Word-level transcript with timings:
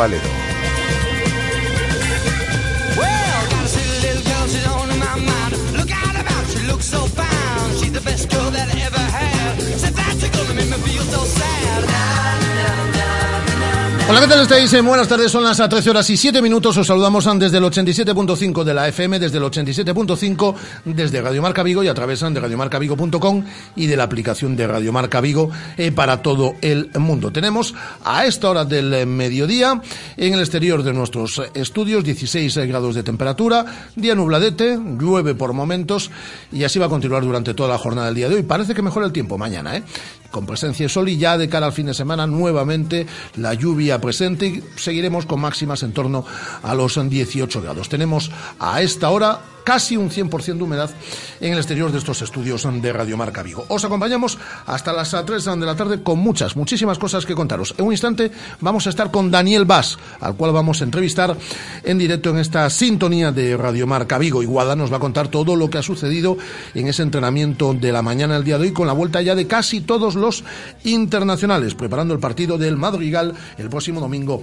Valero. 0.00 0.39
Hola, 14.10 14.22
¿qué 14.22 14.26
tal 14.26 14.40
estáis? 14.40 14.72
Eh, 14.72 14.80
buenas 14.80 15.06
tardes, 15.06 15.30
son 15.30 15.44
las 15.44 15.56
13 15.56 15.88
horas 15.88 16.10
y 16.10 16.16
7 16.16 16.42
minutos. 16.42 16.76
Os 16.76 16.84
saludamos 16.84 17.28
desde 17.38 17.58
el 17.58 17.62
87.5 17.62 18.64
de 18.64 18.74
la 18.74 18.88
FM, 18.88 19.20
desde 19.20 19.38
el 19.38 19.44
87.5 19.44 20.54
desde 20.84 21.22
Radio 21.22 21.40
Marca 21.40 21.62
Vigo 21.62 21.84
y 21.84 21.86
a 21.86 21.94
través 21.94 22.18
de 22.18 22.40
radiomarcavigo.com 22.40 23.44
y 23.76 23.86
de 23.86 23.96
la 23.96 24.02
aplicación 24.02 24.56
de 24.56 24.66
Radio 24.66 24.92
Marca 24.92 25.20
Vigo 25.20 25.52
eh, 25.76 25.92
para 25.92 26.22
todo 26.22 26.56
el 26.60 26.90
mundo. 26.98 27.30
Tenemos 27.30 27.72
a 28.02 28.26
esta 28.26 28.50
hora 28.50 28.64
del 28.64 29.06
mediodía 29.06 29.80
en 30.16 30.34
el 30.34 30.40
exterior 30.40 30.82
de 30.82 30.92
nuestros 30.92 31.40
estudios 31.54 32.02
16 32.02 32.56
grados 32.66 32.96
de 32.96 33.04
temperatura, 33.04 33.64
día 33.94 34.16
nubladete, 34.16 34.76
llueve 34.98 35.36
por 35.36 35.52
momentos 35.52 36.10
y 36.50 36.64
así 36.64 36.80
va 36.80 36.86
a 36.86 36.88
continuar 36.88 37.22
durante 37.22 37.54
toda 37.54 37.68
la 37.68 37.78
jornada 37.78 38.08
del 38.08 38.16
día 38.16 38.28
de 38.28 38.34
hoy. 38.34 38.42
Parece 38.42 38.74
que 38.74 38.82
mejora 38.82 39.06
el 39.06 39.12
tiempo 39.12 39.38
mañana, 39.38 39.76
¿eh? 39.76 39.84
Con 40.30 40.46
presencia 40.46 40.84
de 40.84 40.90
sol 40.90 41.08
y 41.08 41.16
ya 41.16 41.38
de 41.38 41.48
cara 41.48 41.66
al 41.66 41.72
fin 41.72 41.86
de 41.86 41.94
semana 41.94 42.26
nuevamente 42.26 43.06
la 43.36 43.54
lluvia 43.54 44.00
presente 44.00 44.46
y 44.46 44.64
seguiremos 44.76 45.26
con 45.26 45.40
máximas 45.40 45.82
en 45.82 45.92
torno 45.92 46.24
a 46.62 46.74
los 46.74 46.98
18 47.08 47.62
grados. 47.62 47.88
Tenemos 47.88 48.30
a 48.58 48.82
esta 48.82 49.10
hora 49.10 49.40
casi 49.64 49.96
un 49.96 50.10
100% 50.10 50.56
de 50.56 50.62
humedad 50.62 50.90
en 51.40 51.52
el 51.52 51.58
exterior 51.58 51.92
de 51.92 51.98
estos 51.98 52.22
estudios 52.22 52.66
de 52.70 52.92
Radio 52.92 53.16
Marca 53.16 53.42
Vigo. 53.42 53.64
Os 53.68 53.84
acompañamos 53.84 54.38
hasta 54.66 54.92
las 54.92 55.10
3 55.10 55.44
de 55.44 55.66
la 55.66 55.76
tarde 55.76 56.02
con 56.02 56.18
muchas, 56.18 56.56
muchísimas 56.56 56.98
cosas 56.98 57.26
que 57.26 57.34
contaros. 57.34 57.74
En 57.78 57.86
un 57.86 57.92
instante 57.92 58.30
vamos 58.60 58.86
a 58.86 58.90
estar 58.90 59.10
con 59.10 59.30
Daniel 59.30 59.64
Vaz, 59.64 59.96
al 60.20 60.36
cual 60.36 60.52
vamos 60.52 60.80
a 60.80 60.84
entrevistar 60.84 61.36
en 61.84 61.98
directo 61.98 62.30
en 62.30 62.38
esta 62.38 62.68
sintonía 62.70 63.32
de 63.32 63.56
Radio 63.56 63.86
Marca 63.86 64.18
Vigo. 64.18 64.42
Iguada 64.42 64.76
nos 64.76 64.92
va 64.92 64.96
a 64.96 65.00
contar 65.00 65.28
todo 65.28 65.56
lo 65.56 65.70
que 65.70 65.78
ha 65.78 65.82
sucedido 65.82 66.36
en 66.74 66.88
ese 66.88 67.02
entrenamiento 67.02 67.74
de 67.74 67.92
la 67.92 68.02
mañana 68.02 68.34
del 68.34 68.44
día 68.44 68.58
de 68.58 68.64
hoy 68.64 68.72
con 68.72 68.86
la 68.86 68.92
vuelta 68.92 69.22
ya 69.22 69.34
de 69.34 69.46
casi 69.46 69.80
todos 69.80 70.14
los 70.14 70.44
internacionales, 70.84 71.74
preparando 71.74 72.14
el 72.14 72.20
partido 72.20 72.58
del 72.58 72.76
Madrigal 72.76 73.34
el 73.58 73.68
próximo 73.68 74.00
domingo 74.00 74.42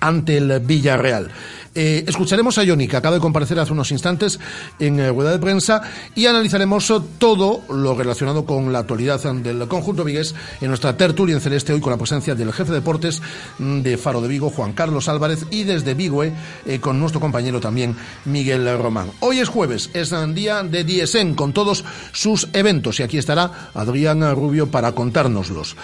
ante 0.00 0.36
el 0.36 0.60
Villarreal. 0.60 1.30
Eh, 1.74 2.04
escucharemos 2.06 2.58
a 2.58 2.66
Johnny, 2.66 2.86
que 2.86 2.98
acaba 2.98 3.14
de 3.14 3.20
comparecer 3.20 3.58
hace 3.58 3.72
unos 3.72 3.90
instantes 3.92 4.38
en 4.78 5.00
eh, 5.00 5.08
rueda 5.08 5.30
de 5.30 5.38
prensa, 5.38 5.80
y 6.14 6.26
analizaremos 6.26 6.92
todo 7.16 7.62
lo 7.70 7.94
relacionado 7.94 8.44
con 8.44 8.72
la 8.72 8.80
actualidad 8.80 9.22
del 9.22 9.66
conjunto 9.68 10.04
vigués 10.04 10.34
en 10.60 10.68
nuestra 10.68 10.96
tertulia 10.98 11.34
en 11.34 11.40
celeste 11.40 11.72
hoy 11.72 11.80
con 11.80 11.92
la 11.92 11.96
presencia 11.96 12.34
del 12.34 12.52
jefe 12.52 12.72
de 12.72 12.80
deportes 12.80 13.22
mm, 13.58 13.80
de 13.80 13.96
Faro 13.96 14.20
de 14.20 14.28
Vigo, 14.28 14.50
Juan 14.50 14.74
Carlos 14.74 15.08
Álvarez, 15.08 15.46
y 15.50 15.64
desde 15.64 15.94
Vigo 15.94 16.24
eh, 16.24 16.32
con 16.78 17.00
nuestro 17.00 17.20
compañero 17.20 17.58
también 17.58 17.96
Miguel 18.26 18.78
Román. 18.78 19.10
Hoy 19.20 19.38
es 19.38 19.48
jueves, 19.48 19.88
es 19.94 20.12
un 20.12 20.34
día 20.34 20.62
de 20.62 20.84
DSN 20.84 21.34
con 21.34 21.54
todos 21.54 21.84
sus 22.12 22.48
eventos, 22.52 23.00
y 23.00 23.02
aquí 23.02 23.16
estará 23.16 23.70
Adrián 23.72 24.20
Rubio 24.34 24.70
para 24.70 24.92
contárnoslos. 24.92 25.76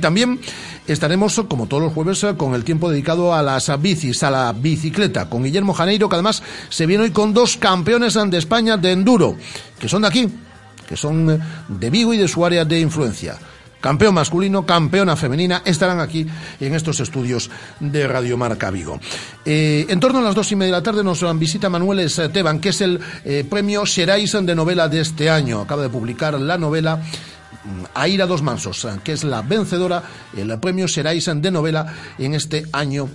también 0.00 0.40
estaremos, 0.86 1.42
como 1.48 1.66
todos 1.66 1.82
los 1.82 1.92
jueves, 1.94 2.26
con 2.36 2.54
el 2.54 2.64
tiempo 2.64 2.90
dedicado 2.90 3.34
a 3.34 3.42
las 3.42 3.70
bicis, 3.80 4.22
a 4.22 4.30
la 4.30 4.52
bicicleta 4.52 5.05
con 5.28 5.44
Guillermo 5.44 5.74
Janeiro, 5.74 6.08
que 6.08 6.16
además 6.16 6.42
se 6.68 6.86
viene 6.86 7.04
hoy 7.04 7.10
con 7.10 7.32
dos 7.32 7.56
campeones 7.56 8.14
de 8.14 8.38
España 8.38 8.76
de 8.76 8.92
enduro, 8.92 9.36
que 9.78 9.88
son 9.88 10.02
de 10.02 10.08
aquí, 10.08 10.28
que 10.88 10.96
son 10.96 11.30
eh, 11.30 11.38
de 11.68 11.90
Vigo 11.90 12.14
y 12.14 12.18
de 12.18 12.28
su 12.28 12.44
área 12.44 12.64
de 12.64 12.80
influencia 12.80 13.38
campeón 13.86 14.14
masculino, 14.14 14.66
campeona 14.66 15.14
femenina, 15.14 15.62
estarán 15.64 16.00
aquí 16.00 16.26
en 16.58 16.74
estos 16.74 16.98
estudios 16.98 17.50
de 17.78 18.08
Radio 18.08 18.36
Marca 18.36 18.68
Vigo. 18.72 18.98
Eh, 19.44 19.86
en 19.88 20.00
torno 20.00 20.18
a 20.18 20.22
las 20.22 20.34
dos 20.34 20.50
y 20.50 20.56
media 20.56 20.74
de 20.74 20.80
la 20.80 20.82
tarde 20.82 21.04
nos 21.04 21.22
visita 21.38 21.70
Manuel 21.70 22.00
Esteban, 22.00 22.58
que 22.58 22.70
es 22.70 22.80
el 22.80 22.98
eh, 23.24 23.44
premio 23.48 23.86
Xerais 23.86 24.32
de 24.32 24.54
novela 24.56 24.88
de 24.88 25.02
este 25.02 25.30
año. 25.30 25.60
Acaba 25.60 25.82
de 25.82 25.88
publicar 25.88 26.34
la 26.34 26.58
novela 26.58 26.96
mm, 26.96 27.84
Aira 27.94 28.26
dos 28.26 28.42
Mansos, 28.42 28.88
que 29.04 29.12
es 29.12 29.22
la 29.22 29.42
vencedora, 29.42 30.02
el 30.36 30.58
premio 30.58 30.88
Xerais 30.88 31.30
de 31.36 31.50
novela 31.52 31.86
en 32.18 32.34
este 32.34 32.66
año 32.72 33.08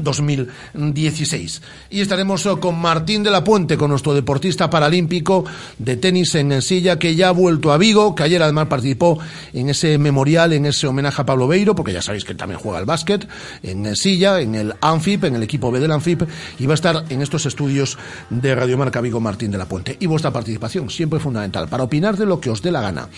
2016. 0.00 1.62
Y 1.90 2.00
estaremos 2.00 2.46
oh, 2.46 2.60
con 2.60 2.78
Martín 2.78 3.22
de 3.22 3.30
la 3.30 3.44
Puente, 3.44 3.76
con 3.76 3.90
nuestro 3.90 4.14
deportista 4.14 4.70
paralímpico 4.70 5.44
de 5.78 5.96
tenis 5.96 6.34
en 6.34 6.60
silla, 6.62 6.98
que 6.98 7.14
ya 7.14 7.28
ha 7.28 7.32
vuelto 7.32 7.72
a 7.72 7.78
Vigo, 7.78 8.14
que 8.14 8.22
ayer 8.22 8.42
además 8.42 8.66
participó 8.68 9.18
en 9.52 9.68
ese 9.68 9.98
memorial, 9.98 10.52
en 10.52 10.66
ese 10.66 10.86
homenaje 10.86 11.22
a 11.22 11.26
Pablo 11.26 11.48
Beiro, 11.48 11.74
porque 11.74 11.92
ya 11.92 12.02
sabéis 12.02 12.24
que 12.24 12.34
también 12.34 12.60
juega 12.60 12.78
al 12.78 12.86
básquet, 12.86 13.28
en 13.62 13.94
silla, 13.96 14.40
en 14.40 14.54
el 14.54 14.74
ANFIP, 14.80 15.24
en 15.24 15.36
el 15.36 15.42
equipo 15.42 15.70
B 15.70 15.80
del 15.80 15.92
ANFIP, 15.92 16.22
y 16.58 16.66
va 16.66 16.72
a 16.72 16.74
estar 16.74 17.04
en 17.08 17.22
estos 17.22 17.46
estudios 17.46 17.98
de 18.30 18.54
Radio 18.54 18.78
Marca 18.78 19.00
Vigo 19.00 19.20
Martín 19.20 19.50
de 19.50 19.58
la 19.58 19.66
Puente. 19.66 19.96
Y 20.00 20.06
vuestra 20.06 20.32
participación, 20.32 20.90
siempre 20.90 21.20
fundamental, 21.20 21.68
para 21.68 21.84
opinar 21.84 22.16
de 22.16 22.26
lo 22.26 22.40
que 22.40 22.50
os 22.50 22.62
dé 22.62 22.70
la 22.70 22.80
gana, 22.80 23.08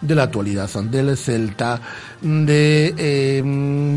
de 0.00 0.14
la 0.14 0.24
actualidad, 0.24 0.68
del 0.82 1.16
Celta, 1.16 1.80
de 2.20 2.94
eh, 2.96 3.42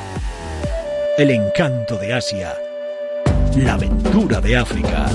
El 1.19 1.31
encanto 1.31 1.97
de 1.99 2.15
Asia 2.15 2.57
la 3.57 3.75
aventura 3.75 4.41
de 4.41 4.57
África. 4.57 5.07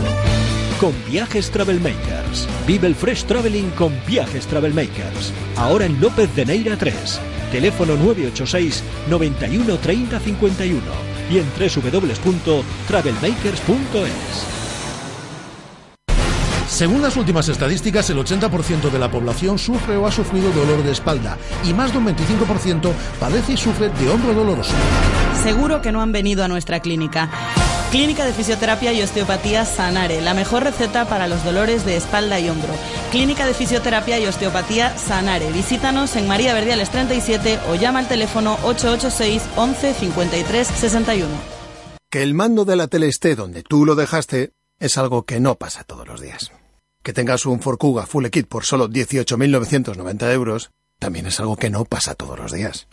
Con 0.79 0.93
Viajes 1.09 1.49
Travelmakers. 1.51 2.47
Vive 2.67 2.87
el 2.87 2.95
Fresh 2.95 3.25
Traveling 3.25 3.69
con 3.71 3.93
Viajes 4.05 4.45
Travelmakers. 4.47 5.33
Ahora 5.55 5.85
en 5.85 5.99
López 6.01 6.35
de 6.35 6.45
Neira 6.45 6.75
3. 6.75 7.21
Teléfono 7.51 7.95
986 7.95 8.83
91 9.09 9.77
30 9.77 10.19
51 10.19 10.81
y 11.31 11.37
en 11.37 11.45
www.travelmakers.es. 11.57 14.45
Según 16.67 17.01
las 17.01 17.15
últimas 17.15 17.47
estadísticas, 17.47 18.09
el 18.09 18.17
80% 18.17 18.89
de 18.89 18.99
la 18.99 19.09
población 19.09 19.57
sufre 19.57 19.95
o 19.95 20.05
ha 20.07 20.11
sufrido 20.11 20.51
dolor 20.51 20.83
de 20.83 20.91
espalda 20.91 21.37
y 21.63 21.73
más 21.73 21.93
de 21.93 21.99
un 21.99 22.07
25% 22.07 22.91
padece 23.19 23.53
y 23.53 23.57
sufre 23.57 23.87
de 23.89 24.09
hombro 24.09 24.33
doloroso. 24.33 24.73
Seguro 25.41 25.81
que 25.81 25.93
no 25.93 26.01
han 26.01 26.11
venido 26.11 26.43
a 26.43 26.49
nuestra 26.49 26.81
clínica. 26.81 27.29
Clínica 27.95 28.25
de 28.25 28.33
Fisioterapia 28.33 28.91
y 28.91 29.01
Osteopatía 29.01 29.63
Sanare, 29.63 30.19
la 30.19 30.33
mejor 30.33 30.65
receta 30.65 31.07
para 31.07 31.29
los 31.29 31.45
dolores 31.45 31.85
de 31.85 31.95
espalda 31.95 32.41
y 32.41 32.49
hombro. 32.49 32.73
Clínica 33.09 33.45
de 33.45 33.53
Fisioterapia 33.53 34.19
y 34.19 34.25
Osteopatía 34.25 34.97
Sanare. 34.97 35.49
Visítanos 35.53 36.17
en 36.17 36.27
María 36.27 36.53
Verdiales 36.53 36.89
37 36.89 37.57
o 37.69 37.75
llama 37.75 37.99
al 37.99 38.09
teléfono 38.09 38.57
886 38.63 39.43
11 39.55 39.93
53 39.93 40.67
61. 40.67 41.29
Que 42.11 42.21
el 42.21 42.33
mando 42.33 42.65
de 42.65 42.75
la 42.75 42.87
tele 42.87 43.07
esté 43.07 43.33
donde 43.33 43.63
tú 43.63 43.85
lo 43.85 43.95
dejaste 43.95 44.51
es 44.77 44.97
algo 44.97 45.23
que 45.23 45.39
no 45.39 45.55
pasa 45.55 45.85
todos 45.85 46.05
los 46.05 46.19
días. 46.19 46.51
Que 47.01 47.13
tengas 47.13 47.45
un 47.45 47.61
Forcuga 47.61 48.05
Full 48.05 48.27
Kit 48.27 48.49
por 48.49 48.65
solo 48.65 48.89
18.990 48.89 50.33
euros 50.33 50.69
también 50.99 51.27
es 51.27 51.39
algo 51.39 51.55
que 51.55 51.69
no 51.69 51.85
pasa 51.85 52.13
todos 52.13 52.37
los 52.37 52.51
días. 52.51 52.89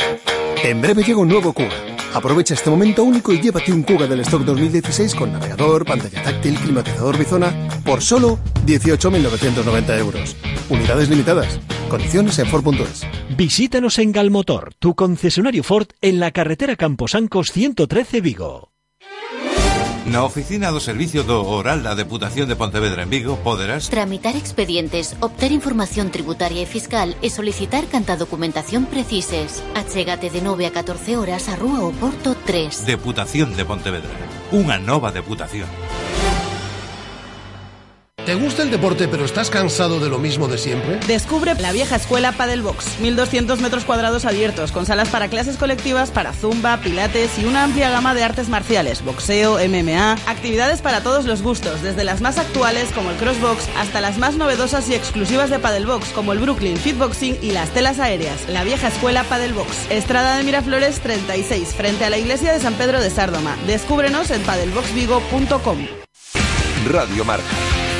En 0.62 0.80
breve 0.80 1.02
llega 1.02 1.18
un 1.18 1.28
nuevo 1.28 1.52
Kuga. 1.52 2.01
Aprovecha 2.14 2.52
este 2.54 2.68
momento 2.68 3.04
único 3.04 3.32
y 3.32 3.40
llévate 3.40 3.72
un 3.72 3.82
Kuga 3.82 4.06
del 4.06 4.20
stock 4.20 4.42
2016 4.42 5.14
con 5.14 5.32
navegador, 5.32 5.86
pantalla 5.86 6.22
táctil, 6.22 6.58
climatizador 6.58 7.16
bizona 7.16 7.54
por 7.84 8.02
solo 8.02 8.38
18.990 8.66 9.98
euros. 9.98 10.36
Unidades 10.68 11.08
limitadas. 11.08 11.58
Condiciones 11.88 12.38
en 12.38 12.46
Ford.es. 12.46 13.06
Visítanos 13.36 13.98
en 13.98 14.12
Galmotor, 14.12 14.74
tu 14.78 14.94
concesionario 14.94 15.62
Ford 15.62 15.88
en 16.00 16.20
la 16.20 16.30
carretera 16.32 16.76
Camposancos 16.76 17.50
113 17.50 18.20
Vigo. 18.20 18.71
Na 20.06 20.24
oficina 20.24 20.74
do 20.74 20.82
Servicio 20.82 21.22
do 21.22 21.46
Oral 21.46 21.86
da 21.86 21.94
Deputación 21.94 22.50
de 22.50 22.58
Pontevedra 22.58 23.06
en 23.06 23.10
Vigo 23.10 23.38
poderás 23.38 23.86
Tramitar 23.86 24.34
expedientes, 24.34 25.14
obter 25.22 25.54
información 25.54 26.10
tributaria 26.10 26.58
e 26.58 26.66
fiscal 26.66 27.14
e 27.22 27.30
solicitar 27.30 27.86
canta 27.86 28.18
documentación 28.18 28.90
precises. 28.90 29.62
Achégate 29.78 30.26
de 30.26 30.42
9 30.42 30.66
a 30.66 30.74
14 30.74 31.14
horas 31.14 31.46
a 31.46 31.54
Rúa 31.54 31.86
Oporto 31.86 32.34
3. 32.34 32.82
Deputación 32.82 33.54
de 33.54 33.62
Pontevedra. 33.62 34.10
Unha 34.50 34.82
nova 34.82 35.14
deputación. 35.14 35.70
¿Te 38.26 38.36
gusta 38.36 38.62
el 38.62 38.70
deporte 38.70 39.08
pero 39.08 39.24
estás 39.24 39.50
cansado 39.50 39.98
de 39.98 40.08
lo 40.08 40.20
mismo 40.20 40.46
de 40.46 40.56
siempre? 40.56 41.00
Descubre 41.08 41.56
la 41.56 41.72
vieja 41.72 41.96
escuela 41.96 42.30
Padelbox, 42.30 43.00
1200 43.00 43.60
metros 43.60 43.84
cuadrados 43.84 44.24
abiertos, 44.24 44.70
con 44.70 44.86
salas 44.86 45.08
para 45.08 45.26
clases 45.26 45.56
colectivas, 45.56 46.12
para 46.12 46.32
zumba, 46.32 46.76
pilates 46.76 47.36
y 47.40 47.46
una 47.46 47.64
amplia 47.64 47.90
gama 47.90 48.14
de 48.14 48.22
artes 48.22 48.48
marciales, 48.48 49.04
boxeo, 49.04 49.58
MMA, 49.68 50.12
actividades 50.26 50.82
para 50.82 51.02
todos 51.02 51.24
los 51.24 51.42
gustos, 51.42 51.82
desde 51.82 52.04
las 52.04 52.20
más 52.20 52.38
actuales 52.38 52.90
como 52.92 53.10
el 53.10 53.16
crossbox 53.16 53.68
hasta 53.76 54.00
las 54.00 54.18
más 54.18 54.36
novedosas 54.36 54.88
y 54.88 54.94
exclusivas 54.94 55.50
de 55.50 55.58
Padelbox 55.58 56.10
como 56.10 56.32
el 56.32 56.38
Brooklyn 56.38 56.76
Fitboxing 56.76 57.38
y 57.42 57.50
las 57.50 57.70
telas 57.70 57.98
aéreas. 57.98 58.48
La 58.48 58.62
vieja 58.62 58.86
escuela 58.86 59.24
Padelbox, 59.24 59.90
Estrada 59.90 60.36
de 60.36 60.44
Miraflores 60.44 61.00
36, 61.00 61.74
frente 61.74 62.04
a 62.04 62.10
la 62.10 62.18
iglesia 62.18 62.52
de 62.52 62.60
San 62.60 62.74
Pedro 62.74 63.00
de 63.00 63.10
Sárdoma. 63.10 63.56
Descúbrenos 63.66 64.30
en 64.30 64.42
padelboxvigo.com. 64.42 65.86
Radio 66.86 67.24
Marca, 67.24 67.44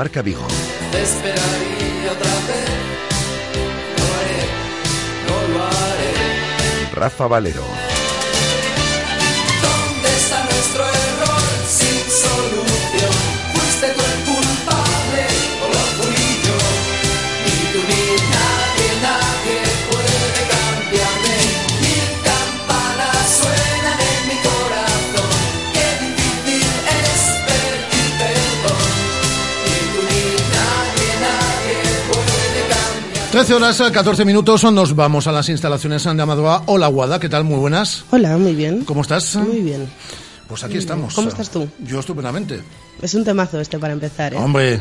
Marca 0.00 0.22
Vigo. 0.22 0.46
Te 0.92 1.02
esperaría 1.02 2.12
otra 2.12 2.30
vez. 2.48 2.70
No 3.98 4.04
haré, 4.16 4.40
no 5.28 5.58
lo 5.58 5.64
haré. 5.66 6.90
Rafa 6.94 7.26
Valero. 7.26 7.89
13 33.40 33.54
horas, 33.54 33.82
14 33.90 34.26
minutos, 34.26 34.64
nos 34.64 34.94
vamos 34.94 35.26
a 35.26 35.32
las 35.32 35.48
instalaciones 35.48 36.04
de 36.04 36.10
Amadoa. 36.10 36.64
Hola, 36.66 36.88
Guada, 36.88 37.18
¿qué 37.18 37.26
tal? 37.30 37.42
Muy 37.42 37.56
buenas. 37.58 38.04
Hola, 38.10 38.36
muy 38.36 38.54
bien. 38.54 38.84
¿Cómo 38.84 39.00
estás? 39.00 39.34
Muy 39.36 39.60
bien. 39.60 39.88
Pues 40.46 40.62
aquí 40.62 40.76
estamos. 40.76 41.14
¿Cómo 41.14 41.30
estás 41.30 41.48
tú? 41.48 41.66
Yo 41.78 42.00
estupendamente. 42.00 42.60
Es 43.00 43.14
un 43.14 43.24
temazo 43.24 43.58
este 43.58 43.78
para 43.78 43.94
empezar, 43.94 44.34
¿eh? 44.34 44.36
Hombre, 44.36 44.78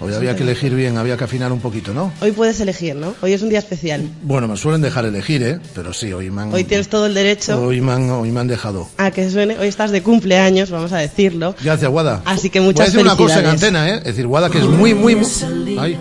hoy 0.00 0.12
había 0.12 0.36
que 0.36 0.42
elegir 0.42 0.74
bien, 0.74 0.98
había 0.98 1.16
que 1.16 1.24
afinar 1.24 1.50
un 1.50 1.60
poquito, 1.60 1.94
¿no? 1.94 2.12
Hoy 2.20 2.32
puedes 2.32 2.60
elegir, 2.60 2.94
¿no? 2.94 3.14
Hoy 3.22 3.32
es 3.32 3.40
un 3.40 3.48
día 3.48 3.60
especial. 3.60 4.06
Bueno, 4.20 4.48
me 4.48 4.58
suelen 4.58 4.82
dejar 4.82 5.06
elegir, 5.06 5.42
¿eh? 5.42 5.58
Pero 5.74 5.94
sí, 5.94 6.12
hoy 6.12 6.30
me 6.30 6.42
han, 6.42 6.52
Hoy 6.52 6.64
tienes 6.64 6.90
todo 6.90 7.06
el 7.06 7.14
derecho 7.14 7.58
hoy 7.58 7.80
me 7.80 7.92
han, 7.92 8.10
hoy 8.10 8.30
me 8.30 8.40
han 8.40 8.48
dejado. 8.48 8.86
a 8.98 9.10
que 9.12 9.30
suene. 9.30 9.58
Hoy 9.58 9.68
estás 9.68 9.92
de 9.92 10.02
cumpleaños, 10.02 10.70
vamos 10.70 10.92
a 10.92 10.98
decirlo. 10.98 11.54
Gracias, 11.64 11.90
Guada. 11.90 12.20
Así 12.26 12.50
que 12.50 12.58
Voy 12.58 12.66
a 12.68 12.72
muchas 12.72 12.86
decir 12.88 13.00
una 13.00 13.16
cosa 13.16 13.40
en 13.40 13.46
antena, 13.46 13.88
¿eh? 13.88 13.96
Es 14.00 14.04
decir, 14.04 14.26
Guada, 14.26 14.50
que 14.50 14.58
es 14.58 14.66
muy, 14.66 14.92
muy... 14.92 15.16
muy- 15.16 15.78
Ay. 15.78 15.98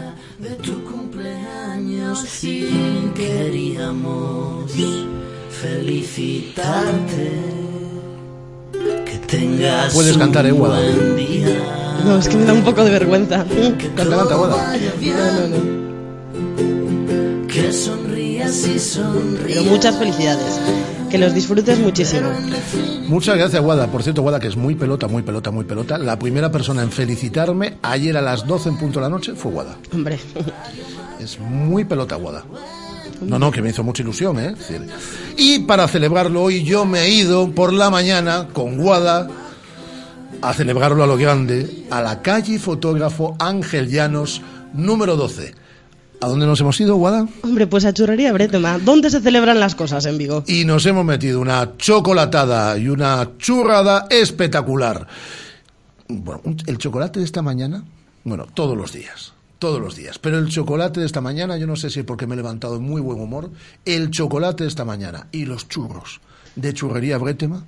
Cumpleaños 2.14 2.20
sin 2.30 3.14
queríamos 3.14 4.72
felicitarte. 5.50 7.32
Que 9.06 9.18
tengas 9.28 9.94
Puedes 9.94 10.18
cantar, 10.18 10.46
¿eh, 10.46 10.52
Guada? 10.52 10.80
No, 12.06 12.18
es 12.18 12.28
que 12.28 12.36
me 12.36 12.46
da 12.46 12.54
un 12.54 12.64
poco 12.64 12.84
de 12.84 12.92
vergüenza. 12.92 13.46
Canta, 13.96 14.18
canta, 14.18 14.36
Guada. 14.36 14.78
No, 15.02 15.48
no, 15.48 15.48
no. 15.48 15.84
Que 17.48 17.72
sonrías 17.72 18.68
y 18.68 18.80
sonrías. 18.80 19.46
Pero 19.46 19.64
muchas 19.64 19.96
felicidades. 19.98 20.60
Que 21.14 21.20
los 21.20 21.32
disfrutes 21.36 21.78
muchísimo. 21.78 22.28
Muchas 23.06 23.38
gracias, 23.38 23.62
Guada. 23.62 23.86
Por 23.86 24.02
cierto, 24.02 24.24
Guada, 24.24 24.40
que 24.40 24.48
es 24.48 24.58
muy 24.58 24.74
pelota, 24.74 25.08
muy 25.08 25.22
pelota, 25.22 25.52
muy 25.52 25.64
pelota. 25.64 26.00
La 26.00 26.18
primera 26.18 26.52
persona 26.52 26.82
en 26.82 26.92
felicitarme 26.92 27.78
ayer 27.84 28.18
a 28.18 28.22
las 28.24 28.48
12 28.48 28.70
en 28.70 28.78
punto 28.80 29.00
de 29.00 29.04
la 29.04 29.10
noche 29.10 29.36
fue 29.36 29.52
Guada. 29.52 29.78
Hombre. 29.94 30.18
Es 31.20 31.40
muy 31.40 31.86
pelota, 31.86 32.16
Guada. 32.16 32.44
No, 33.22 33.38
no, 33.38 33.52
que 33.52 33.62
me 33.62 33.70
hizo 33.70 33.84
mucha 33.84 34.02
ilusión, 34.02 34.40
¿eh? 34.40 34.56
Y 35.38 35.60
para 35.60 35.88
celebrarlo 35.88 36.42
hoy 36.42 36.64
yo 36.64 36.84
me 36.84 37.02
he 37.02 37.10
ido 37.12 37.52
por 37.52 37.74
la 37.74 37.92
mañana 37.92 38.48
con 38.52 38.78
Guada 38.78 39.28
a 40.42 40.54
celebrarlo 40.54 41.04
a 41.04 41.08
lo 41.08 41.16
grande 41.16 41.86
a 41.92 42.02
la 42.02 42.24
calle 42.24 42.58
fotógrafo 42.58 43.36
Ángel 43.38 43.88
Llanos 43.88 44.42
número 44.74 45.16
12. 45.16 45.54
¿A 46.22 46.28
dónde 46.28 46.46
nos 46.46 46.60
hemos 46.62 46.80
ido, 46.80 46.96
Guada? 46.96 47.28
Hombre, 47.42 47.68
pues 47.68 47.86
a 47.86 47.94
Churrería 47.94 48.32
Bretema. 48.32 48.80
¿Dónde 48.80 49.10
se 49.10 49.20
celebran 49.20 49.60
las 49.60 49.76
cosas 49.76 50.06
en 50.06 50.18
Vigo? 50.18 50.44
y 50.48 50.64
nos 50.66 50.86
hemos 50.86 51.04
metido 51.04 51.42
una 51.42 51.76
chocolatada 51.78 52.78
y 52.78 52.88
una 52.88 53.32
churrada 53.38 54.08
espectacular. 54.10 55.06
Bueno, 56.08 56.42
el 56.66 56.78
chocolate 56.78 57.20
de 57.20 57.26
esta 57.26 57.42
mañana, 57.42 57.84
bueno, 58.24 58.46
todos 58.54 58.78
los 58.78 58.94
días, 58.94 59.34
todos 59.60 59.82
los 59.82 59.96
días, 59.96 60.20
pero 60.20 60.38
el 60.38 60.48
chocolate 60.50 61.00
de 61.00 61.06
esta 61.06 61.22
mañana, 61.22 61.58
yo 61.58 61.68
no 61.68 61.76
sé 61.76 61.90
si 61.90 62.00
es 62.02 62.06
porque 62.06 62.28
me 62.28 62.36
he 62.36 62.38
levantado 62.38 62.78
en 62.78 62.84
muy 62.84 63.02
buen 63.02 63.20
humor, 63.20 63.52
el 63.86 64.10
chocolate 64.10 64.64
de 64.64 64.70
esta 64.70 64.86
mañana 64.86 65.28
y 65.32 65.46
los 65.46 65.68
churros 65.68 66.22
de 66.56 66.74
churrería 66.74 67.18
Bretema, 67.18 67.66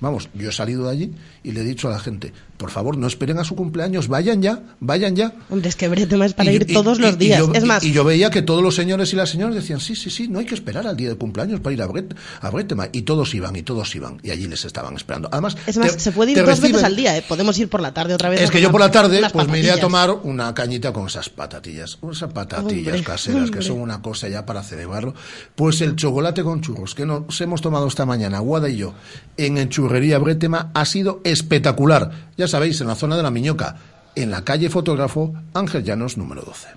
Vamos, 0.00 0.30
yo 0.32 0.48
he 0.48 0.52
salido 0.52 0.84
de 0.84 0.90
allí 0.90 1.14
y 1.42 1.52
le 1.52 1.60
he 1.60 1.64
dicho 1.64 1.88
a 1.88 1.92
la 1.92 1.98
gente, 1.98 2.32
por 2.58 2.70
favor, 2.70 2.96
no 2.98 3.06
esperen 3.06 3.38
a 3.38 3.44
su 3.44 3.56
cumpleaños, 3.56 4.08
vayan 4.08 4.42
ya, 4.42 4.60
vayan 4.80 5.16
ya. 5.16 5.32
Hombre, 5.48 5.68
es 5.70 5.76
que 5.76 5.88
Bretema 5.88 6.26
es 6.26 6.34
para 6.34 6.52
Y- 6.52 6.56
ir 6.56 6.66
y- 6.68 6.74
todos 6.74 6.98
y- 6.98 7.02
los 7.02 7.16
días. 7.18 7.38
yo- 7.38 7.52
es 7.54 7.64
más, 7.64 7.82
y, 7.82 7.92
yo 7.92 8.04
veía 8.04 8.30
que 8.30 8.42
todos 8.42 8.62
los 8.62 8.74
señores 8.74 9.12
y 9.12 9.16
las 9.16 9.30
señoras 9.30 9.54
decían, 9.54 9.80
sí, 9.80 9.96
sí, 9.96 10.10
sí, 10.10 10.28
no 10.28 10.38
hay 10.38 10.44
que 10.46 10.54
esperar 10.54 10.86
al 10.86 10.96
día 10.96 11.08
de 11.08 11.14
cumpleaños 11.16 11.60
para 11.60 11.72
ir 11.72 11.80
a, 11.82 11.86
Bret, 11.86 12.14
a 12.40 12.50
Bretema. 12.50 12.88
Y 12.92 13.02
todos 13.02 13.34
iban, 13.34 13.56
y 13.56 13.62
todos 13.62 13.94
iban, 13.94 14.18
y 14.22 14.30
allí 14.30 14.46
les 14.46 14.64
estaban 14.66 14.94
esperando. 14.96 15.28
Además, 15.32 15.56
es 15.66 15.78
más, 15.78 15.94
te- 15.94 16.00
se 16.00 16.12
puede 16.12 16.32
ir 16.32 16.44
dos 16.44 16.60
veces 16.60 16.82
al 16.84 16.96
día. 16.96 17.16
¿eh? 17.16 17.24
Podemos 17.26 17.58
ir 17.58 17.68
por 17.68 17.80
la 17.80 17.94
tarde 17.94 18.12
otra 18.14 18.28
vez. 18.28 18.40
Es 18.42 18.50
que 18.50 18.60
yo 18.60 18.70
por 18.70 18.80
la 18.80 18.90
tarde, 18.90 19.22
pues 19.32 19.48
me 19.48 19.58
iré 19.60 19.70
a 19.70 19.80
tomar 19.80 20.10
una 20.10 20.52
cañita 20.54 20.92
con 20.92 21.06
esas 21.06 21.30
patatillas. 21.30 21.98
Esas 22.12 22.32
patatillas 22.32 22.86
Hombre, 22.94 23.02
caseras, 23.02 23.50
que 23.50 23.62
son 23.62 23.80
una 23.80 24.02
cosa 24.02 24.28
ya 24.28 24.44
para 24.44 24.62
celebrarlo. 24.62 25.14
Pues 25.54 25.80
el 25.80 25.96
chocolate 25.96 26.42
con 26.42 26.60
churros 26.60 26.94
que 26.94 27.06
nos 27.06 27.40
hemos 27.40 27.62
tomado 27.62 27.86
esta 27.88 28.04
mañana, 28.04 28.40
Guada 28.40 28.68
y 28.68 28.76
yo, 28.76 28.92
en 29.38 29.68
churrería 29.70 30.18
Bretema, 30.18 30.70
ha 30.74 30.84
sido 30.84 31.22
espectacular. 31.30 32.10
Ya 32.36 32.48
sabéis, 32.48 32.80
en 32.80 32.88
la 32.88 32.94
zona 32.94 33.16
de 33.16 33.22
la 33.22 33.30
Miñoca, 33.30 33.76
en 34.14 34.30
la 34.30 34.44
calle 34.44 34.70
Fotógrafo 34.70 35.34
Ángel 35.54 35.84
Llanos, 35.84 36.16
número 36.16 36.42
12. 36.42 36.68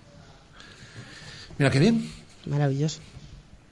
Mira 1.58 1.72
qué 1.72 1.80
bien. 1.80 2.10
Maravilloso. 2.46 3.00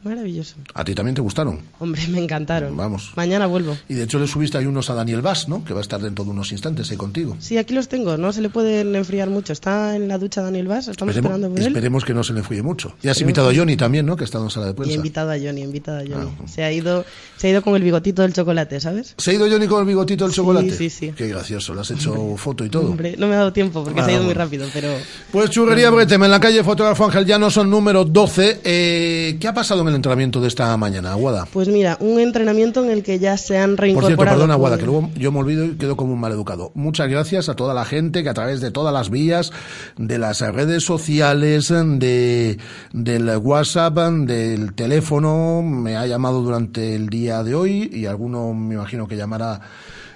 Maravilloso. 0.04 0.56
A 0.74 0.84
ti 0.84 0.96
también 0.96 1.16
te 1.16 1.22
gustaron. 1.22 1.60
Hombre, 1.80 2.02
me 2.08 2.20
encantaron. 2.24 2.76
Vamos. 2.76 3.12
Mañana 3.16 3.46
vuelvo. 3.48 3.78
Y 3.88 3.94
de 3.94 4.04
hecho 4.04 4.18
le 4.20 4.28
subiste 4.28 4.58
ahí 4.58 4.66
unos 4.66 4.90
a 4.90 4.96
Daniel 4.96 5.22
Vaz, 5.22 5.48
¿no? 5.48 5.64
Que 5.64 5.74
va 5.74 5.80
a 5.80 5.84
estar 5.84 6.02
dentro 6.02 6.24
de 6.26 6.32
unos 6.32 6.52
instantes 6.52 6.90
ahí 6.92 6.98
contigo. 6.98 7.36
Sí, 7.40 7.58
aquí 7.58 7.74
los 7.74 7.88
tengo. 7.88 8.18
No 8.18 8.34
se 8.34 8.42
le 8.42 8.50
pueden 8.50 8.96
enfriar 8.96 9.30
mucho. 9.30 9.54
Está 9.54 9.96
en 9.96 10.08
la 10.08 10.18
ducha 10.18 10.42
Daniel 10.42 10.68
Vaz. 10.68 10.88
Estamos 10.88 11.16
Esperemos, 11.16 11.38
esperando 11.38 11.50
por 11.50 11.60
él. 11.60 11.68
esperemos 11.68 12.06
que 12.06 12.14
no 12.14 12.24
se 12.24 12.34
le 12.34 12.44
fríe 12.44 12.62
mucho. 12.64 12.90
Y 12.90 12.92
has 13.10 13.18
Esperemos 13.18 13.22
invitado 13.22 13.50
a 13.50 13.54
Johnny 13.56 13.78
también, 13.78 14.06
¿no? 14.06 14.16
Que 14.16 14.24
ha 14.24 14.26
estado 14.26 14.44
en 14.46 14.50
sala 14.50 14.66
de 14.68 14.72
Y 14.72 14.74
he 14.74 14.76
prensa. 14.76 14.94
invitado 14.96 15.32
a 15.32 15.36
Johnny, 15.38 15.62
he 15.62 15.66
invitado 15.66 15.98
a 16.00 16.02
Johnny. 16.02 16.32
Ah. 16.40 16.48
Se 16.48 16.64
ha 16.64 16.72
ido, 16.72 17.06
se 17.38 17.48
ha 17.48 17.50
ido 17.52 17.62
con 17.62 17.76
el 17.76 17.84
bigotito 17.84 18.24
del 18.24 18.34
chocolate, 18.34 18.80
¿sabes? 18.80 19.14
¿Se 19.18 19.32
ha 19.32 19.34
ido 19.36 19.48
Johnny 19.50 19.68
con 19.68 19.82
el 19.82 19.88
bigotito 19.88 20.26
del 20.26 20.34
chocolate? 20.34 20.72
sí, 20.76 20.90
sí. 20.90 21.12
Qué 21.16 21.28
gracioso, 21.28 21.74
le 21.76 21.82
has 21.82 21.92
hecho 21.92 22.36
foto 22.38 22.66
y 22.66 22.70
todo. 22.70 22.90
Hombre, 22.90 23.16
no 23.18 23.28
me 23.28 23.36
ha 23.36 23.40
dado 23.40 23.54
tiempo 23.54 23.84
porque 23.84 24.00
Ah, 24.02 24.06
se 24.06 24.12
ha 24.12 24.16
ido 24.16 24.24
muy 24.24 24.34
rápido, 24.34 24.68
pero 24.74 24.90
Pues 25.32 25.50
churrería 25.52 25.90
Bretema, 25.92 26.26
en 26.26 26.32
la 26.32 26.40
calle 26.40 26.64
Fotógrafo 26.64 27.06
Ángel 27.06 27.26
Llanos, 27.26 27.58
número 27.66 28.04
12. 28.06 28.62
Eh, 28.64 29.38
¿Qué 29.40 29.48
ha 29.48 29.54
pasado 29.54 29.82
en 29.82 29.91
el 29.92 29.96
entrenamiento 29.98 30.42
de 30.42 30.48
esta 30.48 30.76
mañana, 30.78 31.12
Aguada? 31.12 31.46
pues 31.52 31.68
mira, 31.68 31.98
un 32.00 32.20
entrenamiento 32.20 32.84
en 32.84 32.90
el 32.90 33.04
que 33.04 33.20
ya 33.20 33.38
se 33.38 33.58
han 33.58 33.72
Por 33.72 33.82
reincorporado. 33.82 34.18
cierto, 34.18 34.34
perdona, 34.34 34.54
Aguada, 34.54 34.78
que 34.78 34.86
luego 34.86 35.10
yo 35.16 35.32
me 35.32 35.40
olvido 35.40 35.66
y 35.66 35.76
quedo 35.76 35.96
como 35.96 36.14
un 36.14 36.20
maleducado. 36.20 36.72
Muchas 36.74 37.10
gracias 37.10 37.50
a 37.50 37.56
toda 37.56 37.74
la 37.74 37.86
gente 37.86 38.24
que 38.24 38.30
a 38.30 38.34
través 38.34 38.62
de 38.62 38.72
todas 38.72 38.94
las 38.94 39.10
vías, 39.10 39.52
de 39.98 40.18
las 40.18 40.42
redes 40.42 40.84
sociales, 40.84 41.70
de, 41.70 42.58
del 42.94 43.38
WhatsApp, 43.38 43.98
del 43.98 44.74
teléfono, 44.74 45.62
me 45.62 45.96
ha 45.98 46.06
llamado 46.06 46.42
durante 46.42 46.96
el 46.96 47.10
día 47.10 47.44
de 47.44 47.56
hoy 47.56 47.90
y 47.94 48.06
alguno 48.06 48.54
me 48.54 48.76
imagino 48.76 49.08
que 49.08 49.18
llamará 49.18 49.62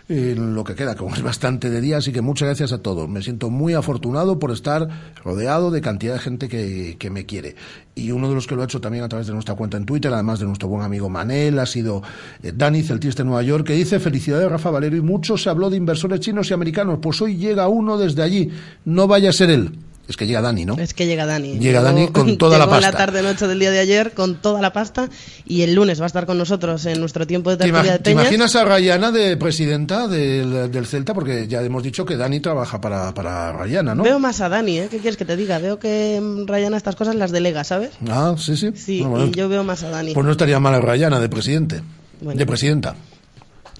en 0.07 0.53
lo 0.53 0.63
que 0.63 0.75
queda, 0.75 0.95
como 0.95 1.15
es 1.15 1.23
bastante 1.23 1.69
de 1.69 1.81
día, 1.81 1.97
así 1.97 2.11
que 2.11 2.21
muchas 2.21 2.47
gracias 2.47 2.71
a 2.71 2.79
todos. 2.79 3.09
Me 3.09 3.21
siento 3.21 3.49
muy 3.49 3.73
afortunado 3.73 4.37
por 4.37 4.51
estar 4.51 4.87
rodeado 5.23 5.71
de 5.71 5.81
cantidad 5.81 6.13
de 6.13 6.19
gente 6.19 6.47
que, 6.47 6.95
que 6.99 7.09
me 7.09 7.25
quiere. 7.25 7.55
Y 7.95 8.11
uno 8.11 8.29
de 8.29 8.35
los 8.35 8.45
que 8.45 8.55
lo 8.55 8.61
ha 8.61 8.65
hecho 8.65 8.81
también 8.81 9.03
a 9.03 9.09
través 9.09 9.27
de 9.27 9.33
nuestra 9.33 9.55
cuenta 9.55 9.77
en 9.77 9.85
Twitter, 9.85 10.13
además 10.13 10.39
de 10.39 10.45
nuestro 10.45 10.67
buen 10.67 10.83
amigo 10.83 11.09
Manel, 11.09 11.57
ha 11.59 11.65
sido 11.65 12.03
eh, 12.43 12.51
Dani 12.55 12.83
Celtista 12.83 13.23
de 13.23 13.27
Nueva 13.27 13.43
York, 13.43 13.65
que 13.65 13.73
dice 13.73 13.99
felicidades 13.99 14.49
Rafa 14.49 14.69
Valero 14.69 14.95
y 14.95 15.01
mucho 15.01 15.37
se 15.37 15.49
habló 15.49 15.69
de 15.69 15.77
inversores 15.77 16.19
chinos 16.19 16.49
y 16.51 16.53
americanos, 16.53 16.99
pues 17.01 17.21
hoy 17.21 17.37
llega 17.37 17.67
uno 17.67 17.97
desde 17.97 18.21
allí, 18.21 18.51
no 18.85 19.07
vaya 19.07 19.29
a 19.29 19.33
ser 19.33 19.49
él. 19.49 19.71
Es 20.07 20.17
que 20.17 20.27
llega 20.27 20.39
Dani, 20.41 20.65
¿no? 20.65 20.75
Es 20.77 20.93
que 20.93 21.07
llega 21.07 21.25
Dani. 21.25 21.57
Llega 21.57 21.81
Dani 21.81 22.09
con 22.09 22.37
toda 22.37 22.57
la 22.59 22.67
pasta. 22.69 22.91
la 22.91 22.97
tarde-noche 22.97 23.47
del 23.47 23.59
día 23.59 23.71
de 23.71 23.79
ayer 23.79 24.13
con 24.13 24.35
toda 24.35 24.61
la 24.61 24.71
pasta 24.71 25.09
y 25.45 25.63
el 25.63 25.73
lunes 25.73 25.99
va 25.99 26.03
a 26.03 26.07
estar 26.07 26.25
con 26.27 26.37
nosotros 26.37 26.85
en 26.85 26.99
nuestro 26.99 27.25
tiempo 27.25 27.49
de 27.49 27.57
¿Te, 27.57 27.63
tertulia 27.65 27.91
de 27.93 27.97
te 27.97 28.03
Peñas. 28.11 28.21
imaginas 28.25 28.55
a 28.55 28.65
Rayana 28.65 29.11
de 29.11 29.35
presidenta 29.37 30.07
del, 30.07 30.71
del 30.71 30.85
Celta? 30.85 31.13
Porque 31.15 31.47
ya 31.47 31.61
hemos 31.63 31.81
dicho 31.81 32.05
que 32.05 32.17
Dani 32.17 32.39
trabaja 32.39 32.79
para, 32.79 33.13
para 33.13 33.51
Rayana, 33.53 33.95
¿no? 33.95 34.03
Veo 34.03 34.19
más 34.19 34.41
a 34.41 34.49
Dani, 34.49 34.77
¿eh? 34.79 34.87
¿Qué 34.91 34.97
quieres 34.99 35.17
que 35.17 35.25
te 35.25 35.35
diga? 35.35 35.57
Veo 35.57 35.79
que 35.79 36.19
mm, 36.21 36.45
Rayana 36.45 36.77
estas 36.77 36.95
cosas 36.95 37.15
las 37.15 37.31
delega, 37.31 37.63
¿sabes? 37.63 37.91
Ah, 38.07 38.35
sí, 38.37 38.55
sí. 38.55 38.71
Sí, 38.75 39.01
Ah, 39.03 39.07
bueno. 39.07 39.25
y 39.25 39.31
yo 39.31 39.49
veo 39.49 39.63
más 39.63 39.81
a 39.83 39.89
Dani. 39.89 40.13
Pues 40.13 40.25
no 40.25 40.31
estaría 40.31 40.59
mal 40.59 40.75
a 40.75 40.81
Rayana 40.81 41.19
de 41.19 41.29
presidente. 41.29 41.81
Bueno. 42.21 42.37
de 42.37 42.45
presidenta. 42.45 42.95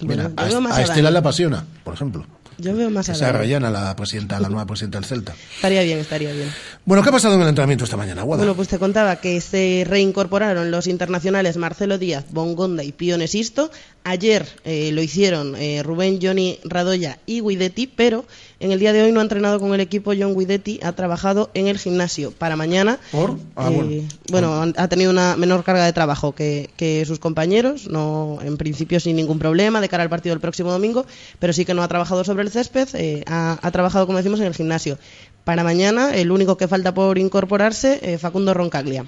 Bueno, 0.02 0.24
Mira, 0.28 0.32
a 0.36 0.76
a 0.76 0.82
Estela 0.82 1.02
Dani. 1.04 1.12
le 1.12 1.18
apasiona, 1.18 1.64
por 1.84 1.94
ejemplo. 1.94 2.26
Yo 2.58 2.74
veo 2.74 2.90
más 2.90 3.08
a. 3.08 3.32
Rayana 3.32 3.70
la 3.70 3.94
presidenta, 3.96 4.40
la 4.40 4.48
nueva 4.48 4.66
presidenta 4.66 4.98
del 4.98 5.06
Celta. 5.06 5.34
Estaría 5.56 5.82
bien, 5.82 5.98
estaría 5.98 6.32
bien. 6.32 6.52
Bueno, 6.84 7.02
¿qué 7.02 7.08
ha 7.10 7.12
pasado 7.12 7.34
en 7.34 7.42
el 7.42 7.48
entrenamiento 7.48 7.84
esta 7.84 7.96
mañana, 7.96 8.22
Guada? 8.22 8.42
Bueno, 8.42 8.54
pues 8.54 8.68
te 8.68 8.78
contaba 8.78 9.16
que 9.16 9.40
se 9.40 9.84
reincorporaron 9.86 10.70
los 10.70 10.86
internacionales 10.86 11.56
Marcelo 11.56 11.98
Díaz, 11.98 12.24
Bongonda 12.30 12.84
y 12.84 12.92
Piones 12.92 13.34
Isto. 13.34 13.70
Ayer 14.04 14.46
eh, 14.64 14.90
lo 14.92 15.02
hicieron 15.02 15.56
eh, 15.56 15.82
Rubén, 15.82 16.20
Johnny, 16.22 16.58
Radoya 16.64 17.18
y 17.26 17.40
Guidetti, 17.40 17.86
pero 17.88 18.24
en 18.58 18.72
el 18.72 18.78
día 18.78 18.92
de 18.92 19.02
hoy 19.02 19.12
no 19.12 19.20
ha 19.20 19.22
entrenado 19.22 19.60
con 19.60 19.74
el 19.74 19.80
equipo. 19.80 20.12
John 20.18 20.34
Guidetti 20.36 20.80
ha 20.82 20.92
trabajado 20.92 21.50
en 21.54 21.66
el 21.66 21.78
gimnasio 21.78 22.30
para 22.32 22.56
mañana. 22.56 22.98
¿Por? 23.12 23.38
Ah, 23.54 23.70
Eh, 23.70 24.06
bueno. 24.30 24.72
ha 24.76 24.88
tenido 24.88 25.10
una 25.10 25.36
menor 25.36 25.62
carga 25.64 25.84
de 25.84 25.92
trabajo 25.92 26.34
que, 26.34 26.70
que 26.76 27.04
sus 27.04 27.18
compañeros, 27.18 27.88
no 27.88 28.38
en 28.42 28.56
principio 28.56 28.98
sin 29.00 29.16
ningún 29.16 29.38
problema 29.38 29.80
de 29.80 29.88
cara 29.88 30.02
al 30.02 30.08
partido 30.10 30.34
del 30.34 30.40
próximo 30.40 30.70
domingo, 30.72 31.04
pero 31.38 31.52
sí 31.52 31.64
que 31.64 31.74
no 31.74 31.82
ha 31.82 31.88
trabajado 31.88 32.24
sobre 32.24 32.42
el 32.44 32.50
césped, 32.50 32.88
eh, 32.94 33.22
ha, 33.26 33.58
ha 33.60 33.70
trabajado, 33.70 34.06
como 34.06 34.18
decimos, 34.18 34.40
en 34.40 34.46
el 34.46 34.54
gimnasio. 34.54 34.98
Para 35.44 35.62
mañana, 35.62 36.14
el 36.16 36.32
único 36.32 36.56
que 36.56 36.66
falta 36.66 36.92
por 36.92 37.18
incorporarse, 37.18 38.00
eh, 38.02 38.18
Facundo 38.18 38.52
Roncaglia. 38.54 39.04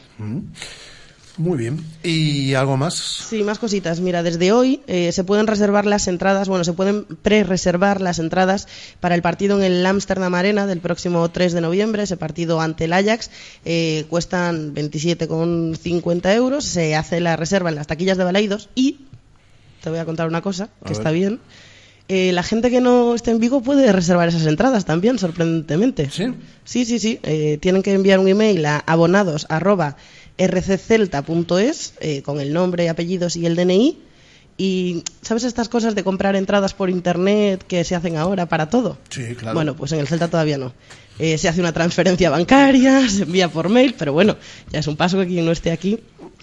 Muy 1.38 1.56
bien. 1.56 1.84
¿Y 2.02 2.54
algo 2.54 2.76
más? 2.76 2.94
Sí, 2.94 3.44
más 3.44 3.60
cositas. 3.60 4.00
Mira, 4.00 4.24
desde 4.24 4.50
hoy 4.50 4.82
eh, 4.88 5.12
se 5.12 5.22
pueden 5.22 5.46
reservar 5.46 5.86
las 5.86 6.08
entradas, 6.08 6.48
bueno, 6.48 6.64
se 6.64 6.72
pueden 6.72 7.04
pre-reservar 7.04 8.00
las 8.00 8.18
entradas 8.18 8.66
para 8.98 9.14
el 9.14 9.22
partido 9.22 9.56
en 9.56 9.64
el 9.64 9.86
Amsterdam 9.86 10.34
Arena 10.34 10.66
del 10.66 10.80
próximo 10.80 11.28
3 11.30 11.52
de 11.52 11.60
noviembre, 11.60 12.02
ese 12.02 12.16
partido 12.16 12.60
ante 12.60 12.86
el 12.86 12.92
Ajax. 12.92 13.30
Eh, 13.64 14.04
cuestan 14.10 14.74
27,50 14.74 16.34
euros. 16.34 16.64
Se 16.64 16.96
hace 16.96 17.20
la 17.20 17.36
reserva 17.36 17.70
en 17.70 17.76
las 17.76 17.86
taquillas 17.86 18.18
de 18.18 18.24
Baleidos 18.24 18.68
y 18.74 18.98
te 19.82 19.90
voy 19.90 20.00
a 20.00 20.04
contar 20.04 20.26
una 20.26 20.42
cosa 20.42 20.70
que 20.84 20.92
está 20.92 21.12
bien. 21.12 21.38
Eh, 22.08 22.32
la 22.32 22.42
gente 22.42 22.70
que 22.70 22.80
no 22.80 23.14
esté 23.14 23.30
en 23.30 23.38
Vigo 23.38 23.60
puede 23.60 23.92
reservar 23.92 24.28
esas 24.28 24.46
entradas 24.46 24.86
también, 24.86 25.18
sorprendentemente. 25.18 26.08
¿Sí? 26.10 26.34
Sí, 26.64 26.86
sí, 26.86 26.98
sí. 26.98 27.20
Eh, 27.22 27.58
tienen 27.60 27.82
que 27.82 27.92
enviar 27.92 28.18
un 28.18 28.28
email 28.28 28.64
a 28.64 28.78
abonados 28.78 29.46
arroba 29.50 29.96
rccelta.es 30.38 31.94
eh, 32.00 32.22
con 32.22 32.40
el 32.40 32.52
nombre, 32.52 32.88
apellidos 32.88 33.36
y 33.36 33.46
el 33.46 33.56
DNI. 33.56 34.02
Y, 34.56 35.04
¿sabes 35.22 35.44
estas 35.44 35.68
cosas 35.68 35.94
de 35.94 36.02
comprar 36.02 36.34
entradas 36.34 36.74
por 36.74 36.90
internet 36.90 37.64
que 37.66 37.84
se 37.84 37.94
hacen 37.94 38.16
ahora 38.16 38.46
para 38.46 38.68
todo? 38.68 38.98
Sí, 39.08 39.34
claro. 39.36 39.54
Bueno, 39.54 39.76
pues 39.76 39.92
en 39.92 40.00
el 40.00 40.08
Celta 40.08 40.28
todavía 40.28 40.58
no. 40.58 40.72
Eh, 41.18 41.36
se 41.38 41.48
hace 41.48 41.60
una 41.60 41.72
transferencia 41.72 42.30
bancaria, 42.30 43.08
se 43.10 43.22
envía 43.24 43.48
por 43.48 43.68
mail, 43.68 43.94
pero 43.98 44.12
bueno, 44.12 44.36
ya 44.70 44.80
es 44.80 44.86
un 44.86 44.96
paso 44.96 45.18
que 45.18 45.26
quien 45.26 45.44
no 45.44 45.52
esté 45.52 45.70
aquí 45.72 45.98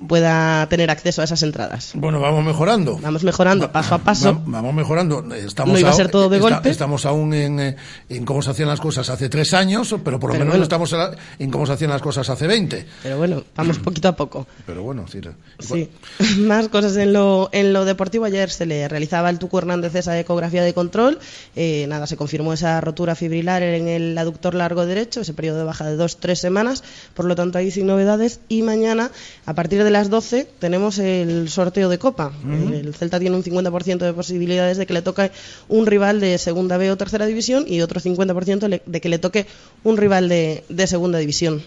pueda 0.08 0.68
tener 0.68 0.92
acceso 0.92 1.22
a 1.22 1.24
esas 1.24 1.42
entradas. 1.44 1.92
Bueno, 1.94 2.20
vamos 2.20 2.44
mejorando. 2.44 2.98
Vamos 3.02 3.24
mejorando 3.24 3.72
paso 3.72 3.96
a 3.96 4.00
paso. 4.00 4.34
Va- 4.34 4.42
vamos 4.46 4.74
mejorando. 4.74 5.24
Estamos 5.34 5.74
No 5.74 5.80
iba 5.80 5.90
a 5.90 5.94
ser 5.94 6.10
todo 6.12 6.28
de 6.28 6.38
esta- 6.38 6.50
golpe. 6.50 6.70
Estamos 6.70 7.06
aún 7.06 7.34
en, 7.34 7.60
eh, 7.62 7.76
en 8.10 8.26
cómo 8.26 8.42
se 8.42 8.52
hacían 8.52 8.68
las 8.68 8.82
cosas 8.82 9.10
hace 9.10 9.30
tres 9.30 9.54
años, 9.54 9.96
pero 10.04 10.20
por 10.20 10.32
lo 10.32 10.34
Pero 10.34 10.40
menos 10.46 10.52
bueno. 10.54 10.64
estamos 10.64 10.94
en 11.40 11.50
cómo 11.50 11.66
se 11.66 11.72
hacían 11.74 11.92
las 11.92 12.02
cosas 12.02 12.30
hace 12.30 12.46
20. 12.46 12.86
Pero 13.04 13.18
bueno, 13.18 13.44
vamos 13.56 13.78
poquito 13.80 14.10
a 14.10 14.16
poco. 14.18 14.46
Pero 14.66 14.84
bueno, 14.84 15.06
sí. 15.08 15.22
Sí. 15.60 15.90
Más 16.40 16.68
cosas 16.68 16.98
en 16.98 17.14
lo, 17.14 17.48
en 17.54 17.72
lo 17.72 17.86
deportivo. 17.86 18.26
Ayer 18.26 18.50
se 18.50 18.66
le 18.66 18.90
realizaba 18.90 19.30
al 19.30 19.40
Tucu 19.40 19.58
Hernández 19.60 19.96
esa 19.96 20.20
ecografía 20.20 20.64
de 20.64 20.74
control. 20.74 21.20
Eh, 21.56 21.86
nada, 21.88 22.06
se 22.06 22.18
confirmó 22.18 22.52
esa 22.52 22.82
rotura 22.82 23.16
fibrilar 23.16 23.64
en 23.64 23.88
el 23.88 24.18
aductor 24.18 24.54
largo 24.66 24.86
derecho, 24.86 25.22
ese 25.22 25.34
periodo 25.34 25.60
de 25.60 25.64
baja 25.64 25.86
de 25.90 25.96
dos, 25.96 26.18
tres 26.18 26.40
semanas. 26.40 26.84
Por 27.14 27.26
lo 27.26 27.36
tanto, 27.36 27.58
ahí 27.58 27.72
sin 27.72 27.86
novedades. 27.88 28.40
Y 28.50 28.62
mañana, 28.62 29.12
a 29.46 29.54
partir 29.54 29.84
de 29.84 29.92
las 29.92 30.10
12, 30.10 30.48
tenemos 30.60 30.98
el 31.00 31.48
sorteo 31.50 31.88
de 31.90 31.98
Copa. 32.00 32.32
El 32.74 32.94
Celta 32.96 33.20
tiene 33.20 33.36
un 33.36 33.44
50% 33.44 34.00
de 34.00 34.14
posibilidades 34.14 34.78
de 34.78 34.86
que 34.86 34.94
le 34.94 35.02
toque 35.02 35.32
un 35.70 35.86
rival 35.86 36.20
de 36.20 36.38
Segunda 36.38 36.78
B 36.78 36.92
o 36.92 36.98
Tercera 36.98 37.26
División 37.26 37.66
y 37.68 37.82
otro 37.82 38.00
50% 38.02 38.68
le- 38.68 38.82
de 38.86 39.02
que 39.02 39.10
le 39.10 39.20
toque 39.20 39.46
un 39.84 39.98
rival 39.98 40.28
de, 40.30 40.64
de 40.70 40.88
Segunda 40.88 41.20
División. 41.20 41.62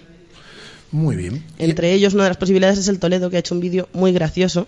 Muy 0.91 1.17
bien. 1.17 1.45
Entre 1.59 1.93
ellos, 1.93 2.15
una 2.15 2.25
de 2.25 2.31
las 2.31 2.39
posibilidades 2.39 2.79
es 2.79 2.89
el 2.89 2.99
Toledo, 2.99 3.29
que 3.31 3.37
ha 3.37 3.41
hecho 3.41 3.55
un 3.55 3.61
vídeo 3.61 3.89
muy 3.93 4.13
gracioso 4.13 4.67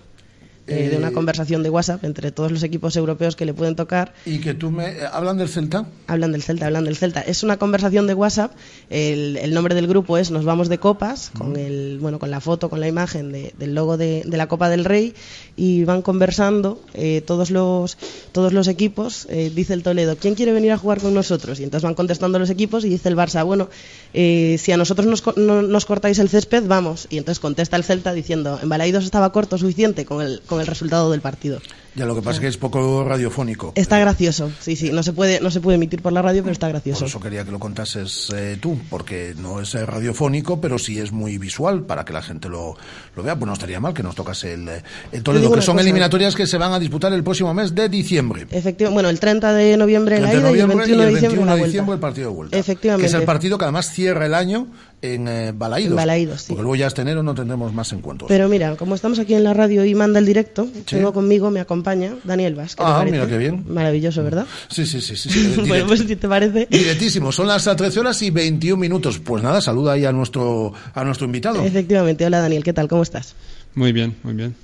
eh, 0.70 0.88
de 0.88 0.96
una 0.96 1.12
conversación 1.12 1.62
de 1.62 1.70
WhatsApp 1.70 2.04
entre 2.04 2.32
todos 2.32 2.50
los 2.52 2.62
equipos 2.62 2.96
europeos 2.96 3.36
que 3.36 3.44
le 3.44 3.52
pueden 3.54 3.76
tocar. 3.76 4.12
Y 4.24 4.38
que 4.38 4.54
tú 4.54 4.70
me... 4.70 4.86
eh, 4.88 4.98
¿Hablan 5.12 5.36
del 5.38 5.48
Celta? 5.48 5.86
Hablan 6.06 6.32
del 6.32 6.42
Celta, 6.42 6.66
hablan 6.66 6.84
del 6.84 6.96
Celta. 6.96 7.20
Es 7.20 7.42
una 7.42 7.56
conversación 7.58 8.06
de 8.06 8.14
WhatsApp. 8.14 8.52
El, 8.88 9.36
el 9.36 9.52
nombre 9.54 9.74
del 9.74 9.86
grupo 9.86 10.16
es 10.18 10.30
Nos 10.30 10.44
vamos 10.44 10.68
de 10.68 10.78
copas, 10.78 11.30
con 11.36 11.56
el, 11.56 11.98
bueno, 12.00 12.18
con 12.18 12.30
la 12.30 12.40
foto, 12.40 12.70
con 12.70 12.80
la 12.80 12.88
imagen 12.88 13.32
de- 13.32 13.52
del 13.58 13.74
logo 13.74 13.96
de, 13.96 14.22
de 14.24 14.36
la 14.36 14.46
Copa 14.48 14.68
del 14.68 14.84
Rey 14.84 15.14
y 15.56 15.84
van 15.84 16.02
conversando 16.02 16.80
eh, 16.94 17.22
todos 17.26 17.50
los 17.50 17.96
todos 18.32 18.52
los 18.52 18.68
equipos. 18.68 19.26
eh, 19.30 19.50
dice 19.54 19.74
el 19.74 19.82
Toledo, 19.82 20.16
¿quién 20.16 20.34
quiere 20.34 20.52
venir 20.52 20.72
a 20.72 20.78
jugar 20.78 21.00
con 21.00 21.12
nosotros? 21.14 21.60
Y 21.60 21.64
entonces 21.64 21.84
van 21.84 21.94
contestando 21.94 22.38
los 22.38 22.50
equipos 22.50 22.84
y 22.84 22.88
dice 22.88 23.08
el 23.08 23.16
Barça, 23.16 23.44
bueno, 23.44 23.68
eh, 24.14 24.56
si 24.58 24.72
a 24.72 24.76
nosotros 24.76 25.06
nos, 25.06 25.24
no- 25.36 25.62
nos 25.62 25.84
cortáis 25.86 26.18
el 26.18 26.28
césped, 26.28 26.64
vamos. 26.66 27.06
Y 27.10 27.18
entonces 27.18 27.40
contesta 27.40 27.76
el 27.76 27.84
Celta 27.84 28.12
diciendo, 28.12 28.58
en 28.62 28.68
Balaidos 28.68 29.04
estaba 29.04 29.32
corto 29.32 29.58
suficiente 29.58 30.04
con 30.04 30.22
el, 30.22 30.40
con 30.46 30.59
el 30.60 30.66
resultado 30.66 31.10
del 31.10 31.20
partido. 31.20 31.60
Ya 31.94 32.06
lo 32.06 32.14
que 32.14 32.22
pasa 32.22 32.36
es 32.36 32.40
que 32.40 32.46
es 32.46 32.56
poco 32.56 33.04
radiofónico. 33.04 33.72
Está 33.74 33.98
gracioso, 33.98 34.50
sí, 34.60 34.76
sí. 34.76 34.90
No 34.92 35.02
se 35.02 35.12
puede, 35.12 35.40
no 35.40 35.50
se 35.50 35.60
puede 35.60 35.76
emitir 35.76 36.02
por 36.02 36.12
la 36.12 36.22
radio, 36.22 36.42
pero 36.42 36.52
está 36.52 36.68
gracioso. 36.68 37.00
Por 37.00 37.08
eso 37.08 37.20
quería 37.20 37.44
que 37.44 37.50
lo 37.50 37.58
contases 37.58 38.30
eh, 38.34 38.58
tú, 38.60 38.78
porque 38.88 39.34
no 39.36 39.60
es 39.60 39.74
eh, 39.74 39.84
radiofónico, 39.84 40.60
pero 40.60 40.78
sí 40.78 40.98
es 40.98 41.10
muy 41.10 41.38
visual 41.38 41.82
para 41.82 42.04
que 42.04 42.12
la 42.12 42.22
gente 42.22 42.48
lo, 42.48 42.76
lo 43.16 43.22
vea. 43.22 43.34
Pues 43.36 43.46
no 43.46 43.52
estaría 43.54 43.80
mal 43.80 43.92
que 43.92 44.02
nos 44.02 44.14
tocase 44.14 44.54
el, 44.54 44.68
eh, 44.68 44.82
el 45.10 45.22
Toledo, 45.22 45.50
que 45.52 45.62
son 45.62 45.74
cosa. 45.74 45.82
eliminatorias 45.82 46.36
que 46.36 46.46
se 46.46 46.58
van 46.58 46.72
a 46.72 46.78
disputar 46.78 47.12
el 47.12 47.24
próximo 47.24 47.52
mes 47.54 47.74
de 47.74 47.88
diciembre. 47.88 48.42
Efectivamente, 48.50 48.94
bueno, 48.94 49.08
el 49.08 49.18
30 49.18 49.52
de 49.52 49.76
noviembre 49.76 50.20
la 50.20 50.30
30 50.30 50.46
de 50.48 50.52
ida 50.52 50.58
y 50.58 50.60
el 50.60 50.68
noviembre 50.68 50.86
21 50.86 51.02
de 51.02 51.08
el 51.08 51.14
diciembre 51.14 51.38
21 51.38 51.50
la 51.50 51.56
de 51.56 51.64
diciembre 51.64 51.94
el 51.94 52.00
partido 52.00 52.30
de 52.30 52.36
vuelta. 52.36 52.56
Efectivamente. 52.56 53.02
Que 53.02 53.08
es 53.08 53.14
el 53.14 53.24
partido 53.24 53.58
que 53.58 53.64
además 53.64 53.90
cierra 53.92 54.26
el 54.26 54.34
año 54.34 54.68
en 55.02 55.26
eh, 55.26 55.52
Balaídos. 55.52 55.90
En 55.90 55.96
Balaídos, 55.96 56.42
sí. 56.42 56.48
Porque 56.48 56.62
luego 56.62 56.76
ya 56.76 56.86
este 56.86 57.02
enero 57.02 57.22
no 57.22 57.34
tendremos 57.34 57.72
más 57.72 57.92
encuentros. 57.92 58.28
Pero 58.28 58.48
mira, 58.48 58.76
como 58.76 58.94
estamos 58.94 59.18
aquí 59.18 59.34
en 59.34 59.44
la 59.44 59.54
radio 59.54 59.84
y 59.84 59.94
manda 59.94 60.18
el 60.18 60.26
directo, 60.26 60.68
tengo 60.88 61.12
conmigo, 61.12 61.50
me 61.50 61.60
acompaña 61.60 61.79
Daniel 61.82 62.54
Vaz. 62.54 62.74
¿qué 62.76 62.82
te 62.82 62.88
Ah, 62.88 63.04
mira 63.04 63.26
qué 63.26 63.38
bien. 63.38 63.64
Maravilloso, 63.68 64.22
¿verdad? 64.22 64.46
Sí, 64.68 64.86
sí, 64.86 65.00
sí. 65.00 65.16
sí, 65.16 65.28
sí, 65.30 65.54
bueno, 65.68 65.86
pues 65.86 66.00
si 66.00 66.16
te 66.16 66.28
parece. 66.28 66.66
Directísimo, 66.70 67.32
son 67.32 67.46
las 67.48 67.64
13 67.64 68.00
horas 68.00 68.20
y 68.22 68.30
21 68.30 68.80
minutos. 68.80 69.18
Pues 69.18 69.42
nada, 69.42 69.60
saluda 69.60 69.92
ahí 69.92 70.04
a 70.04 70.12
nuestro, 70.12 70.72
a 70.94 71.04
nuestro 71.04 71.26
invitado. 71.26 71.62
Efectivamente. 71.64 72.24
Hola 72.26 72.40
Daniel, 72.40 72.62
¿qué 72.64 72.72
tal? 72.72 72.88
¿Cómo 72.88 73.02
estás? 73.02 73.34
Muy 73.74 73.92
bien, 73.92 74.16
muy 74.22 74.34
bien. 74.34 74.54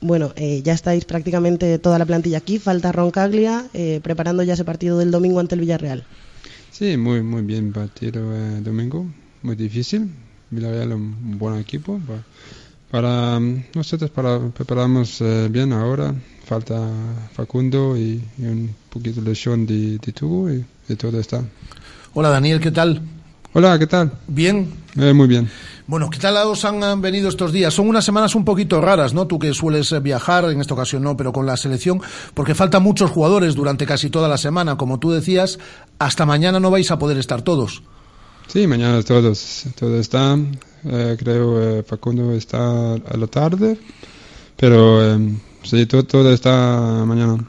Bueno, 0.00 0.32
eh, 0.36 0.60
ya 0.62 0.74
estáis 0.74 1.04
prácticamente 1.06 1.78
toda 1.78 1.98
la 1.98 2.04
plantilla 2.04 2.38
aquí. 2.38 2.58
Falta 2.58 2.92
Roncaglia, 2.92 3.64
eh, 3.74 4.00
preparando 4.02 4.42
ya 4.42 4.54
ese 4.54 4.64
partido 4.64 4.98
del 4.98 5.10
domingo 5.10 5.40
ante 5.40 5.54
el 5.54 5.62
Villarreal. 5.62 6.04
Sí, 6.70 6.96
muy, 6.98 7.22
muy 7.22 7.42
bien 7.42 7.72
partido 7.72 8.34
eh, 8.34 8.60
domingo, 8.60 9.06
muy 9.42 9.56
difícil. 9.56 10.10
Villarreal 10.50 10.92
un 10.92 11.38
buen 11.38 11.58
equipo. 11.58 11.98
Pa- 12.06 12.22
Para 12.90 13.40
mm, 13.40 13.64
nosotros 13.74 14.10
para, 14.10 14.38
preparamos 14.50 15.20
eh, 15.22 15.48
bien 15.50 15.72
ahora. 15.72 16.14
Falta 16.46 16.80
Facundo 17.34 17.96
y, 17.96 18.22
y 18.38 18.44
un 18.44 18.74
poquito 18.88 19.20
de 19.20 19.30
lesión 19.30 19.66
de, 19.66 19.98
de 19.98 20.12
tubo 20.12 20.48
y, 20.50 20.64
y 20.88 20.94
todo 20.94 21.18
está. 21.18 21.42
Hola 22.14 22.30
Daniel, 22.30 22.60
¿qué 22.60 22.70
tal? 22.70 23.02
Hola, 23.52 23.78
¿qué 23.78 23.86
tal? 23.86 24.12
Bien. 24.28 24.70
Eh, 24.96 25.12
muy 25.12 25.26
bien. 25.26 25.50
Bueno, 25.86 26.10
¿qué 26.10 26.18
tal 26.18 26.36
os 26.46 26.64
han 26.64 27.00
venido 27.00 27.28
estos 27.28 27.52
días? 27.52 27.72
Son 27.72 27.88
unas 27.88 28.04
semanas 28.04 28.34
un 28.34 28.44
poquito 28.44 28.80
raras, 28.80 29.14
¿no? 29.14 29.26
Tú 29.26 29.38
que 29.38 29.54
sueles 29.54 29.90
eh, 29.92 30.00
viajar, 30.00 30.44
en 30.50 30.60
esta 30.60 30.74
ocasión 30.74 31.02
no, 31.02 31.16
pero 31.16 31.32
con 31.32 31.46
la 31.46 31.56
selección, 31.56 32.00
porque 32.34 32.54
faltan 32.54 32.82
muchos 32.82 33.10
jugadores 33.10 33.54
durante 33.54 33.86
casi 33.86 34.10
toda 34.10 34.28
la 34.28 34.36
semana. 34.36 34.76
Como 34.76 34.98
tú 34.98 35.10
decías, 35.10 35.58
hasta 35.98 36.26
mañana 36.26 36.60
no 36.60 36.70
vais 36.70 36.90
a 36.90 36.98
poder 36.98 37.16
estar 37.18 37.42
todos. 37.42 37.82
Sí, 38.46 38.66
mañana 38.66 39.02
todos, 39.02 39.64
todo 39.78 39.98
está. 39.98 40.38
eh, 40.84 41.16
creo 41.18 41.78
eh, 41.78 41.82
Facundo 41.82 42.32
está 42.32 42.92
a 42.94 43.16
la 43.16 43.26
tarde, 43.26 43.78
pero 44.56 45.02
eh, 45.02 45.34
sí, 45.70 45.86
todo, 45.86 46.04
todo 46.04 46.32
está 46.32 47.04
mañana. 47.06 47.44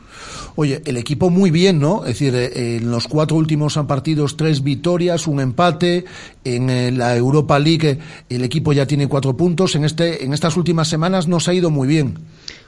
Oye, 0.56 0.82
el 0.86 0.98
equipo 0.98 1.30
muy 1.30 1.52
bien, 1.52 1.80
¿no? 1.80 2.02
Es 2.02 2.20
decir, 2.20 2.34
eh, 2.34 2.78
en 2.78 2.90
los 2.90 3.08
cuatro 3.08 3.38
últimos 3.38 3.76
partidos, 3.88 4.36
tres 4.36 4.64
victorias, 4.64 5.28
un 5.28 5.40
empate. 5.40 6.06
En 6.44 6.70
eh, 6.70 6.92
la 6.92 7.16
Europa 7.16 7.60
League, 7.60 7.90
eh, 7.90 8.00
el 8.30 8.44
equipo 8.44 8.74
ya 8.74 8.88
tiene 8.88 9.08
cuatro 9.08 9.38
puntos. 9.38 9.76
En, 9.76 9.86
este, 9.86 10.26
en 10.26 10.34
estas 10.34 10.58
últimas 10.58 10.88
semanas 10.88 11.28
nos 11.28 11.48
ha 11.48 11.54
ido 11.54 11.70
muy 11.70 11.88
bien. 11.88 12.18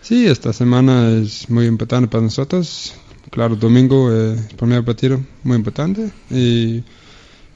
Sí, 0.01 0.27
esta 0.27 0.53
semana 0.53 1.09
es 1.09 1.49
muy 1.49 1.65
importante 1.65 2.07
para 2.07 2.23
nosotros. 2.23 2.93
Claro, 3.31 3.55
domingo, 3.55 4.11
eh, 4.11 4.37
primer 4.57 4.83
partido, 4.83 5.19
muy 5.43 5.57
importante. 5.57 6.11
Y 6.29 6.83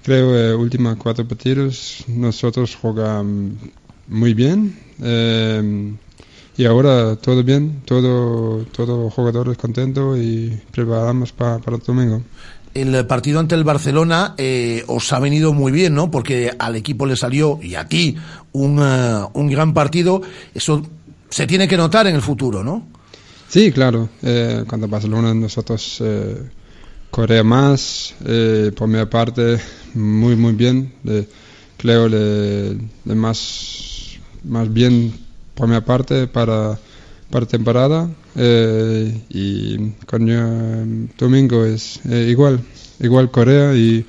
creo 0.03 0.35
eh, 0.35 0.55
últimos 0.55 0.97
cuatro 0.97 1.27
partidos 1.27 2.03
nosotros 2.07 2.75
jugamos 2.75 3.53
muy 4.07 4.33
bien. 4.33 4.77
Eh, 5.01 5.93
y 6.57 6.65
ahora 6.65 7.15
todo 7.15 7.43
bien, 7.43 7.81
todo, 7.85 8.63
todo 8.71 9.09
jugadores 9.09 9.57
contentos 9.57 10.17
y 10.19 10.51
preparamos 10.71 11.31
pa- 11.31 11.59
para 11.59 11.77
el 11.77 11.83
domingo. 11.83 12.21
El 12.73 13.05
partido 13.05 13.39
ante 13.39 13.53
el 13.53 13.63
Barcelona 13.63 14.33
eh, 14.37 14.83
os 14.87 15.13
ha 15.13 15.19
venido 15.19 15.53
muy 15.53 15.71
bien, 15.71 15.93
¿no? 15.93 16.09
Porque 16.09 16.51
al 16.57 16.75
equipo 16.75 17.05
le 17.05 17.15
salió, 17.15 17.59
y 17.61 17.75
a 17.75 17.87
ti, 17.87 18.15
un, 18.53 18.79
eh, 18.81 19.25
un 19.33 19.47
gran 19.47 19.73
partido. 19.75 20.21
Eso 20.55 20.81
se 21.29 21.45
tiene 21.45 21.67
que 21.67 21.77
notar 21.77 22.07
en 22.07 22.15
el 22.15 22.21
futuro, 22.23 22.63
¿no? 22.63 22.87
Sí, 23.47 23.71
claro. 23.71 24.09
Eh, 24.23 24.63
cuando 24.67 24.87
Barcelona 24.87 25.35
nosotros 25.35 25.99
eh, 26.01 26.35
corre 27.11 27.43
más, 27.43 28.15
eh, 28.25 28.71
por 28.75 28.87
mi 28.87 29.05
parte, 29.05 29.59
muy, 29.93 30.35
muy 30.35 30.53
bien. 30.53 30.93
Creo 31.77 32.07
le, 32.07 32.73
le 32.73 33.15
más, 33.15 34.17
más 34.45 34.71
bien 34.73 35.13
por 35.53 35.67
mi 35.67 35.79
parte 35.81 36.27
para, 36.27 36.77
para 37.29 37.45
temporada. 37.45 38.09
Eh, 38.35 39.21
y 39.29 39.77
con 40.07 40.27
eh, 40.27 41.07
domingo 41.17 41.65
es 41.65 41.99
eh, 42.09 42.27
igual, 42.29 42.59
igual 42.99 43.29
Corea 43.29 43.75
y, 43.75 44.05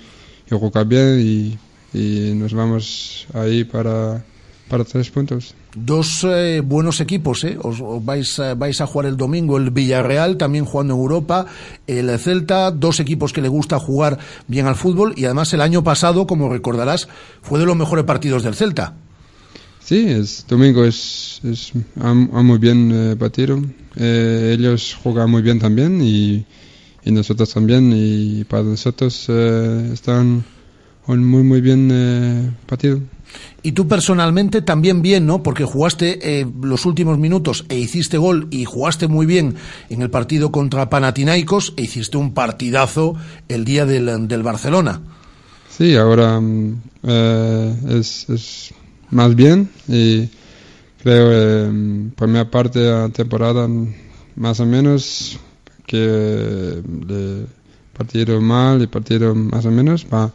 y 0.50 0.58
juega 0.58 0.84
bien 0.84 1.20
y, 1.20 1.58
y 1.98 2.32
nos 2.34 2.54
vamos 2.54 3.26
ahí 3.34 3.64
para, 3.64 4.24
para 4.68 4.84
tres 4.84 5.10
puntos. 5.10 5.54
Dos 5.76 6.24
eh, 6.24 6.62
buenos 6.64 7.00
equipos, 7.00 7.42
¿eh? 7.44 7.58
Os, 7.60 7.80
os 7.80 8.02
vais, 8.04 8.40
vais 8.56 8.80
a 8.80 8.86
jugar 8.86 9.06
el 9.06 9.16
domingo 9.16 9.58
el 9.58 9.70
Villarreal, 9.72 10.36
también 10.36 10.64
jugando 10.64 10.94
en 10.94 11.00
Europa, 11.00 11.46
el 11.86 12.16
Celta, 12.18 12.70
dos 12.70 13.00
equipos 13.00 13.32
que 13.32 13.42
le 13.42 13.48
gusta 13.48 13.78
jugar 13.80 14.18
bien 14.46 14.66
al 14.66 14.76
fútbol 14.76 15.14
y 15.16 15.24
además 15.24 15.52
el 15.52 15.60
año 15.60 15.82
pasado, 15.82 16.26
como 16.26 16.48
recordarás, 16.48 17.08
fue 17.42 17.58
de 17.58 17.66
los 17.66 17.76
mejores 17.76 18.04
partidos 18.04 18.44
del 18.44 18.54
Celta. 18.54 18.94
Sí, 19.84 20.06
es, 20.08 20.46
domingo 20.48 20.84
es, 20.84 21.40
es 21.44 21.72
han- 22.00 22.30
han 22.32 22.46
muy 22.46 22.58
bien 22.58 22.90
eh, 22.92 23.16
partido. 23.16 23.62
Eh, 23.96 24.56
ellos 24.58 24.96
juegan 25.02 25.30
muy 25.30 25.42
bien 25.42 25.58
también 25.58 26.00
y, 26.02 26.46
y 27.04 27.10
nosotros 27.12 27.52
también. 27.52 27.92
Y 27.94 28.44
para 28.44 28.62
nosotros 28.62 29.26
eh, 29.28 29.90
están 29.92 30.42
muy 31.06 31.18
muy 31.42 31.60
bien 31.60 31.90
eh, 31.92 32.50
partido. 32.66 33.00
Y 33.62 33.72
tú 33.72 33.86
personalmente 33.88 34.62
también 34.62 35.02
bien, 35.02 35.26
¿no? 35.26 35.42
Porque 35.42 35.64
jugaste 35.64 36.40
eh, 36.40 36.46
los 36.62 36.86
últimos 36.86 37.18
minutos 37.18 37.66
e 37.68 37.78
hiciste 37.78 38.16
gol 38.16 38.46
y 38.50 38.64
jugaste 38.64 39.06
muy 39.08 39.26
bien 39.26 39.56
en 39.90 40.00
el 40.02 40.08
partido 40.10 40.50
contra 40.52 40.88
Panathinaikos 40.88 41.74
e 41.76 41.82
hiciste 41.82 42.16
un 42.16 42.32
partidazo 42.32 43.16
el 43.48 43.64
día 43.66 43.84
del, 43.84 44.28
del 44.28 44.42
Barcelona. 44.42 45.02
Sí, 45.68 45.96
ahora 45.96 46.40
mm, 46.40 46.82
eh, 47.02 47.74
es, 47.98 48.30
es 48.30 48.70
más 49.14 49.34
bien 49.34 49.70
y 49.88 50.28
creo 51.02 51.30
eh, 51.32 51.70
mi 51.70 52.44
parte 52.50 52.80
de 52.80 52.90
la 52.90 53.08
temporada 53.08 53.68
más 54.34 54.60
o 54.60 54.66
menos 54.66 55.38
que 55.86 56.82
le 57.06 57.46
partieron 57.96 58.44
mal 58.44 58.82
y 58.82 58.86
partieron 58.88 59.46
más 59.46 59.64
o 59.64 59.70
menos 59.70 60.04
va. 60.12 60.32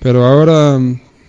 pero 0.00 0.24
ahora 0.24 0.80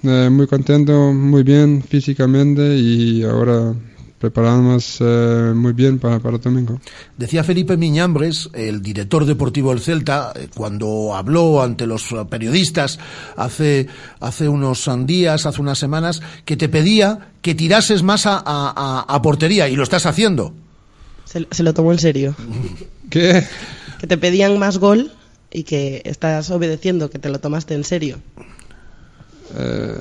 eh, 0.04 0.30
muy 0.32 0.47
contento 0.47 1.12
muy 1.12 1.43
bien 1.43 1.84
físicamente 1.84 2.78
y 2.78 3.23
ahora 3.23 3.73
preparamos 4.19 4.97
eh, 4.99 5.51
muy 5.56 5.73
bien 5.73 5.99
para, 5.99 6.19
para 6.19 6.38
el 6.38 6.41
domingo 6.41 6.80
Decía 7.17 7.43
Felipe 7.43 7.77
Miñambres, 7.77 8.49
el 8.53 8.82
director 8.82 9.25
deportivo 9.25 9.69
del 9.71 9.80
Celta, 9.82 10.34
eh, 10.36 10.47
cuando 10.56 11.15
habló 11.15 11.62
ante 11.62 11.86
los 11.86 12.13
periodistas 12.30 12.97
hace, 13.36 13.88
hace 14.19 14.49
unos 14.49 14.89
días, 15.06 15.45
hace 15.45 15.62
unas 15.62 15.77
semanas, 15.77 16.21
que 16.45 16.58
te 16.58 16.67
pedía 16.69 17.30
que 17.41 17.53
tirases 17.56 18.01
más 18.03 18.25
a, 18.25 18.38
a- 18.38 18.43
a- 18.75 19.06
a 19.08 19.21
portería 19.21 19.69
y 19.69 19.75
lo 19.75 19.84
estás 19.84 20.06
haciendo. 20.06 20.53
Se, 21.25 21.45
se 21.51 21.63
lo 21.63 21.73
tomó 21.73 21.91
en 21.91 21.99
serio. 21.99 22.36
¿Qué? 23.10 23.45
Que 23.99 24.08
te 24.08 24.17
pedían 24.17 24.58
más 24.60 24.77
gol 24.80 25.12
y 25.51 25.63
que 25.63 26.01
estás 26.06 26.49
obedeciendo, 26.51 27.10
que 27.10 27.19
te 27.19 27.30
lo 27.30 27.39
tomaste 27.39 27.73
en 27.73 27.84
serio. 27.84 28.17
Eh, 29.56 29.97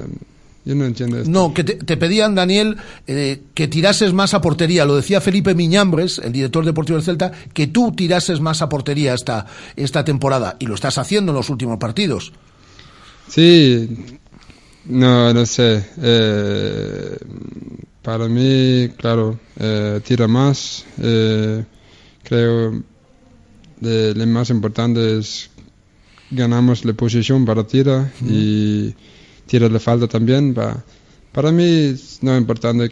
yo 0.67 0.75
no 0.75 0.85
entiendo 0.85 1.19
esto. 1.19 1.31
No, 1.31 1.55
que 1.55 1.63
te, 1.63 1.75
te 1.75 1.97
pedían, 1.97 2.35
Daniel, 2.35 2.77
eh, 3.07 3.41
que 3.55 3.69
tirases 3.69 4.13
más 4.13 4.35
a 4.35 4.41
portería. 4.41 4.85
Lo 4.85 4.97
decía 4.97 5.21
Felipe 5.21 5.55
Miñambres, 5.55 6.19
el 6.19 6.33
director 6.33 6.65
deportivo 6.65 6.97
del 6.97 7.05
Celta, 7.05 7.31
que 7.55 7.69
tú 7.69 7.93
tirases 7.93 8.41
más 8.41 8.63
a 8.63 8.69
portería 8.69 9.15
esta, 9.15 9.47
esta 9.77 10.05
temporada. 10.05 10.57
Y 10.59 10.67
lo 10.67 10.75
estás 10.75 10.99
haciendo 10.99 11.31
en 11.31 11.37
los 11.37 11.51
últimos 11.51 11.79
partidos. 11.79 12.33
Sí, 13.29 13.89
no, 14.87 15.33
no 15.33 15.47
sé. 15.47 15.87
Eh, 16.03 17.17
para 18.03 18.27
mí, 18.27 18.89
claro, 18.97 19.39
eh, 19.61 20.01
tira 20.05 20.27
más. 20.27 20.85
Eh, 21.01 21.65
creo 22.25 22.83
que 23.81 24.15
lo 24.17 24.27
más 24.27 24.51
importante 24.51 25.19
es 25.19 25.49
ganamos 26.29 26.85
la 26.85 26.93
posición 26.93 27.45
para 27.45 27.65
tira 27.65 28.13
y 28.21 28.93
tira 29.47 29.69
de 29.69 29.79
falta 29.79 30.07
también. 30.07 30.55
Pa- 30.55 30.83
para 31.33 31.53
mí 31.53 31.95
no 32.23 32.33
es 32.33 32.39
importante 32.41 32.91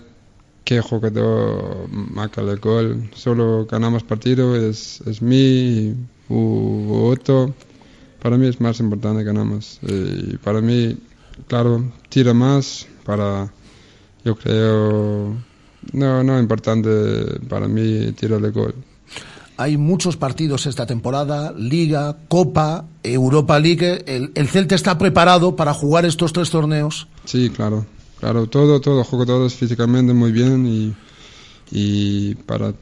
qué 0.65 0.81
jugador 0.81 1.89
marca 1.91 2.41
el 2.41 2.59
gol. 2.59 3.11
Solo 3.15 3.67
ganamos 3.67 4.03
partido, 4.03 4.55
es, 4.57 5.01
es 5.07 5.21
mí 5.23 5.95
u 6.29 6.95
otro. 7.11 7.55
Para 8.23 8.39
mí 8.39 8.47
es 8.47 8.61
más 8.61 8.81
importante 8.81 9.23
ganamos. 9.25 9.79
Y 9.83 10.37
para 10.39 10.61
mí, 10.61 10.97
claro, 11.47 11.85
tira 12.09 12.33
más 12.33 12.87
para, 13.05 13.53
yo 14.25 14.35
creo, 14.37 15.35
no, 15.93 16.25
no 16.25 16.37
es 16.37 16.43
importante 16.43 16.89
para 17.49 17.69
mí 17.69 18.13
tirar 18.13 18.43
el 18.45 18.53
gol. 18.53 18.75
Hay 19.57 19.77
muchos 19.77 20.17
partidos 20.17 20.67
esta 20.67 20.87
temporada, 20.87 21.53
Liga, 21.57 22.17
Copa, 22.29 22.87
Europa 23.03 23.59
League. 23.59 24.05
¿El, 24.07 24.33
el 24.35 24.49
Celta 24.49 24.75
está 24.75 24.99
preparado 24.99 25.57
para 25.57 25.73
jugar 25.75 26.05
estos 26.05 26.33
tres 26.33 26.51
torneos? 26.51 27.07
Sí, 27.25 27.51
claro, 27.51 27.87
claro, 28.21 28.47
todo, 28.49 28.81
todo, 28.81 29.05
juego 29.05 29.27
todos 29.27 29.55
físicamente 29.55 30.13
muy 30.13 30.33
bien 30.33 30.67
y, 30.67 30.95
y 31.71 32.35
para... 32.35 32.75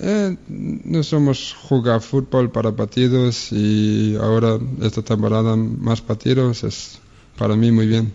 eh, 0.00 0.36
no 0.48 1.02
somos 1.02 1.54
jugar 1.68 2.00
fútbol 2.00 2.50
para 2.50 2.72
partidos 2.72 3.52
y 3.52 4.16
ahora 4.16 4.58
esta 4.82 5.02
temporada 5.02 5.56
más 5.56 6.00
partidos 6.00 6.64
es 6.64 6.98
para 7.36 7.56
mí 7.56 7.70
muy 7.72 7.86
bien. 7.86 8.12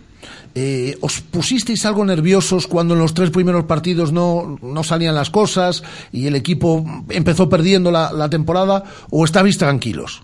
Eh, 0.54 0.96
¿Os 1.00 1.20
pusisteis 1.20 1.84
algo 1.84 2.04
nerviosos 2.04 2.66
cuando 2.66 2.94
en 2.94 3.00
los 3.00 3.12
tres 3.12 3.30
primeros 3.30 3.64
partidos 3.64 4.12
no, 4.12 4.58
no 4.62 4.84
salían 4.84 5.14
las 5.14 5.30
cosas 5.30 5.82
y 6.12 6.26
el 6.26 6.36
equipo 6.36 6.84
empezó 7.08 7.48
perdiendo 7.48 7.90
la, 7.90 8.30
temporada 8.30 8.84
o 9.10 9.24
estabais 9.24 9.58
tranquilos? 9.58 10.22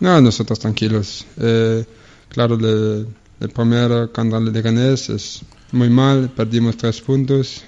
No, 0.00 0.20
nosotros 0.20 0.58
tranquilos. 0.58 1.26
Eh, 1.38 1.84
claro, 2.28 2.54
el, 2.54 3.08
primer 3.52 4.12
canal 4.12 4.52
de 4.52 4.62
Ganés 4.62 5.10
es 5.10 5.42
muy 5.72 5.90
mal, 5.90 6.30
perdimos 6.30 6.76
tres 6.76 7.00
puntos, 7.00 7.62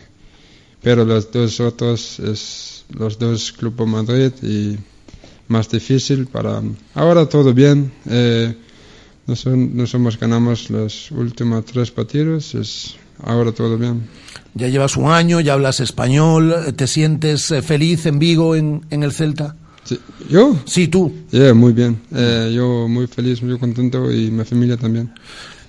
pero 0.83 1.05
los 1.05 1.33
dos 1.33 1.59
otros 1.59 2.21
es 2.21 2.85
los 2.97 3.19
dos 3.19 3.51
Club 3.53 3.87
Madrid 3.87 4.31
y 4.43 4.79
más 5.49 5.69
difícil 5.69 6.27
para... 6.27 6.63
Ahora 6.95 7.29
todo 7.29 7.53
bien. 7.53 7.93
Eh, 8.09 8.55
nos, 9.27 9.47
nos 9.47 9.95
hemos 9.95 10.19
ganamos 10.19 10.71
los 10.71 11.11
últimos 11.11 11.65
tres 11.65 11.91
partidos, 11.91 12.55
es 12.55 12.97
ahora 13.23 13.53
todo 13.53 13.77
bien. 13.79 14.03
Ya 14.55 14.69
llevas 14.69 14.97
un 14.97 15.11
año, 15.11 15.41
ya 15.41 15.55
hablas 15.55 15.81
español, 15.81 16.55
¿te 16.77 16.87
sientes 16.87 17.51
eh, 17.51 17.63
feliz 17.63 18.07
en 18.07 18.19
Vigo, 18.19 18.55
en, 18.57 18.85
en 18.91 19.03
el 19.03 19.13
Celta? 19.13 19.57
Sí, 19.85 19.99
¿Yo? 20.31 20.57
Sí, 20.65 20.89
tú. 20.89 21.13
Yeah, 21.31 21.53
muy 21.55 21.73
bien. 21.73 22.01
Eh, 22.15 22.53
yo 22.55 22.89
muy 22.89 23.07
feliz, 23.07 23.43
muy 23.43 23.59
contento 23.59 24.11
y 24.11 24.31
mi 24.31 24.45
familia 24.45 24.77
también. 24.77 25.13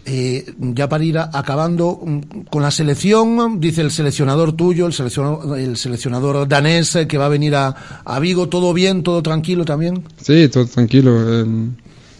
Eh, 0.08 0.46
ya 0.60 0.88
para 0.88 1.04
ir 1.04 1.18
a- 1.18 1.32
acabando 1.34 2.00
mm, 2.06 2.20
con 2.52 2.62
la 2.62 2.70
selección, 2.72 3.60
dice 3.60 3.82
el 3.82 3.90
seleccionador 3.92 4.54
tuyo, 4.54 4.86
el 4.86 4.94
seleccionador, 4.94 5.58
el 5.60 5.76
seleccionador 5.78 6.48
danés 6.48 6.98
que 7.10 7.18
va 7.18 7.26
a 7.26 7.30
venir 7.30 7.56
a, 7.56 7.76
a 8.06 8.20
Vigo, 8.20 8.48
¿todo 8.48 8.72
bien, 8.72 9.02
todo 9.04 9.22
tranquilo 9.24 9.66
también? 9.66 10.04
Sí, 10.22 10.48
todo 10.48 10.68
tranquilo. 10.68 11.42
eh, 11.42 11.46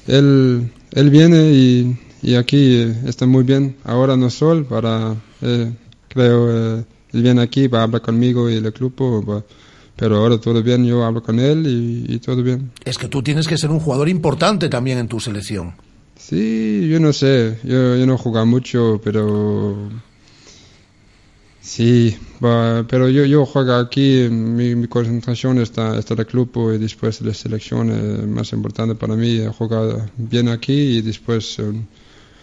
él, 0.08 0.72
él 0.96 1.10
viene 1.12 1.52
y, 1.52 1.98
y 2.24 2.36
aquí 2.36 2.82
eh, 2.82 2.96
está 3.06 3.26
muy 3.28 3.44
bien. 3.44 3.76
Ahora 3.84 4.18
no 4.18 4.30
sol 4.32 4.66
para, 4.66 5.16
eh, 5.42 5.72
creo, 6.10 6.80
eh, 6.80 6.86
él 7.14 7.22
viene 7.22 7.42
aquí 7.42 7.68
para 7.68 7.84
hablar 7.84 8.02
conmigo 8.02 8.50
y 8.50 8.56
el 8.56 8.72
grupo, 8.72 9.24
va- 9.24 9.44
pero 9.96 10.18
ahora 10.18 10.38
todo 10.40 10.62
bien. 10.64 10.86
Yo 10.86 11.06
hablo 11.06 11.22
con 11.22 11.40
él 11.40 11.66
y, 11.68 12.16
y 12.16 12.20
todo 12.20 12.42
bien. 12.44 12.72
Es 12.84 12.98
que 12.98 13.08
tú 13.08 13.22
tienes 13.22 13.48
que 13.48 13.58
ser 13.58 13.70
un 13.70 13.80
jugador 13.80 14.10
importante 14.10 14.68
también 14.70 14.98
en 14.98 15.08
tu 15.08 15.20
selección. 15.20 15.74
Sí, 16.18 16.88
yo 16.90 17.00
no 17.00 17.14
sé, 17.14 17.60
yo, 17.64 17.96
yo 17.98 18.06
no 18.06 18.18
juego 18.18 18.46
mucho, 18.46 19.00
pero 19.04 19.90
sí, 21.66 22.16
pero 22.40 23.10
yo, 23.10 23.26
yo 23.26 23.46
juego 23.46 23.74
aquí, 23.76 24.28
mi, 24.30 24.76
mi 24.76 24.88
concentración 24.88 25.60
está, 25.60 25.98
está 25.98 26.14
en 26.14 26.20
el 26.22 26.26
club 26.28 26.52
y 26.76 26.78
después 26.78 27.20
de 27.20 27.26
la 27.28 27.34
selección 27.34 27.90
eh, 27.92 28.26
más 28.28 28.52
importante 28.54 28.94
para 28.96 29.16
mí 29.16 29.38
es 29.38 29.50
jugar 29.56 30.12
bien 30.16 30.48
aquí 30.50 30.74
y 30.98 31.02
después 31.02 31.58
eh, 31.60 31.74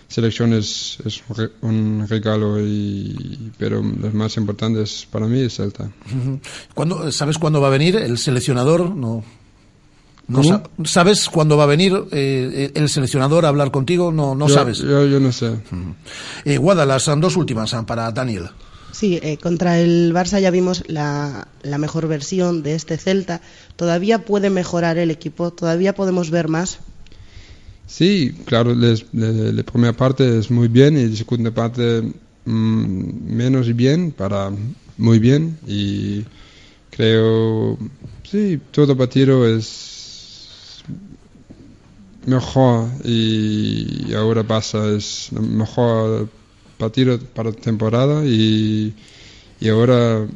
selección 0.09 0.53
es, 0.53 0.99
es 1.05 1.23
un 1.29 1.37
re- 1.37 1.53
un 1.63 2.07
regalo, 2.09 2.61
y, 2.61 3.53
pero 3.59 3.81
lo 3.83 4.11
más 4.11 4.37
importante 4.37 4.83
es, 4.83 5.07
para 5.11 5.27
mí 5.27 5.41
es 5.41 5.55
Celta. 5.57 5.91
¿Cuándo- 6.75 7.11
¿Sabes 7.13 7.39
cuándo 7.39 7.61
va 7.61 7.69
a 7.69 7.71
venir 7.71 7.97
el 7.97 8.19
seleccionador? 8.19 8.91
No. 8.95 9.23
no 10.29 10.63
¿Sabes 10.85 11.29
cuándo 11.31 11.57
va 11.57 11.65
a 11.65 11.67
venir 11.67 11.95
eh, 12.13 12.71
el 12.75 12.89
seleccionador 12.91 13.45
a 13.47 13.49
hablar 13.49 13.71
contigo? 13.71 14.13
No, 14.13 14.35
no 14.35 14.49
Yo- 14.49 14.55
sabes. 14.55 14.79
Yo, 14.79 15.07
yo 15.07 15.19
no 15.21 15.33
sé. 15.33 15.53
Eh, 16.45 16.59
Guada, 16.59 16.85
las 16.85 17.07
dos 17.19 17.37
últimas 17.37 17.73
ah, 17.73 17.87
para 17.87 18.11
Daniel. 18.11 18.51
Sí, 18.93 19.19
eh, 19.23 19.39
contra 19.39 19.81
el 19.81 20.13
Barça 20.15 20.39
ya 20.39 20.51
vimos 20.51 20.85
la, 20.87 21.49
la 21.63 21.79
mejor 21.79 22.07
versión 22.09 22.63
de 22.63 22.75
este 22.75 22.99
Celta. 22.99 23.41
¿Todavía 23.77 24.25
puede 24.25 24.51
mejorar 24.51 24.99
el 24.99 25.11
equipo? 25.11 25.51
¿Todavía 25.51 25.95
podemos 25.95 26.31
ver 26.31 26.49
más? 26.49 26.79
Sí, 27.87 28.33
claro, 28.45 28.75
la 28.75 29.63
primera 29.65 29.93
parte 29.93 30.39
es 30.39 30.51
muy 30.51 30.69
bien 30.69 30.97
y 30.97 31.09
la 31.09 31.17
segunda 31.17 31.51
parte 31.51 32.03
mm, 32.45 33.35
menos 33.35 33.75
bien 33.75 34.13
para 34.13 34.51
muy 34.97 35.19
bien 35.19 35.59
y 35.67 36.25
creo, 36.91 37.79
sí, 38.31 38.61
todo 38.71 38.97
partido 38.97 39.47
es 39.47 40.83
mejor 42.25 42.89
y 43.05 44.15
ahora 44.15 44.43
pasa, 44.43 44.89
es 44.91 45.31
mejor 45.33 46.29
partido 46.83 47.19
para 47.37 47.53
temporada 47.53 48.25
y, 48.27 48.93
y 49.61 49.69
ahora 49.69 50.27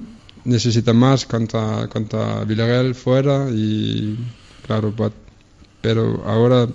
necesita 0.44 0.92
más 0.92 1.26
contra, 1.26 1.88
contra 1.88 2.44
Villarreal 2.44 2.94
fuera 2.94 3.48
y 3.50 4.16
claro, 4.66 4.94
pa- 4.94 5.10
pero 5.82 6.22
ahora 6.24 6.68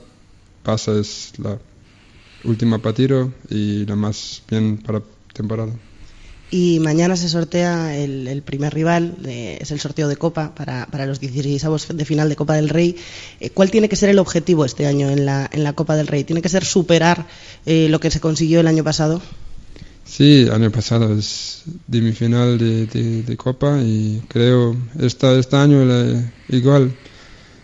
pasa 0.63 0.91
es 0.99 1.33
la 1.37 1.57
última 2.43 2.79
partido 2.79 3.31
y 3.49 3.85
la 3.85 3.95
más 3.95 4.41
bien 4.49 4.77
para 4.85 5.01
temporada. 5.33 5.71
Y 6.53 6.79
mañana 6.81 7.15
se 7.15 7.29
sortea 7.29 7.95
el, 7.95 8.27
el 8.27 8.41
primer 8.41 8.73
rival, 8.73 9.15
de- 9.23 9.55
es 9.61 9.71
el 9.71 9.79
sorteo 9.79 10.09
de 10.09 10.17
Copa 10.17 10.53
para, 10.53 10.85
para 10.91 11.05
los 11.05 11.21
16 11.21 11.63
de 11.95 12.03
final 12.05 12.27
de 12.27 12.35
Copa 12.35 12.55
del 12.55 12.67
Rey. 12.67 12.97
Eh, 13.39 13.51
¿Cuál 13.51 13.71
tiene 13.71 13.87
que 13.87 13.95
ser 13.95 14.09
el 14.09 14.19
objetivo 14.19 14.65
este 14.65 14.85
año 14.85 15.09
en 15.09 15.25
la, 15.25 15.49
en 15.53 15.63
la 15.63 15.71
Copa 15.71 15.95
del 15.95 16.07
Rey? 16.07 16.25
¿Tiene 16.25 16.41
que 16.41 16.49
ser 16.49 16.65
superar 16.65 17.25
eh, 17.65 17.87
lo 17.89 18.01
que 18.01 18.11
se 18.11 18.19
consiguió 18.19 18.59
el 18.59 18.67
año 18.67 18.83
pasado? 18.83 19.21
Sí, 20.03 20.47
año 20.51 20.71
pasado 20.71 21.13
es 21.17 21.63
semifinal 21.89 22.57
de, 22.57 22.85
de, 22.87 23.37
Copa 23.37 23.79
y 23.81 24.21
creo 24.27 24.75
esta, 24.99 25.37
este 25.37 25.55
año 25.55 25.79
igual. 26.49 26.93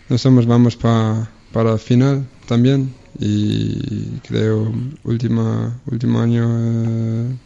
Nosotros 0.08 0.46
vamos 0.46 0.76
pa- 0.76 1.28
para 1.52 1.78
final 1.78 2.26
también 2.46 2.94
y 3.18 4.20
creo 4.28 4.72
última 5.04 5.80
último 5.90 6.20
año 6.20 6.46
eh, 6.50 7.36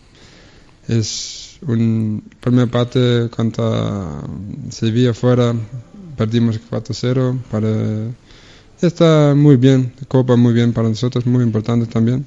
es 0.88 1.58
un 1.66 2.22
primera 2.40 2.66
parte 2.70 3.28
contra 3.30 4.22
Sevilla 4.70 5.14
fuera 5.14 5.54
perdimos 6.16 6.58
4-0 6.70 7.38
para 7.50 7.68
está 8.80 9.34
muy 9.36 9.56
bien 9.56 9.92
Copa 10.08 10.36
muy 10.36 10.52
bien 10.52 10.72
para 10.72 10.88
nosotros 10.88 11.26
muy 11.26 11.42
importante 11.44 11.86
también 11.86 12.26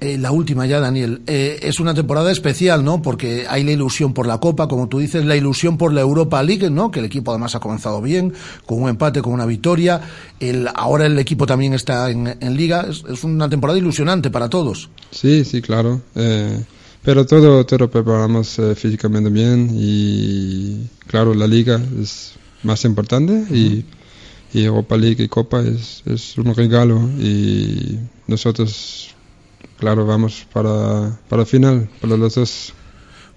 Eh, 0.00 0.18
la 0.18 0.32
última 0.32 0.66
ya, 0.66 0.80
Daniel. 0.80 1.22
Eh, 1.26 1.60
es 1.62 1.80
una 1.80 1.94
temporada 1.94 2.32
especial, 2.32 2.84
¿no? 2.84 3.02
Porque 3.02 3.46
hay 3.48 3.62
la 3.64 3.72
ilusión 3.72 4.14
por 4.14 4.26
la 4.26 4.38
Copa, 4.38 4.68
como 4.68 4.88
tú 4.88 4.98
dices, 4.98 5.24
la 5.24 5.36
ilusión 5.36 5.78
por 5.78 5.92
la 5.92 6.00
Europa 6.00 6.42
League, 6.42 6.70
¿no? 6.70 6.90
Que 6.90 6.98
el 6.98 7.06
equipo 7.06 7.30
además 7.30 7.54
ha 7.54 7.60
comenzado 7.60 8.02
bien, 8.02 8.32
con 8.66 8.82
un 8.82 8.88
empate, 8.88 9.22
con 9.22 9.32
una 9.32 9.46
victoria. 9.46 10.00
El, 10.40 10.68
ahora 10.74 11.06
el 11.06 11.18
equipo 11.18 11.46
también 11.46 11.74
está 11.74 12.10
en, 12.10 12.36
en 12.40 12.56
Liga. 12.56 12.86
Es, 12.88 13.04
es 13.08 13.24
una 13.24 13.48
temporada 13.48 13.78
ilusionante 13.78 14.30
para 14.30 14.48
todos. 14.48 14.90
Sí, 15.10 15.44
sí, 15.44 15.62
claro. 15.62 16.00
Eh, 16.14 16.62
pero 17.04 17.26
todo, 17.26 17.66
todo 17.66 17.90
preparamos 17.90 18.58
eh, 18.60 18.74
físicamente 18.76 19.28
bien 19.28 19.70
y 19.72 20.86
claro, 21.08 21.34
la 21.34 21.48
liga 21.48 21.80
es 22.00 22.34
más 22.62 22.84
importante 22.84 23.44
y, 23.50 23.84
y 24.56 24.64
Europa 24.64 24.96
League 24.96 25.24
y 25.24 25.26
Copa 25.26 25.62
es, 25.62 26.02
es 26.06 26.38
un 26.38 26.54
regalo 26.54 27.00
y 27.18 27.98
nosotros, 28.28 29.08
claro, 29.82 30.06
vamos 30.06 30.46
para, 30.52 31.18
para 31.28 31.44
final, 31.44 31.88
para 32.00 32.16
los 32.16 32.36
dos. 32.36 32.72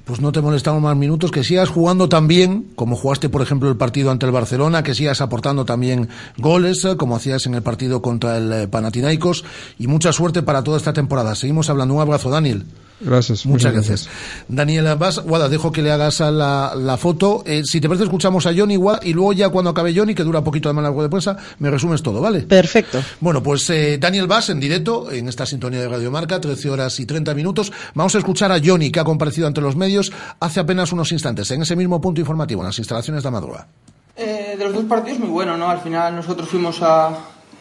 Pues 0.06 0.22
no 0.22 0.32
te 0.32 0.42
molestamos 0.42 0.80
más 0.80 0.96
minutos, 0.96 1.32
que 1.32 1.44
sigas 1.44 1.70
jugando 1.70 2.08
tan 2.08 2.28
bien 2.28 2.68
como 2.76 2.96
jugaste, 2.96 3.30
por 3.30 3.42
ejemplo, 3.42 3.68
el 3.68 3.78
partido 3.78 4.12
ante 4.12 4.28
el 4.28 4.32
Barcelona, 4.32 4.84
que 4.84 4.94
sigas 4.94 5.22
aportando 5.22 5.66
también 5.66 6.08
goles, 6.38 6.86
eh, 6.86 6.98
como 6.98 7.16
hacías 7.16 7.48
en 7.48 7.56
el 7.56 7.64
partido 7.64 8.04
contra 8.04 8.38
el 8.38 8.54
eh, 8.54 8.68
Panathinaikos, 8.68 9.44
y 9.80 9.88
mucha 9.88 10.14
suerte 10.14 10.44
para 10.44 10.64
toda 10.64 10.78
esta 10.78 10.94
temporada. 10.94 11.34
Seguimos 11.34 11.72
hablando. 11.72 11.96
Un 11.96 12.02
abrazo, 12.02 12.30
Daniel. 12.30 12.64
Gracias. 13.00 13.46
Muchas 13.46 13.74
gracias. 13.74 14.10
Daniela, 14.48 14.96
vas, 14.96 15.20
Guada, 15.20 15.50
dejo 15.50 15.72
que 15.72 15.82
le 15.82 15.92
hagas 15.92 16.22
a 16.22 16.32
la, 16.32 16.74
la 16.76 16.98
foto. 16.98 17.44
Eh, 17.46 17.64
si 17.66 17.82
te 17.82 17.88
parece, 17.88 18.06
escuchamos 18.06 18.46
a 18.46 18.54
Johnny 18.56 18.78
Guada, 18.78 19.00
y 19.04 19.14
luego 19.14 19.34
ya 19.34 19.50
cuando 19.50 19.72
acabe 19.72 19.94
Johnny, 19.96 20.16
que 20.16 20.24
dura 20.24 20.44
poquito 20.44 20.74
de 20.74 20.82
largo 20.82 21.04
de 21.04 21.10
prensa, 21.10 21.36
me 21.60 21.70
resumes 21.70 22.02
todo, 22.02 22.22
¿vale? 22.22 22.42
Perfecto. 22.42 23.02
Bueno, 23.20 23.44
pues 23.44 23.70
eh, 23.70 23.98
Daniel 24.00 24.28
Bass 24.28 24.50
en 24.50 24.60
directo, 24.60 25.12
en 25.12 25.28
esta 25.28 25.46
sintonía 25.46 25.82
de 25.82 25.90
Radio 25.90 26.10
Marca, 26.10 26.40
13 26.40 26.70
horas 26.70 27.00
y 27.00 27.06
30 27.06 27.34
minutos. 27.34 27.72
Vamos 27.94 28.16
a 28.16 28.20
escuchar 28.20 28.52
a 28.52 28.60
Johnny, 28.64 28.92
que 28.92 29.00
ha 29.00 29.04
comparecido 29.04 29.48
ante 29.48 29.62
los 29.62 29.76
medios 29.76 30.12
hace 30.40 30.60
apenas 30.62 30.92
unos 30.94 31.12
instantes, 31.12 31.52
en 31.52 31.62
ese 31.62 31.76
mismo 31.76 32.00
punto 32.00 32.22
informativo, 32.22 32.62
en 32.62 32.68
las 32.68 32.80
instalaciones 32.80 33.24
de 33.24 33.30
Amadroa. 33.30 33.68
Eh, 34.16 34.56
de 34.58 34.64
los 34.64 34.74
dos 34.74 34.86
partidos 34.86 35.20
muy 35.20 35.30
bueno, 35.30 35.58
¿no? 35.58 35.70
Al 35.70 35.82
final 35.82 36.16
nosotros 36.16 36.48
fuimos 36.48 36.82
a 36.82 37.10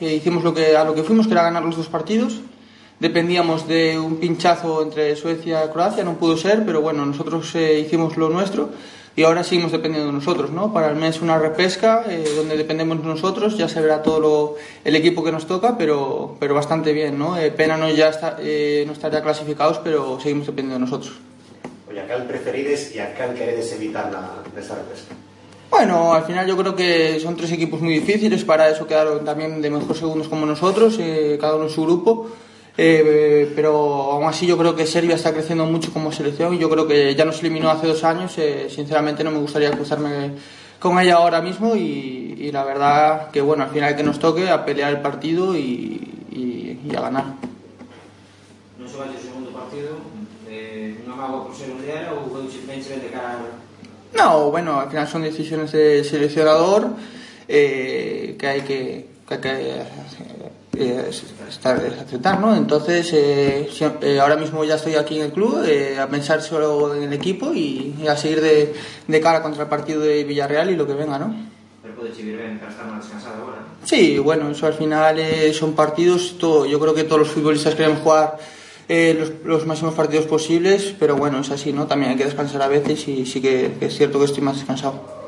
eh, 0.00 0.14
hicimos 0.14 0.44
lo 0.44 0.54
que 0.54 0.76
a 0.76 0.84
lo 0.84 0.94
que 0.94 1.02
fuimos 1.02 1.26
que 1.26 1.32
era 1.32 1.42
ganar 1.42 1.64
los 1.64 1.76
dos 1.76 1.88
partidos. 1.88 2.40
Dependíamos 3.00 3.66
de 3.66 3.98
un 3.98 4.16
pinchazo 4.16 4.82
entre 4.82 5.16
Suecia 5.16 5.64
y 5.64 5.68
Croacia, 5.68 6.04
no 6.04 6.14
pudo 6.14 6.36
ser, 6.36 6.64
pero 6.64 6.80
bueno, 6.80 7.04
nosotros 7.04 7.54
eh, 7.54 7.80
hicimos 7.84 8.16
lo 8.16 8.28
nuestro. 8.30 8.70
y 9.16 9.22
ahora 9.22 9.44
seguimos 9.44 9.70
dependiendo 9.70 10.08
de 10.08 10.12
nosotros, 10.12 10.50
¿no? 10.50 10.72
Para 10.72 10.88
el 10.90 10.96
mes 10.96 11.22
una 11.22 11.38
repesca 11.38 12.02
eh, 12.08 12.24
donde 12.34 12.56
dependemos 12.56 12.98
de 13.00 13.06
nosotros, 13.06 13.56
ya 13.56 13.68
se 13.68 13.80
verá 13.80 14.02
todo 14.02 14.18
lo- 14.18 14.54
el 14.84 14.96
equipo 14.96 15.22
que 15.22 15.30
nos 15.30 15.46
toca, 15.46 15.78
pero, 15.78 16.36
pero 16.40 16.52
bastante 16.52 16.92
bien, 16.92 17.16
¿no? 17.16 17.38
Eh, 17.38 17.52
pena 17.52 17.76
no 17.76 17.88
ya 17.90 18.08
está, 18.08 18.38
eh, 18.40 18.82
no 18.88 18.92
estar 18.92 19.12
ya 19.12 19.22
clasificados, 19.22 19.78
pero 19.84 20.18
seguimos 20.20 20.46
dependiendo 20.46 20.74
de 20.74 20.90
nosotros. 20.90 21.14
Oye, 21.88 22.00
a 22.00 22.08
cal 22.08 22.26
preferides 22.26 22.90
e 22.92 23.00
a 23.00 23.14
cal 23.14 23.34
queredes 23.38 23.70
evitar 23.78 24.10
na, 24.10 24.42
nesta 24.50 24.74
repesca? 24.74 25.14
Bueno, 25.70 26.12
al 26.12 26.24
final 26.24 26.46
yo 26.48 26.56
creo 26.56 26.74
que 26.74 27.20
son 27.20 27.36
tres 27.36 27.52
equipos 27.52 27.80
muy 27.80 27.94
difíciles, 27.94 28.42
para 28.42 28.68
eso 28.68 28.84
quedaron 28.86 29.24
también 29.24 29.62
de 29.62 29.70
mejor 29.70 29.94
segundos 29.96 30.26
como 30.26 30.44
nosotros, 30.44 30.98
eh, 30.98 31.38
cada 31.40 31.54
uno 31.54 31.66
en 31.66 31.70
su 31.70 31.82
grupo. 31.86 32.30
Eh, 32.76 33.52
pero 33.54 34.10
aún 34.12 34.24
así 34.26 34.46
yo 34.46 34.58
creo 34.58 34.74
que 34.74 34.84
Serbia 34.86 35.14
está 35.14 35.32
creciendo 35.32 35.64
mucho 35.64 35.92
como 35.92 36.10
selección 36.10 36.54
y 36.54 36.58
yo 36.58 36.68
creo 36.68 36.88
que 36.88 37.14
ya 37.14 37.24
nos 37.24 37.38
eliminó 37.40 37.70
hace 37.70 37.86
dos 37.86 38.02
años. 38.02 38.34
eh, 38.38 38.66
sinceramente 38.68 39.22
no 39.22 39.30
me 39.30 39.38
gustaría 39.38 39.70
cruzarme 39.70 40.32
con 40.80 40.98
ella 40.98 41.14
ahora 41.16 41.40
mismo 41.40 41.76
y, 41.76 42.34
y 42.36 42.50
la 42.52 42.64
verdad 42.64 43.30
que 43.30 43.40
bueno, 43.40 43.62
al 43.64 43.70
final 43.70 43.94
que 43.96 44.02
nos 44.02 44.18
toque 44.18 44.50
a 44.50 44.64
pelear 44.64 44.90
el 44.90 45.00
partido 45.00 45.56
y, 45.56 46.02
y- 46.32 46.80
y 46.90 46.96
a 46.96 47.00
ganar. 47.00 47.24
Non 48.76 48.90
xogaste 48.90 49.16
o 49.16 49.22
segundo 49.22 49.50
partido, 49.54 49.94
eh, 50.50 50.98
mágoa 51.06 51.46
por 51.46 51.54
ser 51.54 51.70
ou 52.10 52.26
veu 52.26 52.44
simplemente 52.50 52.90
de 53.00 53.08
cara 53.08 53.38
a... 53.38 53.54
No, 54.18 54.50
bueno, 54.50 54.82
al 54.82 54.90
final 54.90 55.06
son 55.08 55.22
decisiones 55.22 55.70
del 55.72 56.04
seleccionador 56.04 56.90
eh, 57.48 58.34
que 58.38 58.46
hay 58.46 58.60
que, 58.66 59.06
que, 59.26 59.34
hay 59.34 59.40
que, 59.40 59.62
eh, 60.78 61.10
estar, 61.48 61.76
aceptar, 61.76 62.40
¿no? 62.40 62.54
Entonces, 62.54 63.12
eh, 63.12 63.68
eh, 64.00 64.20
ahora 64.20 64.36
mismo 64.36 64.64
ya 64.64 64.76
estoy 64.76 64.94
aquí 64.94 65.18
en 65.18 65.26
el 65.26 65.32
club 65.32 65.64
eh, 65.66 65.98
a 65.98 66.08
pensar 66.08 66.42
solo 66.42 66.94
en 66.94 67.04
el 67.04 67.12
equipo 67.12 67.52
y, 67.52 67.94
y 68.02 68.06
a 68.06 68.16
seguir 68.16 68.40
de, 68.40 68.74
de 69.06 69.20
cara 69.20 69.42
contra 69.42 69.62
el 69.64 69.68
partido 69.68 70.00
de 70.00 70.24
Villarreal 70.24 70.70
y 70.70 70.76
lo 70.76 70.86
que 70.86 70.94
venga, 70.94 71.18
¿no? 71.18 71.34
Pero 71.82 71.94
estar 72.06 72.96
descansado 72.96 73.34
agora. 73.42 73.58
Sí, 73.84 74.18
bueno, 74.18 74.50
eso 74.50 74.66
al 74.66 74.74
final 74.74 75.18
eh, 75.18 75.52
son 75.52 75.74
partidos, 75.74 76.36
todo, 76.38 76.64
yo 76.64 76.80
creo 76.80 76.94
que 76.94 77.04
todos 77.04 77.20
los 77.20 77.28
futbolistas 77.28 77.74
queremos 77.74 78.00
jugar 78.00 78.38
eh, 78.88 79.16
los, 79.18 79.32
los 79.44 79.66
máximos 79.66 79.94
partidos 79.94 80.26
posibles, 80.26 80.94
pero 80.98 81.16
bueno, 81.16 81.40
es 81.40 81.50
así, 81.50 81.72
¿no? 81.72 81.86
También 81.86 82.12
hay 82.12 82.16
que 82.16 82.24
descansar 82.24 82.62
a 82.62 82.68
veces 82.68 83.06
y 83.08 83.26
sí 83.26 83.40
que, 83.40 83.74
que 83.78 83.86
es 83.86 83.96
cierto 83.96 84.18
que 84.18 84.24
estoy 84.24 84.42
más 84.42 84.56
descansado. 84.56 85.23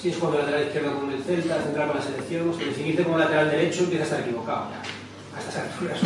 Si 0.00 0.10
es 0.10 0.16
jugando 0.16 0.38
lateral 0.40 0.64
izquierdo 0.66 0.94
con 1.00 1.10
el 1.10 1.22
Celta, 1.22 1.60
central 1.62 1.88
con 1.88 1.96
la 1.96 2.02
selección, 2.02 2.52
si 2.56 2.64
definirte 2.66 3.02
como 3.04 3.18
lateral 3.18 3.50
derecho 3.50 3.80
empieza 3.84 4.04
a 4.04 4.06
estar 4.06 4.20
equivocado 4.20 4.66
ya. 4.70 5.36
A 5.36 5.40
estas 5.40 5.56
alturas. 5.56 5.98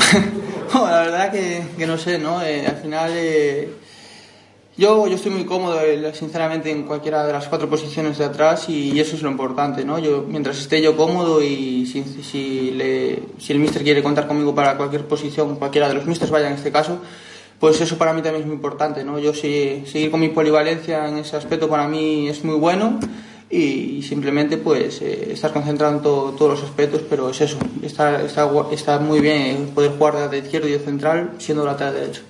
La 0.91 1.01
verdad 1.03 1.31
que, 1.31 1.63
que 1.77 1.87
no 1.87 1.99
sé, 1.99 2.19
¿no? 2.19 2.43
Eh, 2.43 2.67
al 2.67 2.77
final 2.77 3.11
eh, 3.15 3.69
yo, 4.79 5.07
yo 5.07 5.15
estoy 5.17 5.31
muy 5.33 5.45
cómodo, 5.45 5.81
eh, 5.83 6.13
sinceramente, 6.15 6.71
en 6.71 6.85
cualquiera 6.85 7.27
de 7.27 7.33
las 7.35 7.47
cuatro 7.49 7.69
posiciones 7.69 8.17
de 8.17 8.25
atrás 8.25 8.69
y, 8.71 8.99
eso 8.99 9.15
es 9.17 9.23
lo 9.23 9.31
importante, 9.31 9.85
¿no? 9.85 9.99
Yo, 9.99 10.25
mientras 10.27 10.59
esté 10.59 10.81
yo 10.81 10.97
cómodo 10.97 11.43
y 11.43 11.85
si, 11.87 12.03
si, 12.23 12.71
le- 12.71 13.23
si 13.39 13.53
el 13.53 13.59
míster 13.59 13.83
quiere 13.83 14.03
contar 14.03 14.27
conmigo 14.27 14.55
para 14.55 14.77
cualquier 14.79 15.07
posición, 15.07 15.57
cualquiera 15.57 15.89
de 15.89 15.95
los 15.95 16.07
místers 16.07 16.31
vaya 16.31 16.47
en 16.49 16.55
este 16.55 16.73
caso, 16.73 16.99
pues 17.61 17.79
eso 17.83 17.99
para 17.99 18.15
mí 18.15 18.23
también 18.23 18.43
es 18.43 18.47
muy 18.47 18.57
importante, 18.57 19.05
¿no? 19.05 19.19
Yo 19.19 19.35
sí- 19.35 19.85
seguir 19.87 20.11
con 20.11 20.21
mi 20.21 20.31
polivalencia 20.31 21.07
en 21.09 21.19
ese 21.19 21.37
aspecto 21.37 21.69
para 21.69 21.87
mí 21.87 22.29
es 22.29 22.43
muy 22.43 22.57
bueno 22.57 22.99
y 23.55 24.03
simplemente 24.03 24.57
pues 24.57 25.03
eh, 25.03 25.29
estar 25.33 25.53
concentrado 25.53 25.95
en 25.97 26.03
todo- 26.03 26.31
todos 26.33 26.53
los 26.53 26.63
aspectos, 26.69 27.03
pero 27.09 27.29
es 27.29 27.39
eso, 27.43 27.59
está, 27.83 28.23
está, 28.23 28.51
está 28.73 28.99
muy 28.99 29.21
bien 29.21 29.73
poder 29.75 29.93
jugar 29.99 30.31
de 30.31 30.39
izquierdo 30.39 30.69
y 30.69 30.73
de 30.73 30.79
central 30.79 31.33
siendo 31.39 31.65
lateral 31.67 31.93
derecho. 31.95 32.23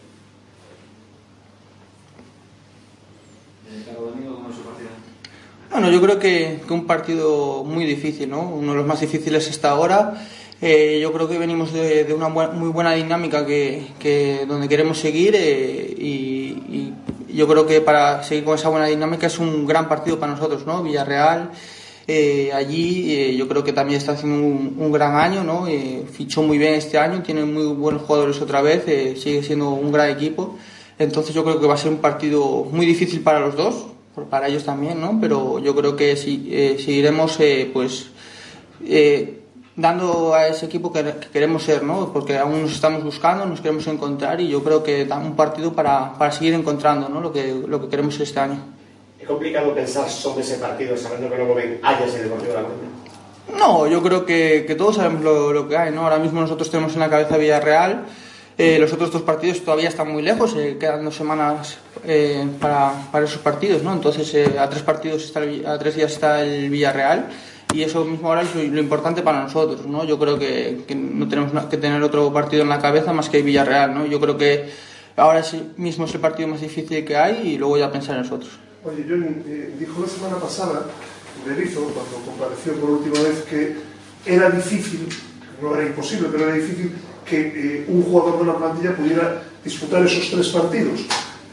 Eh? 3.70 3.84
Bueno, 5.70 5.90
yo 5.90 6.02
creo 6.02 6.18
que, 6.18 6.60
un 6.70 6.86
partido 6.86 7.64
muy 7.64 7.84
difícil, 7.86 8.28
¿no? 8.28 8.42
Uno 8.50 8.72
de 8.72 8.78
los 8.78 8.86
más 8.86 9.00
difíciles 9.00 9.48
hasta 9.48 9.70
ahora. 9.70 10.26
Eh, 10.60 11.00
yo 11.02 11.12
creo 11.12 11.28
que 11.28 11.38
venimos 11.38 11.72
de, 11.72 12.12
una 12.14 12.28
buen- 12.28 12.56
muy 12.58 12.68
buena 12.68 12.92
dinámica 12.92 13.44
que, 13.46 13.86
que 13.98 14.44
donde 14.46 14.68
queremos 14.68 14.98
seguir 14.98 15.34
eh, 15.36 15.94
y, 15.98 16.56
y 16.70 16.92
yo 17.32 17.46
creo 17.48 17.66
que 17.66 17.80
para 17.80 18.22
seguir 18.22 18.44
con 18.44 18.54
esa 18.56 18.68
buena 18.68 18.86
dinámica 18.86 19.26
es 19.26 19.38
un 19.38 19.66
gran 19.66 19.88
partido 19.88 20.18
para 20.18 20.32
nosotros, 20.32 20.66
¿no? 20.66 20.82
Villarreal. 20.82 21.50
eh, 22.06 22.52
allí 22.52 23.12
eh, 23.14 23.36
yo 23.36 23.46
creo 23.48 23.62
que 23.62 23.72
también 23.72 23.98
está 23.98 24.12
haciendo 24.12 24.38
un, 24.44 24.74
un 24.78 24.92
gran 24.92 25.14
año, 25.16 25.44
¿no? 25.44 25.68
Eh, 25.68 26.04
fichó 26.10 26.42
muy 26.42 26.58
bien 26.58 26.74
este 26.74 26.98
año, 26.98 27.22
tiene 27.22 27.44
muy 27.44 27.66
buenos 27.74 28.02
jugadores 28.02 28.40
otra 28.40 28.60
vez, 28.60 28.84
sigue 29.20 29.42
siendo 29.42 29.70
un 29.70 29.92
gran 29.92 30.10
equipo. 30.10 30.58
Entonces 30.98 31.34
yo 31.34 31.44
creo 31.44 31.60
que 31.60 31.66
va 31.66 31.74
a 31.74 31.78
ser 31.78 31.92
un 31.92 31.98
partido 31.98 32.64
muy 32.70 32.86
difícil 32.86 33.20
para 33.20 33.40
los 33.40 33.56
dos, 33.56 33.86
para 34.30 34.48
ellos 34.48 34.64
también, 34.64 35.00
¿no? 35.00 35.18
Pero 35.20 35.58
yo 35.58 35.74
creo 35.74 35.96
que 35.96 36.16
si, 36.16 36.50
seguiremos, 36.78 37.38
pues, 37.72 38.10
dando 39.76 40.34
a 40.34 40.48
ese 40.48 40.66
equipo 40.66 40.92
que, 40.92 41.02
que 41.02 41.28
queremos 41.28 41.62
ser, 41.62 41.82
¿no? 41.82 42.12
Porque 42.12 42.36
aún 42.36 42.62
nos 42.62 42.72
estamos 42.72 43.02
buscando, 43.02 43.46
nos 43.46 43.60
queremos 43.60 43.86
encontrar 43.86 44.40
y 44.40 44.48
yo 44.48 44.62
creo 44.62 44.82
que 44.82 45.06
da 45.06 45.18
un 45.18 45.34
partido 45.34 45.72
para, 45.72 46.12
para 46.18 46.30
seguir 46.32 46.54
encontrando, 46.54 47.08
¿no? 47.08 47.20
Lo 47.20 47.32
que, 47.32 47.54
lo 47.66 47.80
que 47.80 47.88
queremos 47.88 48.18
este 48.20 48.40
año. 48.40 48.58
É 49.22 49.24
complicado 49.24 49.72
pensar 49.72 50.10
sobre 50.10 50.42
ese 50.42 50.58
partido 50.58 50.96
sabendo 50.98 51.30
que 51.30 51.38
logo 51.38 51.54
ven 51.54 51.78
Ayas 51.82 52.10
e 52.18 52.26
Deportivo 52.26 52.52
da 52.52 52.66
Coruña. 52.66 52.90
No, 53.56 53.86
yo 53.86 54.02
creo 54.02 54.26
que, 54.26 54.64
que 54.66 54.74
todos 54.74 54.96
sabemos 54.96 55.22
lo, 55.22 55.52
lo 55.52 55.68
que 55.68 55.76
hay, 55.76 55.90
¿no? 55.94 56.02
Ahora 56.02 56.18
mismo 56.18 56.40
nosotros 56.40 56.70
tenemos 56.70 56.94
en 56.94 57.00
la 57.00 57.08
cabeza 57.08 57.36
Villarreal, 57.38 58.06
eh, 58.58 58.78
los 58.78 58.92
otros 58.92 59.10
dos 59.10 59.22
partidos 59.22 59.62
todavía 59.62 59.88
están 59.88 60.10
muy 60.10 60.22
lejos, 60.22 60.54
eh, 60.56 60.76
quedan 60.78 61.04
dos 61.04 61.14
semanas 61.14 61.78
eh, 62.04 62.46
para, 62.60 62.92
para 63.10 63.24
esos 63.24 63.38
partidos, 63.38 63.82
¿no? 63.82 63.92
Entonces 63.92 64.26
eh, 64.34 64.58
a 64.58 64.68
tres 64.68 64.82
partidos 64.82 65.24
está 65.24 65.40
el 65.40 65.64
a 65.66 65.78
tres 65.78 65.94
días 65.94 66.12
está 66.12 66.42
el 66.42 66.68
Villarreal 66.68 67.30
y 67.72 67.82
eso 67.82 68.04
mismo 68.04 68.28
ahora 68.28 68.42
es 68.42 68.54
lo, 68.54 68.80
importante 68.80 69.22
para 69.22 69.42
nosotros, 69.42 69.86
¿no? 69.86 70.04
Yo 70.04 70.18
creo 70.18 70.38
que, 70.38 70.84
que 70.86 70.94
no 70.94 71.28
tenemos 71.28 71.52
que 71.66 71.76
tener 71.76 72.02
otro 72.02 72.32
partido 72.32 72.62
en 72.62 72.68
la 72.68 72.80
cabeza 72.80 73.12
más 73.12 73.28
que 73.28 73.42
Villarreal, 73.42 73.94
¿no? 73.94 74.06
Yo 74.06 74.20
creo 74.20 74.36
que 74.36 74.70
ahora 75.16 75.42
mismo 75.76 76.04
es 76.04 76.14
el 76.14 76.20
partido 76.20 76.48
más 76.48 76.60
difícil 76.60 77.04
que 77.04 77.16
hay 77.16 77.48
y 77.48 77.58
luego 77.58 77.78
ya 77.78 77.90
pensar 77.90 78.16
en 78.16 78.22
nosotros. 78.22 78.50
Oye, 78.84 79.04
Johnny, 79.08 79.26
eh, 79.46 79.74
dijo 79.78 80.02
la 80.02 80.08
semana 80.08 80.36
pasada 80.36 80.86
Berizzo, 81.46 81.80
cuando 81.80 82.24
compareció 82.24 82.74
por 82.74 82.90
última 82.90 83.20
vez, 83.20 83.42
que 83.42 83.76
era 84.24 84.50
difícil, 84.50 85.08
no 85.60 85.74
era 85.74 85.86
imposible, 85.86 86.28
pero 86.30 86.44
era 86.44 86.54
difícil 86.54 86.92
que 87.24 87.40
eh, 87.40 87.84
un 87.88 88.02
jugador 88.02 88.40
de 88.40 88.46
la 88.46 88.58
plantilla 88.58 88.96
pudiera 88.96 89.42
disputar 89.64 90.04
esos 90.04 90.30
tres 90.30 90.48
partidos, 90.48 91.00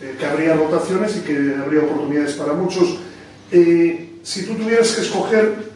eh, 0.01 0.15
que 0.17 0.25
habría 0.25 0.55
rotaciones 0.55 1.17
y 1.17 1.21
que 1.21 1.55
habría 1.55 1.81
oportunidades 1.81 2.33
para 2.33 2.53
muchos. 2.53 2.97
Eh, 3.51 4.19
si 4.21 4.45
tú 4.45 4.55
tuvieras 4.55 4.91
que 4.91 5.01
escoger 5.01 5.68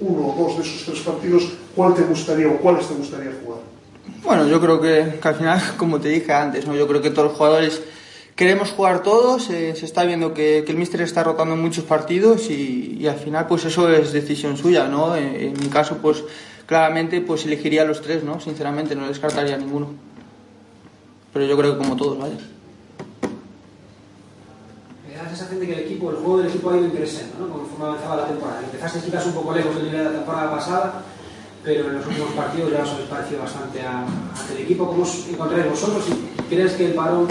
uno 0.00 0.26
o 0.28 0.48
dos 0.48 0.56
de 0.58 0.62
esos 0.62 0.84
tres 0.84 1.00
partidos, 1.00 1.52
¿cuál 1.74 1.94
te 1.94 2.02
gustaría 2.02 2.48
o 2.48 2.58
cuáles 2.58 2.86
te 2.86 2.94
gustaría 2.94 3.32
jugar? 3.42 3.60
Bueno, 4.22 4.46
yo 4.46 4.60
creo 4.60 4.80
que, 4.80 5.18
al 5.22 5.34
final, 5.34 5.62
como 5.76 6.00
te 6.00 6.08
dije 6.08 6.32
antes, 6.32 6.66
¿no? 6.66 6.74
yo 6.74 6.86
creo 6.86 7.00
que 7.00 7.10
todos 7.10 7.28
los 7.28 7.36
jugadores 7.36 7.82
queremos 8.36 8.70
jugar 8.70 9.02
todos, 9.02 9.48
eh, 9.50 9.74
se 9.74 9.86
está 9.86 10.04
viendo 10.04 10.34
que, 10.34 10.58
el 10.58 10.76
míster 10.76 11.00
está 11.00 11.24
rotando 11.24 11.56
muchos 11.56 11.84
partidos 11.84 12.50
y, 12.50 13.06
al 13.08 13.16
final 13.16 13.46
pues 13.46 13.64
eso 13.64 13.90
es 13.90 14.12
decisión 14.12 14.56
suya, 14.56 14.88
¿no? 14.88 15.16
En, 15.16 15.58
mi 15.58 15.68
caso 15.68 15.98
pues 16.02 16.22
claramente 16.66 17.20
pues 17.20 17.46
elegiría 17.46 17.84
los 17.84 18.02
tres, 18.02 18.22
¿no? 18.24 18.40
Sinceramente 18.40 18.94
no 18.94 19.08
descartaría 19.08 19.56
ninguno. 19.56 19.88
Pero 21.32 21.46
yo 21.46 21.56
creo 21.56 21.72
que 21.72 21.78
como 21.78 21.96
todos, 21.96 22.18
¿vale? 22.18 22.34
Sensación 25.36 25.60
de 25.60 25.66
que 25.66 25.72
el 25.74 25.78
equipo, 25.80 26.10
el 26.10 26.16
juego 26.16 26.38
del 26.38 26.46
equipo 26.48 26.70
ha 26.70 26.78
ido 26.78 26.88
creciendo, 26.90 27.36
¿no? 27.40 27.48
Conforme 27.52 27.84
avanzaba 27.84 28.16
la 28.16 28.26
temporada. 28.26 28.60
Empezaste 28.64 29.00
quizás 29.00 29.26
un 29.26 29.32
poco 29.34 29.54
lejos 29.54 29.74
del 29.76 29.84
nivel 29.84 29.98
de 29.98 30.04
la 30.10 30.16
temporada 30.16 30.50
pasada, 30.50 31.02
pero 31.62 31.88
en 31.90 31.96
los 31.96 32.06
últimos 32.06 32.30
partidos 32.32 32.72
ya 32.72 32.82
os 32.82 32.90
habéis 32.90 33.08
parecido 33.08 33.40
bastante 33.42 33.82
a, 33.82 34.00
a 34.02 34.52
el 34.56 34.62
equipo. 34.62 34.86
¿Cómo 34.86 35.02
os 35.02 35.26
encontráis 35.28 35.68
vosotros? 35.68 36.04
¿Y 36.08 36.54
¿Crees 36.54 36.72
que 36.72 36.86
el 36.86 36.94
parón 36.94 37.28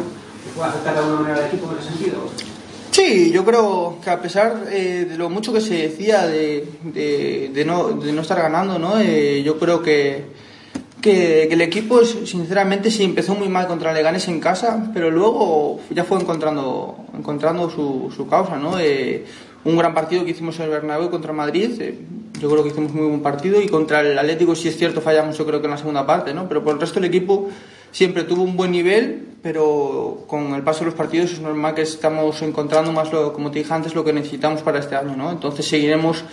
puede 0.56 0.70
afectar 0.70 0.94
de 0.94 1.00
alguna 1.00 1.20
manera 1.22 1.40
al 1.40 1.48
equipo 1.48 1.72
en 1.72 1.80
ese 1.80 1.90
sentido? 1.90 2.18
Sí, 2.92 3.32
yo 3.32 3.44
creo 3.44 3.98
que 4.04 4.10
a 4.12 4.22
pesar 4.22 4.66
eh, 4.70 5.06
de 5.10 5.18
lo 5.18 5.30
mucho 5.30 5.52
que 5.52 5.60
se 5.60 5.74
decía 5.76 6.28
de, 6.28 6.66
de- 6.84 7.50
de 7.54 7.66
no, 7.66 7.90
de 7.90 8.14
no 8.14 8.22
estar 8.22 8.38
ganando, 8.40 8.78
¿no? 8.78 9.00
Eh, 9.00 9.42
yo 9.44 9.58
creo 9.60 9.82
que, 9.82 10.26
que, 11.06 11.46
que 11.48 11.54
el 11.54 11.62
equipo, 11.62 12.04
sinceramente, 12.04 12.90
sí 12.90 13.04
empezó 13.04 13.36
muy 13.36 13.48
mal 13.48 13.68
contra 13.68 13.94
Leganés 13.94 14.28
en 14.28 14.40
casa, 14.40 14.90
pero 14.92 15.12
luego 15.12 15.80
ya 15.92 16.04
fue 16.04 16.20
encontrando, 16.20 16.98
encontrando 17.16 17.70
su, 17.70 18.12
su 18.16 18.28
causa, 18.28 18.58
¿no? 18.58 18.80
Eh, 18.80 19.24
un 19.66 19.78
gran 19.78 19.94
partido 19.94 20.26
que 20.26 20.32
hicimos 20.32 20.58
en 20.58 20.64
el 20.64 20.72
Bernabéu 20.72 21.12
contra 21.12 21.32
Madrid, 21.32 21.80
eh, 21.80 22.00
yo 22.42 22.50
creo 22.50 22.64
que 22.64 22.70
hicimos 22.70 22.92
muy 22.92 23.06
buen 23.06 23.22
partido 23.22 23.62
y 23.62 23.68
contra 23.68 24.02
el 24.02 24.18
Atlético, 24.18 24.56
si 24.56 24.68
es 24.68 24.78
cierto, 24.78 25.00
fallamos 25.00 25.38
yo 25.38 25.46
creo 25.46 25.60
que 25.62 25.68
en 25.68 25.72
la 25.72 25.78
segunda 25.78 26.08
parte, 26.08 26.34
¿no? 26.34 26.48
Pero 26.48 26.64
por 26.64 26.74
el 26.74 26.82
resto 26.82 26.98
el 26.98 27.06
equipo 27.06 27.50
siempre 27.92 28.24
tuvo 28.24 28.42
un 28.42 28.58
buen 28.58 28.72
nivel, 28.72 29.28
pero 29.44 30.24
con 30.26 30.56
el 30.56 30.64
paso 30.64 30.80
de 30.80 30.86
los 30.88 30.96
partidos 30.96 31.34
es 31.34 31.40
normal 31.40 31.76
que 31.76 31.84
estamos 31.84 32.42
encontrando 32.42 32.92
más, 32.92 33.12
lo, 33.14 33.32
como 33.32 33.52
te 33.52 33.60
dije 33.60 33.72
antes, 33.72 33.94
lo 33.94 34.04
que 34.04 34.12
necesitamos 34.12 34.64
para 34.64 34.80
este 34.80 34.96
año, 34.96 35.16
¿no? 35.16 35.32
Entonces 35.32 35.68
seguiremos, 35.68 36.24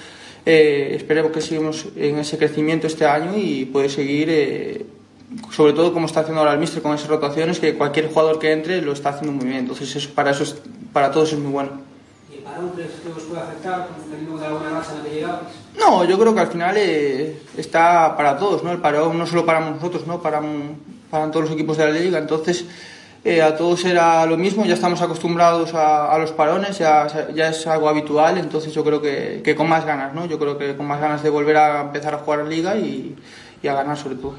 eh, 0.47 0.93
esperemos 0.97 1.33
que 1.33 1.41
sigamos 1.41 1.87
en 1.97 2.19
ese 2.19 2.39
crecimiento 2.39 2.87
este 2.87 3.07
año 3.07 3.33
y 3.37 3.65
puede 3.67 3.89
seguir, 3.89 4.29
eh, 4.31 4.87
sobre 5.51 5.73
todo 5.73 5.93
como 5.93 6.07
está 6.07 6.21
haciendo 6.21 6.41
ahora 6.41 6.53
el 6.55 6.59
Mister 6.59 6.83
con 6.83 6.95
esas 6.95 7.09
rotaciones, 7.09 7.59
que 7.61 7.75
cualquier 7.75 8.09
jugador 8.09 8.39
que 8.39 8.53
entre 8.53 8.83
lo 8.83 8.93
está 8.93 9.11
haciendo 9.11 9.33
muy 9.33 9.47
bien. 9.47 9.59
Entonces 9.61 9.95
eso, 9.95 10.11
para 10.15 10.31
eso 10.33 10.43
es- 10.43 10.57
para 10.93 11.11
todos 11.11 11.33
es 11.33 11.39
muy 11.39 11.53
bueno. 11.53 11.71
Y 12.31 12.75
crees 12.75 12.91
que 13.03 13.09
os 13.09 13.23
puede 13.25 13.41
afectar, 13.41 13.89
de 14.11 14.47
alguna 14.47 14.71
racha 14.71 14.93
en 14.93 14.99
la 14.99 15.05
que 15.05 15.15
llegabais? 15.15 15.49
No, 15.79 16.05
yo 16.05 16.19
creo 16.19 16.35
que 16.35 16.41
al 16.41 16.49
final 16.49 16.75
eh, 16.77 17.37
está 17.57 18.15
para 18.17 18.37
todos, 18.37 18.63
¿no? 18.63 18.73
El 18.73 18.79
parón 18.79 19.17
no 19.19 19.27
solo 19.27 19.47
para 19.47 19.61
nosotros, 19.61 20.07
¿no? 20.07 20.21
Para, 20.21 20.43
para 21.11 21.31
todos 21.31 21.45
los 21.47 21.55
equipos 21.55 21.77
de 21.79 21.85
la 21.87 21.91
liga. 21.99 22.19
Entonces, 22.19 22.65
eh, 23.25 23.41
a 23.41 23.57
todos 23.57 23.85
era 23.85 24.27
lo 24.27 24.37
mismo, 24.37 24.65
ya 24.65 24.75
estamos 24.75 25.01
acostumbrados 25.01 25.75
a, 25.75 26.13
a 26.13 26.19
los 26.19 26.33
parones, 26.33 26.79
ya, 26.79 27.07
ya 27.33 27.49
es 27.49 27.67
algo 27.67 27.89
habitual, 27.89 28.37
entonces 28.39 28.75
yo 28.75 28.83
creo 28.83 29.01
que, 29.01 29.43
que 29.45 29.55
con 29.55 29.69
más 29.69 29.87
ganas, 29.87 30.13
¿no? 30.13 30.27
Yo 30.27 30.39
creo 30.39 30.59
que 30.59 30.77
con 30.77 30.87
más 30.87 31.01
ganas 31.01 31.23
de 31.23 31.31
volver 31.31 31.57
a 31.57 31.83
empezar 31.83 32.15
a 32.15 32.19
jugar 32.19 32.41
en 32.41 32.51
liga 32.51 32.77
y, 32.77 33.17
y 33.63 33.69
a 33.69 33.75
ganar 33.75 33.97
sobre 33.97 34.17
todo. 34.17 34.35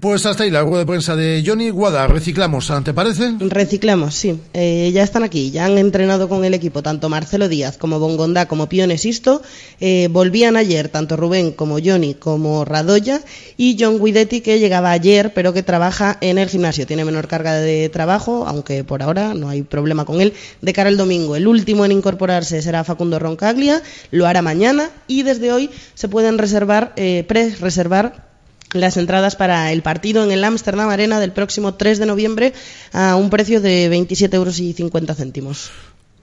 Pues 0.00 0.26
hasta 0.26 0.42
ahí 0.42 0.50
la 0.50 0.62
rueda 0.62 0.80
de 0.80 0.86
prensa 0.86 1.14
de 1.14 1.44
Johnny 1.46 1.70
Guada. 1.70 2.08
Reciclamos, 2.08 2.70
¿te 2.82 2.92
parece? 2.92 3.36
Reciclamos, 3.38 4.16
sí. 4.16 4.40
Eh, 4.52 4.90
ya 4.92 5.04
están 5.04 5.22
aquí, 5.22 5.52
ya 5.52 5.66
han 5.66 5.78
entrenado 5.78 6.28
con 6.28 6.44
el 6.44 6.52
equipo 6.52 6.82
tanto 6.82 7.08
Marcelo 7.08 7.48
Díaz 7.48 7.78
como 7.78 8.00
Bongonda 8.00 8.48
como 8.48 8.68
Pione 8.68 8.98
Sisto. 8.98 9.40
Eh, 9.78 10.08
volvían 10.10 10.56
ayer 10.56 10.88
tanto 10.88 11.16
Rubén 11.16 11.52
como 11.52 11.78
Johnny 11.78 12.14
como 12.14 12.64
Radoya 12.64 13.20
y 13.56 13.76
John 13.78 14.04
Guidetti 14.04 14.40
que 14.40 14.58
llegaba 14.58 14.90
ayer 14.90 15.32
pero 15.32 15.52
que 15.52 15.62
trabaja 15.62 16.18
en 16.20 16.38
el 16.38 16.48
gimnasio. 16.48 16.88
Tiene 16.88 17.04
menor 17.04 17.28
carga 17.28 17.54
de 17.54 17.88
trabajo, 17.88 18.48
aunque 18.48 18.82
por 18.82 19.00
ahora 19.00 19.32
no 19.32 19.48
hay 19.48 19.62
problema 19.62 20.04
con 20.04 20.20
él. 20.20 20.32
De 20.60 20.72
cara 20.72 20.88
al 20.88 20.96
domingo, 20.96 21.36
el 21.36 21.46
último 21.46 21.84
en 21.84 21.92
incorporarse 21.92 22.62
será 22.62 22.82
Facundo 22.82 23.20
Roncaglia, 23.20 23.80
lo 24.10 24.26
hará 24.26 24.42
mañana 24.42 24.90
y 25.06 25.22
desde 25.22 25.52
hoy 25.52 25.70
se 25.94 26.08
pueden 26.08 26.36
reservar, 26.38 26.94
eh, 26.96 27.24
pre-reservar 27.28 28.33
las 28.72 28.96
entradas 28.96 29.36
para 29.36 29.70
el 29.72 29.82
partido 29.82 30.24
en 30.24 30.30
el 30.32 30.42
Amsterdam 30.42 30.88
Arena 30.88 31.20
del 31.20 31.32
próximo 31.32 31.74
3 31.74 31.98
de 31.98 32.06
noviembre 32.06 32.52
a 32.92 33.16
un 33.16 33.30
precio 33.30 33.60
de 33.60 33.88
27 33.88 34.36
euros 34.36 34.58
y 34.58 34.72
50 34.72 35.14
céntimos. 35.14 35.70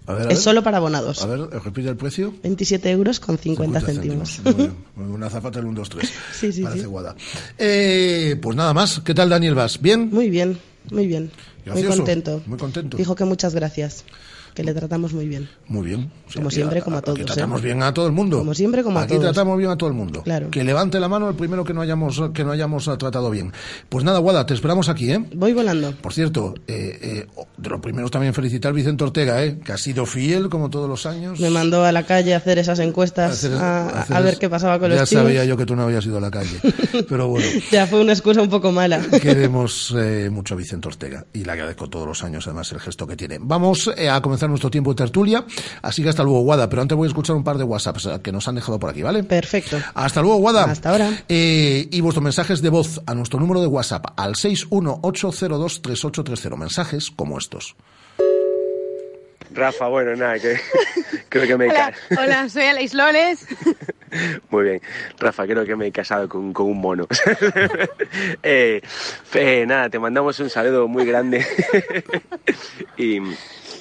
A 0.08 0.14
ver, 0.14 0.22
a 0.24 0.26
es 0.26 0.30
ver. 0.30 0.38
solo 0.38 0.64
para 0.64 0.78
abonados. 0.78 1.22
A 1.22 1.28
ver, 1.28 1.40
repite 1.64 1.88
el 1.88 1.96
precio. 1.96 2.34
27 2.44 2.90
euros 2.90 3.20
con 3.20 3.38
50, 3.38 3.82
céntimos. 3.82 4.40
Muy 4.44 4.54
bien. 4.56 4.74
Una 4.98 5.30
zapata 5.30 5.60
del 5.60 5.68
1, 5.68 5.80
2, 5.80 5.90
3. 5.90 6.12
Sí, 6.34 6.52
sí, 6.52 6.64
Parece 6.64 6.82
sí. 6.82 6.86
guada. 6.88 7.16
Eh, 7.58 8.38
pues 8.42 8.58
nada 8.58 8.74
más. 8.74 9.00
¿Qué 9.06 9.14
tal, 9.14 9.30
Daniel 9.30 9.56
Vas? 9.56 9.80
¿Bien? 9.80 10.10
Muy 10.12 10.30
bien, 10.30 10.58
muy 10.90 11.06
bien. 11.08 11.32
Gracioso, 11.66 11.90
Muy 11.90 11.98
contento. 11.98 12.42
Muy 12.48 12.58
contento. 12.58 12.98
Dijo 12.98 13.16
que 13.16 13.24
muchas 13.26 13.54
gracias, 13.54 14.04
que 14.54 14.64
le 14.64 14.74
tratamos 14.74 15.14
muy 15.14 15.28
bien. 15.28 15.50
Muy 15.68 15.88
bien. 15.88 16.12
Como 16.34 16.48
aquí 16.48 16.56
siempre, 16.56 16.80
a- 16.80 16.84
como 16.84 16.98
a 16.98 17.02
todos, 17.02 17.16
Aquí 17.18 17.24
¿eh? 17.24 17.26
tratamos 17.26 17.62
bien 17.62 17.84
a 17.84 17.94
todo 17.94 18.08
el 18.08 18.14
mundo. 18.14 18.40
Como 18.40 18.54
siempre, 18.54 18.84
como 18.84 19.00
a 19.00 19.04
Aquí 19.04 19.14
todos. 19.14 19.24
tratamos 19.24 19.58
bien 19.58 19.70
a 19.70 19.78
todo 19.78 19.90
el 19.90 19.96
mundo. 19.96 20.22
Claro. 20.24 20.50
Que 20.52 20.64
levante 20.64 21.00
la 21.00 21.08
mano 21.08 21.30
el 21.30 21.36
primero 21.36 21.64
que 21.64 21.74
no 21.74 21.82
hayamos 21.82 22.22
que 22.34 22.44
no 22.44 22.52
hayamos 22.52 22.88
eh, 22.88 22.98
tratado 22.98 23.30
bien. 23.30 23.52
Pues 23.90 24.04
nada, 24.04 24.20
Guada, 24.20 24.46
te 24.46 24.54
esperamos 24.54 24.90
aquí, 24.90 25.12
¿eh? 25.12 25.24
Voy 25.36 25.54
volando. 25.54 25.92
Por 26.02 26.14
cierto, 26.14 26.54
eh, 26.68 27.00
eh, 27.02 27.28
de 27.58 27.70
los 27.70 27.80
primeros 27.82 28.12
también 28.12 28.34
felicitar 28.34 28.70
a 28.72 28.74
Vicente 28.74 29.04
Ortega, 29.04 29.44
¿eh? 29.44 29.60
Que 29.64 29.72
ha 29.74 29.78
sido 29.78 30.06
fiel 30.06 30.50
como 30.50 30.70
todos 30.70 30.90
los 30.90 31.06
años. 31.06 31.40
Me 31.40 31.50
mandó 31.50 31.84
a 31.86 31.92
la 31.92 32.04
calle 32.06 32.34
a 32.34 32.38
hacer 32.38 32.60
esas 32.60 32.80
encuestas 32.80 33.32
Hacer- 33.44 33.54
a, 33.58 34.02
hacer- 34.02 34.16
a 34.16 34.22
ver 34.22 34.38
qué 34.38 34.50
pasaba 34.50 34.80
con 34.80 34.90
ya 34.92 34.98
los 35.02 35.10
chicos. 35.10 35.24
sabía 35.24 35.46
yo 35.46 35.58
que 35.58 35.66
tú 35.66 35.76
no 35.76 35.84
habías 35.84 36.06
ido 36.06 36.18
a 36.18 36.22
la 36.22 36.32
calle. 36.32 36.60
Pero 37.10 37.28
bueno. 37.28 37.48
Ya 37.72 37.88
fue 37.88 38.02
una 38.02 38.14
excusa 38.14 38.42
un 38.42 38.50
poco 38.50 38.72
mala. 38.72 39.02
Queremos 39.22 39.96
mucho 40.32 40.54
a 40.54 40.58
Vicente 40.58 40.88
Ortega 40.88 41.26
y 41.34 41.44
le 41.44 41.52
agradezco 41.52 41.90
todos 41.90 42.08
los 42.08 42.24
años 42.24 42.46
además 42.48 42.72
el 42.72 42.80
gesto 42.80 43.06
que 43.08 43.16
tiene. 43.16 43.38
Vamos 43.42 43.90
a 44.10 44.22
comenzar 44.22 44.41
nuestro 44.48 44.70
tiempo 44.70 44.92
de 44.92 44.96
tertulia, 44.96 45.46
así 45.82 46.04
que 46.04 46.10
hasta 46.10 46.24
luego, 46.24 46.42
Guada. 46.42 46.70
Pero 46.70 46.82
antes 46.82 46.98
voy 46.98 47.08
a 47.08 47.10
escuchar 47.10 47.36
un 47.36 47.44
par 47.44 47.58
de 47.58 47.64
WhatsApps 47.64 48.06
eh, 48.06 48.20
que 48.24 48.32
nos 48.32 48.48
han 48.48 48.56
dejado 48.56 48.80
por 48.80 48.90
aquí, 48.90 49.02
¿vale? 49.02 49.24
Perfecto. 49.24 49.78
Hasta 49.94 50.22
luego, 50.22 50.38
Guada. 50.38 50.64
Hasta 50.66 50.90
ahora. 50.90 51.24
Eh, 51.28 51.88
y 51.92 52.02
vuestros 52.02 52.24
mensajes 52.24 52.62
de 52.62 52.70
voz 52.70 53.02
a 53.06 53.16
nuestro 53.16 53.40
número 53.40 53.62
de 53.62 53.68
WhatsApp 53.68 54.06
al 54.16 54.36
618023830. 54.36 56.58
Mensajes 56.58 57.12
como 57.12 57.38
estos. 57.38 57.76
Rafa, 59.54 59.88
bueno, 59.88 60.16
nada, 60.16 60.40
que 60.40 60.58
creo 61.30 61.48
que 61.48 61.58
me 61.58 61.66
he 61.66 61.70
Hola, 61.70 61.94
hola, 62.18 62.50
soy 62.50 62.64
Aleix 62.64 62.94
Loles. 62.94 63.48
Muy 64.50 64.64
bien. 64.64 64.82
Rafa, 65.20 65.46
creo 65.46 65.66
que 65.66 65.76
me 65.76 65.88
he 65.88 65.92
casado 65.92 66.28
con, 66.28 66.54
con 66.54 66.68
un 66.68 66.80
mono. 66.80 67.08
Eh, 68.44 68.82
eh, 69.36 69.66
nada, 69.66 69.90
te 69.90 69.98
mandamos 70.00 70.40
un 70.40 70.50
saludo 70.50 70.88
muy 70.88 71.06
grande 71.06 71.46
y 72.98 73.20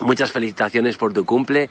muchas 0.01 0.31
felicitaciones 0.31 0.97
por 0.97 1.13
tu 1.13 1.25
cumple. 1.25 1.69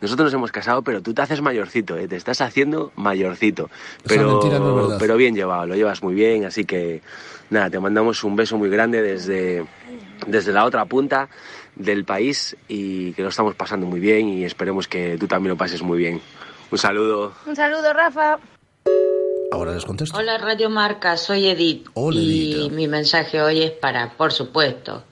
Nosotros 0.00 0.26
nos 0.26 0.34
hemos 0.34 0.52
casado, 0.52 0.82
pero 0.82 1.00
tú 1.00 1.14
te 1.14 1.22
haces 1.22 1.40
mayorcito, 1.40 1.96
¿eh? 1.96 2.08
te 2.08 2.16
estás 2.16 2.40
haciendo 2.40 2.92
mayorcito. 2.96 3.70
Pero, 4.06 4.32
mentira 4.32 4.58
no 4.58 4.70
es 4.70 4.76
verdad. 4.82 4.96
pero 4.98 5.16
bien 5.16 5.34
llevado, 5.34 5.66
lo 5.66 5.74
llevas 5.74 6.02
muy 6.02 6.14
bien, 6.14 6.44
así 6.44 6.64
que 6.64 7.00
nada, 7.50 7.70
te 7.70 7.80
mandamos 7.80 8.24
un 8.24 8.36
beso 8.36 8.58
muy 8.58 8.68
grande 8.68 9.00
desde, 9.00 9.64
desde 10.26 10.52
la 10.52 10.64
otra 10.64 10.84
punta 10.84 11.28
del 11.76 12.04
país 12.04 12.56
y 12.68 13.12
que 13.12 13.22
lo 13.22 13.28
estamos 13.28 13.54
pasando 13.54 13.86
muy 13.86 14.00
bien 14.00 14.28
y 14.28 14.44
esperemos 14.44 14.88
que 14.88 15.16
tú 15.18 15.26
también 15.26 15.50
lo 15.50 15.56
pases 15.56 15.82
muy 15.82 15.98
bien. 15.98 16.20
Un 16.70 16.78
saludo. 16.78 17.32
Un 17.46 17.56
saludo, 17.56 17.92
Rafa. 17.92 18.38
Ahora 19.50 19.74
les 19.74 19.84
contesto. 19.84 20.16
Hola 20.16 20.38
Radio 20.38 20.70
Marca, 20.70 21.16
soy 21.16 21.48
Edith 21.48 21.86
Hola, 21.94 22.18
y 22.18 22.52
Edith. 22.54 22.72
mi 22.72 22.88
mensaje 22.88 23.42
hoy 23.42 23.62
es 23.62 23.70
para, 23.72 24.10
por 24.16 24.32
supuesto, 24.32 25.04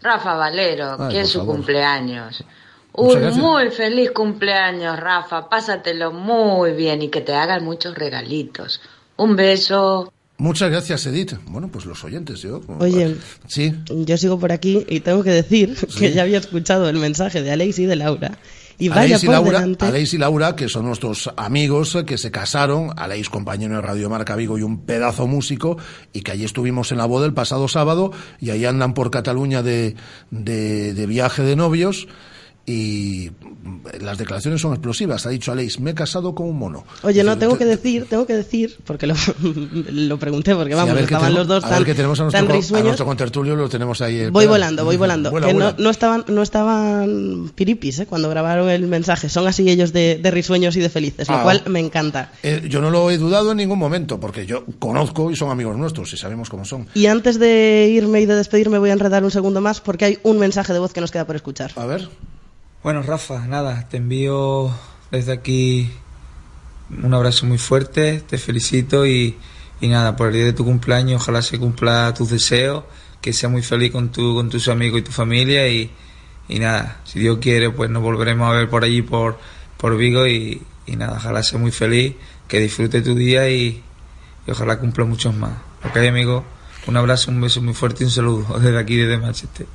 Rafa 0.00 0.34
Valero, 0.34 0.96
Ay, 0.98 1.12
que 1.14 1.20
es 1.20 1.28
su 1.28 1.40
favor. 1.40 1.56
cumpleaños. 1.56 2.42
Un 2.94 3.38
muy 3.38 3.70
feliz 3.70 4.10
cumpleaños, 4.12 4.98
Rafa. 4.98 5.50
Pásatelo 5.50 6.12
muy 6.12 6.72
bien 6.72 7.02
y 7.02 7.08
que 7.10 7.20
te 7.20 7.34
hagan 7.34 7.62
muchos 7.62 7.94
regalitos. 7.94 8.80
Un 9.18 9.36
beso. 9.36 10.10
Muchas 10.38 10.70
gracias, 10.70 11.06
Edith. 11.06 11.34
Bueno, 11.46 11.68
pues 11.68 11.86
los 11.86 12.04
oyentes, 12.04 12.42
yo. 12.42 12.60
Oye, 12.78 13.16
Sí. 13.48 13.72
yo 13.88 14.16
sigo 14.18 14.38
por 14.38 14.52
aquí 14.52 14.84
y 14.88 15.00
tengo 15.00 15.22
que 15.22 15.30
decir 15.30 15.74
que 15.98 16.12
ya 16.12 16.22
había 16.22 16.38
escuchado 16.38 16.88
el 16.88 16.98
mensaje 16.98 17.42
de 17.42 17.52
Alex 17.52 17.78
y 17.78 17.86
de 17.86 17.96
Laura. 17.96 18.38
Y 18.78 18.90
vaya 18.90 19.00
Aleix 19.16 19.22
y, 19.22 19.26
por 19.26 19.34
Laura, 19.34 19.60
delante. 19.60 19.86
Aleix 19.86 20.12
y 20.12 20.18
Laura, 20.18 20.54
que 20.54 20.68
son 20.68 20.84
nuestros 20.84 21.30
amigos 21.38 21.94
eh, 21.94 22.04
que 22.04 22.18
se 22.18 22.30
casaron, 22.30 22.90
Aleix 22.96 23.30
compañero 23.30 23.76
de 23.76 23.80
Radio 23.80 24.10
Marca 24.10 24.36
Vigo 24.36 24.58
y 24.58 24.62
un 24.62 24.80
pedazo 24.82 25.26
músico, 25.26 25.78
y 26.12 26.20
que 26.20 26.32
allí 26.32 26.44
estuvimos 26.44 26.92
en 26.92 26.98
la 26.98 27.06
boda 27.06 27.24
el 27.24 27.32
pasado 27.32 27.68
sábado, 27.68 28.12
y 28.38 28.50
ahí 28.50 28.66
andan 28.66 28.92
por 28.92 29.10
Cataluña 29.10 29.62
de, 29.62 29.96
de, 30.30 30.92
de 30.92 31.06
viaje 31.06 31.42
de 31.42 31.56
novios, 31.56 32.06
y 32.66 33.30
las 34.00 34.18
declaraciones 34.18 34.60
son 34.60 34.72
explosivas. 34.72 35.26
Ha 35.26 35.30
dicho 35.30 35.52
Aleix, 35.52 35.80
me 35.80 35.90
he 35.90 35.94
casado 35.94 36.34
con 36.34 36.48
un 36.48 36.58
mono. 36.58 36.84
Oye, 37.02 37.22
no, 37.24 37.36
tengo 37.38 37.56
que 37.58 37.64
decir, 37.64 38.06
tengo 38.08 38.26
que 38.26 38.34
decir, 38.34 38.76
porque 38.84 39.06
lo, 39.06 39.14
lo 39.90 40.18
pregunté, 40.18 40.54
porque 40.54 40.72
Sí, 40.72 40.78
a 40.78 40.82
vamos, 40.82 40.94
ver 40.94 41.06
qué 41.06 41.14
estaban 41.14 41.28
tenemos- 41.32 41.48
los 41.48 41.62
dos 41.62 41.64
a 41.64 41.68
ver 41.68 41.76
tan, 41.78 41.84
que 41.84 41.94
tenemos 41.94 42.20
a 42.20 42.22
nuestro, 42.24 42.38
tan 42.46 42.60
co- 42.60 42.76
a 42.76 42.82
nuestro 42.82 43.06
contertulio, 43.06 43.56
lo 43.56 43.68
tenemos 43.68 44.00
ahí. 44.00 44.16
eh, 44.20 44.30
Voy 44.30 44.44
espera. 44.44 44.50
volando, 44.50 44.84
voy 44.84 44.96
volando. 45.06 45.30
Vuela, 45.30 45.46
que 45.48 45.52
vuela. 45.54 45.72
No, 45.76 45.82
no 45.84 45.90
estaban, 45.90 46.24
no 46.28 46.42
estaban 46.42 47.52
piripis 47.54 48.00
¿eh? 48.00 48.06
cuando 48.06 48.28
grabaron 48.30 48.68
el 48.70 48.86
mensaje. 48.86 49.28
Son 49.28 49.46
así 49.46 49.68
ellos 49.68 49.92
de, 49.92 50.18
de 50.22 50.30
risueños 50.30 50.76
y 50.76 50.80
de 50.80 50.88
felices, 50.88 51.28
lo 51.28 51.36
Ah. 51.36 51.42
cual 51.42 51.62
me 51.68 51.80
encanta. 51.80 52.32
Eh, 52.42 52.66
yo 52.68 52.80
no 52.80 52.90
lo 52.90 53.10
he 53.10 53.18
dudado 53.18 53.50
en 53.52 53.58
ningún 53.58 53.78
momento, 53.78 54.18
porque 54.20 54.46
yo 54.46 54.64
conozco 54.78 55.30
y 55.30 55.36
son 55.36 55.50
amigos 55.50 55.76
nuestros 55.76 56.12
y 56.12 56.16
sabemos 56.16 56.48
cómo 56.50 56.64
son. 56.64 56.86
Y 56.94 57.06
antes 57.06 57.38
de 57.38 57.88
irme 57.92 58.20
y 58.20 58.26
de 58.26 58.34
despedirme 58.34 58.78
voy 58.78 58.90
a 58.90 58.92
enredar 58.94 59.24
un 59.24 59.30
segundo 59.30 59.60
más 59.60 59.80
porque 59.80 60.04
hay 60.04 60.18
un 60.22 60.38
mensaje 60.38 60.72
de 60.72 60.78
voz 60.78 60.92
que 60.92 61.00
nos 61.00 61.10
queda 61.10 61.26
por 61.26 61.36
escuchar. 61.36 61.72
A 61.76 61.86
ver. 61.86 62.08
Bueno, 62.82 63.02
Rafa, 63.02 63.46
nada, 63.46 63.88
te 63.88 63.96
envío 63.96 64.70
desde 65.10 65.32
aquí 65.32 65.90
un 66.90 67.12
abrazo 67.14 67.46
muy 67.46 67.58
fuerte, 67.58 68.20
te 68.20 68.38
felicito 68.38 69.06
y, 69.06 69.36
y 69.80 69.88
nada, 69.88 70.14
por 70.14 70.28
el 70.28 70.34
día 70.34 70.44
de 70.44 70.52
tu 70.52 70.64
cumpleaños, 70.64 71.22
ojalá 71.22 71.42
se 71.42 71.58
cumpla 71.58 72.14
tus 72.14 72.30
deseos, 72.30 72.84
que 73.20 73.32
seas 73.32 73.50
muy 73.50 73.62
feliz 73.62 73.90
con, 73.90 74.10
tu, 74.12 74.34
con 74.34 74.50
tus 74.50 74.68
amigos 74.68 75.00
y 75.00 75.02
tu 75.02 75.10
familia 75.10 75.68
y, 75.68 75.90
y 76.48 76.58
nada, 76.60 77.00
si 77.04 77.18
Dios 77.18 77.38
quiere, 77.40 77.70
pues 77.70 77.90
nos 77.90 78.02
volveremos 78.02 78.48
a 78.48 78.52
ver 78.52 78.68
por 78.68 78.84
allí, 78.84 79.02
por, 79.02 79.38
por 79.76 79.96
Vigo 79.96 80.26
y, 80.26 80.62
y 80.86 80.96
nada, 80.96 81.16
ojalá 81.16 81.42
sea 81.42 81.58
muy 81.58 81.72
feliz, 81.72 82.14
que 82.46 82.60
disfrute 82.60 83.02
tu 83.02 83.14
día 83.16 83.50
y, 83.50 83.82
y 84.46 84.50
ojalá 84.50 84.78
cumpla 84.78 85.04
muchos 85.04 85.34
más. 85.34 85.52
Ok, 85.84 85.96
amigo, 85.96 86.44
un 86.86 86.96
abrazo, 86.96 87.32
un 87.32 87.40
beso 87.40 87.60
muy 87.62 87.74
fuerte 87.74 88.04
y 88.04 88.06
un 88.06 88.12
saludo 88.12 88.58
desde 88.60 88.78
aquí, 88.78 88.96
desde 88.96 89.18
Manchester. 89.18 89.66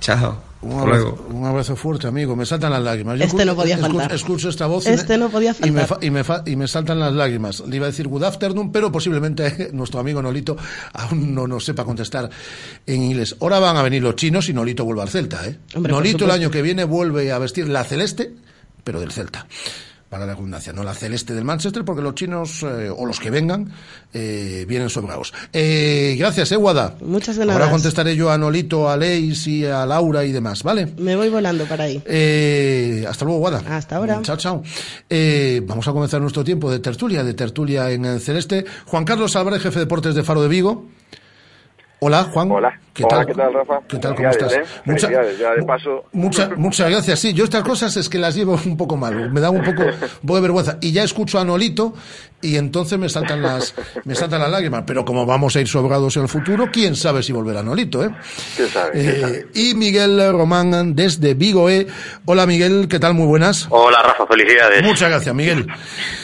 Chao. 0.00 0.53
Un 0.64 0.80
abrazo, 0.80 1.02
luego. 1.02 1.28
un 1.38 1.44
abrazo 1.46 1.76
fuerte, 1.76 2.06
amigo. 2.06 2.34
Me 2.36 2.46
saltan 2.46 2.72
las 2.72 2.82
lágrimas. 2.82 3.20
Este 3.20 3.36
escu- 3.36 3.44
no 3.46 3.54
podía 3.54 3.78
faltar. 3.78 4.12
Escucho 4.12 4.48
esta 4.48 4.66
voz. 4.66 4.86
y 4.86 4.90
Este 4.90 5.18
no 5.18 5.28
podía 5.28 5.54
y 5.62 5.70
me, 5.70 5.80
faltar. 5.82 5.98
fa- 6.00 6.06
y, 6.06 6.10
me 6.10 6.24
fa- 6.24 6.42
y 6.46 6.56
me 6.56 6.66
saltan 6.68 6.98
las 7.00 7.12
lágrimas. 7.12 7.60
Le 7.66 7.76
iba 7.76 7.86
a 7.86 7.90
decir 7.90 8.08
good 8.08 8.24
afternoon, 8.24 8.72
pero 8.72 8.90
posiblemente 8.90 9.68
nuestro 9.72 10.00
amigo 10.00 10.22
Nolito 10.22 10.56
aún 10.92 11.34
no 11.34 11.46
nos 11.46 11.64
sepa 11.64 11.84
contestar 11.84 12.30
en 12.86 13.02
inglés. 13.02 13.36
Ahora 13.40 13.58
van 13.58 13.76
a 13.76 13.82
venir 13.82 14.02
los 14.02 14.16
chinos 14.16 14.48
y 14.48 14.52
Nolito 14.54 14.84
vuelve 14.84 15.02
al 15.02 15.08
Celta. 15.08 15.46
¿eh? 15.46 15.58
Hombre, 15.74 15.92
Nolito 15.92 16.24
el 16.24 16.30
año 16.30 16.50
que 16.50 16.62
viene 16.62 16.84
vuelve 16.84 17.30
a 17.32 17.38
vestir 17.38 17.68
la 17.68 17.84
celeste, 17.84 18.32
pero 18.82 19.00
del 19.00 19.12
Celta. 19.12 19.46
Para 20.14 20.26
la 20.26 20.34
redundancia, 20.34 20.72
no 20.72 20.84
la 20.84 20.94
celeste 20.94 21.34
del 21.34 21.42
Manchester, 21.42 21.84
porque 21.84 22.00
los 22.00 22.14
chinos, 22.14 22.62
eh, 22.62 22.88
o 22.88 23.04
los 23.04 23.18
que 23.18 23.30
vengan, 23.30 23.72
eh, 24.12 24.64
vienen 24.68 24.88
sobrados. 24.88 25.34
Eh, 25.52 26.14
gracias, 26.16 26.52
eh, 26.52 26.56
Guada. 26.56 26.94
Muchas 27.00 27.34
de 27.34 27.42
Ahora 27.50 27.68
contestaré 27.68 28.14
yo 28.14 28.30
a 28.30 28.38
Nolito, 28.38 28.88
a 28.88 28.96
Leis 28.96 29.44
y 29.48 29.66
a 29.66 29.84
Laura 29.84 30.24
y 30.24 30.30
demás, 30.30 30.62
¿vale? 30.62 30.86
Me 30.98 31.16
voy 31.16 31.30
volando 31.30 31.64
para 31.64 31.82
ahí. 31.82 32.00
Eh, 32.06 33.04
hasta 33.08 33.24
luego, 33.24 33.40
Guada. 33.40 33.64
Hasta 33.76 33.96
ahora. 33.96 34.22
Chao, 34.22 34.36
chao. 34.36 34.62
Vamos 35.66 35.88
a 35.88 35.92
comenzar 35.92 36.20
nuestro 36.20 36.44
tiempo 36.44 36.70
de 36.70 36.78
tertulia, 36.78 37.24
de 37.24 37.34
tertulia 37.34 37.90
en 37.90 38.04
el 38.04 38.20
celeste. 38.20 38.64
Juan 38.86 39.04
Carlos 39.04 39.34
Álvarez, 39.34 39.62
jefe 39.62 39.80
de 39.80 39.84
deportes 39.86 40.14
de 40.14 40.22
Faro 40.22 40.42
de 40.42 40.48
Vigo. 40.48 40.86
Hola, 42.00 42.24
Juan. 42.24 42.50
Hola. 42.50 42.78
¿Qué 42.92 43.02
Hola, 43.04 43.16
tal? 43.16 43.26
¿qué 43.26 43.34
tal, 43.34 43.54
Rafa? 43.54 43.80
¿Qué 43.88 43.96
tal? 43.98 44.14
¿Cómo 44.14 44.28
estás? 44.28 44.52
¿eh? 44.52 44.62
Mucha- 44.84 45.06
Felicidades, 45.08 45.38
ya 45.38 45.50
de 45.54 45.62
paso. 45.62 46.04
Mucha- 46.12 46.50
muchas 46.56 46.90
gracias. 46.90 47.18
Sí, 47.18 47.32
yo 47.32 47.44
estas 47.44 47.62
cosas 47.62 47.96
es 47.96 48.08
que 48.08 48.18
las 48.18 48.34
llevo 48.34 48.58
un 48.66 48.76
poco 48.76 48.96
mal, 48.96 49.30
me 49.32 49.40
da 49.40 49.50
un 49.50 49.62
poco, 49.64 49.82
un 50.22 50.26
poco 50.26 50.34
de 50.36 50.40
vergüenza. 50.42 50.78
Y 50.80 50.92
ya 50.92 51.02
escucho 51.02 51.38
a 51.38 51.44
Nolito 51.44 51.94
y 52.44 52.56
entonces 52.56 52.98
me 52.98 53.08
saltan 53.08 53.42
las, 53.42 53.74
me 54.04 54.14
saltan 54.14 54.40
las 54.40 54.50
lágrimas. 54.50 54.84
Pero 54.86 55.04
como 55.04 55.24
vamos 55.26 55.56
a 55.56 55.60
ir 55.60 55.66
sobrados 55.68 56.16
en 56.16 56.22
el 56.24 56.28
futuro, 56.28 56.68
quién 56.72 56.94
sabe 56.94 57.22
si 57.22 57.32
volverá 57.32 57.62
Nolito, 57.62 58.04
¿eh? 58.04 58.10
¿Quién 58.56 58.68
sabe? 58.68 58.92
quién 58.92 59.08
Eh, 59.08 59.20
sabe? 59.20 59.46
y 59.54 59.74
Miguel 59.74 60.32
Román 60.32 60.94
desde 60.94 61.34
Vigo, 61.34 61.68
¿eh? 61.70 61.86
Hola 62.26 62.46
Miguel, 62.46 62.86
¿qué 62.88 62.98
tal? 62.98 63.14
Muy 63.14 63.26
buenas. 63.26 63.66
Hola 63.70 64.02
Rafa, 64.02 64.26
felicidades. 64.26 64.82
Muchas 64.82 65.08
gracias, 65.10 65.34
Miguel. 65.34 65.66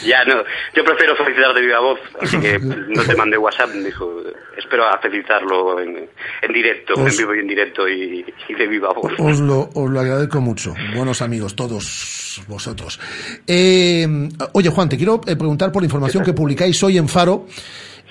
Ya 0.05 0.23
no, 0.25 0.35
yo 0.75 0.83
prefiero 0.83 1.15
felicitar 1.15 1.53
de 1.53 1.61
viva 1.61 1.79
voz, 1.79 1.99
así 2.21 2.39
que 2.39 2.59
no 2.59 3.03
te 3.03 3.15
mandé 3.15 3.37
WhatsApp, 3.37 3.73
me 3.73 3.85
dijo, 3.85 4.11
espero 4.57 4.87
a 4.87 4.97
felicitarlo 4.99 5.79
en, 5.81 6.09
en 6.41 6.53
directo, 6.53 6.93
Os- 6.95 7.11
en 7.11 7.17
vivo 7.17 7.35
y 7.35 7.39
en 7.39 7.47
directo 7.47 7.87
y, 7.89 8.25
y 8.49 8.53
de 8.53 8.67
viva 8.67 8.89
voz. 8.93 9.11
Os 9.19 9.39
lo, 9.39 9.69
os 9.73 9.89
lo 9.89 9.99
agradezco 9.99 10.39
mucho. 10.41 10.73
Buenos 10.95 11.21
amigos, 11.21 11.55
todos 11.55 12.43
vosotros. 12.47 12.99
Eh, 13.47 14.07
oye, 14.53 14.69
Juan, 14.69 14.89
te 14.89 14.97
quiero 14.97 15.21
eh, 15.27 15.35
preguntar 15.35 15.71
por 15.71 15.81
la 15.81 15.85
que 16.19 16.33
publicáis 16.33 16.83
hoy 16.83 16.97
en 16.97 17.07
Faro 17.07 17.45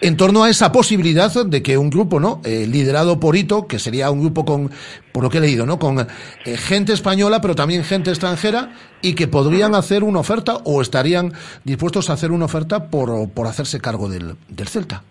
en 0.00 0.16
torno 0.16 0.44
a 0.44 0.50
esa 0.50 0.72
posibilidad 0.72 1.44
de 1.44 1.62
que 1.62 1.76
un 1.76 1.90
grupo, 1.90 2.20
¿no? 2.20 2.40
Eh, 2.44 2.66
liderado 2.66 3.20
por 3.20 3.36
Ito, 3.36 3.66
que 3.66 3.78
sería 3.78 4.10
un 4.10 4.20
grupo 4.20 4.44
con, 4.44 4.70
por 5.12 5.22
lo 5.22 5.30
que 5.30 5.38
he 5.38 5.40
leído, 5.40 5.66
¿no? 5.66 5.78
Con 5.78 6.00
eh, 6.00 6.56
gente 6.56 6.92
española, 6.92 7.40
pero 7.40 7.54
también 7.54 7.84
gente 7.84 8.10
extranjera, 8.10 8.72
y 9.02 9.14
que 9.14 9.28
podrían 9.28 9.74
hacer 9.74 10.02
una 10.02 10.20
oferta 10.20 10.56
o 10.64 10.80
estarían 10.80 11.32
dispuestos 11.64 12.08
a 12.10 12.14
hacer 12.14 12.32
una 12.32 12.46
oferta 12.46 12.88
por, 12.88 13.28
por 13.30 13.46
hacerse 13.46 13.80
cargo 13.80 14.08
del, 14.08 14.36
del 14.48 14.68
Celta. 14.68 15.02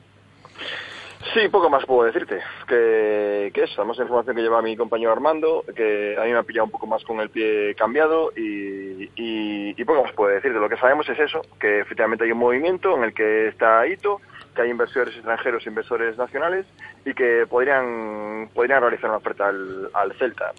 Sí, 1.33 1.47
poco 1.49 1.69
más 1.69 1.85
puedo 1.85 2.05
decirte. 2.05 2.39
Que, 2.67 3.51
que 3.53 3.63
es, 3.63 3.71
además 3.77 3.97
la 3.97 4.03
información 4.03 4.35
que 4.35 4.41
lleva 4.41 4.61
mi 4.61 4.75
compañero 4.75 5.11
Armando, 5.11 5.63
que 5.75 6.15
a 6.17 6.23
mí 6.23 6.31
me 6.31 6.39
ha 6.39 6.43
pillado 6.43 6.65
un 6.65 6.71
poco 6.71 6.87
más 6.87 7.03
con 7.03 7.19
el 7.19 7.29
pie 7.29 7.75
cambiado 7.75 8.31
y, 8.35 9.03
y, 9.15 9.75
y 9.77 9.85
poco 9.85 10.03
más 10.03 10.13
puedo 10.13 10.33
decirte. 10.33 10.57
Lo 10.57 10.69
que 10.69 10.77
sabemos 10.77 11.07
es 11.09 11.19
eso, 11.19 11.41
que 11.59 11.81
efectivamente 11.81 12.23
hay 12.23 12.31
un 12.31 12.39
movimiento 12.39 12.97
en 12.97 13.03
el 13.03 13.13
que 13.13 13.47
está 13.49 13.85
Ito, 13.85 14.21
que 14.55 14.63
hay 14.63 14.69
inversores 14.71 15.15
extranjeros 15.15 15.67
inversores 15.67 16.17
nacionales 16.17 16.65
y 17.05 17.13
que 17.13 17.45
podrían 17.47 18.49
podrían 18.53 18.81
realizar 18.81 19.09
una 19.09 19.17
oferta 19.17 19.47
al, 19.47 20.13
Celta. 20.17 20.51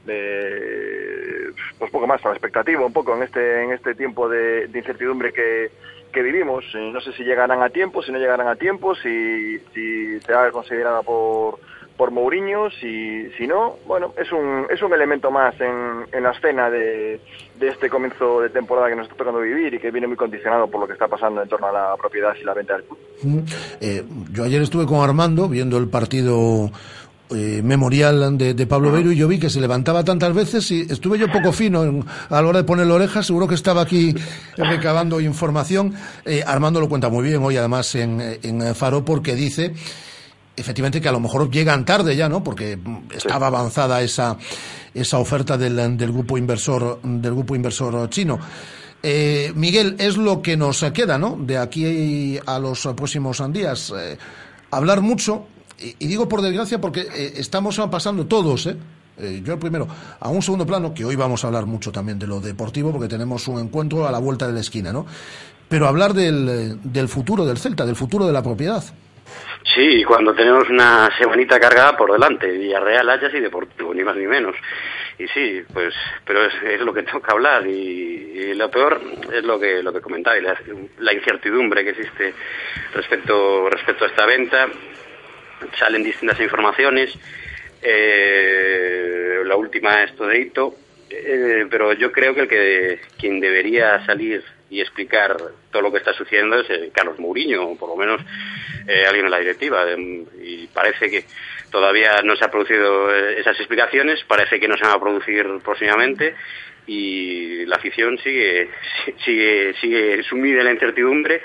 Pues 1.78 1.90
poco 1.90 2.06
más, 2.06 2.24
a 2.24 2.28
la 2.28 2.34
expectativa 2.34 2.86
un 2.86 2.92
poco 2.92 3.16
en 3.16 3.24
este 3.24 3.64
en 3.64 3.72
este 3.72 3.94
tiempo 3.94 4.28
de 4.28 4.70
incertidumbre 4.72 5.32
que, 5.32 5.70
que 6.12 6.22
vivimos. 6.22 6.64
Eh, 6.74 6.90
No 6.92 7.00
sé 7.00 7.12
si 7.12 7.24
llegarán 7.24 7.62
a 7.62 7.70
tiempo, 7.70 8.02
si 8.02 8.12
no 8.12 8.18
llegarán 8.18 8.48
a 8.48 8.56
tiempo, 8.56 8.94
si, 8.94 9.58
si 9.74 10.20
será 10.20 10.50
considerada 10.50 11.02
por 11.02 11.58
por 11.96 12.12
Mourinho, 12.12 12.70
si, 12.70 13.28
si 13.36 13.46
no, 13.46 13.76
bueno, 13.86 14.14
es 14.16 14.32
un, 14.32 14.64
es 14.70 14.80
un 14.80 14.90
elemento 14.94 15.30
más 15.30 15.54
en, 15.60 16.06
en 16.12 16.22
la 16.22 16.30
escena 16.30 16.70
de, 16.70 17.20
de 17.58 17.68
este 17.68 17.90
comienzo 17.90 18.40
de 18.40 18.48
temporada 18.48 18.88
que 18.88 18.96
nos 18.96 19.04
está 19.04 19.16
tocando 19.18 19.40
vivir 19.40 19.74
y 19.74 19.78
que 19.78 19.90
viene 19.90 20.06
muy 20.06 20.16
condicionado 20.16 20.66
por 20.66 20.80
lo 20.80 20.86
que 20.86 20.94
está 20.94 21.08
pasando 21.08 21.42
en 21.42 21.48
torno 21.50 21.66
a 21.66 21.72
la 21.72 21.96
propiedad 21.98 22.34
y 22.40 22.44
la 22.44 22.54
venta 22.54 22.72
del 22.78 22.84
club. 22.84 22.98
Eh, 23.82 24.02
yo 24.32 24.44
ayer 24.44 24.62
estuve 24.62 24.86
con 24.86 25.00
Armando 25.06 25.46
viendo 25.46 25.76
el 25.76 25.90
partido 25.90 26.70
eh, 27.30 27.60
memorial 27.62 28.36
de, 28.36 28.54
de 28.54 28.66
Pablo 28.66 28.90
Beiro 28.92 29.12
y 29.12 29.16
yo 29.16 29.28
vi 29.28 29.38
que 29.38 29.50
se 29.50 29.60
levantaba 29.60 30.04
tantas 30.04 30.34
veces 30.34 30.70
y 30.70 30.80
estuve 30.82 31.18
yo 31.18 31.30
poco 31.30 31.52
fino 31.52 31.84
en- 31.84 32.04
a 32.28 32.42
la 32.42 32.48
hora 32.48 32.58
de 32.58 32.64
ponerle 32.64 32.92
orejas, 32.92 33.26
seguro 33.26 33.46
que 33.48 33.54
estaba 33.54 33.82
aquí 33.82 34.14
recabando 34.56 35.20
información. 35.20 35.94
Eh, 36.24 36.42
Armando 36.46 36.80
lo 36.80 36.88
cuenta 36.88 37.08
muy 37.08 37.24
bien 37.24 37.42
hoy 37.42 37.56
además 37.56 37.94
en, 37.94 38.20
en 38.42 38.74
Faro 38.74 39.04
porque 39.04 39.34
dice 39.34 39.72
efectivamente 40.56 41.00
que 41.00 41.08
a 41.08 41.12
lo 41.12 41.20
mejor 41.20 41.50
llegan 41.50 41.84
tarde 41.84 42.14
ya, 42.16 42.28
¿no? 42.28 42.42
Porque 42.44 42.76
mm, 42.76 43.12
estaba 43.16 43.46
avanzada 43.46 44.02
esa, 44.02 44.36
esa 44.92 45.18
oferta 45.18 45.56
del, 45.56 45.96
del 45.96 46.12
grupo 46.12 46.36
inversor 46.36 47.00
del 47.02 47.32
grupo 47.32 47.54
inversor 47.54 48.10
chino. 48.10 48.38
Eh, 49.02 49.52
Miguel, 49.54 49.96
es 49.98 50.18
lo 50.18 50.42
que 50.42 50.58
nos 50.58 50.84
queda, 50.92 51.16
¿no? 51.16 51.38
De 51.40 51.56
aquí 51.56 52.38
a 52.44 52.58
los 52.58 52.86
próximos 52.94 53.42
días. 53.50 53.90
Eh, 53.96 54.18
hablar 54.72 55.00
mucho, 55.00 55.46
y, 55.98 56.06
digo 56.06 56.28
por 56.28 56.42
desgracia 56.42 56.80
porque 56.80 57.00
eh, 57.00 57.32
estamos 57.36 57.80
pasando 57.90 58.26
todos, 58.26 58.66
¿eh? 58.66 58.76
Eh, 59.18 59.42
yo 59.44 59.52
el 59.52 59.58
primero, 59.58 59.86
a 60.18 60.28
un 60.30 60.40
segundo 60.40 60.66
plano, 60.66 60.94
que 60.94 61.04
hoy 61.04 61.14
vamos 61.14 61.44
a 61.44 61.48
hablar 61.48 61.66
mucho 61.66 61.92
también 61.92 62.18
de 62.18 62.26
lo 62.26 62.40
deportivo, 62.40 62.90
porque 62.90 63.08
tenemos 63.08 63.46
un 63.48 63.60
encuentro 63.60 64.06
a 64.06 64.10
la 64.10 64.18
vuelta 64.18 64.46
de 64.46 64.54
la 64.54 64.60
esquina, 64.60 64.92
¿no? 64.92 65.06
Pero 65.68 65.86
hablar 65.86 66.14
del, 66.14 66.48
eh, 66.48 66.76
del 66.82 67.08
futuro 67.08 67.44
del 67.44 67.58
Celta, 67.58 67.84
del 67.84 67.96
futuro 67.96 68.26
de 68.26 68.32
la 68.32 68.42
propiedad. 68.42 68.82
Sí, 69.74 70.02
cuando 70.04 70.34
tenemos 70.34 70.68
una 70.68 71.10
semanita 71.18 71.60
cargada 71.60 71.96
por 71.96 72.10
delante, 72.12 72.50
Villarreal, 72.50 73.08
Ajax 73.10 73.34
y 73.34 73.40
Deportivo, 73.40 73.94
ni 73.94 74.02
más 74.02 74.16
ni 74.16 74.26
menos. 74.26 74.56
Y 75.18 75.28
sí, 75.28 75.62
pues, 75.72 75.94
pero 76.24 76.40
es, 76.46 76.80
lo 76.80 76.94
que 76.94 77.02
toca 77.02 77.32
hablar 77.32 77.66
y, 77.66 77.70
y 77.70 78.54
lo 78.54 78.70
peor 78.70 79.00
es 79.32 79.44
lo 79.44 79.60
que 79.60 79.82
lo 79.82 79.92
que 79.92 80.00
comentáis, 80.00 80.42
la, 80.42 80.58
la 80.98 81.12
incertidumbre 81.12 81.84
que 81.84 81.90
existe 81.90 82.34
respecto 82.94 83.68
respecto 83.68 84.04
a 84.04 84.08
esta 84.08 84.24
venta. 84.24 84.66
Salen 85.78 86.02
distintas 86.02 86.40
informaciones. 86.40 87.16
Eh, 87.82 89.42
la 89.44 89.56
última 89.56 90.02
esto 90.02 90.26
de 90.26 90.40
Hito, 90.40 90.74
eh, 91.10 91.66
pero 91.70 91.92
yo 91.94 92.12
creo 92.12 92.34
que 92.34 92.40
el 92.42 92.48
que 92.48 93.00
quien 93.18 93.40
debería 93.40 94.04
salir 94.06 94.44
y 94.68 94.80
explicar 94.80 95.36
todo 95.72 95.82
lo 95.82 95.90
que 95.90 95.98
está 95.98 96.12
sucediendo 96.12 96.60
es 96.60 96.70
eh, 96.70 96.90
Carlos 96.94 97.18
Mourinho, 97.18 97.70
o 97.70 97.76
por 97.76 97.88
lo 97.88 97.96
menos 97.96 98.20
alguien 99.06 99.24
en 99.24 99.30
la 99.30 99.38
directiva. 99.38 99.84
Eh, 99.90 100.24
y 100.42 100.66
parece 100.68 101.10
que 101.10 101.24
todavía 101.70 102.22
no 102.22 102.36
se 102.36 102.44
han 102.44 102.50
producido 102.50 103.14
esas 103.14 103.58
explicaciones, 103.58 104.22
parece 104.24 104.60
que 104.60 104.68
no 104.68 104.76
se 104.76 104.84
van 104.84 104.96
a 104.96 105.00
producir 105.00 105.46
próximamente 105.64 106.34
y 106.86 107.64
la 107.66 107.76
afición 107.76 108.18
sigue 108.18 108.68
sigue 109.24 109.74
sigue 109.80 110.22
sumida 110.22 110.60
en 110.60 110.64
la 110.64 110.72
incertidumbre 110.72 111.42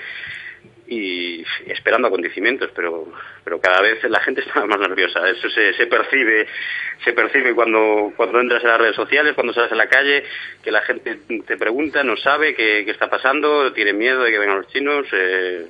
y 0.87 1.43
esperando 1.67 2.07
acontecimientos, 2.07 2.69
pero 2.75 3.11
pero 3.43 3.59
cada 3.59 3.81
vez 3.81 4.03
la 4.03 4.19
gente 4.21 4.41
está 4.45 4.65
más 4.65 4.79
nerviosa. 4.79 5.27
Eso 5.29 5.49
se, 5.49 5.73
se 5.73 5.87
percibe 5.87 6.47
se 7.03 7.13
percibe 7.13 7.53
cuando 7.53 8.13
cuando 8.15 8.39
entras 8.39 8.63
en 8.63 8.69
las 8.69 8.79
redes 8.79 8.95
sociales, 8.95 9.33
cuando 9.35 9.53
sales 9.53 9.71
a 9.71 9.75
la 9.75 9.87
calle, 9.87 10.23
que 10.63 10.71
la 10.71 10.81
gente 10.81 11.19
te 11.45 11.57
pregunta, 11.57 12.03
no 12.03 12.17
sabe 12.17 12.55
qué, 12.55 12.83
qué 12.85 12.91
está 12.91 13.09
pasando, 13.09 13.73
tiene 13.73 13.93
miedo 13.93 14.23
de 14.23 14.31
que 14.31 14.39
vengan 14.39 14.57
los 14.57 14.67
chinos. 14.67 15.05
Eh, 15.11 15.67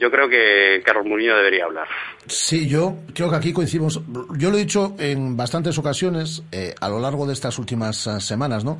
yo 0.00 0.10
creo 0.10 0.30
que 0.30 0.82
Carlos 0.82 1.04
Murillo 1.04 1.36
debería 1.36 1.66
hablar. 1.66 1.86
Sí, 2.26 2.66
yo 2.66 2.96
creo 3.14 3.28
que 3.28 3.36
aquí 3.36 3.52
coincidimos. 3.52 4.00
Yo 4.38 4.50
lo 4.50 4.56
he 4.56 4.60
dicho 4.60 4.94
en 4.98 5.36
bastantes 5.36 5.76
ocasiones 5.78 6.42
eh, 6.52 6.74
a 6.80 6.88
lo 6.88 6.98
largo 7.00 7.26
de 7.26 7.34
estas 7.34 7.58
últimas 7.58 8.06
eh, 8.06 8.18
semanas, 8.20 8.64
¿no? 8.64 8.78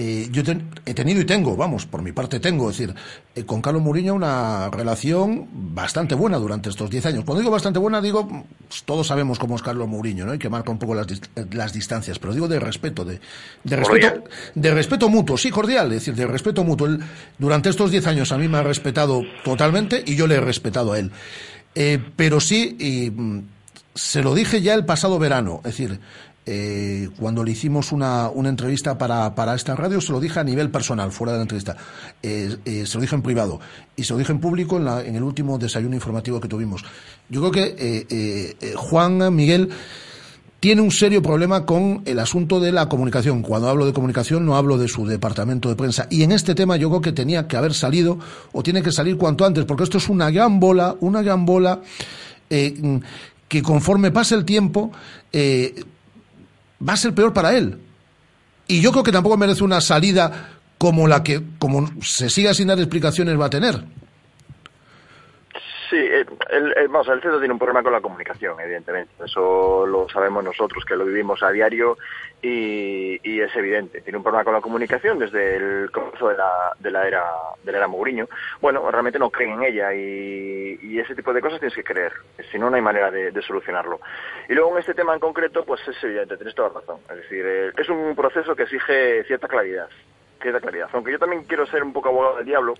Eh, 0.00 0.28
yo 0.30 0.44
ten- 0.44 0.70
he 0.86 0.94
tenido 0.94 1.20
y 1.20 1.24
tengo, 1.24 1.56
vamos, 1.56 1.84
por 1.84 2.02
mi 2.02 2.12
parte 2.12 2.38
tengo, 2.38 2.70
es 2.70 2.78
decir, 2.78 2.94
eh, 3.34 3.42
con 3.44 3.60
Carlos 3.60 3.82
Mourinho 3.82 4.14
una 4.14 4.70
relación 4.70 5.48
bastante 5.74 6.14
buena 6.14 6.36
durante 6.38 6.68
estos 6.68 6.88
10 6.88 7.04
años. 7.06 7.24
Cuando 7.24 7.40
digo 7.40 7.50
bastante 7.50 7.80
buena, 7.80 8.00
digo, 8.00 8.28
pues, 8.28 8.84
todos 8.84 9.08
sabemos 9.08 9.40
cómo 9.40 9.56
es 9.56 9.62
Carlos 9.62 9.88
Mourinho, 9.88 10.24
¿no? 10.24 10.34
Y 10.34 10.38
que 10.38 10.48
marca 10.48 10.70
un 10.70 10.78
poco 10.78 10.94
las, 10.94 11.08
eh, 11.10 11.18
las 11.50 11.72
distancias, 11.72 12.20
pero 12.20 12.32
digo 12.32 12.46
de 12.46 12.60
respeto, 12.60 13.04
de, 13.04 13.18
de 13.64 13.74
respeto, 13.76 14.06
de 14.54 14.70
respeto 14.72 15.08
mutuo, 15.08 15.36
sí, 15.36 15.50
cordial, 15.50 15.86
es 15.88 15.94
decir, 16.02 16.14
de 16.14 16.28
respeto 16.28 16.62
mutuo. 16.62 16.86
Él, 16.86 17.00
durante 17.36 17.68
estos 17.68 17.90
10 17.90 18.06
años 18.06 18.30
a 18.30 18.38
mí 18.38 18.46
me 18.46 18.58
ha 18.58 18.62
respetado 18.62 19.22
totalmente 19.42 20.04
y 20.06 20.14
yo 20.14 20.28
le 20.28 20.36
he 20.36 20.40
respetado 20.40 20.92
a 20.92 21.00
él. 21.00 21.10
Eh, 21.74 21.98
pero 22.14 22.38
sí, 22.38 22.76
y, 22.78 23.10
mm, 23.10 23.42
se 23.96 24.22
lo 24.22 24.32
dije 24.32 24.62
ya 24.62 24.74
el 24.74 24.84
pasado 24.84 25.18
verano, 25.18 25.56
es 25.64 25.76
decir, 25.76 25.98
eh, 26.50 27.10
cuando 27.20 27.44
le 27.44 27.50
hicimos 27.50 27.92
una, 27.92 28.30
una 28.30 28.48
entrevista 28.48 28.96
para, 28.96 29.34
para 29.34 29.54
esta 29.54 29.76
radio, 29.76 30.00
se 30.00 30.12
lo 30.12 30.18
dije 30.20 30.40
a 30.40 30.44
nivel 30.44 30.70
personal, 30.70 31.12
fuera 31.12 31.32
de 31.32 31.38
la 31.38 31.42
entrevista. 31.42 31.76
Eh, 32.22 32.56
eh, 32.64 32.86
se 32.86 32.94
lo 32.96 33.02
dije 33.02 33.14
en 33.14 33.20
privado 33.22 33.60
y 33.94 34.04
se 34.04 34.14
lo 34.14 34.18
dije 34.18 34.32
en 34.32 34.40
público 34.40 34.78
en, 34.78 34.86
la- 34.86 35.04
en 35.04 35.14
el 35.14 35.22
último 35.22 35.58
desayuno 35.58 35.94
informativo 35.94 36.40
que 36.40 36.48
tuvimos. 36.48 36.82
Yo 37.28 37.40
creo 37.40 37.52
que 37.52 38.56
Juan 38.76 39.34
Miguel 39.34 39.68
tiene 40.60 40.80
un 40.80 40.90
serio 40.90 41.22
problema 41.22 41.66
con 41.66 42.02
el 42.06 42.18
asunto 42.18 42.58
de 42.60 42.72
la 42.72 42.88
comunicación. 42.88 43.42
Cuando 43.42 43.68
hablo 43.68 43.84
de 43.86 43.92
comunicación 43.92 44.44
no 44.46 44.56
hablo 44.56 44.78
de 44.78 44.88
su 44.88 45.06
departamento 45.06 45.68
de 45.68 45.76
prensa. 45.76 46.06
Y 46.10 46.22
en 46.22 46.32
este 46.32 46.54
tema 46.54 46.76
yo 46.76 46.88
creo 46.88 47.00
que 47.02 47.12
tenía 47.12 47.46
que 47.46 47.56
haber 47.58 47.74
salido 47.74 48.18
o 48.52 48.62
tiene 48.62 48.82
que 48.82 48.90
salir 48.90 49.18
cuanto 49.18 49.44
antes, 49.44 49.66
porque 49.66 49.84
esto 49.84 49.98
es 49.98 50.08
una 50.08 50.30
gran 50.30 50.58
bola, 50.58 50.96
una 51.00 51.20
gran 51.22 51.44
bola 51.44 51.82
que 52.48 53.62
conforme 53.62 54.10
pase 54.10 54.34
el 54.34 54.44
tiempo 54.44 54.90
va 56.86 56.92
a 56.94 56.96
ser 56.96 57.14
peor 57.14 57.32
para 57.32 57.56
él. 57.56 57.78
Y 58.66 58.80
yo 58.80 58.92
creo 58.92 59.04
que 59.04 59.12
tampoco 59.12 59.36
merece 59.36 59.64
una 59.64 59.80
salida 59.80 60.50
como 60.76 61.08
la 61.08 61.22
que, 61.22 61.42
como 61.58 61.90
se 62.02 62.30
siga 62.30 62.54
sin 62.54 62.68
dar 62.68 62.78
explicaciones, 62.78 63.38
va 63.38 63.46
a 63.46 63.50
tener. 63.50 63.84
Eh, 66.48 66.56
el, 66.56 66.76
el- 66.76 66.88
vamos, 66.88 67.08
el 67.08 67.20
Celta 67.20 67.38
tiene 67.38 67.52
un 67.52 67.58
problema 67.58 67.82
con 67.82 67.92
la 67.92 68.00
comunicación, 68.00 68.60
evidentemente. 68.60 69.12
Eso 69.24 69.86
lo 69.86 70.08
sabemos 70.08 70.42
nosotros, 70.44 70.84
que 70.84 70.96
lo 70.96 71.04
vivimos 71.04 71.42
a 71.42 71.50
diario 71.50 71.96
y, 72.42 73.18
y 73.22 73.40
es 73.40 73.54
evidente. 73.56 74.00
Tiene 74.00 74.16
un 74.18 74.22
problema 74.22 74.44
con 74.44 74.54
la 74.54 74.60
comunicación 74.60 75.18
desde 75.18 75.56
el 75.56 75.90
comienzo 75.90 76.28
de 76.28 76.36
la, 76.36 76.72
de 76.78 76.90
la 76.90 77.06
era 77.06 77.24
de 77.62 77.72
la 77.72 77.78
era 77.78 77.88
Mourinho. 77.88 78.28
Bueno, 78.60 78.90
realmente 78.90 79.18
no 79.18 79.30
creen 79.30 79.52
en 79.54 79.62
ella 79.64 79.92
y, 79.94 80.78
y 80.82 80.98
ese 81.00 81.14
tipo 81.14 81.32
de 81.32 81.40
cosas 81.40 81.58
tienes 81.60 81.74
que 81.76 81.84
creer. 81.84 82.12
Si 82.50 82.58
no, 82.58 82.70
no 82.70 82.76
hay 82.76 82.82
manera 82.82 83.10
de, 83.10 83.30
de 83.30 83.42
solucionarlo. 83.42 84.00
Y 84.48 84.54
luego 84.54 84.72
en 84.72 84.78
este 84.78 84.94
tema 84.94 85.14
en 85.14 85.20
concreto, 85.20 85.64
pues 85.64 85.86
es 85.88 86.02
evidente, 86.04 86.36
tienes 86.36 86.54
toda 86.54 86.70
razón. 86.70 86.98
Es 87.10 87.16
decir, 87.16 87.44
eh, 87.46 87.72
es 87.76 87.88
un 87.88 88.14
proceso 88.16 88.54
que 88.56 88.62
exige 88.64 89.24
cierta 89.24 89.48
claridad. 89.48 89.88
Cierta 90.40 90.60
claridad. 90.60 90.88
Aunque 90.92 91.10
yo 91.10 91.18
también 91.18 91.42
quiero 91.44 91.66
ser 91.66 91.82
un 91.82 91.92
poco 91.92 92.10
abogado 92.10 92.36
del 92.36 92.46
diablo, 92.46 92.74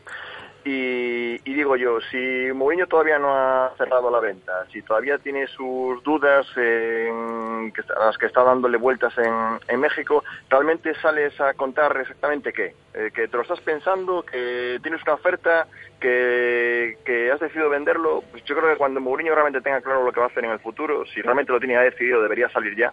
y, 0.64 1.40
y 1.44 1.54
digo 1.54 1.76
yo, 1.76 2.00
si 2.10 2.52
Mourinho 2.52 2.86
todavía 2.86 3.18
no 3.18 3.34
ha 3.34 3.72
cerrado 3.78 4.10
la 4.10 4.20
venta, 4.20 4.66
si 4.72 4.82
todavía 4.82 5.18
tiene 5.18 5.46
sus 5.46 6.02
dudas 6.02 6.46
en, 6.56 7.72
a 7.96 8.06
las 8.06 8.18
que 8.18 8.26
está 8.26 8.42
dándole 8.42 8.76
vueltas 8.76 9.16
en, 9.18 9.58
en 9.68 9.80
México, 9.80 10.24
¿realmente 10.50 10.94
sales 10.96 11.40
a 11.40 11.54
contar 11.54 11.96
exactamente 12.00 12.52
qué? 12.52 12.74
Eh, 12.94 13.10
que 13.14 13.28
te 13.28 13.36
lo 13.36 13.42
estás 13.42 13.60
pensando, 13.60 14.22
que 14.22 14.78
tienes 14.82 15.02
una 15.02 15.14
oferta, 15.14 15.66
que, 16.00 16.98
que 17.04 17.30
has 17.30 17.40
decidido 17.40 17.70
venderlo. 17.70 18.22
Pues 18.30 18.44
yo 18.44 18.56
creo 18.56 18.70
que 18.70 18.78
cuando 18.78 19.00
Mourinho 19.00 19.34
realmente 19.34 19.60
tenga 19.60 19.80
claro 19.80 20.04
lo 20.04 20.12
que 20.12 20.20
va 20.20 20.26
a 20.26 20.28
hacer 20.30 20.44
en 20.44 20.50
el 20.50 20.58
futuro, 20.60 21.04
si 21.06 21.22
realmente 21.22 21.52
lo 21.52 21.60
tiene 21.60 21.78
decidido, 21.82 22.22
debería 22.22 22.48
salir 22.50 22.76
ya. 22.76 22.92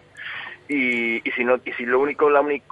Y, 0.67 1.17
y 1.17 1.31
si 1.33 1.43
no 1.43 1.59
y 1.63 1.71
si 1.73 1.85
lo 1.85 1.99
único 1.99 2.27
la 2.27 2.41
única 2.41 2.65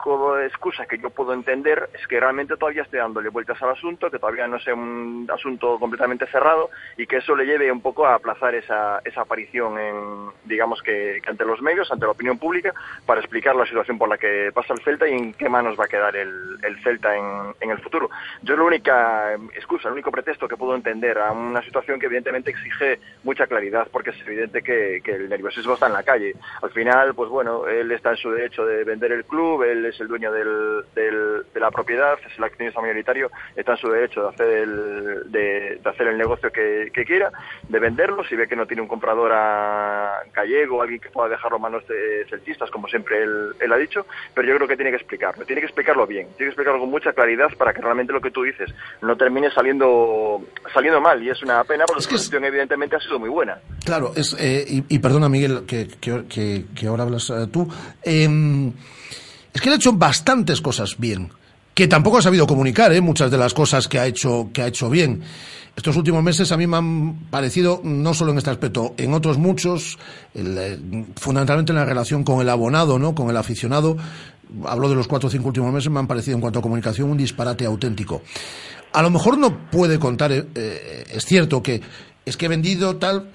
excusa 0.43 0.87
que 0.87 0.97
yo 0.97 1.11
puedo 1.11 1.31
entender 1.31 1.89
es 1.93 2.07
que 2.07 2.19
realmente 2.19 2.57
todavía 2.57 2.81
esté 2.81 2.97
dándole 2.97 3.29
vueltas 3.29 3.61
al 3.61 3.69
asunto 3.69 4.09
que 4.09 4.17
todavía 4.17 4.47
no 4.47 4.59
sea 4.59 4.73
un 4.73 5.29
asunto 5.31 5.77
completamente 5.77 6.25
cerrado 6.25 6.71
y 6.97 7.05
que 7.05 7.17
eso 7.17 7.35
le 7.35 7.45
lleve 7.45 7.71
un 7.71 7.81
poco 7.81 8.07
a 8.07 8.15
aplazar 8.15 8.55
esa, 8.55 8.99
esa 9.05 9.21
aparición 9.21 9.77
en 9.77 10.29
digamos 10.43 10.81
que, 10.81 11.21
ante 11.27 11.45
los 11.45 11.61
medios 11.61 11.91
ante 11.91 12.05
la 12.05 12.13
opinión 12.13 12.39
pública 12.39 12.73
para 13.05 13.21
explicar 13.21 13.55
la 13.55 13.65
situación 13.65 13.99
por 13.99 14.09
la 14.09 14.17
que 14.17 14.51
pasa 14.53 14.73
el 14.73 14.81
Celta 14.81 15.07
y 15.07 15.13
en 15.13 15.33
qué 15.33 15.47
manos 15.47 15.79
va 15.79 15.85
a 15.85 15.87
quedar 15.87 16.15
el, 16.15 16.57
el 16.63 16.81
Celta 16.81 17.15
en, 17.15 17.53
en 17.61 17.69
el 17.69 17.77
futuro. 17.77 18.09
Yo 18.41 18.57
la 18.57 18.63
única 18.63 19.35
eh, 19.35 19.37
excusa 19.53 19.89
el 19.89 19.93
único 19.93 20.11
pretexto 20.11 20.47
que 20.47 20.57
puedo 20.57 20.73
entender 20.75 21.19
a 21.19 21.31
una 21.31 21.61
situación 21.61 21.99
que 21.99 22.07
evidentemente 22.07 22.49
exige 22.49 22.99
mucha 23.23 23.45
claridad 23.45 23.87
porque 23.91 24.09
es 24.09 24.21
evidente 24.25 24.63
que, 24.63 24.99
que 25.03 25.11
el 25.11 25.29
nerviosismo 25.29 25.75
está 25.75 25.85
en 25.85 25.93
la 25.93 26.03
calle. 26.03 26.35
Al 26.63 26.71
final 26.71 27.13
pues 27.13 27.29
bueno 27.29 27.67
él 27.83 27.91
está 27.91 28.11
en 28.11 28.17
su 28.17 28.31
derecho 28.31 28.65
de 28.65 28.83
vender 28.83 29.11
el 29.11 29.25
club, 29.25 29.63
él 29.63 29.85
es 29.85 29.99
el 29.99 30.07
dueño 30.07 30.31
del, 30.31 30.83
del- 30.95 31.43
de 31.53 31.59
la 31.59 31.71
propiedad, 31.71 32.15
es 32.25 32.37
el 32.37 32.43
accionista 32.43 32.81
mayoritario, 32.81 33.29
está 33.55 33.73
en 33.73 33.77
su 33.77 33.89
derecho 33.89 34.23
de 34.23 34.29
hacer 34.29 34.47
el, 34.49 35.31
de, 35.31 35.79
de 35.83 35.89
hacer 35.89 36.07
el 36.07 36.17
negocio 36.17 36.51
que, 36.51 36.89
que 36.93 37.05
quiera, 37.05 37.31
de 37.69 37.79
venderlo, 37.79 38.23
si 38.23 38.35
ve 38.35 38.47
que 38.47 38.55
no 38.55 38.65
tiene 38.65 38.81
un 38.81 38.87
comprador 38.87 39.31
a 39.33 40.19
gallego, 40.33 40.81
alguien 40.81 40.99
que 40.99 41.09
pueda 41.09 41.29
dejarlo 41.29 41.57
en 41.57 41.61
manos 41.63 41.87
de 41.87 42.25
celtistas, 42.29 42.69
como 42.71 42.87
siempre 42.87 43.21
él, 43.23 43.53
él 43.59 43.71
ha 43.73 43.77
dicho, 43.77 44.05
pero 44.33 44.47
yo 44.47 44.55
creo 44.55 44.67
que 44.67 44.75
tiene 44.75 44.91
que 44.91 44.97
explicarlo, 44.97 45.45
tiene 45.45 45.61
que 45.61 45.67
explicarlo 45.67 46.07
bien, 46.07 46.27
tiene 46.37 46.45
que 46.45 46.47
explicarlo 46.49 46.79
con 46.79 46.89
mucha 46.89 47.13
claridad 47.13 47.49
para 47.57 47.73
que 47.73 47.81
realmente 47.81 48.13
lo 48.13 48.21
que 48.21 48.31
tú 48.31 48.43
dices 48.43 48.73
no 49.01 49.15
termine 49.17 49.51
saliendo 49.51 50.41
saliendo 50.73 51.01
mal, 51.01 51.21
y 51.21 51.29
es 51.29 51.41
una 51.43 51.63
pena 51.63 51.85
porque 51.85 52.01
la 52.03 52.07
situación 52.17 52.45
evidentemente 52.45 52.95
ha 52.95 52.99
sido 52.99 53.19
muy 53.19 53.29
buena. 53.29 53.57
Claro, 53.85 54.11
es, 54.15 54.35
eh, 54.39 54.65
y, 54.67 54.83
y 54.95 54.99
perdona 54.99 55.29
Miguel 55.29 55.65
que, 55.67 55.87
que, 55.99 56.23
que- 56.27 56.63
que 56.77 56.87
ahora 56.87 57.03
hablas 57.03 57.29
eh, 57.29 57.47
tú, 57.51 57.67
eh, 58.03 58.71
es 59.53 59.61
que 59.61 59.69
él 59.69 59.73
ha 59.73 59.77
hecho 59.77 59.93
bastantes 59.93 60.61
cosas 60.61 60.95
bien, 60.97 61.31
que 61.73 61.87
tampoco 61.87 62.17
ha 62.17 62.21
sabido 62.21 62.47
comunicar, 62.47 62.91
eh, 62.93 63.01
muchas 63.01 63.31
de 63.31 63.37
las 63.37 63.53
cosas 63.53 63.87
que 63.87 63.99
ha 63.99 64.07
hecho 64.07 64.49
que 64.53 64.61
ha 64.61 64.67
hecho 64.67 64.89
bien. 64.89 65.23
Estos 65.75 65.97
últimos 65.97 66.21
meses 66.21 66.51
a 66.51 66.57
mí 66.57 66.67
me 66.67 66.77
han 66.77 67.15
parecido, 67.31 67.81
no 67.83 68.13
solo 68.13 68.31
en 68.31 68.37
este 68.37 68.51
aspecto, 68.51 68.93
en 68.95 69.13
otros 69.13 69.39
muchos, 69.39 69.97
eh, 70.35 70.79
fundamentalmente 71.15 71.71
en 71.71 71.77
la 71.77 71.85
relación 71.85 72.23
con 72.23 72.41
el 72.41 72.49
abonado, 72.49 72.99
¿no? 72.99 73.15
con 73.15 73.31
el 73.31 73.37
aficionado, 73.37 73.97
hablo 74.65 74.87
de 74.87 74.95
los 74.95 75.07
cuatro 75.07 75.27
o 75.27 75.31
cinco 75.31 75.47
últimos 75.47 75.73
meses, 75.73 75.89
me 75.89 75.99
han 75.99 76.05
parecido 76.05 76.35
en 76.35 76.41
cuanto 76.41 76.59
a 76.59 76.61
comunicación 76.61 77.09
un 77.09 77.17
disparate 77.17 77.65
auténtico. 77.65 78.21
A 78.91 79.01
lo 79.01 79.09
mejor 79.09 79.39
no 79.39 79.71
puede 79.71 79.97
contar, 79.97 80.31
eh, 80.31 80.45
eh, 80.53 81.05
es 81.11 81.25
cierto 81.25 81.63
que 81.63 81.81
es 82.23 82.37
que 82.37 82.45
he 82.45 82.49
vendido 82.49 82.97
tal, 82.97 83.31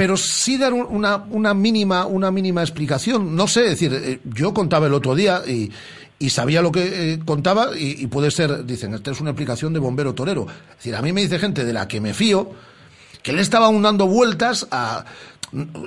pero 0.00 0.16
sí 0.16 0.56
dar 0.56 0.72
un- 0.72 0.86
una, 1.28 1.52
mínima 1.52 2.06
una 2.06 2.30
mínima 2.30 2.62
explicación. 2.62 3.36
No 3.36 3.46
sé, 3.46 3.64
es 3.64 3.70
decir, 3.72 3.92
eh, 3.92 4.18
yo 4.24 4.54
contaba 4.54 4.86
el 4.86 4.94
otro 4.94 5.14
día 5.14 5.42
y, 5.46 5.70
sabía 6.30 6.62
lo 6.62 6.72
que 6.72 7.12
eh, 7.12 7.18
contaba 7.22 7.76
y, 7.78 8.06
puede 8.06 8.30
ser, 8.30 8.64
dicen, 8.64 8.94
esta 8.94 9.10
es 9.10 9.20
una 9.20 9.32
explicación 9.32 9.74
de 9.74 9.78
bombero 9.78 10.14
torero. 10.14 10.46
Es 10.70 10.76
decir, 10.78 10.96
a 10.96 11.02
mí 11.02 11.12
me 11.12 11.20
dice 11.20 11.38
gente 11.38 11.66
de 11.66 11.74
la 11.74 11.86
que 11.86 12.00
me 12.00 12.14
fío 12.14 12.50
que 13.22 13.34
le 13.34 13.42
estaba 13.42 13.66
aún 13.66 13.82
dando 13.82 14.06
vueltas 14.06 14.66
a 14.70 15.04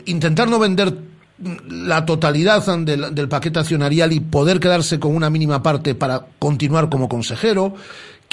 intentar 0.05 0.47
no 0.47 0.59
vender 0.59 0.93
la 1.72 2.05
totalidad 2.05 2.64
del 2.86 3.30
paquete 3.30 3.57
accionarial 3.61 4.14
y 4.14 4.20
poder 4.20 4.59
quedarse 4.59 4.99
con 4.99 5.16
una 5.16 5.32
mínima 5.32 5.64
parte 5.64 5.95
para 5.95 6.24
continuar 6.38 6.88
como 6.88 7.09
consejero, 7.09 7.74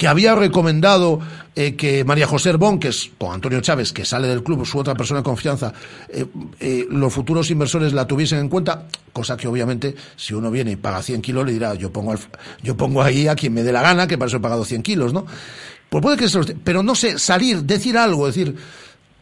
que 0.01 0.07
había 0.07 0.33
recomendado 0.33 1.19
eh, 1.55 1.75
que 1.75 2.03
María 2.03 2.25
José 2.25 2.49
Herbón, 2.49 2.79
que 2.79 2.87
es 2.87 3.11
con 3.19 3.35
Antonio 3.35 3.61
Chávez, 3.61 3.93
que 3.93 4.03
sale 4.03 4.27
del 4.27 4.41
club, 4.41 4.65
su 4.65 4.79
otra 4.79 4.95
persona 4.95 5.19
de 5.19 5.23
confianza, 5.23 5.73
eh, 6.09 6.25
eh, 6.59 6.87
los 6.89 7.13
futuros 7.13 7.51
inversores 7.51 7.93
la 7.93 8.07
tuviesen 8.07 8.39
en 8.39 8.49
cuenta, 8.49 8.87
cosa 9.13 9.37
que 9.37 9.47
obviamente 9.47 9.93
si 10.15 10.33
uno 10.33 10.49
viene 10.49 10.71
y 10.71 10.75
paga 10.75 11.03
100 11.03 11.21
kilos 11.21 11.45
le 11.45 11.51
dirá, 11.51 11.75
yo 11.75 11.91
pongo, 11.93 12.13
al- 12.13 12.19
yo 12.63 12.75
pongo 12.75 13.03
ahí 13.03 13.27
a 13.27 13.35
quien 13.35 13.53
me 13.53 13.61
dé 13.61 13.71
la 13.71 13.83
gana, 13.83 14.07
que 14.07 14.17
para 14.17 14.27
eso 14.27 14.37
he 14.37 14.39
pagado 14.39 14.65
100 14.65 14.81
kilos, 14.81 15.13
¿no? 15.13 15.27
Pues 15.87 16.01
puede 16.01 16.17
que 16.17 16.27
se 16.29 16.37
los 16.39 16.51
pero 16.63 16.81
no 16.81 16.95
sé, 16.95 17.19
salir, 17.19 17.61
decir 17.61 17.95
algo, 17.95 18.25
decir, 18.25 18.55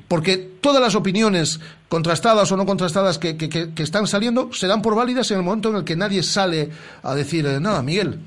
porque 0.08 0.38
todas 0.62 0.82
las 0.82 0.96
opiniones 0.96 1.60
contrastadas 1.90 2.50
o 2.54 2.56
no 2.56 2.66
contrastadas 2.66 3.18
que, 3.20 3.36
que- 3.36 3.50
que- 3.50 3.84
están 3.84 4.08
saliendo 4.08 4.50
se 4.54 4.68
dan 4.68 4.82
por 4.82 4.96
válidas 4.96 5.30
en 5.32 5.40
el 5.40 5.44
momento 5.44 5.72
en 5.72 5.76
el 5.76 5.84
que 5.84 5.98
nadie 5.98 6.24
sale 6.24 6.70
a 7.04 7.14
decir 7.16 7.44
nada, 7.60 7.82
Miguel. 7.84 8.18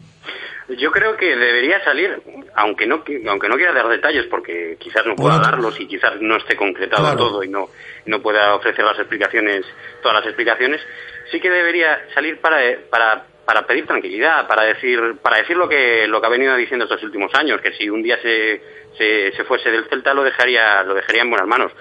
Yo 0.68 0.90
creo 0.92 1.16
que 1.16 1.36
debería 1.36 1.82
salir, 1.84 2.22
aunque 2.54 2.86
no 2.86 3.02
aunque 3.28 3.48
no 3.48 3.56
quiera 3.56 3.72
dar 3.72 3.88
detalles, 3.88 4.26
porque 4.26 4.76
quizás 4.78 5.04
no 5.04 5.16
pueda 5.16 5.38
Bueno, 5.38 5.50
darlos 5.50 5.78
y 5.80 5.86
quizás 5.86 6.20
no 6.20 6.36
esté 6.36 6.56
concretado 6.56 7.02
Claro. 7.02 7.18
todo 7.18 7.42
y 7.42 7.48
no, 7.48 7.68
no 8.06 8.22
pueda 8.22 8.54
ofrecer 8.54 8.84
las 8.84 8.98
explicaciones, 8.98 9.66
todas 10.02 10.18
las 10.18 10.26
explicaciones, 10.26 10.80
sí 11.30 11.40
que 11.40 11.50
debería 11.50 12.06
salir 12.14 12.40
para, 12.40 12.58
para, 12.90 13.24
para 13.44 13.66
pedir 13.66 13.86
tranquilidad, 13.86 14.46
para 14.46 14.62
decir, 14.62 15.16
para 15.20 15.38
decir 15.38 15.56
lo 15.56 15.68
que, 15.68 16.06
lo 16.06 16.20
que 16.20 16.26
ha 16.26 16.30
venido 16.30 16.54
diciendo 16.56 16.84
estos 16.84 17.02
últimos 17.02 17.34
años, 17.34 17.60
que 17.60 17.72
si 17.72 17.90
un 17.90 18.02
día 18.02 18.18
se, 18.22 18.62
se, 18.96 19.32
se 19.32 19.44
fuese 19.44 19.70
del 19.70 19.86
Celta 19.86 20.14
lo 20.14 20.22
dejaría, 20.22 20.82
lo 20.84 20.94
dejaría 20.94 21.22
en 21.22 21.30
buenas 21.30 21.48
manos. 21.48 21.72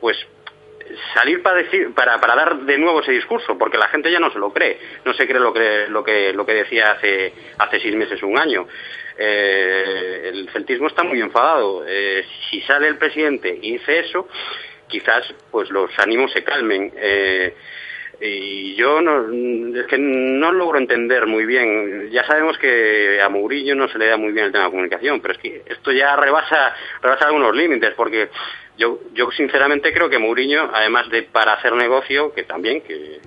Pues 0.00 0.16
salir 1.14 1.42
para 1.42 1.56
decir 1.56 1.92
para, 1.94 2.20
para 2.20 2.34
dar 2.34 2.56
de 2.60 2.78
nuevo 2.78 3.00
ese 3.00 3.12
discurso 3.12 3.56
porque 3.58 3.78
la 3.78 3.88
gente 3.88 4.10
ya 4.10 4.20
no 4.20 4.30
se 4.30 4.38
lo 4.38 4.52
cree. 4.52 4.78
No 5.04 5.14
se 5.14 5.26
cree 5.26 5.40
lo 5.40 5.52
que 5.52 5.86
lo 5.88 6.02
que 6.04 6.32
lo 6.32 6.44
que 6.44 6.54
decía 6.54 6.92
hace 6.92 7.32
hace 7.58 7.80
seis 7.80 7.94
meses 7.94 8.22
un 8.22 8.38
año. 8.38 8.66
Eh, 9.18 10.30
el 10.32 10.48
celtismo 10.50 10.88
está 10.88 11.02
muy 11.02 11.20
enfadado. 11.20 11.84
Eh, 11.86 12.24
si 12.50 12.60
sale 12.62 12.88
el 12.88 12.98
presidente 12.98 13.58
y 13.60 13.72
dice 13.72 14.00
eso 14.00 14.28
quizás 14.88 15.32
pues 15.50 15.70
los 15.70 15.90
ánimos 15.98 16.32
se 16.32 16.44
calmen. 16.44 16.92
Eh, 16.96 17.54
y 18.20 18.74
yo 18.76 19.00
no, 19.02 19.78
es 19.78 19.86
que 19.86 19.98
no 19.98 20.52
logro 20.52 20.78
entender 20.78 21.26
muy 21.26 21.44
bien. 21.44 22.10
Ya 22.10 22.24
sabemos 22.26 22.56
que 22.58 23.20
a 23.20 23.28
Mourinho 23.28 23.74
no 23.74 23.88
se 23.88 23.98
le 23.98 24.06
da 24.06 24.16
muy 24.16 24.32
bien 24.32 24.46
el 24.46 24.52
tema 24.52 24.64
de 24.64 24.70
comunicación, 24.70 25.20
pero 25.20 25.34
es 25.34 25.40
que 25.40 25.62
esto 25.66 25.92
ya 25.92 26.16
rebasa, 26.16 26.74
rebasa 27.02 27.26
algunos 27.26 27.54
límites, 27.54 27.92
porque 27.94 28.30
yo, 28.78 29.00
yo 29.12 29.30
sinceramente 29.32 29.92
creo 29.92 30.08
que 30.08 30.18
Mourinho, 30.18 30.70
además 30.72 31.08
de 31.10 31.24
para 31.24 31.54
hacer 31.54 31.74
negocio, 31.74 32.32
que 32.32 32.44
también, 32.44 32.80
que, 32.82 33.20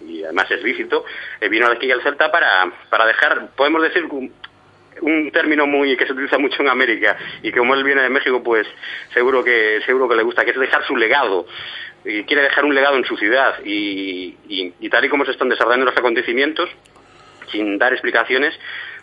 y 0.00 0.24
además 0.24 0.50
es 0.50 0.62
lícito, 0.62 1.04
eh, 1.40 1.48
vino 1.48 1.66
aquí 1.66 1.90
al 1.90 2.02
Celta 2.02 2.30
para, 2.30 2.70
para 2.88 3.06
dejar, 3.06 3.50
podemos 3.56 3.82
decir, 3.82 4.04
un, 5.00 5.30
término 5.32 5.66
muy 5.66 5.96
que 5.96 6.06
se 6.06 6.12
utiliza 6.12 6.36
mucho 6.38 6.62
en 6.62 6.68
América 6.68 7.16
y 7.42 7.50
como 7.52 7.74
él 7.74 7.84
viene 7.84 8.02
de 8.02 8.10
México, 8.10 8.42
pues 8.42 8.66
seguro 9.14 9.42
que 9.42 9.80
seguro 9.86 10.08
que 10.08 10.16
le 10.16 10.22
gusta, 10.22 10.44
que 10.44 10.50
es 10.50 10.58
dejar 10.58 10.84
su 10.84 10.96
legado. 10.96 11.46
Y 12.04 12.22
quiere 12.24 12.42
dejar 12.42 12.64
un 12.64 12.74
legado 12.74 12.96
en 12.96 13.04
su 13.04 13.16
ciudad 13.16 13.54
y, 13.64 14.36
y- 14.48 14.74
y 14.80 14.88
tal 14.88 15.04
y 15.04 15.08
como 15.08 15.24
se 15.24 15.32
están 15.32 15.48
desarrollando 15.48 15.86
los 15.86 15.96
acontecimientos, 15.96 16.68
sin 17.52 17.78
dar 17.78 17.92
explicaciones, 17.92 18.54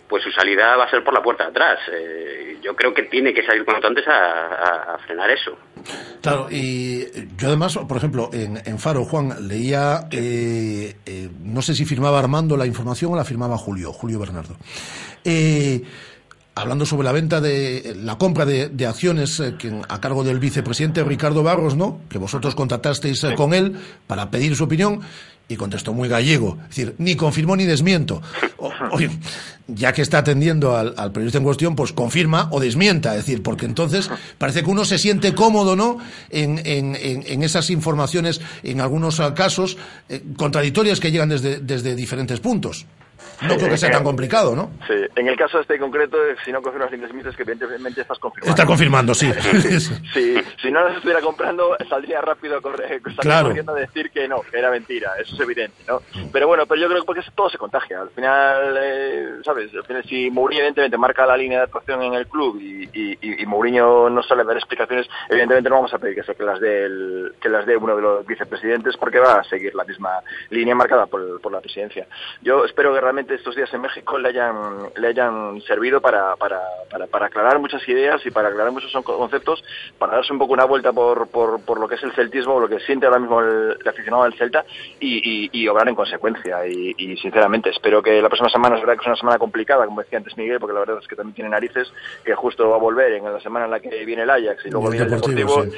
pues 0.09 0.23
su 0.23 0.31
salida 0.31 0.75
va 0.77 0.85
a 0.85 0.89
ser 0.89 1.03
por 1.03 1.13
la 1.13 1.21
puerta 1.21 1.43
de 1.43 1.49
atrás. 1.51 1.79
Eh, 1.91 2.57
yo 2.63 2.75
creo 2.75 2.93
que 2.93 3.03
tiene 3.03 3.33
que 3.33 3.45
salir 3.45 3.65
cuanto 3.65 3.87
antes 3.87 4.07
a, 4.07 4.13
a- 4.13 4.95
a 4.95 4.97
frenar 4.99 5.29
eso. 5.29 5.57
Claro, 6.21 6.47
y 6.49 7.05
yo 7.37 7.47
además, 7.49 7.77
por 7.87 7.97
ejemplo, 7.97 8.29
en, 8.33 8.57
en 8.65 8.79
Faro, 8.79 9.03
Juan, 9.05 9.47
leía, 9.47 10.07
eh, 10.11 10.95
eh, 11.05 11.29
no 11.43 11.61
sé 11.61 11.75
si 11.75 11.85
firmaba 11.85 12.17
Armando 12.19 12.57
la 12.57 12.65
información 12.65 13.13
o 13.13 13.15
la 13.15 13.25
firmaba 13.25 13.57
Julio, 13.57 13.91
Julio 13.93 14.17
Bernardo. 14.19 14.55
Hablando 16.57 16.85
sobre 16.85 17.05
la 17.05 17.11
venta 17.11 17.39
de 17.41 17.95
la 18.03 18.17
compra 18.17 18.45
de, 18.45 18.69
de 18.69 18.85
acciones 18.87 19.39
eh, 19.39 19.55
que, 19.57 19.79
a 19.87 20.01
cargo 20.01 20.23
del 20.23 20.39
vicepresidente 20.39 21.03
Ricardo 21.03 21.43
Barros, 21.43 21.75
¿no? 21.75 21.99
Que 22.09 22.17
vosotros 22.17 22.55
contactasteis 22.55 23.23
eh, 23.23 23.35
con 23.35 23.53
él 23.53 23.75
para 24.07 24.31
pedir 24.31 24.55
su 24.55 24.63
opinión 24.63 25.01
y 25.49 25.55
contestó 25.55 25.93
muy 25.93 26.09
gallego, 26.09 26.57
es 26.63 26.69
decir, 26.75 26.95
ni 26.97 27.15
confirmó 27.15 27.55
ni 27.55 27.63
desmiento. 27.63 28.21
O- 28.57 28.69
oye, 28.91 29.09
ya 29.67 29.93
que 29.93 30.01
está 30.01 30.17
atendiendo 30.17 30.75
al, 30.75 30.93
al 30.97 31.13
periodista 31.13 31.37
en 31.37 31.45
cuestión, 31.45 31.73
pues 31.75 31.93
confirma 31.93 32.49
o 32.51 32.59
desmienta, 32.59 33.11
es 33.15 33.25
decir, 33.25 33.41
porque 33.43 33.65
entonces 33.65 34.09
parece 34.37 34.61
que 34.63 34.69
uno 34.69 34.83
se 34.83 34.97
siente 34.97 35.33
cómodo, 35.33 35.77
¿no? 35.77 35.99
En, 36.29 36.59
en, 36.65 36.97
en, 36.97 37.23
en 37.25 37.43
esas 37.43 37.69
informaciones, 37.69 38.41
en 38.63 38.81
algunos 38.81 39.21
casos, 39.35 39.77
eh, 40.09 40.21
contradictorias 40.35 40.99
que 40.99 41.11
llegan 41.11 41.29
desde, 41.29 41.59
desde 41.59 41.95
diferentes 41.95 42.41
puntos. 42.41 42.85
No 43.41 43.55
creo 43.55 43.69
que 43.69 43.77
sea 43.77 43.91
tan 43.91 44.03
complicado, 44.03 44.55
¿no? 44.55 44.71
Sí, 44.87 44.93
en 45.15 45.27
el 45.27 45.35
caso 45.37 45.59
este 45.59 45.77
concreto, 45.79 46.17
eh, 46.25 46.35
si 46.43 46.51
no 46.51 46.61
confirmas 46.61 46.91
ni 46.91 46.97
desmientes, 46.97 47.35
que 47.35 47.43
evidentemente 47.43 48.01
estás 48.01 48.19
confirmando. 48.19 48.49
Está 48.51 48.65
confirmando, 48.65 49.13
sí. 49.13 49.31
Sí, 50.13 50.35
si 50.61 50.71
no 50.71 50.83
las 50.83 50.95
estuviera 50.97 51.21
comprando, 51.21 51.75
saldría 51.89 52.21
rápido 52.21 52.61
saldría 52.61 53.11
Claro. 53.21 53.47
corriendo 53.47 53.73
a 53.75 53.79
decir 53.79 54.09
que 54.11 54.27
no, 54.27 54.41
que 54.41 54.57
era 54.57 54.69
mentira, 54.71 55.11
eso 55.19 55.35
es 55.35 55.41
evidente, 55.41 55.83
¿no? 55.87 56.01
Pero 56.31 56.47
bueno, 56.47 56.65
pero 56.65 56.81
yo 56.81 56.87
creo 56.87 57.01
que 57.01 57.05
porque 57.05 57.21
todo 57.35 57.49
se 57.49 57.57
contagia. 57.57 58.01
Al 58.01 58.09
final, 58.09 58.77
eh, 58.81 59.29
¿sabes? 59.43 59.73
Al 59.73 59.83
final, 59.85 60.03
si 60.05 60.29
Mourinho 60.31 60.59
evidentemente 60.61 60.97
marca 60.97 61.25
la 61.25 61.37
línea 61.37 61.59
de 61.59 61.63
actuación 61.65 62.01
en 62.03 62.13
el 62.13 62.27
club 62.27 62.59
y, 62.59 62.83
y, 62.93 63.17
y- 63.21 63.45
Mourinho 63.45 64.09
no 64.09 64.21
sale 64.23 64.41
a 64.41 64.45
dar 64.45 64.57
explicaciones, 64.57 65.07
evidentemente 65.29 65.69
no 65.69 65.75
vamos 65.77 65.93
a 65.93 65.97
pedir 65.99 66.15
que, 66.15 66.23
se- 66.23 66.35
que 66.35 66.43
las 66.43 66.59
dé 66.59 66.85
el- 66.85 67.33
que 67.41 67.49
las 67.49 67.65
dé 67.65 67.77
uno 67.77 67.95
de 67.95 68.01
los 68.01 68.25
vicepresidentes 68.25 68.97
porque 68.97 69.19
va 69.19 69.39
a 69.39 69.43
seguir 69.43 69.73
la 69.75 69.83
misma 69.85 70.19
línea 70.49 70.75
marcada 70.75 71.05
por, 71.05 71.39
por 71.41 71.51
la 71.51 71.61
presidencia. 71.61 72.05
Yo 72.41 72.65
espero 72.65 72.93
que 72.93 73.01
realmente 73.07 73.35
estos 73.35 73.55
días 73.55 73.73
en 73.73 73.79
México 73.79 74.17
le 74.17 74.27
hayan, 74.27 74.89
le 74.97 75.07
hayan 75.07 75.61
servido 75.61 76.01
para, 76.01 76.35
para, 76.35 76.59
para, 76.91 77.07
para 77.07 77.27
aclarar 77.27 77.57
muchas 77.57 77.87
ideas 77.87 78.21
y 78.25 78.31
para 78.31 78.49
aclarar 78.49 78.73
muchos 78.73 78.91
conceptos, 79.01 79.63
para 79.97 80.17
darse 80.17 80.33
un 80.33 80.39
poco 80.39 80.51
una 80.51 80.65
vuelta 80.65 80.91
por, 80.91 81.29
por, 81.29 81.61
por 81.61 81.79
lo 81.79 81.87
que 81.87 81.95
es 81.95 82.03
el 82.03 82.11
celtismo, 82.11 82.59
lo 82.59 82.67
que 82.67 82.81
siente 82.81 83.05
ahora 83.05 83.19
mismo 83.19 83.39
el, 83.39 83.77
el 83.79 83.87
aficionado 83.87 84.25
del 84.25 84.33
Celta 84.33 84.65
y, 84.99 85.21
y, 85.23 85.49
y 85.53 85.67
obrar 85.69 85.87
en 85.87 85.95
consecuencia. 85.95 86.67
Y, 86.67 86.95
y, 86.97 87.15
sinceramente 87.15 87.69
espero 87.69 88.03
que 88.03 88.21
la 88.21 88.27
próxima 88.27 88.49
semana 88.49 88.75
es 88.75 88.81
verdad 88.81 88.95
que 88.95 89.03
es 89.03 89.07
una 89.07 89.15
semana 89.15 89.39
complicada, 89.39 89.85
como 89.85 90.01
decía 90.01 90.17
antes 90.17 90.35
Miguel, 90.35 90.59
porque 90.59 90.73
la 90.73 90.81
verdad 90.81 90.97
es 91.01 91.07
que 91.07 91.15
también 91.15 91.35
tiene 91.35 91.49
narices, 91.49 91.89
que 92.25 92.35
justo 92.35 92.69
va 92.69 92.75
a 92.75 92.79
volver 92.79 93.13
en 93.13 93.23
la 93.23 93.39
semana 93.39 93.65
en 93.65 93.71
la 93.71 93.79
que 93.79 94.03
viene 94.03 94.23
el 94.23 94.29
Ajax 94.29 94.65
y 94.65 94.69
luego 94.69 94.87
el 94.87 94.91
viene 94.91 95.05
el 95.05 95.11
Deportivo, 95.11 95.63
Deportivo. 95.63 95.77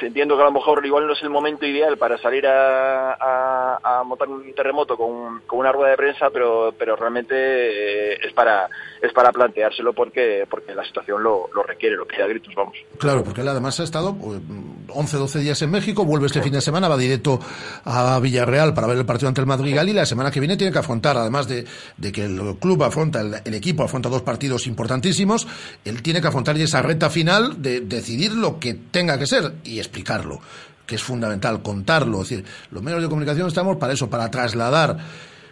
Entiendo 0.00 0.36
que 0.36 0.42
a 0.42 0.46
lo 0.46 0.52
mejor 0.52 0.84
igual 0.86 1.06
no 1.06 1.12
es 1.12 1.22
el 1.22 1.28
momento 1.28 1.66
ideal 1.66 1.98
para 1.98 2.16
salir 2.18 2.46
a, 2.46 4.02
montar 4.06 4.28
un 4.28 4.54
terremoto 4.54 4.96
con, 4.96 5.40
con 5.42 5.58
una 5.58 5.72
rueda 5.72 5.90
de 5.90 5.96
prensa, 5.96 6.30
pero, 6.30 6.72
pero 6.78 6.96
realmente 6.96 7.34
eh, 7.34 8.18
es 8.22 8.32
para 8.32 8.68
es 9.02 9.12
para 9.12 9.32
planteárselo 9.32 9.92
porque 9.92 10.46
porque 10.48 10.74
la 10.74 10.84
situación 10.84 11.22
lo, 11.22 11.48
lo 11.54 11.62
requiere, 11.62 11.96
lo 11.96 12.06
pide 12.06 12.22
a 12.22 12.26
gritos, 12.26 12.54
vamos. 12.54 12.76
Claro, 12.98 13.22
porque 13.24 13.42
él 13.42 13.48
además 13.48 13.78
ha 13.80 13.84
estado 13.84 14.14
pues, 14.14 14.40
11, 14.88 15.16
12 15.16 15.40
días 15.40 15.62
en 15.62 15.70
México, 15.70 16.04
vuelve 16.04 16.26
este 16.26 16.42
fin 16.42 16.52
de 16.52 16.60
semana, 16.60 16.88
va 16.88 16.96
directo 16.96 17.38
a 17.84 18.18
Villarreal 18.20 18.74
para 18.74 18.86
ver 18.86 18.98
el 18.98 19.06
partido 19.06 19.28
ante 19.28 19.40
el 19.40 19.46
Madrigal 19.46 19.88
y 19.88 19.92
la 19.92 20.06
semana 20.06 20.30
que 20.30 20.40
viene 20.40 20.56
tiene 20.56 20.72
que 20.72 20.78
afrontar, 20.78 21.16
además 21.16 21.48
de, 21.48 21.64
de 21.96 22.12
que 22.12 22.24
el 22.24 22.56
club 22.58 22.82
afronta, 22.82 23.20
el, 23.20 23.34
el 23.44 23.54
equipo 23.54 23.82
afronta 23.82 24.08
dos 24.08 24.22
partidos 24.22 24.66
importantísimos, 24.66 25.46
él 25.84 26.02
tiene 26.02 26.20
que 26.20 26.28
afrontar 26.28 26.56
esa 26.56 26.82
recta 26.82 27.10
final 27.10 27.62
de 27.62 27.80
decidir 27.80 28.32
lo 28.32 28.58
que 28.58 28.74
tenga 28.74 29.18
que 29.18 29.26
ser 29.26 29.54
y 29.64 29.78
explicarlo, 29.78 30.40
que 30.86 30.96
es 30.96 31.02
fundamental, 31.02 31.62
contarlo. 31.62 32.22
Es 32.22 32.30
decir, 32.30 32.44
los 32.70 32.82
medios 32.82 33.02
de 33.02 33.08
comunicación 33.08 33.48
estamos 33.48 33.76
para 33.76 33.92
eso, 33.92 34.08
para 34.08 34.30
trasladar. 34.30 34.98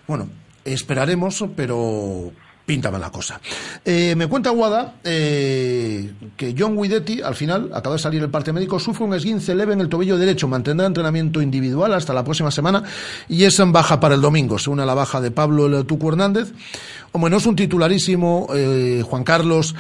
Bueno, 0.07 0.29
esperaremos, 0.65 1.45
pero 1.57 2.33
pinta 2.65 2.91
mal 2.91 3.01
la 3.01 3.11
cosa. 3.11 3.41
Eh, 3.85 4.15
me 4.17 4.27
cuenta 4.27 4.51
Guada 4.51 4.95
eh, 5.05 6.13
que 6.37 6.55
John 6.59 6.81
Guidetti, 6.81 7.21
al 7.21 7.35
final, 7.35 7.71
acaba 7.75 7.97
de 7.97 8.03
salir 8.03 8.23
el 8.23 8.31
parte 8.31 8.53
médico, 8.53 8.79
sufre 8.79 9.05
un 9.05 9.15
esguince 9.15 9.55
leve 9.55 9.75
en 9.75 9.81
el 9.81 9.89
tobillo 9.89 10.17
derecho, 10.17 10.49
mantendrá 10.49 10.87
entrenamiento 10.87 11.43
individual 11.43 11.93
hasta 11.93 12.15
la 12.15 12.25
próxima 12.25 12.51
semana 12.51 12.83
y 13.29 13.45
es 13.45 13.59
en 13.61 13.73
baja 13.73 14.01
para 14.01 14.15
el 14.15 14.21
domingo, 14.21 14.59
se 14.59 14.71
une 14.71 14.83
a 14.83 14.87
la 14.87 14.95
baja 14.95 15.21
de 15.21 15.31
Pablo 15.31 15.85
Tucu 15.85 16.09
Hernández. 16.09 16.53
Hombre, 17.13 17.31
no 17.31 17.37
es 17.37 17.47
un 17.47 17.55
titularísimo 17.55 18.49
eh, 18.55 19.03
Juan 19.05 19.23
Carlos 19.23 19.75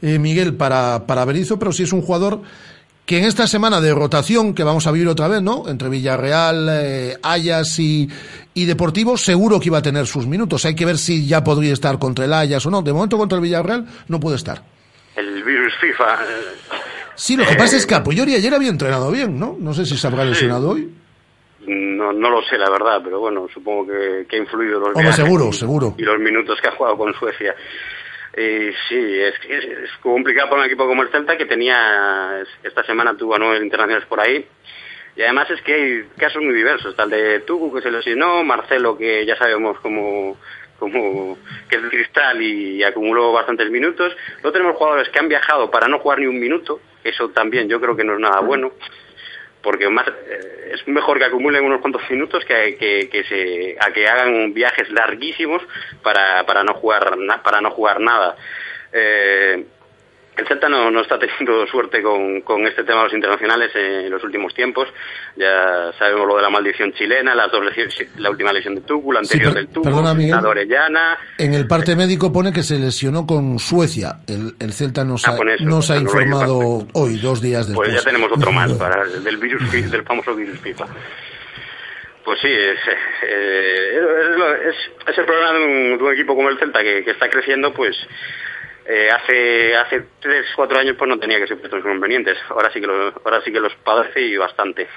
Miguel 0.00 0.54
para, 0.54 1.06
para 1.06 1.24
Berizzo, 1.24 1.58
pero 1.58 1.72
sí 1.72 1.84
es 1.84 1.92
un 1.92 2.02
jugador 2.02 2.42
que 3.10 3.18
en 3.18 3.24
esta 3.24 3.48
semana 3.48 3.80
de 3.80 3.92
rotación 3.92 4.54
que 4.54 4.62
vamos 4.62 4.86
a 4.86 4.92
vivir 4.92 5.08
otra 5.08 5.26
vez, 5.26 5.42
¿no? 5.42 5.68
Entre 5.68 5.88
Villarreal, 5.88 6.68
eh, 6.70 7.18
Ayas 7.24 7.76
y, 7.80 8.08
y 8.54 8.64
Deportivo, 8.66 9.16
seguro 9.16 9.60
que 9.60 9.66
iba 9.68 9.78
a 9.78 9.82
tener 9.82 10.06
sus 10.06 10.26
minutos. 10.26 10.64
Hay 10.64 10.74
que 10.74 10.84
ver 10.84 10.98
si 10.98 11.26
ya 11.26 11.42
podría 11.44 11.72
estar 11.72 11.98
contra 11.98 12.24
el 12.24 12.32
Ayas 12.32 12.64
o 12.66 12.70
no. 12.70 12.82
De 12.82 12.92
momento 12.92 13.16
contra 13.18 13.36
el 13.36 13.42
Villarreal 13.42 13.86
no 14.08 14.18
puede 14.20 14.36
estar. 14.36 14.62
El 15.16 15.42
virus 15.42 15.72
FIFA. 15.80 16.14
eh, 16.14 16.78
Sí, 17.14 17.36
lo 17.36 17.44
que 17.46 17.54
pasa 17.54 17.76
es 17.76 17.86
que 17.86 17.94
a 17.94 18.02
Priori 18.02 18.34
ayer 18.34 18.52
había 18.54 18.70
entrenado 18.70 19.10
bien, 19.10 19.38
¿no? 19.38 19.56
No 19.58 19.74
sé 19.74 19.84
si 19.84 19.96
se 19.96 20.06
habrá 20.06 20.24
lesionado 20.24 20.70
hoy. 20.70 20.90
No, 21.66 22.12
no 22.12 22.30
lo 22.30 22.42
sé, 22.42 22.56
la 22.56 22.70
verdad, 22.70 23.00
pero 23.04 23.20
bueno, 23.20 23.46
supongo 23.52 23.86
que, 23.88 24.26
que 24.28 24.36
ha 24.36 24.38
influido 24.38 24.80
los 24.80 24.96
Hombre, 24.96 25.12
seguro, 25.12 25.48
y- 25.50 25.52
seguro. 25.52 25.94
y 25.98 26.02
los 26.02 26.18
minutos 26.18 26.58
que 26.60 26.68
ha 26.68 26.72
jugado 26.72 26.96
con 26.96 27.12
Suecia. 27.14 27.54
Eh, 28.32 28.72
sí, 28.88 28.94
es, 28.96 29.34
que 29.40 29.58
es, 29.58 29.64
es 29.64 29.90
complicado 30.02 30.48
para 30.48 30.62
un 30.62 30.66
equipo 30.68 30.86
como 30.86 31.02
el 31.02 31.10
Celta 31.10 31.36
que 31.36 31.44
tenía, 31.44 32.40
es- 32.40 32.48
esta 32.66 32.82
semana 32.84 33.14
tuvo 33.16 33.34
a 33.34 33.38
nueve 33.38 33.62
internacionales 33.62 34.06
por 34.08 34.20
ahí. 34.20 34.46
Y 35.20 35.22
además 35.22 35.50
es 35.50 35.60
que 35.60 35.74
hay 35.74 36.04
casos 36.16 36.42
muy 36.42 36.54
diversos. 36.54 36.98
El 36.98 37.10
de 37.10 37.40
Tugu 37.40 37.74
que 37.74 37.82
se 37.82 37.90
lesionó, 37.90 38.42
Marcelo 38.42 38.96
que 38.96 39.26
ya 39.26 39.36
sabemos 39.36 39.78
cómo, 39.80 40.38
cómo 40.78 41.36
que 41.68 41.76
es 41.76 41.82
de 41.82 41.88
cristal 41.90 42.40
y 42.40 42.82
acumuló 42.82 43.30
bastantes 43.30 43.70
minutos. 43.70 44.16
Luego 44.36 44.52
tenemos 44.52 44.76
jugadores 44.78 45.10
que 45.10 45.18
han 45.18 45.28
viajado 45.28 45.70
para 45.70 45.88
no 45.88 45.98
jugar 45.98 46.20
ni 46.20 46.26
un 46.26 46.40
minuto. 46.40 46.80
Eso 47.04 47.28
también 47.28 47.68
yo 47.68 47.82
creo 47.82 47.94
que 47.94 48.02
no 48.02 48.14
es 48.14 48.18
nada 48.18 48.40
bueno 48.40 48.72
porque 49.60 49.90
más 49.90 50.08
eh, 50.08 50.70
es 50.72 50.88
mejor 50.88 51.18
que 51.18 51.26
acumulen 51.26 51.66
unos 51.66 51.82
cuantos 51.82 52.00
minutos 52.08 52.42
que, 52.46 52.76
que, 52.76 53.10
que 53.10 53.24
se 53.24 53.76
a 53.78 53.92
que 53.92 54.08
hagan 54.08 54.54
viajes 54.54 54.90
larguísimos 54.90 55.60
para, 56.02 56.46
para 56.46 56.64
no 56.64 56.72
jugar 56.72 57.14
para 57.44 57.60
no 57.60 57.70
jugar 57.72 58.00
nada 58.00 58.36
Eh, 58.92 59.66
el 60.36 60.46
Celta 60.46 60.68
no, 60.68 60.90
no 60.90 61.02
está 61.02 61.18
teniendo 61.18 61.66
suerte 61.70 62.02
con, 62.02 62.40
con 62.42 62.66
este 62.66 62.82
tema 62.84 62.98
de 62.98 63.04
los 63.04 63.12
internacionales 63.14 63.70
en 63.74 64.10
los 64.10 64.22
últimos 64.24 64.54
tiempos. 64.54 64.88
Ya 65.36 65.92
sabemos 65.98 66.26
lo 66.26 66.36
de 66.36 66.42
la 66.42 66.50
maldición 66.50 66.92
chilena, 66.94 67.34
las 67.34 67.50
dos 67.52 67.64
lesiones, 67.64 67.94
la 68.16 68.30
última 68.30 68.52
lesión 68.52 68.74
de 68.74 68.80
Tucu, 68.82 69.12
la 69.12 69.20
Sí, 69.24 69.34
anterior 69.34 69.52
per- 69.54 69.62
del 69.64 69.72
Tucu, 69.72 69.84
perdona, 69.84 70.14
Miguel. 70.14 70.36
la 70.36 70.42
de 70.42 70.48
Orellana. 70.48 71.18
En 71.38 71.54
el 71.54 71.66
parte 71.66 71.94
médico 71.96 72.32
pone 72.32 72.52
que 72.52 72.62
se 72.62 72.78
lesionó 72.78 73.26
con 73.26 73.58
Suecia. 73.58 74.16
El, 74.26 74.54
el 74.60 74.72
Celta 74.72 75.04
nos 75.04 75.26
Ah, 75.28 75.32
ha, 75.38 75.52
eso, 75.54 75.64
nos 75.64 75.90
ha 75.90 75.96
informado 75.98 76.86
hoy, 76.94 77.18
dos 77.18 77.42
días 77.42 77.66
después. 77.68 77.90
Pues 77.90 78.02
ya 78.02 78.08
tenemos 78.10 78.30
otro 78.32 78.50
más 78.52 78.72
para 78.74 79.02
el 79.02 79.22
del 79.22 79.36
virus 79.36 79.70
del 79.72 80.02
famoso 80.04 80.34
virus 80.34 80.58
FIFA. 80.60 80.86
Pues 82.24 82.38
sí, 82.40 82.48
es, 82.48 82.78
eh, 83.26 83.98
es, 83.98 84.38
lo- 84.38 84.54
es- 84.54 84.90
es 85.08 85.18
el 85.18 85.24
problema 85.24 85.52
de 85.52 85.64
un, 85.64 85.98
de 85.98 86.04
un 86.04 86.12
equipo 86.12 86.36
como 86.36 86.48
el 86.50 86.58
Celta 86.58 86.82
que, 86.82 87.02
que 87.02 87.10
está 87.12 87.28
creciendo, 87.28 87.72
pues 87.72 87.96
eh, 88.92 89.08
hace 89.10 89.76
hace 89.76 90.04
tres 90.20 90.46
cuatro 90.56 90.78
años 90.78 90.96
pues 90.98 91.08
no 91.08 91.18
tenía 91.18 91.38
que 91.38 91.46
ser 91.46 91.58
estos 91.62 91.78
inconvenientes. 91.80 92.36
Ahora 92.48 92.70
sí 92.72 92.80
que 92.80 92.86
lo, 92.86 93.12
ahora 93.24 93.40
sí 93.42 93.52
que 93.52 93.60
los 93.60 93.74
padece 93.76 94.20
y 94.20 94.36
bastante. 94.36 94.88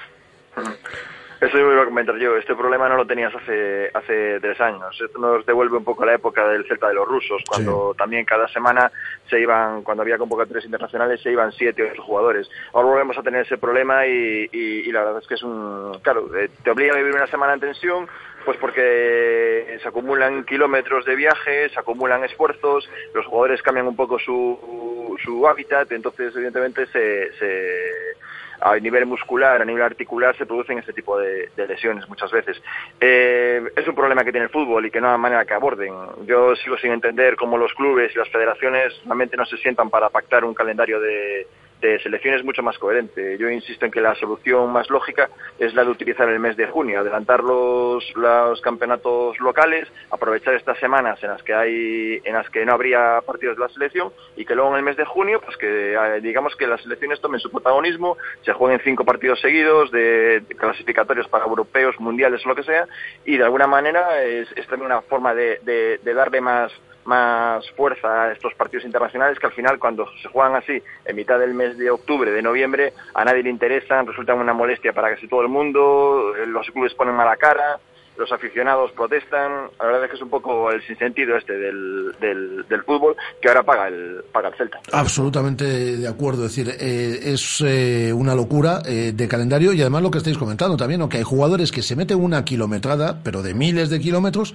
Eso 1.40 1.58
iba 1.58 1.82
a 1.82 1.84
comentar 1.84 2.16
yo. 2.16 2.36
Este 2.36 2.54
problema 2.54 2.88
no 2.88 2.96
lo 2.96 3.06
tenías 3.06 3.34
hace 3.34 3.90
hace 3.92 4.40
tres 4.40 4.58
años. 4.60 4.98
Esto 4.98 5.18
nos 5.18 5.44
devuelve 5.44 5.76
un 5.76 5.84
poco 5.84 6.04
a 6.04 6.06
la 6.06 6.14
época 6.14 6.46
del 6.48 6.64
Celta 6.66 6.88
de 6.88 6.94
los 6.94 7.06
rusos, 7.06 7.42
cuando 7.46 7.94
también 7.98 8.24
cada 8.24 8.48
semana 8.48 8.90
se 9.28 9.40
iban, 9.40 9.82
cuando 9.82 10.02
había 10.04 10.16
convocatorias 10.16 10.64
internacionales, 10.64 11.20
se 11.20 11.32
iban 11.32 11.52
siete 11.52 11.82
o 11.82 11.92
ocho 11.92 12.02
jugadores. 12.02 12.48
Ahora 12.72 12.88
volvemos 12.88 13.18
a 13.18 13.22
tener 13.22 13.42
ese 13.44 13.58
problema 13.58 14.06
y, 14.06 14.48
y- 14.52 14.88
y 14.88 14.92
la 14.92 15.04
verdad 15.04 15.20
es 15.20 15.28
que 15.28 15.34
es 15.34 15.42
un... 15.42 15.98
Claro, 16.02 16.30
eh, 16.34 16.48
te 16.62 16.70
obliga 16.70 16.94
a 16.94 16.98
vivir 16.98 17.14
una 17.14 17.26
semana 17.26 17.54
en 17.54 17.60
tensión, 17.60 18.08
pues 18.44 18.58
porque 18.58 19.78
se 19.80 19.88
acumulan 19.88 20.44
kilómetros 20.44 21.04
de 21.04 21.16
viaje, 21.16 21.68
se 21.70 21.78
acumulan 21.78 22.24
esfuerzos, 22.24 22.88
los 23.14 23.26
jugadores 23.26 23.62
cambian 23.62 23.86
un 23.86 23.96
poco 23.96 24.18
su, 24.18 25.16
su 25.22 25.48
hábitat, 25.48 25.90
entonces 25.92 26.34
evidentemente 26.34 26.86
se, 26.86 27.32
se 27.34 28.14
a 28.60 28.76
nivel 28.78 29.06
muscular, 29.06 29.60
a 29.60 29.64
nivel 29.64 29.82
articular, 29.82 30.36
se 30.36 30.46
producen 30.46 30.78
este 30.78 30.92
tipo 30.92 31.18
de, 31.18 31.50
lesiones 31.68 32.08
muchas 32.08 32.30
veces. 32.30 32.60
Eh, 33.00 33.62
es 33.76 33.86
un 33.86 33.94
problema 33.94 34.24
que 34.24 34.32
tiene 34.32 34.46
el 34.46 34.52
fútbol 34.52 34.86
y 34.86 34.90
que 34.90 35.00
no 35.00 35.10
hay 35.10 35.18
manera 35.18 35.44
que 35.44 35.54
aborden. 35.54 35.92
Yo 36.26 36.54
sigo 36.56 36.76
sin 36.78 36.92
entender 36.92 37.36
cómo 37.36 37.58
los 37.58 37.74
clubes 37.74 38.14
y 38.14 38.18
las 38.18 38.28
federaciones 38.30 38.94
realmente 39.04 39.36
no 39.36 39.44
se 39.44 39.58
sientan 39.58 39.90
para 39.90 40.08
pactar 40.08 40.44
un 40.44 40.54
calendario 40.54 41.00
de, 41.00 41.46
de 41.84 41.98
selecciones 42.00 42.42
mucho 42.44 42.62
más 42.62 42.78
coherente. 42.78 43.36
Yo 43.38 43.50
insisto 43.50 43.84
en 43.84 43.90
que 43.92 44.00
la 44.00 44.14
solución 44.14 44.72
más 44.72 44.88
lógica 44.88 45.28
es 45.58 45.74
la 45.74 45.84
de 45.84 45.90
utilizar 45.90 46.28
el 46.28 46.38
mes 46.40 46.56
de 46.56 46.66
junio, 46.66 47.00
adelantar 47.00 47.44
los, 47.44 48.04
los 48.16 48.60
campeonatos 48.62 49.38
locales, 49.40 49.86
aprovechar 50.10 50.54
estas 50.54 50.78
semanas 50.78 51.22
en 51.22 51.30
las 51.30 51.42
que 51.42 51.52
hay, 51.52 52.20
en 52.24 52.32
las 52.34 52.48
que 52.48 52.64
no 52.64 52.72
habría 52.72 53.20
partidos 53.26 53.56
de 53.56 53.62
la 53.62 53.68
selección 53.68 54.12
y 54.36 54.44
que 54.46 54.54
luego 54.54 54.70
en 54.70 54.76
el 54.78 54.82
mes 54.82 54.96
de 54.96 55.04
junio, 55.04 55.40
pues 55.44 55.56
que 55.58 55.92
eh, 55.94 56.20
digamos 56.22 56.56
que 56.56 56.66
las 56.66 56.80
selecciones 56.80 57.20
tomen 57.20 57.40
su 57.40 57.50
protagonismo, 57.50 58.16
se 58.42 58.52
jueguen 58.54 58.80
cinco 58.82 59.04
partidos 59.04 59.40
seguidos 59.40 59.90
de, 59.90 60.42
clasificatorios 60.56 61.28
para 61.28 61.44
europeos, 61.44 62.00
mundiales 62.00 62.44
lo 62.46 62.54
que 62.54 62.62
sea, 62.62 62.86
y 63.26 63.36
de 63.36 63.44
alguna 63.44 63.66
manera 63.66 64.22
es, 64.22 64.48
es 64.56 64.66
también 64.68 64.86
una 64.90 65.02
forma 65.02 65.34
de, 65.34 65.58
de- 65.62 65.98
de 66.02 66.14
darle 66.14 66.40
más 66.40 66.72
más 67.04 67.68
fuerza 67.72 68.24
a 68.24 68.32
estos 68.32 68.54
partidos 68.54 68.84
internacionales 68.84 69.38
que 69.38 69.46
al 69.46 69.52
final 69.52 69.78
cuando 69.78 70.06
se 70.22 70.28
juegan 70.28 70.56
así 70.56 70.82
en 71.04 71.16
mitad 71.16 71.38
del 71.38 71.54
mes 71.54 71.76
de 71.76 71.90
octubre, 71.90 72.30
de 72.30 72.42
noviembre, 72.42 72.92
a 73.14 73.24
nadie 73.24 73.42
le 73.42 73.50
interesan, 73.50 74.06
resultan 74.06 74.38
una 74.38 74.52
molestia 74.52 74.92
para 74.92 75.14
casi 75.14 75.28
todo 75.28 75.42
el 75.42 75.48
mundo, 75.48 76.34
eh, 76.36 76.46
los 76.46 76.66
clubes 76.70 76.94
ponen 76.94 77.14
mala 77.14 77.36
cara, 77.36 77.78
los 78.16 78.30
aficionados 78.30 78.92
protestan, 78.92 79.70
la 79.78 79.86
verdad 79.86 80.04
es 80.04 80.10
que 80.10 80.16
es 80.16 80.22
un 80.22 80.30
poco 80.30 80.70
el 80.70 80.80
sinsentido 80.86 81.36
este 81.36 81.54
del, 81.54 82.14
del, 82.20 82.82
fútbol 82.84 83.16
que 83.40 83.48
ahora 83.48 83.62
paga 83.62 83.88
el, 83.88 84.22
paga 84.32 84.48
el 84.48 84.54
Celta. 84.54 84.80
Absolutamente 84.92 85.64
de 85.96 86.08
acuerdo. 86.08 86.46
Es 86.46 86.54
decir, 86.54 86.74
eh, 86.78 87.32
es 87.32 87.60
eh, 87.66 88.12
una 88.12 88.34
locura 88.34 88.82
eh, 88.86 89.12
de 89.14 89.28
calendario 89.28 89.72
y 89.72 89.80
además 89.80 90.02
lo 90.02 90.10
que 90.10 90.18
estáis 90.18 90.38
comentando 90.38 90.76
también, 90.76 91.00
¿no? 91.00 91.08
que 91.08 91.18
hay 91.18 91.22
jugadores 91.24 91.72
que 91.72 91.82
se 91.82 91.96
meten 91.96 92.20
una 92.20 92.44
kilometrada, 92.44 93.20
pero 93.24 93.42
de 93.42 93.54
miles 93.54 93.90
de 93.90 94.00
kilómetros, 94.00 94.54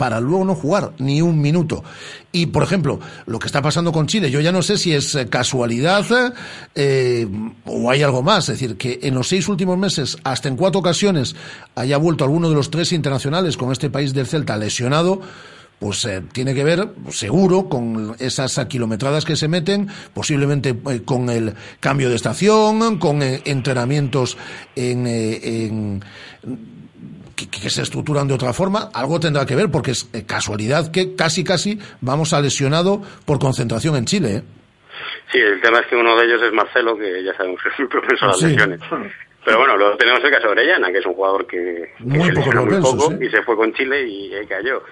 para 0.00 0.18
luego 0.18 0.46
no 0.46 0.54
jugar 0.54 0.92
ni 0.96 1.20
un 1.20 1.42
minuto. 1.42 1.84
Y, 2.32 2.46
por 2.46 2.62
ejemplo, 2.62 3.00
lo 3.26 3.38
que 3.38 3.44
está 3.46 3.60
pasando 3.60 3.92
con 3.92 4.06
Chile, 4.06 4.30
yo 4.30 4.40
ya 4.40 4.50
no 4.50 4.62
sé 4.62 4.78
si 4.78 4.94
es 4.94 5.14
eh, 5.14 5.28
casualidad 5.28 6.06
eh, 6.74 7.28
o 7.66 7.90
hay 7.90 8.02
algo 8.02 8.22
más. 8.22 8.48
Es 8.48 8.58
decir, 8.58 8.78
que 8.78 9.00
en 9.02 9.14
los 9.14 9.28
seis 9.28 9.46
últimos 9.46 9.76
meses, 9.76 10.16
hasta 10.24 10.48
en 10.48 10.56
cuatro 10.56 10.80
ocasiones, 10.80 11.36
haya 11.74 11.98
vuelto 11.98 12.24
alguno 12.24 12.48
de 12.48 12.54
los 12.54 12.70
tres 12.70 12.92
internacionales 12.92 13.58
con 13.58 13.72
este 13.72 13.90
país 13.90 14.14
del 14.14 14.26
Celta 14.26 14.56
lesionado 14.56 15.20
pues 15.80 16.04
eh, 16.04 16.22
tiene 16.32 16.54
que 16.54 16.62
ver 16.62 16.90
seguro 17.08 17.68
con 17.68 18.14
esas 18.18 18.60
kilometradas 18.66 19.24
que 19.24 19.34
se 19.34 19.48
meten, 19.48 19.88
posiblemente 20.12 20.78
eh, 20.90 21.00
con 21.04 21.30
el 21.30 21.54
cambio 21.80 22.10
de 22.10 22.16
estación, 22.16 22.98
con 22.98 23.22
eh, 23.22 23.40
entrenamientos 23.46 24.36
en, 24.76 25.06
eh, 25.06 25.64
en 25.64 26.04
que, 27.48 27.60
que 27.60 27.70
se 27.70 27.82
estructuran 27.82 28.26
de 28.28 28.34
otra 28.34 28.52
forma, 28.52 28.90
algo 28.92 29.18
tendrá 29.20 29.46
que 29.46 29.54
ver, 29.56 29.70
porque 29.70 29.92
es 29.92 30.08
eh, 30.12 30.24
casualidad 30.26 30.90
que 30.90 31.14
casi 31.14 31.44
casi 31.44 31.78
vamos 32.00 32.32
a 32.32 32.40
lesionado 32.40 33.00
por 33.24 33.38
concentración 33.38 33.96
en 33.96 34.04
Chile. 34.04 34.36
¿eh? 34.36 34.42
Sí, 35.32 35.38
el 35.38 35.60
tema 35.60 35.78
es 35.80 35.86
que 35.86 35.96
uno 35.96 36.16
de 36.16 36.26
ellos 36.26 36.42
es 36.42 36.52
Marcelo, 36.52 36.96
que 36.96 37.22
ya 37.24 37.34
sabemos 37.36 37.60
que 37.62 37.68
es 37.70 37.78
muy 37.78 37.88
propenso 37.88 38.24
a 38.24 38.28
las 38.28 38.38
Sí. 38.38 38.46
lesiones. 38.46 38.80
Pero 39.42 39.56
bueno, 39.58 39.76
luego 39.78 39.96
tenemos 39.96 40.22
el 40.22 40.30
caso 40.30 40.46
de 40.48 40.52
Orellana, 40.52 40.92
que 40.92 40.98
es 40.98 41.06
un 41.06 41.14
jugador 41.14 41.46
que, 41.46 41.56
que 41.96 42.04
Muy 42.04 42.26
se 42.26 42.32
poco 42.34 42.38
lesionó 42.52 42.60
muy 42.62 42.70
propenso, 42.74 42.96
poco 42.98 43.10
sí. 43.18 43.24
y 43.24 43.30
se 43.30 43.42
fue 43.42 43.56
con 43.56 43.72
Chile 43.72 44.06
y 44.06 44.34
ahí 44.34 44.46
cayó. 44.46 44.82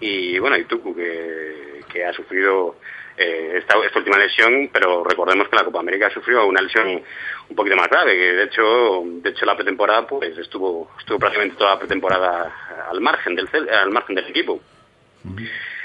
Y 0.00 0.38
bueno, 0.38 0.56
y 0.56 0.64
Tucu, 0.66 0.94
que, 0.94 1.80
que 1.92 2.04
ha 2.04 2.12
sufrido 2.12 2.76
eh, 3.18 3.54
esta, 3.58 3.76
esta 3.84 3.98
última 3.98 4.16
lesión, 4.18 4.70
pero 4.72 5.02
recordemos 5.04 5.48
que 5.48 5.56
la 5.56 5.64
Copa 5.64 5.80
América 5.80 6.08
sufrió 6.10 6.46
una 6.46 6.60
lesión 6.62 7.02
un 7.48 7.56
poquito 7.56 7.76
más 7.76 7.88
grave, 7.88 8.16
que 8.16 8.32
de 8.34 8.44
hecho, 8.44 9.02
de 9.04 9.30
hecho 9.30 9.44
la 9.46 9.56
pretemporada 9.56 10.06
pues 10.06 10.36
estuvo, 10.38 10.90
estuvo 10.98 11.18
prácticamente 11.18 11.56
toda 11.56 11.72
la 11.74 11.78
pretemporada 11.78 12.86
al 12.90 13.00
margen 13.00 13.34
del, 13.34 13.48
al 13.68 13.90
margen 13.90 14.14
del 14.16 14.26
equipo. 14.28 14.60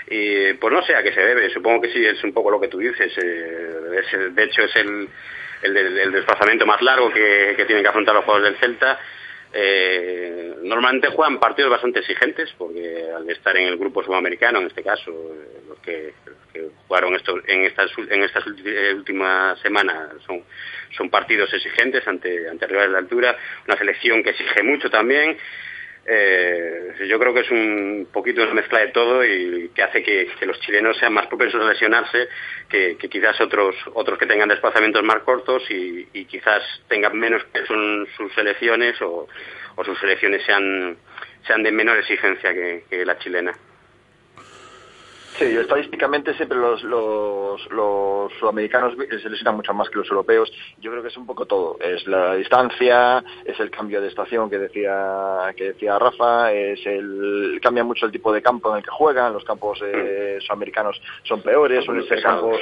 Y 0.09 0.53
pues 0.53 0.73
no 0.73 0.83
sé 0.83 0.95
a 0.95 1.01
qué 1.03 1.13
se 1.13 1.21
debe, 1.21 1.49
supongo 1.49 1.81
que 1.81 1.91
sí, 1.91 2.05
es 2.05 2.23
un 2.23 2.33
poco 2.33 2.51
lo 2.51 2.59
que 2.59 2.67
tú 2.67 2.77
dices. 2.77 3.11
eh, 3.17 4.01
es- 4.03 4.35
de 4.35 4.43
hecho, 4.43 4.61
es 4.63 4.75
el, 4.75 5.09
el, 5.63 5.77
el 5.77 6.11
desplazamiento 6.11 6.65
más 6.65 6.81
largo 6.81 7.09
que, 7.11 7.53
que 7.55 7.65
tienen 7.65 7.83
que 7.83 7.89
afrontar 7.89 8.13
los 8.15 8.25
jugadores 8.25 8.51
del 8.51 8.59
Celta. 8.59 8.99
Eh, 9.55 10.55
normalmente 10.63 11.09
juegan 11.09 11.39
partidos 11.39 11.69
bastante 11.69 11.99
exigentes, 11.99 12.51
porque 12.57 13.05
al 13.15 13.29
estar 13.29 13.55
en 13.55 13.67
el 13.67 13.77
grupo 13.77 14.03
sudamericano, 14.03 14.59
en 14.59 14.67
este 14.67 14.81
caso, 14.81 15.11
eh, 15.11 15.61
los 15.67 15.79
que, 15.79 16.13
los 16.25 16.37
que 16.51 16.69
jugaron 16.87 17.15
esto, 17.15 17.39
en 17.45 17.63
estas, 17.65 17.91
en 18.09 18.23
estas 18.23 18.43
eh, 18.65 18.93
últimas 18.95 19.59
semanas 19.59 20.09
son, 20.25 20.43
son 20.97 21.09
partidos 21.11 21.53
exigentes 21.53 22.07
ante, 22.07 22.49
ante 22.49 22.65
rivales 22.65 22.93
de 22.93 22.97
altura, 22.97 23.37
una 23.67 23.77
selección 23.77 24.23
que 24.23 24.31
exige 24.31 24.63
mucho 24.63 24.89
también. 24.89 25.37
Eh, 26.05 26.95
yo 27.07 27.17
creo 27.17 27.33
que 27.33 27.39
es 27.41 27.51
un 27.51 28.07
poquito 28.11 28.43
una 28.43 28.53
mezcla 28.53 28.79
de 28.79 28.89
todo 28.89 29.23
y 29.23 29.69
que 29.73 29.83
hace 29.83 30.03
que, 30.03 30.27
los 30.45 30.59
chilenos 30.59 30.97
sean 30.97 31.13
más 31.13 31.27
propensos 31.27 31.61
a 31.61 31.69
lesionarse 31.69 32.27
que, 32.67 32.97
quizás 32.97 33.39
otros 33.39 33.75
otros 33.93 34.19
que 34.19 34.25
tengan 34.25 34.49
desplazamientos 34.49 35.01
más 35.03 35.23
cortos 35.23 35.63
y, 35.69 36.25
quizás 36.25 36.61
tengan 36.89 37.17
menos 37.17 37.43
peso 37.45 37.73
en 37.73 38.07
sus 38.17 38.33
selecciones 38.33 39.01
o, 39.01 39.27
sus 39.83 39.97
selecciones 39.99 40.43
sean 40.45 40.97
sean 41.47 41.63
de 41.63 41.71
menor 41.71 41.97
exigencia 41.97 42.53
que 42.53 43.05
la 43.05 43.17
chilena. 43.19 43.53
Sí, 45.37 45.45
estadísticamente 45.45 46.33
siempre 46.35 46.57
los, 46.57 46.83
los, 46.83 47.71
los 47.71 48.31
sudamericanos 48.39 48.93
se 48.93 49.29
lesionan 49.29 49.55
mucho 49.55 49.73
más 49.73 49.89
que 49.89 49.97
los 49.97 50.09
europeos. 50.09 50.51
Yo 50.79 50.91
creo 50.91 51.01
que 51.01 51.09
es 51.09 51.17
un 51.17 51.25
poco 51.25 51.45
todo. 51.45 51.77
Es 51.79 52.05
la 52.07 52.35
distancia, 52.35 53.23
es 53.43 53.59
el 53.59 53.71
cambio 53.71 53.99
de 53.99 54.09
estación 54.09 54.49
que 54.49 54.59
decía 54.59 55.51
que 55.57 55.73
decía 55.73 55.97
Rafa, 55.97 56.51
es 56.53 56.85
el 56.85 57.59
cambia 57.63 57.83
mucho 57.83 58.05
el 58.05 58.11
tipo 58.11 58.31
de 58.31 58.41
campo 58.43 58.71
en 58.71 58.77
el 58.77 58.83
que 58.83 58.91
juegan. 58.91 59.33
Los 59.33 59.43
campos 59.43 59.79
eh, 59.83 60.37
sudamericanos 60.41 61.01
son 61.23 61.41
peores, 61.41 61.83
suelen 61.83 62.07
ser 62.07 62.21
campos 62.21 62.59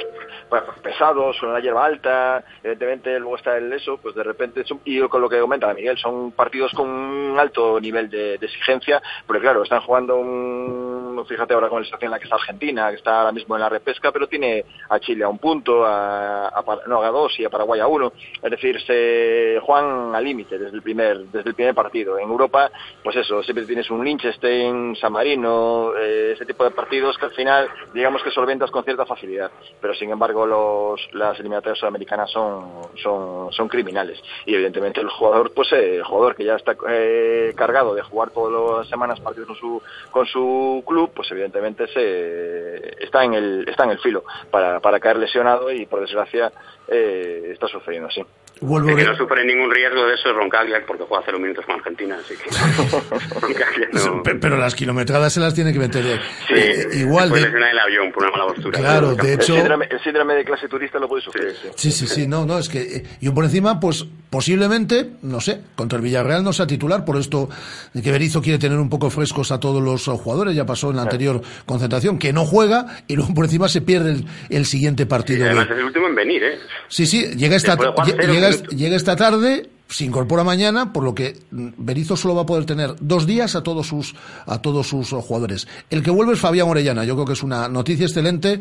bueno, 0.48 0.66
pesados, 0.82 1.36
con 1.40 1.52
la 1.52 1.60
hierba 1.60 1.84
alta. 1.84 2.42
Evidentemente 2.62 3.18
luego 3.18 3.36
está 3.36 3.58
el 3.58 3.72
eso, 3.72 3.98
pues 3.98 4.14
de 4.14 4.22
repente 4.22 4.64
son- 4.64 4.80
y 4.84 4.98
con 5.08 5.20
lo 5.20 5.28
que 5.28 5.40
comenta 5.40 5.72
Miguel 5.74 5.98
son 5.98 6.32
partidos 6.32 6.72
con 6.72 6.88
un 6.88 7.38
alto 7.38 7.78
nivel 7.80 8.08
de, 8.08 8.38
de 8.38 8.46
exigencia, 8.46 9.02
pero 9.26 9.40
claro 9.40 9.62
están 9.62 9.80
jugando 9.82 10.16
un, 10.16 10.81
fíjate 11.26 11.54
ahora 11.54 11.68
con 11.68 11.80
la 11.80 11.84
situación 11.84 12.08
en 12.08 12.12
la 12.12 12.18
que 12.18 12.24
está 12.24 12.36
Argentina, 12.36 12.90
que 12.90 12.96
está 12.96 13.20
ahora 13.20 13.32
mismo 13.32 13.54
en 13.54 13.62
la 13.62 13.68
repesca, 13.68 14.12
pero 14.12 14.26
tiene 14.26 14.64
a 14.88 14.98
Chile 15.00 15.24
a 15.24 15.28
un 15.28 15.38
punto, 15.38 15.84
a, 15.84 16.48
a 16.48 16.64
no, 16.86 17.02
a 17.02 17.08
dos 17.10 17.38
y 17.38 17.44
a 17.44 17.50
Paraguay 17.50 17.80
a 17.80 17.86
uno. 17.86 18.12
Es 18.42 18.50
decir, 18.50 18.80
se 18.82 19.60
juegan 19.62 20.14
al 20.14 20.24
límite 20.24 20.58
desde 20.58 20.76
el 20.76 20.82
primer 20.82 21.18
desde 21.26 21.50
el 21.50 21.54
primer 21.54 21.74
partido. 21.74 22.18
En 22.18 22.28
Europa, 22.28 22.70
pues 23.02 23.16
eso, 23.16 23.42
siempre 23.42 23.64
tienes 23.64 23.90
un 23.90 24.04
Liechtenstein, 24.04 24.96
San 24.96 25.12
Marino, 25.12 25.92
eh, 25.96 26.32
ese 26.34 26.46
tipo 26.46 26.64
de 26.64 26.70
partidos 26.70 27.16
que 27.18 27.26
al 27.26 27.32
final, 27.32 27.68
digamos 27.94 28.22
que 28.22 28.30
solventas 28.30 28.70
con 28.70 28.84
cierta 28.84 29.06
facilidad. 29.06 29.50
Pero 29.80 29.94
sin 29.94 30.10
embargo, 30.10 30.46
los, 30.46 31.08
las 31.12 31.38
eliminatorias 31.38 31.78
sudamericanas 31.78 32.30
son, 32.30 32.82
son, 33.02 33.52
son 33.52 33.68
criminales. 33.68 34.20
Y 34.46 34.54
evidentemente 34.54 35.00
el 35.00 35.08
jugador, 35.08 35.52
pues 35.54 35.72
eh, 35.72 35.96
el 35.96 36.04
jugador 36.04 36.34
que 36.34 36.44
ya 36.44 36.56
está 36.56 36.76
eh, 36.88 37.52
cargado 37.56 37.94
de 37.94 38.02
jugar 38.02 38.30
todas 38.30 38.78
las 38.78 38.88
semanas 38.88 39.20
partidos 39.20 39.48
con 39.48 39.56
su, 39.56 39.82
con 40.10 40.26
su 40.26 40.82
club, 40.86 41.01
pues 41.08 41.30
evidentemente 41.30 41.86
se 41.88 43.04
está 43.04 43.24
en 43.24 43.34
el, 43.34 43.68
está 43.68 43.84
en 43.84 43.90
el 43.90 43.98
filo 43.98 44.24
para, 44.50 44.80
para 44.80 45.00
caer 45.00 45.18
lesionado 45.18 45.70
y 45.70 45.86
por 45.86 46.00
desgracia 46.00 46.52
eh, 46.88 47.50
está 47.52 47.68
sucediendo 47.68 48.08
así. 48.08 48.22
El 48.62 48.96
que 48.96 49.04
no 49.04 49.16
sufre 49.16 49.44
ningún 49.44 49.70
riesgo 49.70 50.06
de 50.06 50.14
eso 50.14 50.28
es 50.30 50.34
Roncaglia, 50.36 50.82
porque 50.86 51.04
juega 51.08 51.22
cero 51.26 51.38
minutos 51.38 51.64
con 51.66 51.74
Argentina, 51.76 52.16
así 52.18 52.34
que 52.34 52.50
Roncaglia 53.40 53.88
no... 53.92 54.22
Pe- 54.22 54.36
Pero 54.36 54.56
las 54.56 54.74
kilometradas 54.74 55.32
se 55.32 55.40
las 55.40 55.54
tiene 55.54 55.72
que 55.72 55.78
meter 55.78 56.04
eh, 56.06 56.20
Sí, 56.48 56.54
eh, 56.54 56.86
igual. 57.00 57.30
de- 57.30 57.40
el 57.42 57.78
avión 57.78 58.12
por 58.12 58.22
una 58.24 58.32
mala 58.32 58.46
postura. 58.52 58.78
Claro, 58.78 59.14
de 59.14 59.34
hecho- 59.34 59.54
El 59.54 59.60
síndrome, 59.60 59.88
el 59.90 60.00
síndrome 60.02 60.34
de 60.34 60.44
clase 60.44 60.68
turista 60.68 60.98
lo 60.98 61.08
puede 61.08 61.22
sufrir. 61.22 61.52
sí. 61.60 61.68
Sí, 61.76 61.92
sí, 61.92 62.06
sí, 62.06 62.26
no, 62.26 62.46
no, 62.46 62.58
es 62.58 62.68
que 62.68 62.80
eh, 62.82 63.04
y 63.20 63.30
por 63.30 63.44
encima, 63.44 63.80
pues 63.80 64.06
posiblemente, 64.30 65.10
no 65.22 65.40
sé, 65.40 65.60
contra 65.74 65.96
el 65.98 66.02
Villarreal 66.04 66.42
no 66.42 66.52
sea 66.52 66.66
titular, 66.66 67.04
por 67.04 67.16
esto 67.18 67.48
que 68.00 68.10
Berizzo 68.12 68.40
quiere 68.40 68.58
tener 68.58 68.78
un 68.78 68.88
poco 68.88 69.10
frescos 69.10 69.52
a 69.52 69.60
todos 69.60 69.82
los 69.82 70.06
eh, 70.08 70.10
jugadores, 70.12 70.54
ya 70.54 70.64
pasó 70.64 70.90
en 70.90 70.96
la 70.96 71.02
anterior 71.02 71.42
concentración, 71.66 72.18
que 72.18 72.32
no 72.32 72.44
juega 72.44 72.86
y 73.08 73.16
luego 73.16 73.34
por 73.34 73.44
encima 73.44 73.68
se 73.68 73.80
pierde 73.82 74.12
el, 74.12 74.24
el 74.50 74.64
siguiente 74.66 75.06
partido. 75.06 75.44
además 75.46 75.68
de- 75.68 75.74
es 75.74 75.80
el 75.80 75.86
último 75.86 76.06
en 76.08 76.14
venir, 76.14 76.42
¿eh? 76.44 76.58
Sí, 76.88 77.06
sí, 77.06 77.24
llega 77.36 77.56
esta, 77.56 77.76
llega. 77.76 78.51
Llega 78.70 78.96
esta 78.96 79.16
tarde, 79.16 79.70
se 79.88 80.04
incorpora 80.04 80.44
mañana, 80.44 80.92
por 80.92 81.04
lo 81.04 81.14
que 81.14 81.38
Berizzo 81.50 82.16
solo 82.16 82.34
va 82.34 82.42
a 82.42 82.46
poder 82.46 82.64
tener 82.64 82.94
dos 83.00 83.26
días 83.26 83.54
a 83.56 83.62
todos 83.62 83.86
sus 83.86 84.14
a 84.46 84.60
todos 84.60 84.88
sus 84.88 85.12
eh, 85.12 85.16
jugadores. 85.16 85.68
El 85.90 86.02
que 86.02 86.10
vuelve 86.10 86.32
es 86.32 86.40
Fabián 86.40 86.68
Orellana, 86.68 87.04
yo 87.04 87.14
creo 87.14 87.26
que 87.26 87.34
es 87.34 87.42
una 87.42 87.68
noticia 87.68 88.06
excelente 88.06 88.60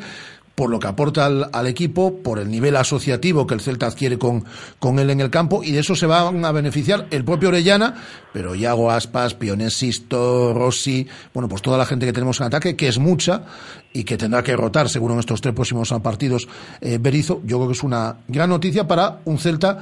por 0.62 0.70
lo 0.70 0.78
que 0.78 0.86
aporta 0.86 1.26
al, 1.26 1.66
equipo, 1.66 2.22
por 2.22 2.38
el 2.38 2.52
nivel 2.52 2.76
asociativo 2.76 3.48
que 3.48 3.56
el 3.56 3.62
Celta 3.62 3.88
adquiere 3.88 4.20
con, 4.20 4.46
con 4.78 5.00
él 5.00 5.10
en 5.10 5.20
el 5.20 5.32
campo, 5.32 5.64
y 5.64 5.72
de 5.72 5.80
eso 5.80 5.96
se 5.96 6.06
van 6.06 6.46
a 6.46 6.52
beneficiar 6.52 7.08
el 7.10 7.26
propio 7.26 7.50
Orellana, 7.50 7.96
pero 8.32 8.54
Iago 8.54 8.92
Aspas, 8.92 9.34
Pionesisto, 9.34 10.54
Rossi, 10.54 11.08
bueno, 11.34 11.50
pues 11.50 11.64
toda 11.64 11.80
la 11.80 11.88
gente 11.88 12.06
que 12.06 12.14
tenemos 12.14 12.40
en 12.42 12.46
ataque, 12.46 12.76
que 12.76 12.88
es 12.88 13.00
mucha, 13.00 13.42
y 13.92 14.04
que 14.04 14.18
tendrá 14.18 14.44
que 14.44 14.56
rotar 14.56 14.88
seguro 14.88 15.16
en 15.16 15.22
estos 15.22 15.42
tres 15.42 15.56
próximos 15.56 15.92
partidos 16.04 16.48
eh, 16.80 17.00
Berizzo, 17.02 17.42
yo 17.44 17.58
creo 17.58 17.70
que 17.70 17.74
es 17.74 17.82
una 17.82 18.18
gran 18.28 18.52
noticia 18.52 18.88
para 18.88 19.18
un 19.26 19.40
Celta 19.40 19.80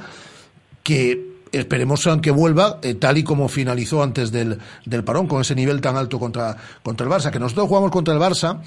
que 0.82 1.29
esperemos 1.52 2.06
que 2.22 2.30
vuelva 2.30 2.78
eh, 2.82 2.94
tal 2.94 3.18
y 3.18 3.24
como 3.24 3.48
finalizó 3.48 4.02
antes 4.02 4.30
del, 4.32 4.58
del 4.84 5.04
parón, 5.04 5.26
con 5.26 5.40
ese 5.40 5.54
nivel 5.54 5.80
tan 5.80 5.96
alto 5.96 6.18
contra, 6.18 6.56
contra 6.82 7.06
el 7.06 7.12
Barça, 7.12 7.30
que 7.30 7.38
nosotros 7.38 7.68
jugamos 7.68 7.90
contra 7.90 8.14
el 8.14 8.20
Barça 8.20 8.60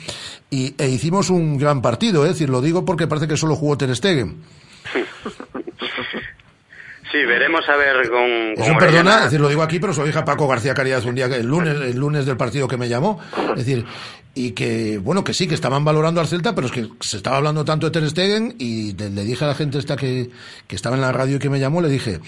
y, 0.49 0.75
e 0.77 0.89
hicimos 0.89 1.29
un 1.29 1.57
gran 1.57 1.81
partido, 1.81 2.23
eh, 2.25 2.29
es 2.29 2.33
decir, 2.35 2.49
lo 2.49 2.61
digo 2.61 2.85
porque 2.85 3.07
parece 3.07 3.27
que 3.27 3.37
solo 3.37 3.55
jugó 3.55 3.77
Ter 3.77 3.95
Stegen. 3.95 4.41
Sí, 7.11 7.19
veremos 7.27 7.61
a 7.69 7.75
ver 7.75 8.09
con... 8.09 8.19
Eso 8.63 8.71
con 8.71 8.77
perdona, 8.79 8.99
Orellana. 9.01 9.17
es 9.17 9.23
decir, 9.25 9.39
lo 9.39 9.47
digo 9.49 9.61
aquí, 9.61 9.79
pero 9.79 9.93
se 9.93 9.99
lo 9.99 10.07
dije 10.07 10.17
a 10.17 10.25
Paco 10.25 10.47
García 10.47 10.73
Caridad 10.73 11.05
un 11.05 11.13
día, 11.13 11.29
que 11.29 11.35
el 11.35 11.45
lunes, 11.45 11.75
el 11.79 11.95
lunes 11.95 12.25
del 12.25 12.37
partido 12.37 12.67
que 12.67 12.75
me 12.77 12.89
llamó, 12.89 13.19
es 13.51 13.57
decir, 13.65 13.85
y 14.33 14.51
que, 14.51 14.97
bueno, 14.97 15.23
que 15.23 15.31
sí, 15.35 15.47
que 15.47 15.53
estaban 15.53 15.85
valorando 15.85 16.21
al 16.21 16.27
Celta, 16.27 16.55
pero 16.55 16.65
es 16.65 16.73
que 16.73 16.89
se 17.01 17.17
estaba 17.17 17.37
hablando 17.37 17.63
tanto 17.63 17.85
de 17.87 17.91
Ter 17.91 18.09
Stegen 18.09 18.55
y 18.57 18.93
de- 18.93 19.11
le 19.11 19.23
dije 19.25 19.43
a 19.45 19.47
la 19.49 19.53
gente 19.53 19.77
esta 19.77 19.95
que, 19.95 20.31
que 20.65 20.75
estaba 20.75 20.95
en 20.95 21.01
la 21.03 21.11
radio 21.11 21.35
y 21.35 21.39
que 21.39 21.51
me 21.51 21.59
llamó, 21.59 21.81
le 21.81 21.89
dije, 21.89 22.19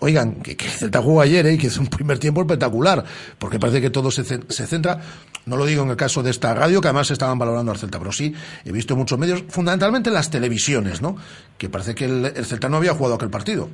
Oigan, 0.00 0.42
que, 0.42 0.56
que 0.56 0.66
el 0.66 0.70
Celta 0.70 1.00
jugó 1.00 1.20
ayer 1.20 1.46
¿eh? 1.46 1.52
y 1.54 1.58
que 1.58 1.68
es 1.68 1.78
un 1.78 1.86
primer 1.88 2.18
tiempo 2.18 2.40
espectacular, 2.40 3.04
porque 3.38 3.58
parece 3.58 3.80
que 3.80 3.90
todo 3.90 4.10
se, 4.10 4.24
se 4.24 4.66
centra, 4.66 5.00
no 5.46 5.56
lo 5.56 5.66
digo 5.66 5.82
en 5.82 5.90
el 5.90 5.96
caso 5.96 6.22
de 6.22 6.30
esta 6.30 6.54
radio, 6.54 6.80
que 6.80 6.88
además 6.88 7.10
estaban 7.10 7.38
valorando 7.38 7.72
al 7.72 7.78
Celta, 7.78 7.98
pero 7.98 8.12
sí 8.12 8.34
he 8.64 8.72
visto 8.72 8.96
muchos 8.96 9.18
medios, 9.18 9.44
fundamentalmente 9.48 10.10
en 10.10 10.14
las 10.14 10.30
televisiones, 10.30 11.02
¿no? 11.02 11.16
Que 11.58 11.68
parece 11.68 11.94
que 11.94 12.06
el, 12.06 12.24
el 12.26 12.44
Celta 12.44 12.68
no 12.68 12.78
había 12.78 12.94
jugado 12.94 13.16
aquel 13.16 13.30
partido. 13.30 13.68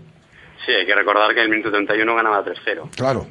Sí, 0.64 0.72
hay 0.72 0.84
que 0.84 0.94
recordar 0.94 1.32
que 1.32 1.40
en 1.40 1.44
el 1.44 1.50
minuto 1.50 1.70
31 1.70 2.14
ganaba 2.14 2.44
3-0. 2.44 2.90
Claro. 2.96 3.26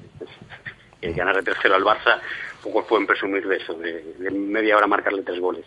Y 1.01 1.11
ganarle 1.11 1.43
3-0 1.43 1.73
al 1.73 1.83
Barça, 1.83 2.19
pocos 2.63 2.85
pueden 2.85 3.05
presumir 3.05 3.45
de 3.47 3.57
eso, 3.57 3.73
de, 3.73 4.15
de 4.17 4.31
media 4.31 4.77
hora 4.77 4.87
marcarle 4.87 5.21
tres 5.21 5.39
goles. 5.39 5.65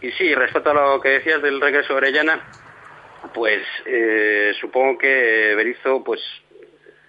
Y 0.00 0.12
sí, 0.12 0.34
respecto 0.34 0.70
a 0.70 0.74
lo 0.74 1.00
que 1.00 1.08
decías 1.08 1.42
del 1.42 1.60
regreso 1.60 1.94
de 1.94 1.96
Orellana, 1.96 2.40
pues 3.34 3.62
eh, 3.86 4.52
supongo 4.60 4.98
que 4.98 5.54
Berizzo, 5.56 6.02
pues 6.04 6.20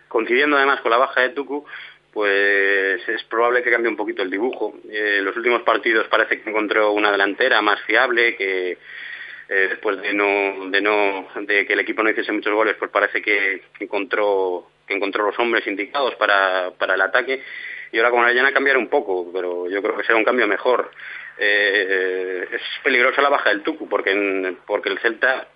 coincidiendo 0.08 0.58
además 0.58 0.82
con 0.82 0.92
la 0.92 0.98
baja 0.98 1.22
de 1.22 1.30
Tucu, 1.30 1.66
pues 2.12 3.08
es 3.08 3.24
probable 3.26 3.64
que 3.64 3.72
cambie 3.72 3.90
un 3.90 3.98
poquito 3.98 4.24
el 4.24 4.32
dibujo. 4.32 4.74
Eh, 4.90 5.18
en 5.20 5.26
los 5.26 5.38
últimos 5.38 5.62
partidos 5.62 6.08
parece 6.08 6.42
que 6.42 6.50
encontró 6.50 6.92
una 6.92 7.12
delantera 7.12 7.62
más 7.62 7.82
fiable, 7.84 8.36
que 8.36 8.72
eh, 8.72 9.68
después 9.70 10.02
de 10.02 10.14
no, 10.14 10.70
de 10.70 10.82
no, 10.82 11.28
de 11.42 11.66
que 11.66 11.74
el 11.74 11.80
equipo 11.80 12.04
no 12.04 12.10
hiciese 12.10 12.32
muchos 12.32 12.54
goles, 12.54 12.76
pues 12.78 12.92
parece 12.92 13.22
que, 13.22 13.62
encontró, 13.80 14.70
que 14.88 14.96
encontró 14.96 15.26
los 15.26 15.40
hombres 15.40 15.66
indicados 15.68 16.16
para, 16.16 16.72
para 16.78 16.96
el 16.96 17.02
ataque. 17.02 17.44
Y 17.92 17.98
ahora 17.98 18.12
con 18.12 18.24
Arellana 18.24 18.54
cambiar 18.54 18.78
un 18.78 18.88
poco, 18.88 19.32
pero 19.34 19.70
yo 19.70 19.82
creo 19.82 19.98
que 19.98 20.04
será 20.04 20.18
un 20.18 20.24
cambio 20.24 20.48
mejor. 20.48 20.92
Eh, 21.38 22.48
es 22.52 22.62
peligrosa 22.84 23.22
la 23.22 23.30
baja 23.30 23.50
del 23.50 23.64
Tucu, 23.64 23.88
porque, 23.88 24.56
porque 24.68 24.90
el 24.90 25.00
Celta 25.00 25.48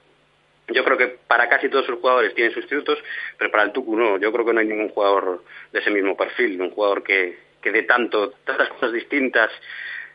yo 0.68 0.84
creo 0.84 0.98
que 0.98 1.08
para 1.28 1.50
casi 1.50 1.70
todos 1.70 1.86
sus 1.86 2.00
jugadores 2.00 2.34
tienen 2.36 2.54
sustitutos, 2.54 2.98
pero 3.38 3.52
para 3.52 3.64
el 3.64 3.72
Tucu 3.72 3.96
no. 3.96 4.18
Yo 4.18 4.32
creo 4.32 4.46
que 4.46 4.54
no 4.54 4.60
hay 4.60 4.68
ningún 4.68 4.90
jugador 4.90 5.44
de 5.72 5.80
ese 5.80 5.92
mismo 5.92 6.16
perfil, 6.16 6.62
un 6.62 6.72
jugador 6.72 7.04
que, 7.04 7.38
que 7.62 7.72
dé 7.72 7.84
tanto, 7.84 8.32
tantas 8.46 8.70
cosas 8.70 8.92
distintas 8.94 9.52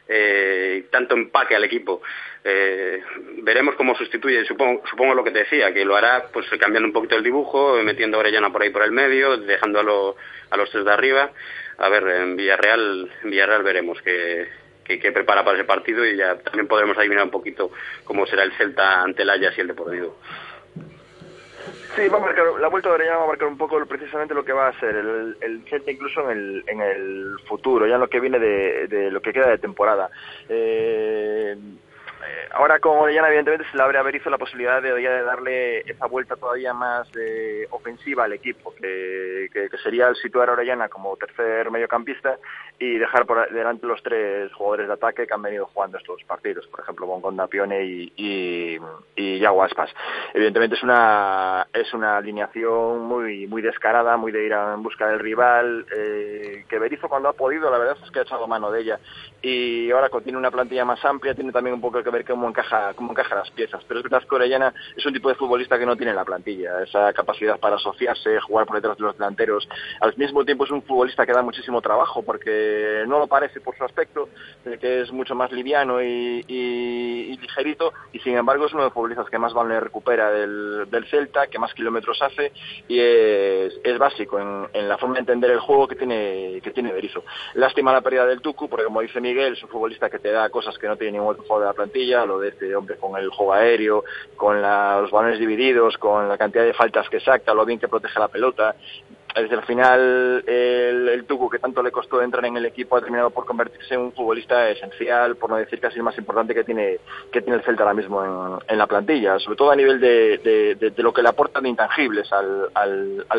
eh, 0.08 0.86
tanto 0.90 1.14
empaque 1.14 1.54
al 1.54 1.64
equipo. 1.64 2.00
Eh, 2.42 3.02
veremos 3.42 3.74
cómo 3.74 3.94
sustituye, 3.94 4.44
supongo, 4.46 4.82
supongo 4.88 5.14
lo 5.14 5.22
que 5.22 5.32
te 5.32 5.40
decía, 5.40 5.72
que 5.74 5.84
lo 5.84 5.96
hará 5.96 6.24
pues 6.32 6.46
cambiando 6.58 6.86
un 6.86 6.94
poquito 6.94 7.16
el 7.16 7.22
dibujo, 7.22 7.74
metiendo 7.82 8.16
a 8.16 8.20
Orellana 8.20 8.50
por 8.50 8.62
ahí 8.62 8.70
por 8.70 8.84
el 8.84 8.92
medio, 8.92 9.36
dejando 9.36 9.80
a, 9.80 9.82
lo- 9.82 10.16
a 10.48 10.56
los 10.56 10.70
tres 10.70 10.84
de 10.86 10.92
arriba. 10.92 11.30
A 11.76 11.88
ver, 11.90 12.08
en 12.08 12.36
Villarreal, 12.36 13.12
en 13.22 13.30
Villarreal 13.30 13.62
veremos 13.62 14.00
que, 14.00 14.48
que, 14.96 15.12
prepara 15.12 15.44
para 15.44 15.56
ese 15.56 15.66
partido 15.66 16.04
y 16.04 16.16
ya 16.16 16.38
también 16.38 16.66
podremos 16.66 16.96
adivinar 16.96 17.24
un 17.24 17.30
poquito 17.30 17.70
cómo 18.04 18.26
será 18.26 18.42
el 18.42 18.52
Celta 18.52 19.02
ante 19.02 19.22
el 19.22 19.30
Ajax 19.30 19.58
y 19.58 19.60
el 19.60 19.68
Deportivo. 19.68 20.16
Sí, 21.94 22.08
va 22.08 22.18
a 22.18 22.20
marcar, 22.20 22.46
la 22.60 22.68
vuelta 22.68 22.88
de 22.88 22.94
Orellana 22.94 23.18
va 23.18 23.24
a 23.24 23.28
marcar 23.28 23.48
un 23.48 23.58
poco 23.58 23.84
precisamente 23.86 24.32
lo 24.32 24.44
que 24.44 24.52
va 24.52 24.68
a 24.68 24.80
ser 24.80 24.96
el, 24.96 25.36
el 25.40 25.64
Celta 25.68 25.90
incluso 25.90 26.30
en 26.30 26.38
el, 26.38 26.64
en 26.66 26.80
el 26.80 27.36
futuro, 27.46 27.86
ya 27.86 27.96
en 27.96 28.00
lo 28.00 28.08
que 28.08 28.20
viene 28.20 28.38
de, 28.38 28.86
de 28.86 29.10
lo 29.10 29.20
que 29.20 29.32
queda 29.32 29.48
de 29.48 29.58
temporada. 29.58 30.10
Eh, 30.48 31.56
eh, 32.26 32.48
ahora 32.52 32.80
con 32.80 32.98
Orellana 32.98 33.28
evidentemente 33.28 33.66
se 33.70 33.76
le 33.76 33.82
abre 33.82 33.98
a 33.98 34.02
Berizzo 34.02 34.30
la 34.30 34.38
posibilidad 34.38 34.82
de, 34.82 34.92
de 34.92 35.22
darle 35.22 35.80
esa 35.80 36.06
vuelta 36.06 36.36
todavía 36.36 36.72
más 36.74 37.08
eh, 37.16 37.66
ofensiva 37.70 38.24
al 38.24 38.32
equipo, 38.32 38.74
que, 38.74 39.48
sería 39.82 40.08
el 40.08 40.16
situar 40.16 40.48
a 40.48 40.52
Orellana 40.52 40.88
como 40.88 41.16
tercer 41.16 41.70
mediocampista 41.70 42.38
y 42.78 42.98
dejar 42.98 43.26
por 43.26 43.48
delante 43.50 43.86
los 43.86 44.02
tres 44.02 44.52
jugadores 44.52 44.88
de 44.88 44.92
ataque 44.94 45.26
que 45.26 45.34
han 45.34 45.42
venido 45.42 45.66
jugando 45.66 45.98
estos 45.98 46.22
partidos, 46.24 46.66
por 46.68 46.80
ejemplo 46.80 47.06
Bongonda, 47.06 47.46
Pione 47.46 47.84
y, 47.84 48.12
y, 48.16 48.78
y. 49.16 49.44
Evidentemente 50.34 50.76
es 50.76 50.82
una 50.82 51.66
es 51.72 51.92
una 51.94 52.16
alineación 52.18 53.00
muy 53.00 53.46
muy 53.46 53.62
descarada, 53.62 54.16
muy 54.16 54.32
de 54.32 54.44
ir 54.44 54.54
a- 54.54 54.74
en 54.74 54.82
busca 54.82 55.08
del 55.08 55.18
rival, 55.20 55.86
eh, 55.94 56.64
que 56.68 56.78
Berizzo 56.78 57.08
cuando 57.08 57.28
ha 57.28 57.32
podido 57.32 57.70
la 57.70 57.78
verdad 57.78 57.96
es 58.04 58.10
que 58.10 58.18
ha 58.20 58.22
echado 58.22 58.46
mano 58.46 58.70
de 58.70 58.80
ella 58.80 59.00
y 59.42 59.90
ahora 59.90 60.08
tiene 60.22 60.38
una 60.38 60.50
plantilla 60.50 60.84
más 60.84 61.04
amplia, 61.04 61.34
tiene 61.34 61.52
también 61.52 61.74
un 61.74 61.80
poco 61.80 62.02
que 62.10 62.16
ver 62.18 62.24
cómo 62.26 62.48
encaja 62.48 62.92
cómo 62.94 63.12
encaja 63.12 63.34
las 63.36 63.50
piezas, 63.50 63.82
pero 63.86 64.00
es 64.00 64.04
verdad 64.04 64.22
que 64.28 64.34
Orellana 64.34 64.72
es 64.96 65.04
un 65.06 65.12
tipo 65.12 65.28
de 65.28 65.34
futbolista 65.34 65.78
que 65.78 65.86
no 65.86 65.96
tiene 65.96 66.14
la 66.14 66.24
plantilla, 66.24 66.82
esa 66.82 67.12
capacidad 67.12 67.58
para 67.58 67.76
asociarse, 67.76 68.40
jugar 68.40 68.66
por 68.66 68.76
detrás 68.76 68.96
de 68.96 69.04
los 69.04 69.16
delanteros, 69.16 69.68
al 70.00 70.14
mismo 70.16 70.44
tiempo 70.44 70.64
es 70.64 70.70
un 70.70 70.82
futbolista 70.82 71.26
que 71.26 71.32
da 71.32 71.42
muchísimo 71.42 71.80
trabajo 71.80 72.22
porque 72.22 73.04
no 73.06 73.18
lo 73.18 73.26
parece 73.26 73.60
por 73.60 73.76
su 73.76 73.84
aspecto, 73.84 74.28
que 74.80 75.00
es 75.02 75.12
mucho 75.12 75.34
más 75.34 75.52
liviano 75.52 76.02
y, 76.02 76.44
y- 76.46 77.32
y 77.32 77.36
ligerito 77.38 77.92
y 78.12 78.18
sin 78.20 78.36
embargo 78.36 78.66
es 78.66 78.72
uno 78.72 78.82
de 78.82 78.86
los 78.88 78.94
futbolistas 78.94 79.28
que 79.30 79.38
más 79.38 79.52
balones 79.52 79.82
recupera 79.82 80.30
del, 80.30 80.86
Celta, 81.10 81.46
que 81.46 81.58
más 81.58 81.72
kilómetros 81.74 82.20
hace 82.22 82.52
y 82.88 82.98
es, 83.00 83.98
básico 83.98 84.38
en, 84.38 84.68
en 84.74 84.88
la 84.88 84.96
forma 84.98 85.14
de 85.14 85.20
entender 85.20 85.50
el 85.50 85.58
juego 85.60 85.88
que 85.88 85.96
tiene 85.96 86.60
que 86.62 86.70
tiene 86.70 86.92
Berizzo. 86.92 87.24
Lástima 87.54 87.92
la 87.92 88.00
pérdida 88.00 88.26
del 88.26 88.40
Tucu 88.40 88.68
porque 88.68 88.84
como 88.84 89.00
dice 89.00 89.20
Miguel 89.20 89.54
es 89.54 89.62
un 89.62 89.68
futbolista 89.70 90.08
que 90.10 90.18
te 90.18 90.30
da 90.30 90.48
cosas 90.50 90.76
que 90.78 90.86
no 90.86 90.96
tiene 90.96 91.12
ningún 91.12 91.30
otro 91.32 91.42
jugador 91.44 91.62
de 91.62 91.70
la 91.70 91.74
plantilla, 91.74 91.97
lo 92.06 92.38
de 92.38 92.48
este 92.48 92.74
hombre 92.74 92.96
con 92.96 93.16
el 93.16 93.28
juego 93.30 93.52
aéreo, 93.52 94.04
con 94.36 94.60
los 94.60 95.10
balones 95.10 95.38
divididos, 95.38 95.98
con 95.98 96.28
la 96.28 96.38
cantidad 96.38 96.64
de 96.64 96.74
faltas 96.74 97.08
que 97.08 97.20
saca, 97.20 97.54
lo 97.54 97.64
bien 97.64 97.78
que 97.78 97.88
protege 97.88 98.18
la 98.18 98.28
pelota. 98.28 98.76
Desde 99.34 99.54
el 99.54 99.62
final, 99.62 100.42
el, 100.46 101.08
el 101.10 101.24
que 101.50 101.58
tanto 101.60 101.82
le 101.82 101.92
costó 101.92 102.20
entrar 102.22 102.44
en 102.46 102.56
el 102.56 102.66
equipo, 102.66 102.96
ha 102.96 103.00
terminado 103.00 103.30
por 103.30 103.46
convertirse 103.46 103.94
en 103.94 104.00
un 104.00 104.12
futbolista 104.12 104.68
esencial, 104.70 105.36
por 105.36 105.48
no 105.50 105.56
decir 105.56 105.78
casi 105.78 105.96
el 105.98 106.02
más 106.02 106.18
importante 106.18 106.54
que 106.54 106.64
tiene, 106.64 106.98
que 107.30 107.40
tiene 107.40 107.56
el 107.58 107.62
Celta 107.64 107.84
ahora 107.84 107.94
mismo 107.94 108.58
en, 108.66 108.78
la 108.78 108.86
plantilla, 108.88 109.38
sobre 109.38 109.56
todo 109.56 109.70
a 109.70 109.76
nivel 109.76 110.00
de, 110.00 110.38
de- 110.38 111.02
lo 111.02 111.12
que 111.12 111.22
le 111.22 111.28
aportan 111.28 111.62
de 111.62 111.68
intangibles 111.68 112.32
al, 112.32 112.68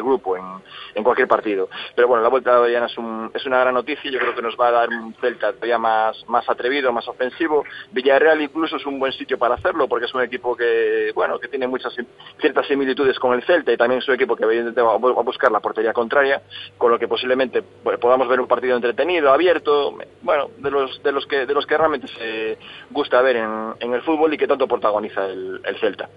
grupo 0.01 0.37
en, 0.37 0.43
cualquier 1.03 1.27
partido. 1.27 1.67
Pero 1.95 2.07
bueno, 2.07 2.23
la 2.23 2.29
vuelta 2.29 2.53
de 2.53 2.57
Orellana 2.59 2.85
es, 2.85 2.97
un- 2.97 3.29
es 3.33 3.45
una 3.45 3.59
gran 3.59 3.73
noticia, 3.73 4.09
yo 4.09 4.19
creo 4.19 4.35
que 4.35 4.41
nos 4.41 4.55
va 4.55 4.69
a 4.69 4.71
dar 4.71 4.89
un 4.89 5.13
Celta 5.15 5.51
todavía 5.51 5.77
más, 5.79 6.23
más 6.29 6.47
atrevido, 6.49 6.93
más 6.93 7.07
ofensivo. 7.09 7.65
Villarreal 7.91 8.41
incluso 8.41 8.77
es 8.77 8.85
un 8.85 8.99
buen 8.99 9.11
sitio 9.11 9.37
para 9.37 9.55
hacerlo, 9.55 9.87
porque 9.89 10.05
es 10.05 10.13
un 10.13 10.21
equipo 10.21 10.55
que, 10.55 11.11
bueno, 11.13 11.39
que 11.39 11.49
tiene 11.49 11.67
muchas 11.67 11.93
ciertas 12.39 12.65
similitudes 12.67 13.19
con 13.19 13.33
el 13.33 13.43
Celta 13.43 13.73
y 13.73 13.77
también 13.77 13.99
es 13.99 14.07
un 14.07 14.15
equipo 14.15 14.35
que 14.37 14.43
evidentemente 14.45 14.81
va 14.81 14.93
a 14.93 14.97
bu- 14.97 15.19
a 15.19 15.23
buscar 15.23 15.51
la 15.51 15.59
portería 15.79 15.93
contraria, 15.93 16.41
con 16.77 16.91
lo 16.91 16.99
que 16.99 17.07
posiblemente 17.07 17.61
pues, 17.61 17.97
podamos 17.99 18.27
ver 18.27 18.39
un 18.39 18.47
partido 18.47 18.75
entretenido, 18.75 19.31
abierto, 19.31 19.95
bueno, 20.21 20.49
de 20.57 20.69
los, 20.71 21.01
de 21.03 21.11
los 21.11 21.25
que, 21.25 21.45
de 21.45 21.53
los 21.53 21.65
que 21.65 21.77
realmente 21.77 22.07
se 22.07 22.57
gusta 22.91 23.21
ver 23.21 23.37
en, 23.37 23.49
en 23.79 23.93
el 23.93 24.01
fútbol 24.01 24.33
y 24.33 24.37
que 24.37 24.47
tanto 24.47 24.67
protagoniza 24.67 25.25
el, 25.25 25.61
el 25.63 25.79
Celta. 25.79 26.09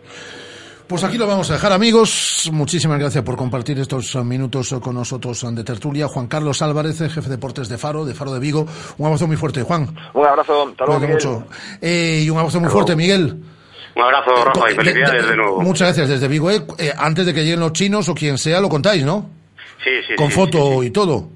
Pues 0.89 1.05
aquí 1.05 1.17
lo 1.17 1.27
vamos 1.27 1.49
a 1.51 1.55
dejar, 1.55 1.73
amigos. 1.73 2.51
Muchísimas 2.53 2.99
gracias 2.99 3.23
por 3.25 3.37
compartir 3.37 3.79
estos 3.79 4.15
eh, 4.15 4.23
minutos 4.25 4.73
eh, 4.73 4.81
con 4.81 4.95
nosotros 4.97 5.43
eh, 5.45 5.49
de 5.53 5.65
tertulia. 5.65 6.09
Juan 6.09 6.27
Carlos 6.27 6.61
Álvarez, 6.61 7.01
eh, 7.01 7.09
jefe 7.09 7.29
de 7.31 7.37
deportes 7.37 7.69
de 7.69 7.79
Faro, 7.79 8.05
de 8.05 8.15
Faro 8.15 8.33
de 8.35 8.41
Vigo. 8.41 8.67
Un 8.99 9.07
abrazo 9.07 9.27
muy 9.27 9.37
fuerte, 9.37 9.63
Juan. 9.63 9.87
Un 10.13 10.27
abrazo, 10.27 10.69
hasta 10.69 10.85
luego, 10.85 11.01
Miguel. 11.01 11.15
mucho. 11.15 11.45
Eh, 11.81 12.23
y 12.27 12.31
un 12.31 12.37
abrazo 12.39 12.61
muy 12.61 12.69
fuerte, 12.69 12.97
Miguel. 12.97 13.37
Un 13.95 14.03
abrazo, 14.03 14.45
Rafa, 14.45 14.71
y 14.71 14.75
De- 14.75 14.85
felicidades 14.85 15.29
de 15.29 15.37
nuevo. 15.37 15.61
Muchas 15.63 15.89
gracias 15.89 16.09
desde 16.09 16.27
Vigo. 16.29 16.51
eh. 16.51 16.63
Eh, 16.79 16.93
antes 16.97 17.25
de 17.27 17.33
que 17.33 17.43
lleguen 17.45 17.61
los 17.61 17.73
chinos 17.73 18.09
o 18.11 18.15
quien 18.15 18.37
sea, 18.37 18.61
lo 18.61 18.69
contáis, 18.69 19.05
¿no? 19.05 19.31
Sí, 19.83 19.91
sí, 20.09 20.15
Con 20.17 20.29
sí, 20.29 20.35
foto 20.35 20.83
y 20.83 20.91
todo. 20.91 21.29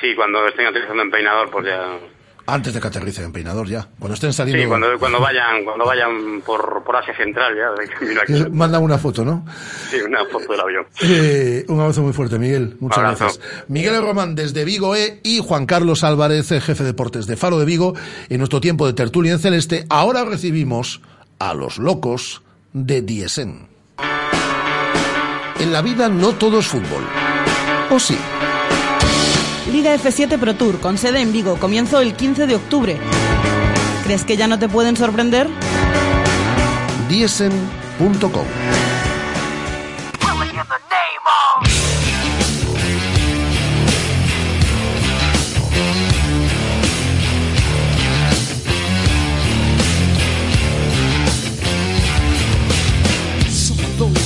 Sí, 0.00 0.14
cuando 0.14 0.46
estén 0.46 0.66
utilizando 0.66 1.02
empeinador, 1.02 1.50
pues 1.50 1.66
ya... 1.66 1.98
Antes 2.46 2.74
de 2.74 2.80
que 2.80 2.88
aterrice 2.88 3.22
en 3.22 3.32
peinador 3.32 3.66
ya. 3.66 3.88
Cuando 3.98 4.12
estén 4.12 4.34
saliendo. 4.34 4.62
Sí, 4.62 4.68
cuando, 4.68 4.98
cuando 4.98 5.18
vayan 5.18 5.64
cuando 5.64 5.86
vayan 5.86 6.42
por, 6.44 6.84
por 6.84 6.94
Asia 6.94 7.16
Central, 7.16 7.54
ya. 7.56 7.68
Eh, 8.28 8.50
Mandan 8.52 8.82
una 8.82 8.98
foto, 8.98 9.24
¿no? 9.24 9.46
Sí, 9.90 9.96
una 10.02 10.26
foto 10.26 10.52
del 10.52 10.60
avión. 10.60 10.86
Eh, 11.00 11.64
un 11.68 11.80
abrazo 11.80 12.02
muy 12.02 12.12
fuerte, 12.12 12.38
Miguel. 12.38 12.76
Muchas 12.80 12.98
Abrazo. 12.98 13.24
gracias. 13.24 13.64
Miguel 13.68 13.98
Román 14.02 14.34
desde 14.34 14.66
Vigo 14.66 14.94
E 14.94 15.20
y 15.22 15.38
Juan 15.38 15.64
Carlos 15.64 16.04
Álvarez, 16.04 16.48
jefe 16.50 16.74
de 16.82 16.84
deportes 16.84 17.26
de 17.26 17.36
Faro 17.38 17.58
de 17.58 17.64
Vigo, 17.64 17.94
en 18.28 18.36
nuestro 18.36 18.60
tiempo 18.60 18.86
de 18.86 18.92
tertulia 18.92 19.32
en 19.32 19.38
celeste. 19.38 19.86
Ahora 19.88 20.26
recibimos 20.26 21.00
a 21.38 21.54
los 21.54 21.78
locos 21.78 22.42
de 22.74 23.00
Diesen. 23.00 23.68
En 25.60 25.72
la 25.72 25.80
vida 25.80 26.10
no 26.10 26.34
todo 26.34 26.58
es 26.58 26.66
fútbol. 26.66 27.04
¿O 27.94 28.00
sí? 28.00 28.18
Liga 29.70 29.94
F7 29.94 30.36
Pro 30.36 30.56
Tour, 30.56 30.80
con 30.80 30.98
sede 30.98 31.20
en 31.20 31.32
Vigo, 31.32 31.60
comienzo 31.60 32.00
el 32.00 32.14
15 32.14 32.48
de 32.48 32.56
octubre. 32.56 32.98
¿Crees 34.02 34.24
que 34.24 34.36
ya 34.36 34.48
no 34.48 34.58
te 34.58 34.68
pueden 34.68 34.96
sorprender? 34.96 35.46
Diesen.com 37.08 38.46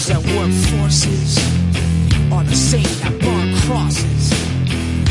that 0.09 0.25
work 0.37 0.51
forces 0.81 1.37
are 2.33 2.43
the 2.45 2.55
same 2.55 3.18
crosses. 3.69 4.31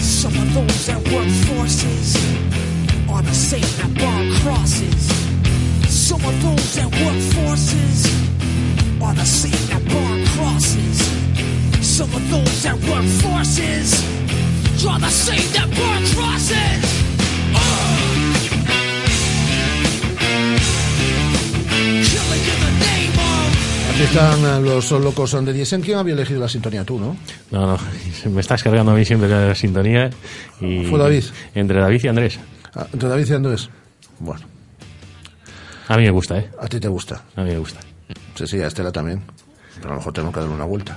Some 0.02 0.34
of 0.34 0.52
those 0.56 0.88
that 0.88 0.98
work 1.14 1.30
forces 1.46 2.16
are 3.08 3.22
the 3.22 3.34
same 3.34 3.70
that 3.78 3.92
burn 3.94 4.34
crosses. 4.42 5.04
Some 5.88 6.26
of 6.26 6.36
those 6.42 6.76
that 6.78 6.90
work 7.06 7.22
forces 7.38 7.98
are 9.00 9.14
the 9.14 9.26
same 9.26 9.64
that 9.70 9.84
burn 9.94 10.26
crosses. 10.34 10.98
Some 11.86 12.12
of 12.16 12.24
those 12.32 12.64
that 12.64 12.78
work 12.90 13.06
forces. 13.22 13.88
Draw 14.82 14.98
the 14.98 15.10
same 15.10 15.48
that 15.54 15.70
burn 15.78 16.04
crosses. 16.16 16.98
Killing 17.54 18.17
Aquí 23.98 24.06
están 24.06 24.46
eh, 24.46 24.62
los 24.62 24.92
locos 24.92 25.32
de 25.44 25.52
Diesen. 25.52 25.82
¿Quién 25.82 25.98
había 25.98 26.14
elegido 26.14 26.40
la 26.40 26.48
sintonía? 26.48 26.84
Tú, 26.84 27.00
¿no? 27.00 27.18
No, 27.50 27.66
no, 27.66 27.80
me 28.30 28.42
estás 28.42 28.62
cargando 28.62 28.92
a 28.92 28.96
mí 28.96 29.04
siempre 29.04 29.28
la 29.28 29.56
sintonía. 29.56 30.12
Y 30.62 30.86
Fue 30.86 31.00
David. 31.00 31.24
Entre 31.56 31.80
David 31.80 32.02
y 32.04 32.08
Andrés. 32.08 32.40
Ah, 32.76 32.86
Entre 32.94 33.10
David 33.10 33.26
y 33.28 33.34
Andrés. 33.34 33.70
Bueno, 34.20 34.42
A 35.88 35.98
mí 35.98 36.04
me 36.04 36.12
gusta, 36.12 36.38
¿eh? 36.38 36.48
a 36.62 36.68
ti 36.68 36.80
te 36.80 36.88
gusta. 36.88 37.24
A 37.36 37.42
mí 37.42 37.50
me 37.50 37.58
gusta. 37.58 37.80
Sí, 38.36 38.46
sí, 38.46 38.62
a 38.62 38.68
Estela 38.68 38.92
también. 38.92 39.24
Pero 39.78 39.88
a 39.88 39.92
lo 39.94 39.98
mejor 39.98 40.14
tengo 40.14 40.32
que 40.32 40.42
darle 40.42 40.54
una 40.54 40.66
vuelta. 40.66 40.96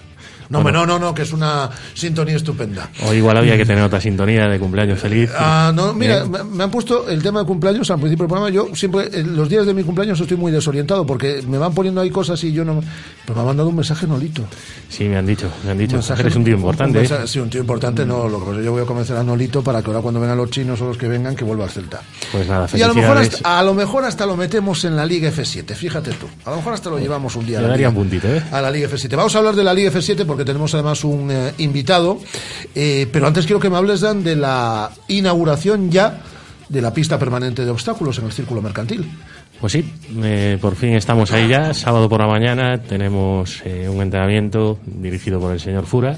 No, 0.50 0.58
hombre, 0.58 0.72
no, 0.72 0.84
no, 0.84 0.98
no, 0.98 1.14
que 1.14 1.22
es 1.22 1.32
una 1.32 1.70
sintonía 1.94 2.36
estupenda. 2.36 2.90
O 3.06 3.14
igual 3.14 3.36
había 3.36 3.56
que 3.56 3.64
tener 3.64 3.82
otra 3.84 4.00
sintonía 4.00 4.48
de 4.48 4.58
cumpleaños 4.58 4.98
feliz. 4.98 5.30
Ah, 5.38 5.72
no, 5.74 5.94
mira, 5.94 6.18
¿Eh? 6.22 6.28
me, 6.28 6.42
me 6.44 6.64
han 6.64 6.70
puesto 6.70 7.08
el 7.08 7.22
tema 7.22 7.40
de 7.40 7.46
cumpleaños 7.46 7.90
al 7.90 7.98
principio 8.00 8.24
del 8.24 8.28
programa. 8.28 8.50
Yo 8.50 8.74
siempre, 8.74 9.08
eh, 9.12 9.22
los 9.24 9.48
días 9.48 9.64
de 9.64 9.72
mi 9.74 9.82
cumpleaños 9.84 10.20
estoy 10.20 10.36
muy 10.36 10.50
desorientado 10.52 11.06
porque 11.06 11.42
me 11.46 11.56
van 11.56 11.72
poniendo 11.72 12.00
ahí 12.00 12.10
cosas 12.10 12.42
y 12.44 12.52
yo 12.52 12.64
no. 12.64 12.82
Pues 13.24 13.36
me 13.36 13.42
ha 13.42 13.46
mandado 13.46 13.68
un 13.68 13.76
mensaje 13.76 14.06
Nolito. 14.08 14.42
Sí, 14.88 15.04
me 15.04 15.16
han 15.16 15.26
dicho, 15.26 15.48
me 15.64 15.70
han 15.70 15.78
dicho. 15.78 15.94
mensaje- 15.96 16.22
Eres 16.22 16.34
un 16.34 16.44
tío 16.44 16.54
importante, 16.56 16.98
un 16.98 17.04
¿eh? 17.04 17.26
Sí, 17.26 17.38
un 17.38 17.48
tío 17.48 17.60
importante, 17.60 18.04
no. 18.04 18.28
Lo 18.28 18.44
que 18.44 18.64
yo 18.64 18.72
voy 18.72 18.82
a 18.82 18.86
convencer 18.86 19.16
a 19.16 19.22
Nolito 19.22 19.62
para 19.62 19.80
que 19.82 19.86
ahora 19.88 20.00
cuando 20.00 20.18
vengan 20.20 20.36
los 20.36 20.50
chinos 20.50 20.80
o 20.80 20.86
los 20.88 20.98
que 20.98 21.06
vengan, 21.06 21.36
que 21.36 21.44
vuelva 21.44 21.64
al 21.64 21.70
Celta. 21.70 22.00
Pues 22.32 22.48
nada, 22.48 22.66
Y 22.74 22.82
a 22.82 22.88
lo, 22.88 22.94
mejor 22.94 23.18
hasta, 23.18 23.58
a 23.58 23.62
lo 23.62 23.72
mejor 23.74 24.04
hasta 24.04 24.26
lo 24.26 24.36
metemos 24.36 24.84
en 24.84 24.96
la 24.96 25.06
Liga 25.06 25.30
F7, 25.30 25.74
fíjate 25.74 26.10
tú. 26.12 26.26
A 26.44 26.50
lo 26.50 26.56
mejor 26.56 26.72
hasta 26.74 26.90
lo 26.90 26.98
llevamos 26.98 27.36
un 27.36 27.46
día 27.46 27.60
Le 27.60 27.68
daría 27.68 27.88
un 27.90 27.94
puntito, 27.94 28.26
¿eh? 28.26 28.42
a 28.50 28.60
la 28.60 28.70
Liga 28.72 28.88
F7. 28.88 29.14
Vamos 29.16 29.32
a 29.36 29.38
hablar 29.38 29.54
de 29.54 29.62
la 29.62 29.72
Liga 29.72 29.92
F7 29.92 30.24
porque 30.26 30.39
tenemos 30.44 30.74
además 30.74 31.04
un 31.04 31.30
eh, 31.30 31.52
invitado. 31.58 32.18
Eh, 32.74 33.08
pero 33.12 33.26
antes 33.26 33.46
quiero 33.46 33.60
que 33.60 33.70
me 33.70 33.76
hables, 33.76 34.00
Dan, 34.00 34.22
de 34.22 34.36
la 34.36 34.90
inauguración 35.08 35.90
ya 35.90 36.22
de 36.68 36.80
la 36.80 36.94
pista 36.94 37.18
permanente 37.18 37.64
de 37.64 37.70
obstáculos 37.70 38.18
en 38.18 38.26
el 38.26 38.32
Círculo 38.32 38.62
Mercantil. 38.62 39.10
Pues 39.60 39.72
sí, 39.72 39.84
eh, 40.22 40.56
por 40.60 40.74
fin 40.76 40.94
estamos 40.94 41.32
ahí 41.32 41.48
ya. 41.48 41.74
Sábado 41.74 42.08
por 42.08 42.20
la 42.20 42.26
mañana 42.26 42.80
tenemos 42.80 43.60
eh, 43.64 43.88
un 43.88 44.00
entrenamiento 44.00 44.78
dirigido 44.86 45.38
por 45.40 45.52
el 45.52 45.60
señor 45.60 45.84
Fura. 45.86 46.16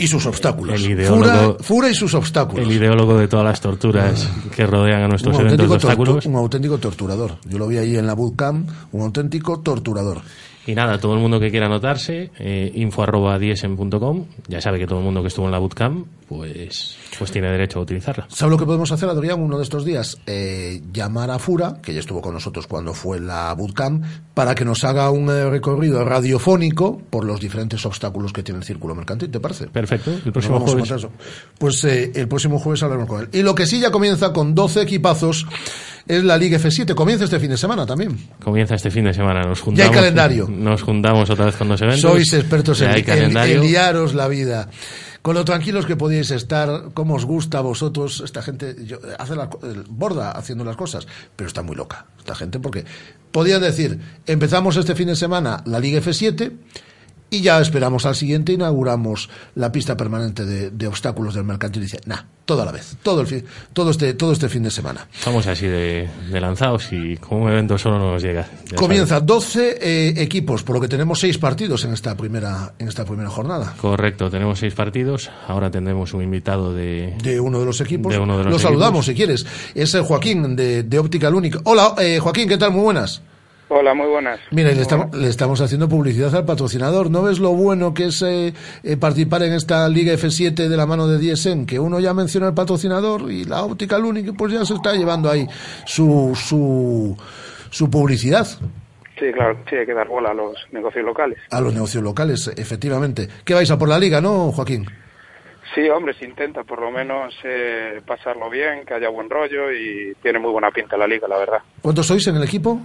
Y 0.00 0.06
sus 0.06 0.24
obstáculos. 0.24 0.76
El 0.82 0.92
ideólogo, 0.92 1.24
Fura, 1.24 1.56
Fura 1.60 1.90
y 1.90 1.94
sus 1.94 2.14
obstáculos. 2.14 2.66
el 2.66 2.72
ideólogo 2.72 3.18
de 3.18 3.28
todas 3.28 3.44
las 3.44 3.60
torturas 3.60 4.26
que 4.56 4.66
rodean 4.66 5.02
a 5.02 5.08
nuestros 5.08 5.38
eventos 5.38 5.68
de 5.68 5.74
obstáculos. 5.74 6.24
un 6.24 6.36
auténtico 6.36 6.78
torturador. 6.78 7.36
Yo 7.44 7.58
lo 7.58 7.66
vi 7.66 7.76
ahí 7.76 7.96
en 7.96 8.06
la 8.06 8.14
bootcamp, 8.14 8.66
un 8.92 9.02
auténtico 9.02 9.60
torturador. 9.60 10.22
Y 10.70 10.74
nada, 10.76 11.00
todo 11.00 11.14
el 11.14 11.18
mundo 11.18 11.40
que 11.40 11.50
quiera 11.50 11.66
anotarse, 11.66 12.30
eh, 12.38 12.70
info 12.76 13.02
arroba 13.02 13.40
diesen.com, 13.40 14.26
ya 14.46 14.60
sabe 14.60 14.78
que 14.78 14.86
todo 14.86 15.00
el 15.00 15.04
mundo 15.04 15.20
que 15.20 15.26
estuvo 15.26 15.46
en 15.46 15.50
la 15.50 15.58
bootcamp, 15.58 16.06
pues, 16.28 16.96
pues 17.18 17.32
tiene 17.32 17.50
derecho 17.50 17.80
a 17.80 17.82
utilizarla. 17.82 18.26
¿Sabe 18.28 18.52
lo 18.52 18.56
que 18.56 18.66
podemos 18.66 18.92
hacer, 18.92 19.08
Adrián, 19.08 19.40
uno 19.40 19.56
de 19.56 19.64
estos 19.64 19.84
días? 19.84 20.18
Eh, 20.28 20.80
llamar 20.92 21.32
a 21.32 21.40
Fura, 21.40 21.78
que 21.82 21.92
ya 21.92 21.98
estuvo 21.98 22.22
con 22.22 22.34
nosotros 22.34 22.68
cuando 22.68 22.94
fue 22.94 23.18
la 23.18 23.52
bootcamp, 23.54 24.04
para 24.32 24.54
que 24.54 24.64
nos 24.64 24.84
haga 24.84 25.10
un 25.10 25.28
eh, 25.28 25.50
recorrido 25.50 26.04
radiofónico 26.04 27.02
por 27.10 27.24
los 27.24 27.40
diferentes 27.40 27.84
obstáculos 27.84 28.32
que 28.32 28.44
tiene 28.44 28.60
el 28.60 28.64
círculo 28.64 28.94
mercantil, 28.94 29.28
¿te 29.28 29.40
parece? 29.40 29.66
Perfecto, 29.66 30.12
el 30.24 30.30
próximo 30.30 30.54
vamos 30.54 30.68
a 30.68 30.72
jueves. 30.74 30.90
montar 30.92 31.10
eso. 31.10 31.18
Pues 31.58 31.82
eh, 31.82 32.12
el 32.14 32.28
próximo 32.28 32.60
jueves 32.60 32.80
hablaremos 32.84 33.08
con 33.08 33.22
él. 33.22 33.28
Y 33.32 33.42
lo 33.42 33.56
que 33.56 33.66
sí 33.66 33.80
ya 33.80 33.90
comienza 33.90 34.32
con 34.32 34.54
12 34.54 34.82
equipazos 34.82 35.48
es 36.06 36.24
la 36.24 36.36
Liga 36.38 36.58
F7. 36.58 36.94
Comienza 36.94 37.24
este 37.24 37.38
fin 37.40 37.50
de 37.50 37.56
semana 37.56 37.86
también. 37.86 38.16
Comienza 38.42 38.74
este 38.74 38.90
fin 38.90 39.04
de 39.04 39.14
semana, 39.14 39.42
nos 39.42 39.58
Ya 39.58 39.64
juntamos. 39.64 39.90
hay 39.90 39.94
calendario. 39.96 40.48
Nos 40.48 40.82
juntamos 40.82 41.30
otra 41.30 41.46
vez 41.46 41.56
con 41.56 41.68
los 41.68 41.80
eventos. 41.80 42.00
Sois 42.00 42.32
expertos 42.32 42.78
ya 42.78 42.90
en, 42.92 42.98
en- 42.98 43.04
calendario. 43.04 43.56
en 43.56 43.62
liaros 43.68 44.14
la 44.14 44.28
vida. 44.28 44.68
Con 45.22 45.34
lo 45.34 45.44
tranquilos 45.44 45.84
que 45.84 45.96
podéis 45.96 46.30
estar, 46.30 46.92
cómo 46.94 47.14
os 47.14 47.26
gusta 47.26 47.58
a 47.58 47.60
vosotros, 47.60 48.22
esta 48.24 48.40
gente 48.40 48.74
yo, 48.86 48.98
hace 49.18 49.36
la, 49.36 49.50
borda 49.90 50.30
haciendo 50.30 50.64
las 50.64 50.76
cosas, 50.76 51.06
pero 51.36 51.46
está 51.46 51.62
muy 51.62 51.76
loca 51.76 52.06
esta 52.18 52.34
gente 52.34 52.58
porque 52.58 52.86
podían 53.30 53.60
decir, 53.60 53.98
empezamos 54.26 54.78
este 54.78 54.94
fin 54.94 55.08
de 55.08 55.16
semana 55.16 55.62
la 55.66 55.78
Liga 55.78 56.00
F7 56.00 56.52
y 57.30 57.42
ya 57.42 57.60
esperamos 57.60 58.06
al 58.06 58.16
siguiente, 58.16 58.52
inauguramos 58.52 59.30
la 59.54 59.70
pista 59.70 59.96
permanente 59.96 60.44
de, 60.44 60.70
de 60.70 60.86
obstáculos 60.86 61.34
del 61.34 61.44
mercantil 61.44 61.82
y 61.82 61.86
dice, 61.86 62.00
nah, 62.06 62.22
toda 62.44 62.64
la 62.64 62.72
vez, 62.72 62.96
todo 63.02 63.20
el 63.20 63.28
fin, 63.28 63.44
todo 63.72 63.90
este, 63.90 64.14
todo 64.14 64.32
este 64.32 64.48
fin 64.48 64.64
de 64.64 64.72
semana. 64.72 65.06
Estamos 65.14 65.46
así 65.46 65.68
de, 65.68 66.08
de 66.30 66.40
lanzados 66.40 66.88
y 66.90 67.16
con 67.16 67.42
un 67.42 67.48
evento 67.48 67.78
solo 67.78 68.00
no 68.00 68.12
nos 68.12 68.22
llega. 68.22 68.48
Comienza 68.74 69.20
sabes. 69.20 69.26
12 69.26 69.78
eh, 69.80 70.14
equipos, 70.16 70.64
por 70.64 70.74
lo 70.74 70.82
que 70.82 70.88
tenemos 70.88 71.20
seis 71.20 71.38
partidos 71.38 71.84
en 71.84 71.92
esta 71.92 72.16
primera, 72.16 72.74
en 72.78 72.88
esta 72.88 73.04
primera 73.04 73.30
jornada. 73.30 73.74
Correcto, 73.80 74.28
tenemos 74.28 74.58
seis 74.58 74.74
partidos. 74.74 75.30
Ahora 75.46 75.70
tendremos 75.70 76.12
un 76.12 76.22
invitado 76.22 76.74
de, 76.74 77.14
de 77.22 77.38
uno 77.38 77.60
de 77.60 77.66
los 77.66 77.80
equipos. 77.80 78.12
De 78.12 78.18
uno 78.18 78.38
de 78.38 78.44
los 78.44 78.52
Lo 78.54 78.58
saludamos 78.58 79.06
si 79.06 79.14
quieres. 79.14 79.46
Es 79.74 79.94
el 79.94 80.02
Joaquín 80.02 80.56
de, 80.56 80.82
de 80.82 80.98
Optical 80.98 81.34
Única. 81.34 81.60
Hola, 81.62 81.94
eh, 81.98 82.18
Joaquín, 82.18 82.48
¿qué 82.48 82.58
tal? 82.58 82.72
Muy 82.72 82.82
buenas. 82.82 83.22
Hola, 83.72 83.94
muy 83.94 84.08
buenas. 84.08 84.40
Mira, 84.50 84.72
le 84.72 84.82
estamos, 84.82 85.16
le 85.16 85.28
estamos 85.28 85.60
haciendo 85.60 85.88
publicidad 85.88 86.34
al 86.34 86.44
patrocinador. 86.44 87.08
¿No 87.08 87.22
ves 87.22 87.38
lo 87.38 87.50
bueno 87.52 87.94
que 87.94 88.06
es 88.06 88.20
eh, 88.22 88.52
eh, 88.82 88.96
participar 88.96 89.44
en 89.44 89.52
esta 89.52 89.88
Liga 89.88 90.12
F7 90.12 90.66
de 90.66 90.76
la 90.76 90.86
mano 90.86 91.06
de 91.06 91.18
DSN? 91.18 91.66
Que 91.66 91.78
uno 91.78 92.00
ya 92.00 92.12
menciona 92.12 92.48
al 92.48 92.54
patrocinador 92.54 93.30
y 93.30 93.44
la 93.44 93.62
Optical 93.62 94.04
Única 94.04 94.32
pues 94.32 94.52
ya 94.52 94.64
se 94.64 94.74
está 94.74 94.94
llevando 94.94 95.30
ahí 95.30 95.46
su, 95.86 96.32
su, 96.34 97.16
su 97.70 97.88
publicidad 97.88 98.44
Sí, 99.20 99.30
claro, 99.32 99.56
sí, 99.68 99.76
hay 99.76 99.86
que 99.86 99.94
dar 99.94 100.08
bola 100.08 100.30
a 100.30 100.34
los 100.34 100.56
negocios 100.72 101.04
locales. 101.04 101.38
a 101.50 101.60
los 101.60 101.72
negocios 101.72 102.02
locales, 102.02 102.50
efectivamente. 102.56 103.28
¿Qué 103.44 103.54
vais 103.54 103.70
a 103.70 103.78
por 103.78 103.88
la 103.88 103.98
Liga, 103.98 104.20
no, 104.20 104.50
Joaquín? 104.50 104.86
Sí, 105.74 105.88
hombre, 105.90 106.14
se 106.14 106.24
intenta 106.24 106.64
por 106.64 106.80
lo 106.80 106.90
menos 106.90 107.34
eh, 107.44 108.00
pasarlo 108.04 108.50
bien, 108.50 108.84
que 108.84 108.94
haya 108.94 109.10
buen 109.10 109.30
rollo 109.30 109.70
y 109.70 110.14
tiene 110.22 110.40
muy 110.40 110.50
buena 110.50 110.70
pinta 110.72 110.96
la 110.96 111.06
liga, 111.06 111.28
la 111.28 111.38
verdad. 111.38 111.58
¿Cuántos 111.82 112.06
sois 112.06 112.26
en 112.26 112.36
el 112.36 112.42
equipo? 112.42 112.80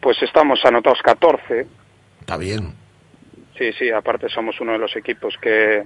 Pues 0.00 0.16
estamos 0.22 0.60
anotados 0.64 1.00
14. 1.02 1.66
Está 2.20 2.36
bien. 2.36 2.74
Sí, 3.56 3.72
sí, 3.78 3.90
aparte 3.90 4.28
somos 4.28 4.60
uno 4.60 4.72
de 4.72 4.78
los 4.78 4.94
equipos 4.96 5.34
que, 5.40 5.84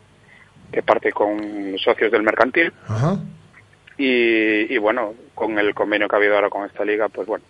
que 0.71 0.83
parte 0.83 1.11
con 1.13 1.77
socios 1.79 2.13
del 2.13 2.23
mercantil. 2.23 2.73
Ajá. 2.87 3.19
Y, 3.97 4.73
y 4.75 4.79
bueno, 4.79 5.15
con 5.35 5.59
el 5.59 5.75
convenio 5.75 6.09
que 6.09 6.17
ha 6.17 6.19
habido 6.19 6.35
ahora 6.35 6.51
con 6.51 6.67
esta 6.67 6.85
liga, 6.85 7.09
pues 7.09 7.27
bueno, 7.27 7.45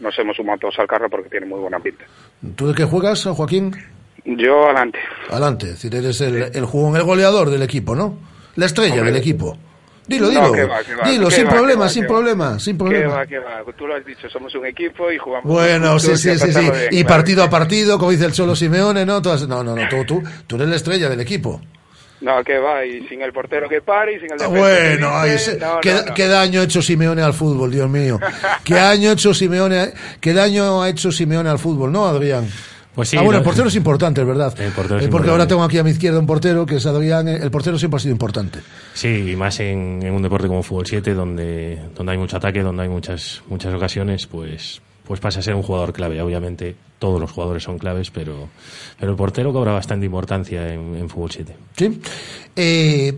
nos 0.00 0.18
hemos 0.18 0.36
sumado 0.36 0.58
todos 0.58 0.78
al 0.78 0.86
carro 0.86 1.08
porque 1.08 1.28
tiene 1.30 1.46
muy 1.46 1.60
buena 1.60 1.78
pinta. 1.80 2.04
¿Tú 2.56 2.68
de 2.68 2.74
qué 2.74 2.84
juegas, 2.84 3.24
Joaquín? 3.24 3.74
Yo 4.24 4.64
adelante. 4.66 4.98
Adelante, 5.30 5.66
es 5.66 5.72
decir, 5.82 5.94
eres 5.94 6.20
el, 6.20 6.54
el 6.54 6.64
jugón, 6.66 6.96
el 6.96 7.04
goleador 7.04 7.48
del 7.50 7.62
equipo, 7.62 7.94
¿no? 7.94 8.18
La 8.56 8.66
estrella 8.66 8.94
Hombre. 8.96 9.12
del 9.12 9.20
equipo. 9.20 9.56
Dilo, 10.10 10.26
No, 10.26 10.30
dilo. 10.40 10.52
que 10.52 10.64
va, 10.64 10.82
que 10.82 10.94
va, 10.96 11.08
dilo, 11.08 11.28
que 11.28 11.34
sin 11.36 11.46
va, 11.46 11.50
problema, 11.50 11.84
que 11.86 11.90
sin 11.92 12.02
que 12.02 12.08
problema, 12.08 12.58
sin 12.58 12.72
¿Qué 12.76 12.78
problema. 12.84 13.14
va, 13.14 13.26
qué 13.26 13.38
va? 13.38 13.62
Tú 13.78 13.86
lo 13.86 13.94
has 13.94 14.04
dicho, 14.04 14.28
somos 14.28 14.52
un 14.56 14.66
equipo 14.66 15.10
y 15.12 15.18
jugamos. 15.18 15.44
Bueno, 15.52 15.98
sí, 16.00 16.16
sí, 16.16 16.36
sí, 16.36 16.52
sí. 16.52 16.60
bien, 16.60 16.88
Y 16.90 17.04
partido 17.04 17.44
a 17.44 17.48
partido, 17.48 17.96
como 17.96 18.10
dice 18.10 18.24
el 18.24 18.32
Cholo 18.32 18.56
Simeone, 18.56 19.06
¿no? 19.06 19.22
Todas- 19.22 19.46
no, 19.46 19.62
no, 19.62 19.76
no, 19.76 19.88
tú, 19.88 20.04
tú, 20.04 20.22
tú 20.48 20.56
eres 20.56 20.68
la 20.68 20.74
estrella 20.76 21.08
del 21.08 21.20
equipo. 21.20 21.60
No, 22.22 22.42
que 22.44 22.58
va, 22.58 22.84
y 22.84 23.06
sin 23.08 23.22
el 23.22 23.32
portero 23.32 23.66
que 23.68 23.80
pare 23.80 24.14
y 24.16 24.20
sin 24.20 24.32
el 24.32 24.36
que 24.38 24.46
Bueno, 24.48 25.24
dice, 25.24 25.56
no, 25.58 25.78
¿qué, 25.80 25.94
no, 25.94 26.02
no. 26.06 26.14
qué 26.14 26.26
daño 26.26 26.60
ha 26.60 26.64
hecho 26.64 26.82
Simeone 26.82 27.22
al 27.22 27.32
fútbol, 27.32 27.70
Dios 27.70 27.88
mío? 27.88 28.18
¿Qué 28.64 28.74
daño 28.74 29.10
ha 29.10 29.12
hecho 29.12 29.32
Simeone, 29.32 29.92
qué 30.20 30.34
daño 30.34 30.82
ha 30.82 30.88
hecho 30.90 31.10
Simeone 31.12 31.48
al 31.48 31.58
fútbol, 31.58 31.90
no, 31.92 32.04
Adrián? 32.06 32.46
Pues 32.94 33.08
sí, 33.08 33.16
ah, 33.16 33.20
bueno, 33.20 33.34
no- 33.34 33.38
el 33.38 33.44
portero 33.44 33.68
es 33.68 33.76
importante, 33.76 34.20
es 34.20 34.26
verdad. 34.26 34.52
El 34.60 34.72
portero 34.72 34.98
es 34.98 35.04
Eh, 35.04 35.08
porque 35.08 35.28
importante. 35.28 35.30
ahora 35.30 35.46
tengo 35.46 35.62
aquí 35.62 35.78
a 35.78 35.84
mi 35.84 35.90
izquierda 35.90 36.18
un 36.18 36.26
portero 36.26 36.66
que 36.66 36.76
es 36.76 36.86
Adrián. 36.86 37.28
eh, 37.28 37.38
El 37.40 37.50
portero 37.50 37.78
siempre 37.78 37.96
ha 37.96 38.00
sido 38.00 38.12
importante. 38.12 38.58
Sí, 38.94 39.30
y 39.32 39.36
más 39.36 39.60
en, 39.60 40.00
en 40.02 40.12
un 40.12 40.22
deporte 40.22 40.48
como 40.48 40.62
fútbol 40.62 40.86
7, 40.86 41.14
donde, 41.14 41.78
donde 41.94 42.12
hay 42.12 42.18
mucho 42.18 42.36
ataque, 42.36 42.62
donde 42.62 42.82
hay 42.82 42.88
muchas, 42.88 43.42
muchas 43.48 43.72
ocasiones, 43.74 44.26
pues, 44.26 44.82
pues 45.06 45.20
pasa 45.20 45.38
a 45.38 45.42
ser 45.42 45.54
un 45.54 45.62
jugador 45.62 45.92
clave. 45.92 46.20
Obviamente 46.20 46.74
todos 46.98 47.20
los 47.20 47.30
jugadores 47.30 47.62
son 47.62 47.78
claves, 47.78 48.10
pero, 48.10 48.48
pero 48.98 49.12
el 49.12 49.16
portero 49.16 49.52
cobra 49.52 49.72
bastante 49.72 50.06
importancia 50.06 50.72
en, 50.72 50.96
en 50.96 51.08
fútbol 51.08 51.30
7. 51.30 51.56
¿Sí? 51.76 52.00
Eh, 52.56 53.16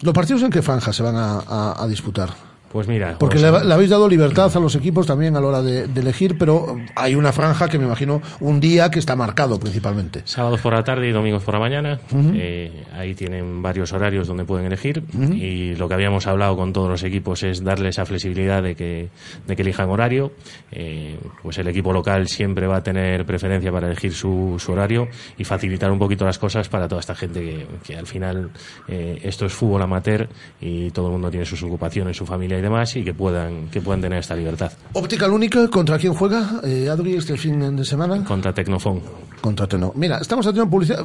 ¿Los 0.00 0.14
partidos 0.14 0.42
en 0.42 0.50
qué 0.50 0.62
franja 0.62 0.92
se 0.94 1.02
van 1.02 1.16
a, 1.16 1.40
a- 1.46 1.76
a 1.84 1.86
disputar? 1.86 2.30
Pues 2.70 2.86
mira, 2.86 3.16
Porque 3.18 3.38
le, 3.38 3.64
le 3.64 3.74
habéis 3.74 3.90
dado 3.90 4.08
libertad 4.08 4.48
a 4.54 4.60
los 4.60 4.76
equipos 4.76 5.04
también 5.04 5.36
a 5.36 5.40
la 5.40 5.46
hora 5.48 5.62
de, 5.62 5.88
de 5.88 6.00
elegir, 6.00 6.38
pero 6.38 6.76
hay 6.94 7.16
una 7.16 7.32
franja 7.32 7.68
que 7.68 7.78
me 7.78 7.84
imagino 7.84 8.22
un 8.38 8.60
día 8.60 8.90
que 8.92 9.00
está 9.00 9.16
marcado 9.16 9.58
principalmente. 9.58 10.22
Sábados 10.24 10.60
por 10.60 10.72
la 10.74 10.84
tarde 10.84 11.08
y 11.08 11.12
domingos 11.12 11.42
por 11.42 11.54
la 11.54 11.60
mañana. 11.60 11.98
Eh, 12.14 12.84
ahí 12.92 13.14
tienen 13.16 13.60
varios 13.60 13.92
horarios 13.92 14.28
donde 14.28 14.44
pueden 14.44 14.66
elegir. 14.66 15.02
Y 15.34 15.74
lo 15.74 15.88
que 15.88 15.94
habíamos 15.94 16.28
hablado 16.28 16.56
con 16.56 16.72
todos 16.72 16.88
los 16.88 17.02
equipos 17.02 17.42
es 17.42 17.64
darle 17.64 17.88
esa 17.88 18.06
flexibilidad 18.06 18.62
de 18.62 18.76
que, 18.76 19.08
de 19.48 19.56
que 19.56 19.62
elijan 19.62 19.90
horario. 19.90 20.30
Eh, 20.70 21.18
pues 21.42 21.58
el 21.58 21.66
equipo 21.66 21.92
local 21.92 22.28
siempre 22.28 22.68
va 22.68 22.76
a 22.76 22.82
tener 22.84 23.26
preferencia 23.26 23.72
para 23.72 23.88
elegir 23.88 24.12
su, 24.12 24.54
su 24.60 24.70
horario 24.70 25.08
y 25.36 25.42
facilitar 25.42 25.90
un 25.90 25.98
poquito 25.98 26.24
las 26.24 26.38
cosas 26.38 26.68
para 26.68 26.86
toda 26.86 27.00
esta 27.00 27.16
gente 27.16 27.40
que, 27.40 27.66
que 27.82 27.96
al 27.96 28.06
final 28.06 28.50
eh, 28.86 29.18
esto 29.24 29.46
es 29.46 29.52
fútbol 29.52 29.82
amateur 29.82 30.28
y 30.60 30.92
todo 30.92 31.06
el 31.06 31.12
mundo 31.12 31.30
tiene 31.30 31.44
sus 31.44 31.60
ocupaciones, 31.64 32.16
su 32.16 32.24
familia 32.24 32.59
y 32.60 32.62
demás 32.62 32.94
y 32.96 33.02
que 33.02 33.14
puedan, 33.14 33.68
que 33.68 33.80
puedan 33.80 34.00
tener 34.00 34.18
esta 34.18 34.36
libertad. 34.36 34.70
Optical 34.92 35.32
Única, 35.32 35.68
¿contra 35.68 35.98
quién 35.98 36.14
juega, 36.14 36.60
eh, 36.62 36.88
Adri, 36.88 37.14
este 37.14 37.36
fin 37.36 37.74
de 37.74 37.84
semana? 37.84 38.24
Contra 38.24 38.52
Tecnofón. 38.54 39.00
Contra 39.40 39.66
Tecno. 39.66 39.92
Mira, 39.96 40.18
estamos 40.18 40.46
haciendo 40.46 40.70
publicidad. 40.70 41.04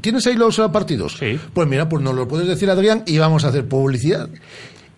¿Tienes 0.00 0.26
ahí 0.26 0.34
los 0.34 0.58
eh, 0.58 0.68
partidos? 0.70 1.16
Sí. 1.18 1.40
Pues 1.52 1.66
mira, 1.66 1.88
pues 1.88 2.02
nos 2.04 2.14
lo 2.14 2.28
puedes 2.28 2.46
decir, 2.46 2.68
Adrián, 2.70 3.02
y 3.06 3.18
vamos 3.18 3.44
a 3.44 3.48
hacer 3.48 3.66
publicidad. 3.66 4.28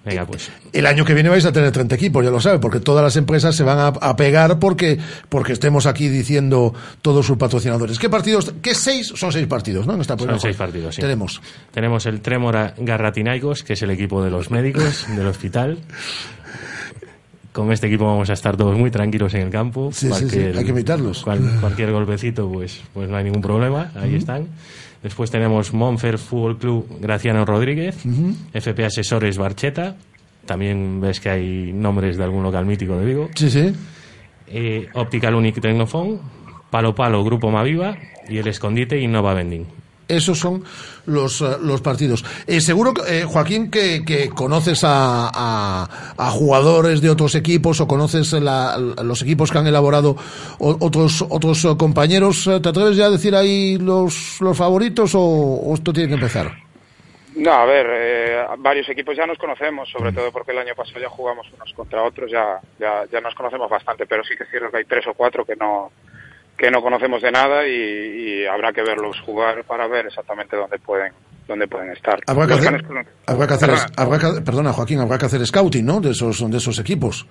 Venga, 0.05 0.27
pues. 0.27 0.51
El 0.73 0.87
año 0.87 1.05
que 1.05 1.15
viene 1.15 1.29
vais 1.29 1.45
a 1.45 1.53
tener 1.53 1.71
30 1.71 1.95
equipos, 1.95 2.25
ya 2.25 2.31
lo 2.31 2.41
sabe, 2.41 2.59
porque 2.59 2.81
todas 2.81 3.05
las 3.05 3.15
empresas 3.17 3.55
se 3.55 3.63
van 3.63 3.79
a, 3.79 3.87
a 3.87 4.17
pegar 4.17 4.59
porque, 4.59 4.99
porque 5.29 5.53
estemos 5.53 5.87
aquí 5.87 6.09
diciendo 6.09 6.75
todos 7.03 7.25
sus 7.25 7.37
patrocinadores. 7.37 8.01
¿Qué 8.01 8.09
partidos? 8.11 8.53
¿Qué 8.63 8.75
seis? 8.75 9.13
Son 9.15 9.31
seis 9.31 9.47
partidos, 9.47 9.87
¿no? 9.87 9.95
En 9.95 10.01
esta 10.01 10.19
Son 10.19 10.41
seis 10.41 10.57
partidos, 10.57 10.97
sí. 10.97 11.01
Tenemos. 11.03 11.41
Tenemos 11.73 12.05
el 12.07 12.21
Trémora 12.21 12.75
Garratinaicos, 12.79 13.63
que 13.63 13.75
es 13.75 13.83
el 13.83 13.91
equipo 13.93 14.25
de 14.25 14.31
los 14.31 14.51
médicos 14.51 15.07
del 15.17 15.27
hospital. 15.29 15.79
Con 17.53 17.71
este 17.71 17.87
equipo 17.87 18.07
vamos 18.07 18.31
a 18.31 18.33
estar 18.33 18.57
todos 18.57 18.79
muy 18.79 18.91
tranquilos 18.91 19.35
en 19.35 19.43
el 19.43 19.51
campo. 19.51 19.91
Sí, 19.93 20.11
sí, 20.15 20.29
sí, 20.31 20.39
hay 20.39 20.65
que 20.65 20.71
evitarlos. 20.71 21.23
cual- 21.23 21.59
cualquier 21.61 21.93
golpecito, 21.93 22.51
pues, 22.51 22.81
pues 22.95 23.11
no 23.11 23.17
hay 23.19 23.25
ningún 23.25 23.43
problema. 23.43 23.93
Ahí 23.95 24.15
están. 24.15 24.47
Después 25.03 25.31
tenemos 25.31 25.73
Monfer 25.73 26.19
Fútbol 26.19 26.59
Club 26.59 26.87
Graciano 27.01 27.45
Rodríguez. 27.45 27.97
FP 28.53 28.85
Asesores 28.85 29.37
Barcheta. 29.37 29.97
También 30.47 31.01
ves 31.01 31.21
que 31.21 31.31
hay 31.31 31.73
nombres 31.73 32.17
de 32.17 32.25
algún 32.25 32.43
local 32.43 32.67
mítico 32.67 32.97
de 32.97 33.05
Vigo. 33.05 33.29
Sí, 33.35 33.51
sí. 33.51 33.73
Eh, 34.47 34.89
Optical 34.95 35.35
Unique 35.35 35.61
Tecnofón, 35.61 36.21
Palo 36.71 36.95
Palo 36.95 37.25
Grupo 37.25 37.51
Maviva 37.51 37.97
y 38.29 38.39
el 38.39 38.49
Escondite 38.49 39.01
Innova 39.01 39.35
Vending. 39.35 39.67
Esos 40.17 40.39
son 40.39 40.63
los, 41.07 41.41
eh, 41.41 41.57
los 41.63 41.81
partidos. 41.81 42.25
Eh, 42.47 42.61
seguro, 42.61 42.93
eh, 43.09 43.25
Joaquín, 43.27 43.71
que, 43.71 44.05
conoces 44.35 44.85
a, 44.85 45.31
a- 46.17 46.31
jugadores 46.31 47.01
de 47.01 47.11
otros 47.11 47.35
equipos 47.35 47.81
o 47.81 47.87
conoces 47.89 48.33
la- 48.35 48.77
los 48.79 49.23
equipos 49.23 49.51
que 49.51 49.59
han 49.59 49.67
elaborado 49.67 50.17
otros, 50.59 51.25
otros 51.29 51.67
compañeros. 51.79 52.47
Eh, 52.47 52.61
¿Te 52.61 52.69
atreves 52.69 52.97
ya 52.97 53.07
a 53.07 53.11
decir 53.11 53.35
ahí 53.35 53.79
los, 53.79 54.41
los 54.41 54.57
favoritos 54.57 55.15
o, 55.15 55.21
o 55.21 55.75
esto 55.75 55.93
tiene 55.93 56.09
que 56.09 56.15
empezar? 56.15 56.53
No, 57.35 57.51
a 57.51 57.65
ver, 57.65 57.87
eh, 57.91 58.45
varios 58.59 58.87
equipos 58.91 59.17
ya 59.17 59.27
nos 59.27 59.39
conocemos, 59.39 59.89
sobre 59.91 60.13
todo 60.13 60.31
porque 60.31 60.53
el 60.53 60.59
año 60.59 60.75
pasado 60.77 61.01
ya 61.01 61.09
jugamos 61.09 61.47
unos 61.55 61.73
contra 61.73 62.03
otros, 62.03 62.31
ya, 62.31 62.61
ya, 62.79 63.05
ya 63.11 63.21
nos 63.23 63.35
conocemos 63.35 63.71
bastante, 63.71 64.05
pero 64.07 64.23
sí 64.23 64.35
que 64.37 64.45
es 64.45 64.51
cierto 64.51 64.71
que 64.71 64.77
hay 64.77 64.85
tres 64.85 65.07
o 65.07 65.15
cuatro 65.15 65.43
que 65.43 65.57
no, 65.57 65.91
que 66.63 66.71
no 66.71 66.81
conocemos 66.81 67.21
de 67.21 67.33
nada 67.33 67.67
y, 67.67 67.73
y 67.73 68.47
habrá 68.47 68.73
que 68.73 68.83
verlos 68.83 69.19
jugar 69.27 69.65
para 69.65 69.89
ver 69.89 70.07
exactamente 70.07 70.57
dónde 70.57 70.79
pueden, 70.79 71.13
dónde 71.49 71.67
pueden 71.67 71.91
estar. 71.91 72.21
Habrá 72.25 72.47
que 72.47 72.53
hacer, 72.55 72.75
han- 72.77 73.07
habrá 73.27 73.47
que 73.49 73.55
hacer, 73.55 73.69
Perdona. 73.71 73.93
habrá 73.97 74.19
que- 74.21 74.41
perdona, 74.43 74.73
Joaquín, 74.73 75.01
habrá 75.01 75.19
que 75.19 75.27
hacer 75.27 75.45
scouting, 75.45 75.85
¿no? 75.85 76.01
De 76.01 76.13
esos, 76.13 76.49
de 76.49 76.57
esos 76.57 76.79
equipos. 76.79 77.27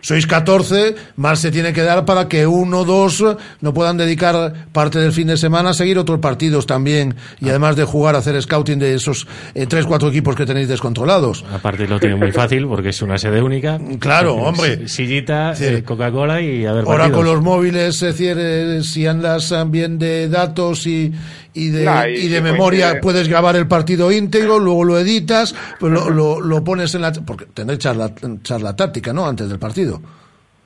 Sois 0.00 0.26
14, 0.26 0.94
más 1.16 1.40
se 1.40 1.50
tiene 1.50 1.72
que 1.72 1.82
dar 1.82 2.04
para 2.04 2.28
que 2.28 2.46
uno 2.46 2.80
o 2.80 2.84
dos 2.84 3.24
no 3.60 3.74
puedan 3.74 3.96
dedicar 3.96 4.66
parte 4.72 4.98
del 4.98 5.12
fin 5.12 5.26
de 5.26 5.36
semana 5.36 5.70
a 5.70 5.74
seguir 5.74 5.98
otros 5.98 6.20
partidos 6.20 6.66
también 6.66 7.16
y 7.40 7.48
además 7.48 7.74
de 7.76 7.84
jugar 7.84 8.14
a 8.14 8.18
hacer 8.18 8.40
scouting 8.40 8.78
de 8.78 8.94
esos 8.94 9.26
eh, 9.54 9.66
tres, 9.66 9.86
cuatro 9.86 10.08
equipos 10.08 10.36
que 10.36 10.46
tenéis 10.46 10.68
descontrolados. 10.68 11.44
Aparte 11.52 11.86
lo 11.88 11.98
tiene 11.98 12.16
muy 12.16 12.30
fácil 12.32 12.66
porque 12.68 12.90
es 12.90 13.02
una 13.02 13.18
sede 13.18 13.42
única. 13.42 13.78
Claro, 13.98 14.34
hombre. 14.36 14.88
Sillita, 14.88 15.54
Sí. 15.54 15.64
eh, 15.64 15.82
Coca-Cola 15.84 16.40
y 16.40 16.64
a 16.64 16.72
ver 16.72 16.84
Ahora 16.86 17.10
con 17.10 17.24
los 17.24 17.42
móviles, 17.42 17.96
es 17.96 18.00
decir, 18.00 18.36
eh, 18.38 18.80
si 18.84 19.06
andas 19.06 19.50
eh, 19.52 19.64
bien 19.66 19.98
de 19.98 20.28
datos 20.28 20.86
y, 20.86 21.12
y 21.54 21.68
de, 21.70 21.84
Nah, 21.84 22.06
y 22.08 22.26
y 22.26 22.28
de 22.28 22.40
memoria, 22.40 22.86
coincide. 22.86 23.00
puedes 23.02 23.28
grabar 23.28 23.56
el 23.56 23.66
partido 23.66 24.10
íntegro, 24.12 24.58
luego 24.58 24.84
lo 24.84 24.98
editas, 24.98 25.54
pues 25.80 25.92
lo, 25.92 26.10
lo, 26.10 26.40
lo 26.40 26.64
pones 26.64 26.94
en 26.94 27.02
la... 27.02 27.12
Porque 27.12 27.46
tendréis 27.46 27.80
charla, 27.80 28.12
charla 28.42 28.74
táctica, 28.76 29.12
¿no? 29.12 29.26
Antes 29.26 29.48
del 29.48 29.58
partido. 29.58 30.00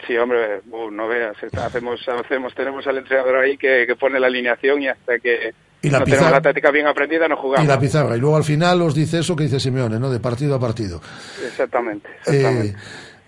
Sí, 0.06 0.16
hombre, 0.16 0.60
uh, 0.70 0.90
no 0.90 1.06
veas, 1.06 1.36
hacemos, 1.64 2.00
hacemos, 2.08 2.52
tenemos 2.54 2.84
al 2.88 2.98
entrenador 2.98 3.36
ahí 3.36 3.56
que, 3.56 3.84
que 3.86 3.94
pone 3.94 4.18
la 4.18 4.26
alineación 4.26 4.82
y 4.82 4.88
hasta 4.88 5.18
que 5.20 5.54
Y 5.80 5.90
la 5.90 6.00
no 6.00 6.04
pizarra- 6.04 6.16
tenemos 6.18 6.30
la 6.32 6.42
táctica 6.42 6.70
bien 6.72 6.86
aprendida 6.88 7.28
no 7.28 7.36
jugamos. 7.36 7.64
Y 7.64 7.68
la 7.68 7.78
pizarra. 7.78 8.16
Y 8.16 8.20
luego 8.20 8.36
al 8.36 8.42
final 8.44 8.82
os 8.82 8.94
dice 8.96 9.20
eso 9.20 9.36
que 9.36 9.44
dice 9.44 9.60
Simeone, 9.60 10.00
¿no? 10.00 10.10
De 10.10 10.18
partido 10.18 10.56
a 10.56 10.58
partido. 10.60 11.00
Exactamente, 11.46 12.08
Eh, 12.08 12.20
exactamente. 12.26 12.76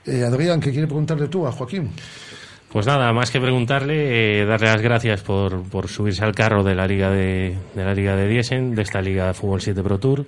eh, 0.07 0.25
Adrián, 0.25 0.61
¿qué 0.61 0.73
quiere 0.73 0.87
preguntarle 0.89 1.29
tú 1.29 1.47
a 1.47 1.53
Joaquín? 1.53 1.91
Pues 2.75 2.89
nada, 2.89 3.13
más 3.13 3.31
que 3.31 3.41
preguntarle, 3.41 4.41
eh, 4.41 4.45
darle 4.47 4.67
las 4.67 4.83
gracias 4.83 5.23
por, 5.23 5.63
por 5.69 5.87
subirse 5.87 6.25
al 6.25 6.35
carro 6.35 6.65
de 6.65 6.75
la 6.75 6.89
liga 6.89 7.09
de, 7.09 7.57
la 7.77 7.95
liga 7.95 8.17
de 8.17 8.27
Diesen, 8.27 8.75
de 8.75 8.83
esta 8.83 9.01
liga 9.01 9.29
de 9.29 9.33
Fútbol 9.33 9.61
7 9.61 9.81
Pro 9.81 10.01
Tour, 10.01 10.27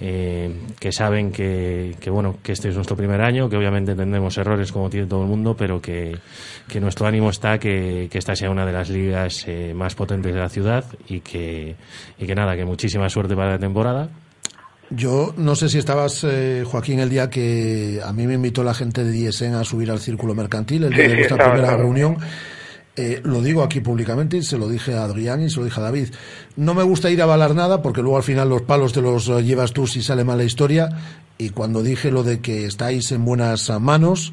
eh, 0.00 0.60
que 0.78 0.92
saben 0.92 1.32
que, 1.32 1.96
que 1.98 2.08
bueno 2.08 2.36
que 2.40 2.52
este 2.52 2.68
es 2.68 2.76
nuestro 2.76 2.96
primer 2.96 3.20
año, 3.20 3.48
que 3.50 3.56
obviamente 3.56 3.96
tendremos 3.96 4.38
errores 4.38 4.70
como 4.70 4.88
tiene 4.88 5.08
todo 5.08 5.22
el 5.22 5.28
mundo, 5.28 5.56
pero 5.58 5.82
que, 5.82 6.16
que 6.68 6.78
nuestro 6.78 7.08
ánimo 7.08 7.30
está 7.30 7.58
que, 7.58 8.06
que 8.08 8.18
esta 8.18 8.36
sea 8.36 8.48
una 8.48 8.64
de 8.64 8.72
las 8.74 8.90
ligas 8.90 9.44
eh, 9.48 9.74
más 9.74 9.96
potentes 9.96 10.32
de 10.32 10.38
la 10.38 10.48
ciudad 10.48 10.84
y 11.08 11.18
que, 11.18 11.74
y 12.16 12.26
que 12.26 12.34
nada, 12.36 12.54
que 12.54 12.64
muchísima 12.64 13.08
suerte 13.08 13.34
para 13.34 13.54
la 13.54 13.58
temporada. 13.58 14.08
Yo 14.90 15.34
no 15.36 15.54
sé 15.54 15.68
si 15.68 15.78
estabas, 15.78 16.24
eh, 16.24 16.64
Joaquín, 16.66 16.98
el 17.00 17.10
día 17.10 17.28
que 17.28 18.00
a 18.02 18.12
mí 18.12 18.26
me 18.26 18.34
invitó 18.34 18.64
la 18.64 18.72
gente 18.72 19.04
de 19.04 19.10
Diesen 19.12 19.54
a 19.54 19.62
subir 19.64 19.90
al 19.90 19.98
círculo 20.00 20.34
mercantil, 20.34 20.84
el 20.84 20.94
día 20.94 21.04
Sí, 21.04 21.10
de 21.10 21.16
sí, 21.16 21.20
estaba, 21.22 21.44
primera 21.44 21.66
estaba. 21.68 21.82
reunión. 21.82 22.16
Eh, 22.96 23.20
lo 23.22 23.40
digo 23.42 23.62
aquí 23.62 23.80
públicamente 23.80 24.38
y 24.38 24.42
se 24.42 24.58
lo 24.58 24.68
dije 24.68 24.94
a 24.94 25.04
Adrián 25.04 25.40
y 25.42 25.50
se 25.50 25.58
lo 25.58 25.64
dije 25.66 25.78
a 25.78 25.84
David. 25.84 26.08
No 26.56 26.74
me 26.74 26.82
gusta 26.82 27.10
ir 27.10 27.20
a 27.20 27.24
avalar 27.24 27.54
nada 27.54 27.80
porque 27.80 28.00
luego 28.02 28.16
al 28.16 28.24
final 28.24 28.48
los 28.48 28.62
palos 28.62 28.92
te 28.92 29.00
los 29.02 29.28
eh, 29.28 29.42
llevas 29.44 29.72
tú 29.72 29.86
si 29.86 30.02
sale 30.02 30.24
mal 30.24 30.38
la 30.38 30.44
historia. 30.44 30.88
Y 31.36 31.50
cuando 31.50 31.82
dije 31.82 32.10
lo 32.10 32.24
de 32.24 32.40
que 32.40 32.64
estáis 32.64 33.12
en 33.12 33.24
buenas 33.24 33.70
manos, 33.80 34.32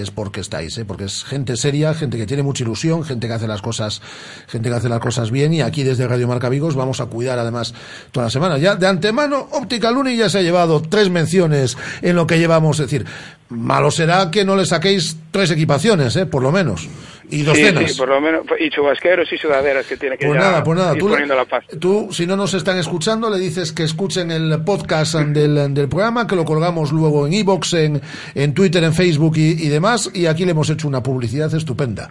es 0.00 0.10
porque 0.10 0.40
estáis, 0.40 0.76
¿eh? 0.78 0.84
porque 0.84 1.04
es 1.04 1.24
gente 1.24 1.56
seria, 1.56 1.94
gente 1.94 2.16
que 2.16 2.26
tiene 2.26 2.42
mucha 2.42 2.64
ilusión, 2.64 3.04
gente 3.04 3.26
que 3.26 3.32
hace 3.32 3.46
las 3.46 3.62
cosas, 3.62 4.02
gente 4.46 4.68
que 4.68 4.74
hace 4.74 4.88
las 4.88 5.00
cosas 5.00 5.30
bien 5.30 5.52
y 5.52 5.62
aquí 5.62 5.82
desde 5.82 6.06
Radio 6.06 6.28
Marca 6.28 6.48
Vigos 6.48 6.74
vamos 6.74 7.00
a 7.00 7.06
cuidar 7.06 7.38
además 7.38 7.74
toda 8.12 8.26
la 8.26 8.30
semana. 8.30 8.58
Ya 8.58 8.76
de 8.76 8.86
antemano, 8.86 9.48
Óptica 9.52 9.90
Luni 9.90 10.16
ya 10.16 10.28
se 10.28 10.38
ha 10.38 10.42
llevado 10.42 10.82
tres 10.82 11.10
menciones 11.10 11.76
en 12.02 12.16
lo 12.16 12.26
que 12.26 12.38
llevamos, 12.38 12.80
es 12.80 12.86
decir, 12.90 13.06
malo 13.48 13.90
será 13.90 14.30
que 14.30 14.44
no 14.44 14.56
le 14.56 14.66
saquéis 14.66 15.16
tres 15.30 15.50
equipaciones, 15.50 16.16
¿eh? 16.16 16.26
por 16.26 16.42
lo 16.42 16.52
menos, 16.52 16.88
y 17.30 17.42
dos 17.42 17.56
sí, 17.56 17.64
cenas. 17.64 17.92
sí, 17.92 17.98
por 17.98 18.08
lo 18.08 18.20
menos, 18.20 18.42
y 18.58 18.70
chubasqueros 18.70 19.32
y 19.32 19.38
sudaderas 19.38 19.86
que 19.86 19.96
tiene 19.96 20.16
que 20.16 20.26
Pues 20.26 20.38
nada, 20.38 20.62
pues 20.62 20.78
nada, 20.78 20.94
tú, 20.94 21.08
poniendo 21.08 21.34
la 21.34 21.46
tú, 21.80 22.08
si 22.12 22.26
no 22.26 22.36
nos 22.36 22.54
están 22.54 22.78
escuchando, 22.78 23.30
le 23.30 23.38
dices 23.38 23.72
que 23.72 23.84
escuchen 23.84 24.30
el 24.30 24.62
podcast 24.64 25.14
del, 25.14 25.74
del 25.74 25.88
programa, 25.88 26.26
que 26.26 26.36
lo 26.36 26.44
colgamos 26.44 26.92
luego 26.92 27.26
en 27.26 27.32
iBox, 27.32 27.74
en, 27.74 28.00
en 28.34 28.54
Twitter, 28.54 28.82
en 28.84 28.94
Facebook 28.94 29.36
y, 29.36 29.64
y 29.64 29.68
demás, 29.68 30.10
y 30.12 30.26
aquí 30.26 30.44
le 30.44 30.52
hemos 30.52 30.70
hecho 30.70 30.88
una 30.88 31.02
publicidad 31.02 31.52
estupenda. 31.54 32.10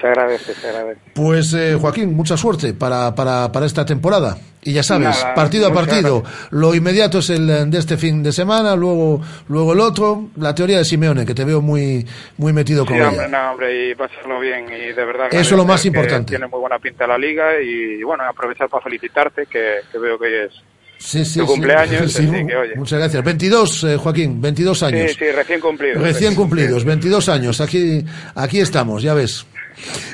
Se 0.00 0.06
agradece, 0.06 0.54
se 0.54 0.68
agradece. 0.68 1.00
Pues 1.14 1.54
eh, 1.54 1.76
Joaquín, 1.80 2.14
mucha 2.14 2.36
suerte 2.36 2.74
para, 2.74 3.14
para, 3.14 3.50
para 3.52 3.66
esta 3.66 3.84
temporada. 3.84 4.36
Y 4.64 4.72
ya 4.72 4.82
sabes, 4.84 5.08
Nada, 5.20 5.34
partido 5.34 5.66
a 5.66 5.72
partido. 5.72 6.22
Lo 6.50 6.72
inmediato 6.74 7.18
es 7.18 7.30
el 7.30 7.68
de 7.68 7.78
este 7.78 7.96
fin 7.96 8.22
de 8.22 8.30
semana, 8.30 8.76
luego, 8.76 9.20
luego 9.48 9.72
el 9.72 9.80
otro. 9.80 10.28
La 10.36 10.54
teoría 10.54 10.78
de 10.78 10.84
Simeone, 10.84 11.26
que 11.26 11.34
te 11.34 11.44
veo 11.44 11.60
muy, 11.60 12.06
muy 12.36 12.52
metido 12.52 12.86
con 12.86 12.94
Sí, 12.94 13.00
ella. 13.00 13.08
hombre, 13.10 13.28
no, 13.28 13.50
hombre, 13.50 13.90
y 13.90 13.94
pasarlo 13.96 14.38
bien 14.38 14.66
y 14.68 14.92
de 14.92 15.04
verdad. 15.04 15.26
Eso 15.32 15.40
es 15.40 15.50
lo 15.52 15.64
más 15.64 15.84
importante. 15.84 16.30
Tiene 16.30 16.46
muy 16.46 16.60
buena 16.60 16.78
pinta 16.78 17.06
la 17.08 17.18
liga 17.18 17.60
y 17.60 18.02
bueno, 18.04 18.22
aprovechar 18.24 18.68
para 18.68 18.84
felicitarte, 18.84 19.46
que, 19.46 19.78
que 19.90 19.98
veo 19.98 20.16
que 20.18 20.26
hoy 20.26 20.34
es 20.46 20.52
Sí, 20.98 21.24
sí, 21.24 21.40
tu 21.40 21.46
cumpleaños, 21.46 22.12
Sí, 22.12 22.22
así 22.28 22.46
que 22.46 22.56
oye. 22.56 22.76
Muchas 22.76 23.00
gracias. 23.00 23.24
22, 23.24 23.84
eh, 23.84 23.96
Joaquín, 23.96 24.40
22 24.40 24.82
años. 24.84 25.10
Sí, 25.10 25.16
sí, 25.18 25.32
recién 25.32 25.58
cumplido. 25.58 26.00
Recién 26.00 26.36
cumplidos, 26.36 26.84
22 26.84 27.28
años. 27.28 27.60
Aquí, 27.60 28.04
aquí 28.36 28.60
estamos, 28.60 29.02
ya 29.02 29.12
ves. 29.12 29.44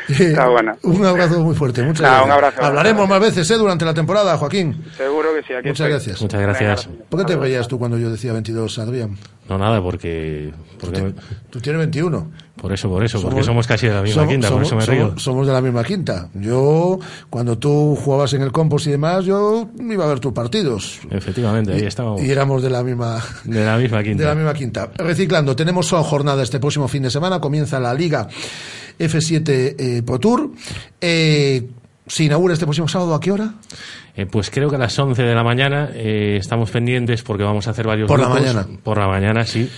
Está 0.08 0.48
buena. 0.48 0.76
Un 0.82 1.04
abrazo 1.04 1.40
muy 1.40 1.54
fuerte. 1.54 1.82
Muchas 1.82 2.02
Nada, 2.02 2.14
gracias. 2.14 2.26
un 2.26 2.32
abrazo. 2.44 2.62
Hablaremos 2.64 3.08
más 3.08 3.20
veces 3.20 3.50
¿eh? 3.50 3.54
durante 3.56 3.84
la 3.84 3.94
temporada, 3.94 4.36
Joaquín. 4.36 4.84
Seguro 4.96 5.28
que 5.34 5.42
sí. 5.46 5.52
Aquí 5.54 5.68
Muchas 5.68 5.86
estoy. 5.86 5.90
gracias. 5.90 6.22
Muchas 6.22 6.40
gracias. 6.40 6.88
¿Por 7.08 7.20
qué 7.20 7.26
te 7.26 7.36
reías 7.36 7.68
tú 7.68 7.78
cuando 7.78 7.98
yo 7.98 8.10
decía 8.10 8.32
22, 8.32 8.78
Adrián? 8.78 9.16
No, 9.48 9.56
nada, 9.56 9.80
porque... 9.82 10.52
porque 10.78 11.14
Tú 11.48 11.58
tienes 11.60 11.78
21. 11.78 12.30
por 12.60 12.70
eso, 12.70 12.90
por 12.90 13.02
eso, 13.02 13.22
porque 13.22 13.42
somos 13.42 13.66
casi 13.66 13.86
de 13.86 13.94
la 13.94 14.02
misma 14.02 14.22
somos- 14.24 14.30
quinta, 14.32 14.50
por 14.50 14.62
eso 14.62 14.76
me 14.76 14.82
somos- 14.82 14.88
río. 14.94 15.06
somos- 15.08 15.22
somos 15.22 15.46
de 15.46 15.52
la 15.54 15.60
misma 15.62 15.84
quinta. 15.84 16.28
Yo, 16.34 16.98
cuando 17.30 17.56
tú 17.56 17.96
jugabas 17.96 18.34
en 18.34 18.42
el 18.42 18.52
compost 18.52 18.88
y 18.88 18.90
demás, 18.90 19.24
yo 19.24 19.68
iba 19.80 20.04
a 20.04 20.08
ver 20.08 20.20
tus 20.20 20.34
partidos. 20.34 21.00
Efectivamente, 21.10 21.72
ahí 21.72 21.84
estamos. 21.86 22.20
Y 22.22 22.30
éramos 22.30 22.62
de 22.62 22.68
la 22.68 22.82
misma... 22.82 23.22
De 23.44 23.64
la 23.64 23.78
misma 23.78 24.02
quinta. 24.02 24.22
De 24.22 24.28
la 24.28 24.34
misma 24.34 24.52
quinta. 24.52 24.90
Reciclando, 24.96 25.56
tenemos 25.56 25.88
jornada 25.90 26.42
este 26.42 26.60
próximo 26.60 26.86
fin 26.86 27.04
de 27.04 27.10
semana, 27.10 27.40
comienza 27.40 27.80
la 27.80 27.94
Liga 27.94 28.28
F7 28.98 29.74
eh, 29.78 30.02
Pro 30.04 30.18
Tour. 30.18 30.50
Eh, 31.00 31.68
se 32.06 32.24
inaugura 32.24 32.54
este 32.54 32.64
próximo 32.66 32.88
sábado, 32.88 33.14
¿a 33.14 33.20
qué 33.20 33.30
hora? 33.32 33.54
Eh, 34.16 34.26
pues 34.26 34.50
creo 34.50 34.68
que 34.70 34.76
a 34.76 34.78
las 34.78 34.98
11 34.98 35.22
de 35.22 35.34
la 35.34 35.44
mañana 35.44 35.90
eh, 35.94 36.36
estamos 36.40 36.70
pendientes 36.70 37.22
porque 37.22 37.44
vamos 37.44 37.68
a 37.68 37.70
hacer 37.70 37.86
varios 37.86 38.08
Por 38.08 38.18
la 38.18 38.28
mañana. 38.28 38.66
Por 38.82 38.98
la 38.98 39.06
mañana, 39.06 39.44
sí. 39.44 39.68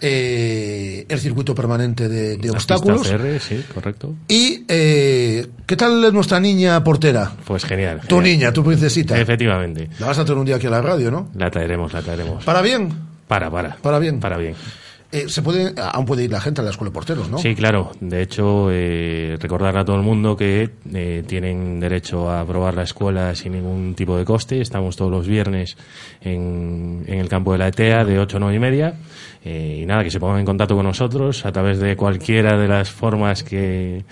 Eh, 0.00 1.06
el 1.08 1.20
circuito 1.20 1.54
permanente 1.54 2.08
de, 2.08 2.36
de 2.36 2.50
obstáculos. 2.50 3.08
CR, 3.08 3.38
sí, 3.38 3.64
correcto. 3.72 4.14
Y, 4.26 4.64
eh, 4.66 5.46
¿qué 5.64 5.76
tal 5.76 6.04
es 6.04 6.12
nuestra 6.12 6.40
niña 6.40 6.82
portera? 6.82 7.32
Pues 7.44 7.64
genial. 7.64 8.00
Tu 8.00 8.16
genial. 8.16 8.24
niña, 8.24 8.52
tu 8.52 8.64
princesita. 8.64 9.16
Efectivamente. 9.20 9.88
La 10.00 10.06
vas 10.08 10.18
a 10.18 10.24
tener 10.24 10.38
un 10.38 10.46
día 10.46 10.56
aquí 10.56 10.66
a 10.66 10.70
la 10.70 10.82
radio, 10.82 11.10
¿no? 11.10 11.28
La 11.36 11.50
traeremos, 11.50 11.92
la 11.92 12.02
traeremos. 12.02 12.44
¿Para 12.44 12.62
bien? 12.62 12.92
Para, 13.28 13.48
para. 13.50 13.76
Para 13.76 13.98
bien. 14.00 14.18
Para 14.18 14.38
bien. 14.38 14.54
Eh, 15.12 15.28
se 15.28 15.42
puede, 15.42 15.74
aún 15.92 16.06
puede 16.06 16.24
ir 16.24 16.30
la 16.32 16.40
gente 16.40 16.62
a 16.62 16.64
la 16.64 16.70
escuela 16.70 16.88
de 16.88 16.94
porteros, 16.94 17.28
¿no? 17.28 17.36
Sí, 17.36 17.54
claro. 17.54 17.92
De 18.00 18.22
hecho, 18.22 18.68
eh, 18.70 19.36
recordar 19.38 19.76
a 19.76 19.84
todo 19.84 19.96
el 19.96 20.02
mundo 20.02 20.34
que 20.36 20.70
eh, 20.94 21.22
tienen 21.26 21.80
derecho 21.80 22.30
a 22.30 22.46
probar 22.46 22.74
la 22.74 22.84
escuela 22.84 23.34
sin 23.34 23.52
ningún 23.52 23.94
tipo 23.94 24.16
de 24.16 24.24
coste. 24.24 24.62
Estamos 24.62 24.96
todos 24.96 25.10
los 25.10 25.28
viernes 25.28 25.76
en, 26.22 27.04
en 27.06 27.18
el 27.18 27.28
campo 27.28 27.52
de 27.52 27.58
la 27.58 27.68
ETEA 27.68 28.06
de 28.06 28.18
8 28.18 28.38
a 28.38 28.40
9 28.40 28.56
y 28.56 28.58
media. 28.58 28.94
Y 29.44 29.84
nada, 29.84 30.02
que 30.02 30.10
se 30.10 30.18
pongan 30.18 30.40
en 30.40 30.46
contacto 30.46 30.76
con 30.76 30.86
nosotros 30.86 31.44
a 31.44 31.52
través 31.52 31.78
de 31.78 31.94
cualquiera 31.94 32.56
de 32.56 32.68
las 32.68 32.90
formas 32.90 33.42
que, 33.42 34.04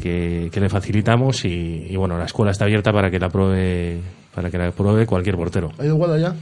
que, 0.00 0.48
que 0.50 0.60
le 0.60 0.70
facilitamos. 0.70 1.44
Y, 1.44 1.86
y 1.90 1.96
bueno, 1.96 2.16
la 2.16 2.24
escuela 2.24 2.52
está 2.52 2.64
abierta 2.64 2.92
para 2.92 3.10
que 3.10 3.18
la 3.18 3.28
pruebe, 3.28 3.98
para 4.34 4.50
que 4.50 4.56
la 4.56 4.70
pruebe 4.70 5.04
cualquier 5.04 5.36
portero. 5.36 5.72
¿Ha 5.78 5.84
ido 5.84 5.96
Guada 5.96 6.18
ya? 6.18 6.34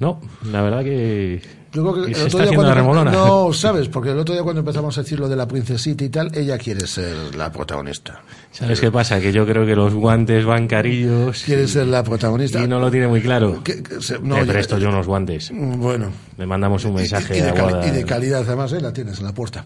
No, 0.00 0.20
la 0.50 0.60
verdad 0.60 0.82
que, 0.82 1.40
Yo 1.74 1.82
creo 1.82 1.94
que 1.94 2.00
que 2.02 2.06
el 2.12 2.14
se 2.14 2.22
otro 2.24 2.26
está 2.26 2.38
día 2.38 2.44
haciendo 2.46 2.62
la 2.68 2.82
cuando- 2.84 3.04
remolona. 3.04 3.10
No, 3.12 3.52
sabes, 3.52 3.88
porque 3.88 4.10
el 4.12 4.18
otro 4.18 4.32
día 4.34 4.42
cuando 4.44 4.60
empezamos 4.60 4.96
a 4.96 5.02
decir 5.02 5.18
lo 5.18 5.28
de 5.28 5.36
la 5.36 5.46
princesita 5.48 6.04
y 6.04 6.08
tal, 6.08 6.30
ella 6.34 6.56
quiere 6.56 6.86
ser 6.86 7.34
la 7.34 7.50
protagonista. 7.50 8.22
¿Sabes 8.52 8.80
qué 8.80 8.90
pasa? 8.92 9.20
Que 9.20 9.32
yo 9.32 9.44
creo 9.44 9.66
que 9.66 9.74
los 9.74 9.92
guantes 9.92 10.44
van 10.44 10.68
carillos. 10.68 11.42
Quiere 11.44 11.66
ser 11.66 11.88
la 11.88 12.04
protagonista. 12.04 12.62
Y 12.62 12.68
no 12.68 12.78
lo 12.78 12.90
tiene 12.90 13.08
muy 13.08 13.20
claro. 13.20 13.62
Se- 14.00 14.18
no, 14.20 14.36
Le 14.36 14.42
oye, 14.42 14.52
presto 14.52 14.78
yo 14.78 14.88
unos 14.88 15.06
guantes. 15.06 15.50
Bueno. 15.52 16.10
Le 16.38 16.46
mandamos 16.46 16.84
un 16.84 16.94
mensaje 16.94 17.38
y 17.38 17.40
de, 17.40 17.52
cali- 17.52 17.88
y 17.88 17.90
de 17.90 18.04
calidad 18.04 18.42
además, 18.46 18.72
¿eh? 18.72 18.80
la 18.80 18.92
tienes 18.92 19.18
en 19.18 19.24
la 19.26 19.32
puerta. 19.32 19.64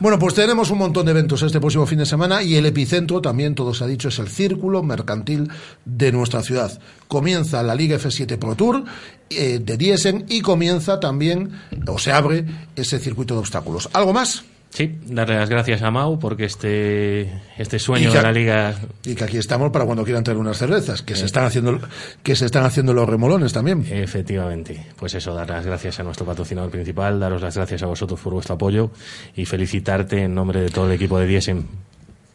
Bueno, 0.00 0.18
pues 0.18 0.34
tenemos 0.34 0.70
un 0.70 0.78
montón 0.78 1.04
de 1.06 1.12
eventos 1.12 1.42
este 1.42 1.60
próximo 1.60 1.86
fin 1.86 1.98
de 1.98 2.06
semana 2.06 2.42
y 2.42 2.56
el 2.56 2.66
epicentro 2.66 3.20
también, 3.20 3.54
todo 3.54 3.74
se 3.74 3.84
ha 3.84 3.86
dicho, 3.86 4.08
es 4.08 4.18
el 4.18 4.28
círculo 4.28 4.82
mercantil 4.82 5.48
de 5.84 6.10
nuestra 6.12 6.42
ciudad. 6.42 6.78
Comienza 7.10 7.60
la 7.64 7.74
Liga 7.74 7.98
F7 7.98 8.38
Pro 8.38 8.54
Tour 8.54 8.84
eh, 9.28 9.58
de 9.60 9.76
Diesen 9.76 10.26
y 10.28 10.40
comienza 10.42 11.00
también, 11.00 11.50
o 11.88 11.98
se 11.98 12.12
abre, 12.12 12.44
ese 12.76 13.00
circuito 13.00 13.34
de 13.34 13.40
obstáculos. 13.40 13.88
¿Algo 13.92 14.12
más? 14.12 14.44
Sí, 14.72 14.98
darle 15.06 15.34
las 15.34 15.48
gracias 15.50 15.82
a 15.82 15.90
Mau 15.90 16.20
porque 16.20 16.44
este, 16.44 17.22
este 17.58 17.80
sueño 17.80 18.12
que- 18.12 18.18
de 18.18 18.22
la 18.22 18.30
liga 18.30 18.76
Y 19.04 19.16
que 19.16 19.24
aquí 19.24 19.36
estamos 19.38 19.72
para 19.72 19.84
cuando 19.84 20.04
quieran 20.04 20.22
traer 20.22 20.38
unas 20.38 20.56
cervezas, 20.58 21.02
que 21.02 21.16
se 21.16 21.26
están 21.26 21.44
haciendo, 21.44 21.80
que 22.22 22.36
se 22.36 22.46
están 22.46 22.64
haciendo 22.64 22.94
los 22.94 23.08
remolones 23.08 23.52
también. 23.52 23.84
Efectivamente. 23.90 24.86
Pues 24.96 25.14
eso, 25.14 25.34
dar 25.34 25.50
las 25.50 25.66
gracias 25.66 25.98
a 25.98 26.04
nuestro 26.04 26.24
patrocinador 26.24 26.70
principal, 26.70 27.18
daros 27.18 27.42
las 27.42 27.56
gracias 27.56 27.82
a 27.82 27.86
vosotros 27.86 28.20
por 28.20 28.32
vuestro 28.34 28.54
apoyo 28.54 28.92
y 29.34 29.44
felicitarte 29.44 30.22
en 30.22 30.36
nombre 30.36 30.60
de 30.60 30.68
todo 30.68 30.86
el 30.86 30.92
equipo 30.92 31.18
de 31.18 31.26
Diesen. 31.26 31.66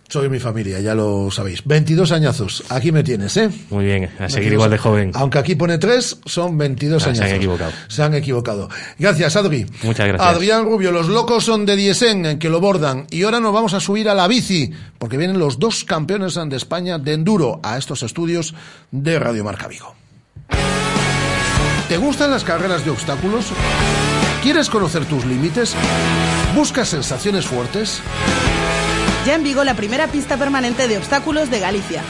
Soy 0.07 0.30
mi 0.30 0.40
familia, 0.40 0.80
ya 0.80 0.94
lo 0.94 1.30
sabéis. 1.32 1.64
22 1.65 2.11
añazos, 2.11 2.64
aquí 2.69 2.91
me 2.91 3.03
tienes, 3.03 3.36
¿eh? 3.38 3.49
Muy 3.72 3.86
bien, 3.86 4.03
a 4.19 4.30
seguir 4.30 4.52
22. 4.52 4.53
igual 4.53 4.69
de 4.69 4.77
joven. 4.77 5.11
Aunque 5.15 5.40
aquí 5.40 5.56
pone 5.56 5.77
3, 5.80 6.19
son 6.26 6.57
22 6.57 7.02
Ah, 7.02 7.06
se 7.06 7.10
añazos. 7.10 7.30
han 7.32 7.36
equivocado. 7.36 7.72
Se 7.88 8.03
han 8.03 8.14
equivocado. 8.14 8.69
Gracias, 8.99 9.36
Adri. 9.36 9.65
Muchas 9.84 10.07
gracias. 10.07 10.30
Adrián 10.36 10.65
Rubio, 10.65 10.91
los 10.91 11.07
locos 11.07 11.44
son 11.44 11.65
de 11.65 11.76
Diesen, 11.76 12.38
que 12.38 12.49
lo 12.49 12.61
bordan. 12.61 13.07
Y 13.10 13.23
ahora 13.23 13.40
nos 13.40 13.52
vamos 13.52 13.73
a 13.73 13.80
subir 13.80 14.07
a 14.07 14.14
la 14.14 14.27
bici, 14.27 14.72
porque 14.99 15.18
vienen 15.18 15.40
los 15.40 15.57
dos 15.57 15.84
campeones 15.84 16.36
de 16.36 16.56
España 16.56 16.99
de 16.99 17.14
enduro 17.14 17.60
a 17.64 17.77
estos 17.77 18.03
estudios 18.03 18.53
de 18.91 19.18
Radio 19.19 19.44
Marca 19.44 19.68
Vigo. 19.68 19.95
¿Te 21.90 21.98
gustan 21.98 22.30
las 22.32 22.44
carreras 22.44 22.86
de 22.86 22.91
obstáculos? 22.91 23.48
¿Quieres 24.44 24.69
conocer 24.69 25.06
tus 25.06 25.26
límites? 25.26 25.73
¿Buscas 26.56 26.90
sensaciones 26.90 27.45
fuertes? 27.45 28.02
Ya 29.26 29.35
en 29.35 29.43
Vigo 29.43 29.64
la 29.64 29.73
primera 29.73 30.07
pista 30.07 30.38
permanente 30.38 30.88
de 30.88 30.97
obstáculos 30.97 31.49
de 31.49 31.60
Galicia. 31.60 32.03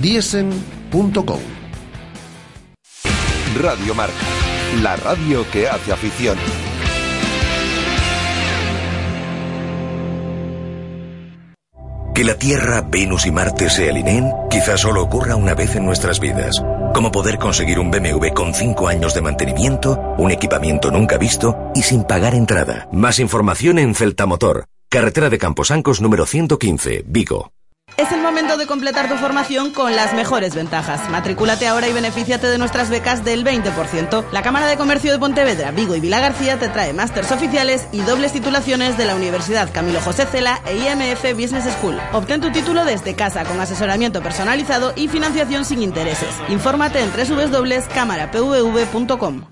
Diesen.com 0.00 1.40
Radio 3.58 3.94
Marca, 3.94 4.14
la 4.82 4.96
radio 4.96 5.44
que 5.50 5.68
hace 5.68 5.92
afición. 5.92 6.36
Que 12.14 12.24
la 12.24 12.34
Tierra, 12.34 12.82
Venus 12.82 13.24
y 13.24 13.30
Marte 13.30 13.70
se 13.70 13.88
alineen 13.88 14.30
quizás 14.50 14.80
solo 14.80 15.02
ocurra 15.02 15.36
una 15.36 15.54
vez 15.54 15.76
en 15.76 15.86
nuestras 15.86 16.20
vidas. 16.20 16.62
Como 16.92 17.10
poder 17.10 17.38
conseguir 17.38 17.78
un 17.78 17.90
BMW 17.90 18.34
con 18.34 18.52
5 18.52 18.88
años 18.88 19.14
de 19.14 19.22
mantenimiento, 19.22 19.98
un 20.18 20.30
equipamiento 20.30 20.90
nunca 20.90 21.16
visto 21.16 21.70
y 21.74 21.82
sin 21.82 22.04
pagar 22.04 22.34
entrada. 22.34 22.88
Más 22.92 23.18
información 23.18 23.78
en 23.78 23.94
Celtamotor, 23.94 24.66
carretera 24.90 25.30
de 25.30 25.38
Camposancos 25.38 26.00
número 26.00 26.26
115, 26.26 27.04
Vigo. 27.06 27.52
Es 27.96 28.10
el 28.12 28.20
momento 28.20 28.56
de 28.56 28.66
completar 28.66 29.08
tu 29.08 29.14
formación 29.16 29.72
con 29.72 29.94
las 29.94 30.12
mejores 30.14 30.52
ventajas. 30.54 31.08
Matrículate 31.10 31.68
ahora 31.68 31.88
y 31.88 31.92
benefíciate 31.92 32.48
de 32.48 32.58
nuestras 32.58 32.90
becas 32.90 33.24
del 33.24 33.44
20%. 33.44 34.24
La 34.32 34.42
Cámara 34.42 34.66
de 34.66 34.76
Comercio 34.76 35.12
de 35.12 35.18
Pontevedra, 35.18 35.70
Vigo 35.70 35.94
y 35.94 36.00
Vila 36.00 36.20
García 36.20 36.58
te 36.58 36.68
trae 36.68 36.92
másters 36.92 37.30
oficiales 37.30 37.86
y 37.92 38.00
dobles 38.00 38.32
titulaciones 38.32 38.98
de 38.98 39.06
la 39.06 39.14
Universidad 39.14 39.72
Camilo 39.72 40.00
José 40.00 40.26
Cela 40.26 40.60
e 40.66 40.76
IMF 40.76 41.22
Business 41.34 41.72
School. 41.78 42.00
Obtén 42.12 42.40
tu 42.40 42.50
título 42.50 42.84
desde 42.84 43.14
casa 43.14 43.44
con 43.44 43.60
asesoramiento 43.60 44.20
personalizado 44.22 44.92
y 44.96 45.06
financiación 45.08 45.64
sin 45.64 45.82
intereses. 45.82 46.34
Infórmate 46.48 47.00
en 47.00 47.12
www.cámarapvv.com. 47.12 49.44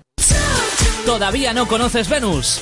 ¿Todavía 1.05 1.53
no 1.53 1.65
conoces 1.65 2.09
Venus? 2.09 2.61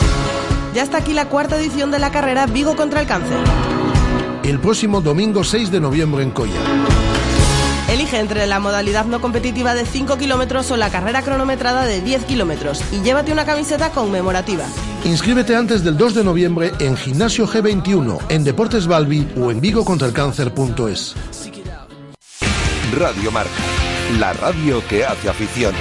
Ya 0.73 0.83
está 0.83 0.99
aquí 0.99 1.13
la 1.13 1.27
cuarta 1.27 1.57
edición 1.57 1.91
de 1.91 1.99
la 1.99 2.11
carrera 2.11 2.45
Vigo 2.45 2.75
contra 2.75 3.01
el 3.01 3.07
Cáncer. 3.07 3.37
El 4.43 4.59
próximo 4.59 5.01
domingo 5.01 5.43
6 5.43 5.69
de 5.69 5.79
noviembre 5.79 6.23
en 6.23 6.31
Coya. 6.31 6.59
Elige 7.89 8.19
entre 8.19 8.47
la 8.47 8.59
modalidad 8.61 9.05
no 9.05 9.19
competitiva 9.19 9.73
de 9.73 9.85
5 9.85 10.17
kilómetros 10.17 10.71
o 10.71 10.77
la 10.77 10.89
carrera 10.89 11.23
cronometrada 11.23 11.83
de 11.83 11.99
10 11.99 12.23
kilómetros 12.23 12.81
y 12.93 13.01
llévate 13.01 13.33
una 13.33 13.45
camiseta 13.45 13.91
conmemorativa. 13.91 14.63
Inscríbete 15.03 15.57
antes 15.57 15.83
del 15.83 15.97
2 15.97 16.15
de 16.15 16.23
noviembre 16.23 16.71
en 16.79 16.95
Gimnasio 16.95 17.47
G21, 17.47 18.19
en 18.29 18.43
Deportes 18.45 18.87
Balbi 18.87 19.27
o 19.37 19.51
en 19.51 19.59
vigocontraelcáncer.es. 19.59 21.15
Radio 22.97 23.31
Marca, 23.31 23.51
la 24.19 24.31
radio 24.33 24.81
que 24.87 25.05
hace 25.05 25.27
afición. 25.27 25.73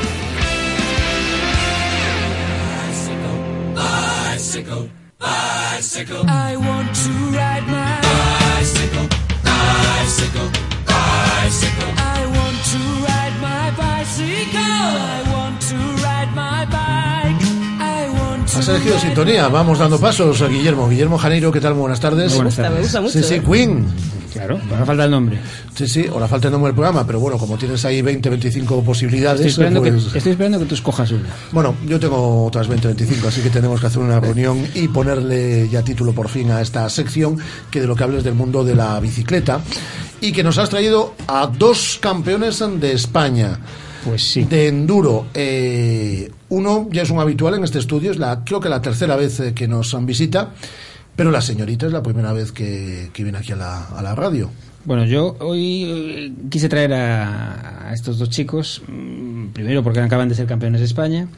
Bicycle, 4.51 4.91
bicycle. 5.21 6.25
I 6.27 6.57
want 6.57 6.93
to 6.93 7.11
ride 7.39 7.67
my 7.69 8.01
bicycle, 8.03 9.07
bicycle, 9.45 10.51
bicycle. 10.85 11.93
I 11.97 12.27
want 12.35 12.59
to 12.73 12.79
ride 13.07 13.37
my 13.41 13.71
bicycle. 13.77 14.50
Has 18.61 18.69
elegido 18.69 18.99
sintonía, 18.99 19.49
vamos 19.49 19.79
dando 19.79 19.99
pasos 19.99 20.43
a 20.43 20.47
Guillermo. 20.47 20.87
Guillermo 20.87 21.17
Janeiro, 21.17 21.51
¿qué 21.51 21.63
tal? 21.63 21.73
Buenas 21.73 21.99
tardes. 21.99 22.35
Buenas 22.35 22.57
tardes. 22.57 22.73
Me 22.75 22.81
gusta 22.83 23.01
mucho, 23.01 23.13
Sí, 23.15 23.23
sí, 23.23 23.35
¿eh? 23.37 23.43
Queen. 23.43 23.87
Claro, 24.35 24.61
ahora 24.71 24.85
falta 24.85 25.05
el 25.07 25.11
nombre. 25.11 25.39
Sí, 25.75 25.89
sí, 25.89 26.05
ahora 26.13 26.29
falta 26.29 26.49
el 26.49 26.53
nombre 26.53 26.69
del 26.69 26.75
programa, 26.75 27.07
pero 27.07 27.21
bueno, 27.21 27.39
como 27.39 27.57
tienes 27.57 27.83
ahí 27.87 28.03
20, 28.03 28.29
25 28.29 28.85
posibilidades, 28.85 29.41
Estoy 29.47 29.65
esperando, 29.65 29.81
pues- 29.81 30.13
que, 30.13 30.19
estoy 30.19 30.33
esperando 30.33 30.59
que 30.59 30.67
tú 30.67 30.75
escojas 30.75 31.11
una. 31.11 31.31
Bueno, 31.53 31.75
yo 31.87 31.99
tengo 31.99 32.45
otras 32.45 32.69
20, 32.69 32.89
25, 32.89 33.29
así 33.29 33.41
que 33.41 33.49
tenemos 33.49 33.81
que 33.81 33.87
hacer 33.87 34.03
una 34.03 34.21
reunión 34.21 34.63
y 34.75 34.89
ponerle 34.89 35.67
ya 35.71 35.81
título 35.81 36.13
por 36.13 36.29
fin 36.29 36.51
a 36.51 36.61
esta 36.61 36.87
sección, 36.91 37.39
que 37.71 37.81
de 37.81 37.87
lo 37.87 37.97
que 37.97 38.05
hables 38.05 38.25
del 38.25 38.35
mundo 38.35 38.63
de 38.63 38.75
la 38.75 39.01
bicicleta, 39.01 39.61
y 40.21 40.33
que 40.33 40.45
nos 40.45 40.59
has 40.59 40.69
traído 40.69 41.15
a 41.29 41.47
dos 41.47 41.97
campeones 41.99 42.63
de 42.79 42.93
España. 42.93 43.59
Pues 44.05 44.23
sí. 44.23 44.45
De 44.45 44.69
enduro. 44.69 45.27
Eh, 45.35 46.31
uno 46.49 46.89
ya 46.91 47.03
es 47.03 47.11
un 47.11 47.21
habitual 47.21 47.55
en 47.55 47.65
este 47.65 47.79
estudio, 47.79 48.11
es 48.11 48.19
la, 48.19 48.45
creo 48.45 48.61
que 48.61 48.69
la 48.69 48.81
tercera 48.81 49.17
vez 49.17 49.41
eh, 49.41 49.55
que 49.55 49.69
nos 49.69 49.95
visita, 50.05 50.51
pero 51.17 51.31
la 51.31 51.41
señorita 51.41 51.87
es 51.87 51.93
la 51.93 52.03
primera 52.03 52.33
vez 52.33 52.53
que, 52.53 53.11
que 53.13 53.23
viene 53.23 53.39
aquí 53.39 53.53
a 53.53 53.57
la, 53.57 53.87
a 53.87 54.03
la 54.03 54.15
radio. 54.15 54.51
Bueno, 54.85 55.05
yo 55.05 55.37
hoy 55.41 55.85
eh, 55.85 56.33
quise 56.49 56.69
traer 56.69 56.95
a, 56.95 57.89
a 57.91 57.93
estos 57.93 58.19
dos 58.19 58.31
chicos 58.31 58.83
mm, 58.89 59.49
primero 59.49 59.83
porque 59.83 60.01
acaban 60.01 60.29
de 60.29 60.35
ser 60.35 60.47
campeones 60.47 60.81
de 60.81 60.87
España, 60.87 61.29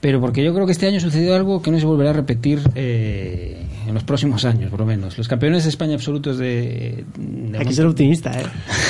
pero 0.00 0.20
porque 0.20 0.44
yo 0.44 0.54
creo 0.54 0.64
que 0.66 0.72
este 0.72 0.86
año 0.86 1.00
sucedió 1.00 1.34
algo 1.34 1.60
que 1.60 1.72
no 1.72 1.80
se 1.80 1.86
volverá 1.86 2.10
a 2.10 2.12
repetir 2.12 2.60
eh, 2.76 3.60
en 3.88 3.94
los 3.94 4.04
próximos 4.04 4.44
años, 4.44 4.70
por 4.70 4.80
lo 4.80 4.86
menos. 4.86 5.16
Los 5.18 5.26
campeones 5.28 5.64
de 5.64 5.70
España 5.70 5.94
absolutos 5.94 6.38
de... 6.38 7.04
de 7.16 7.58
Hay 7.58 7.66
que 7.66 7.72
ser 7.74 7.86
optimista, 7.86 8.30
¿eh? 8.38 8.44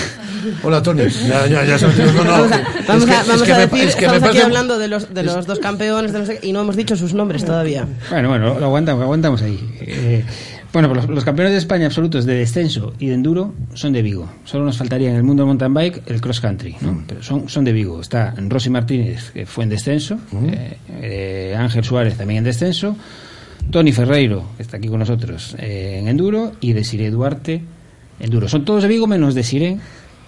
Hola, 0.62 0.82
Tony. 0.82 1.02
Ya, 1.28 1.46
ya, 1.46 1.64
ya 1.64 1.78
se- 1.78 1.86
no, 1.86 2.24
no, 2.24 2.30
Vamos 2.30 2.52
a, 2.52 2.62
vamos 2.86 3.02
es 3.02 3.04
que- 3.08 3.12
a- 3.14 3.22
vamos 3.22 3.36
es 3.36 3.42
que 3.42 3.52
a 3.52 3.56
me- 3.56 3.66
decir, 3.66 3.88
es 3.88 3.96
que 3.96 4.00
me 4.02 4.06
estamos 4.06 4.14
aquí 4.16 4.22
parece- 4.22 4.42
hablando 4.44 4.78
de 4.78 4.88
los, 4.88 5.12
de 5.14 5.22
los 5.22 5.46
dos 5.46 5.58
campeones 5.58 6.12
de 6.12 6.38
qué, 6.38 6.46
y 6.46 6.52
no 6.52 6.60
hemos 6.60 6.76
dicho 6.76 6.96
sus 6.96 7.14
nombres 7.14 7.44
todavía. 7.44 7.86
Bueno, 8.10 8.28
bueno, 8.28 8.58
lo 8.58 8.66
aguantamos, 8.66 9.02
aguantamos 9.02 9.42
ahí. 9.42 9.58
Eh, 9.80 10.24
bueno, 10.72 10.88
pues 10.90 11.06
los, 11.06 11.14
los 11.14 11.24
campeones 11.24 11.52
de 11.52 11.58
España 11.58 11.86
absolutos 11.86 12.24
de 12.26 12.34
descenso 12.34 12.92
y 12.98 13.06
de 13.08 13.14
enduro 13.14 13.54
son 13.74 13.92
de 13.94 14.02
Vigo. 14.02 14.28
Solo 14.44 14.64
nos 14.64 14.76
faltaría 14.76 15.08
en 15.10 15.16
el 15.16 15.22
mundo 15.22 15.42
del 15.42 15.46
mountain 15.48 15.72
bike 15.72 16.02
el 16.06 16.20
cross 16.20 16.40
country, 16.40 16.76
¿no? 16.82 17.02
Pero 17.08 17.22
son, 17.22 17.48
son 17.48 17.64
de 17.64 17.72
Vigo. 17.72 18.00
Está 18.00 18.34
Rosy 18.36 18.68
Martínez, 18.70 19.30
que 19.32 19.46
fue 19.46 19.64
en 19.64 19.70
descenso, 19.70 20.18
eh, 20.46 20.76
eh, 21.00 21.56
Ángel 21.58 21.84
Suárez 21.84 22.16
también 22.18 22.38
en 22.38 22.44
descenso, 22.44 22.96
Tony 23.70 23.92
Ferreiro, 23.92 24.44
que 24.56 24.62
está 24.62 24.76
aquí 24.78 24.88
con 24.88 24.98
nosotros, 25.00 25.54
eh, 25.58 25.98
en 26.00 26.08
enduro, 26.08 26.52
y 26.60 26.72
Desiré 26.72 27.10
Duarte, 27.10 27.62
enduro. 28.20 28.48
Son 28.48 28.64
todos 28.64 28.82
de 28.82 28.88
Vigo 28.88 29.06
menos 29.06 29.34
Desiré, 29.34 29.78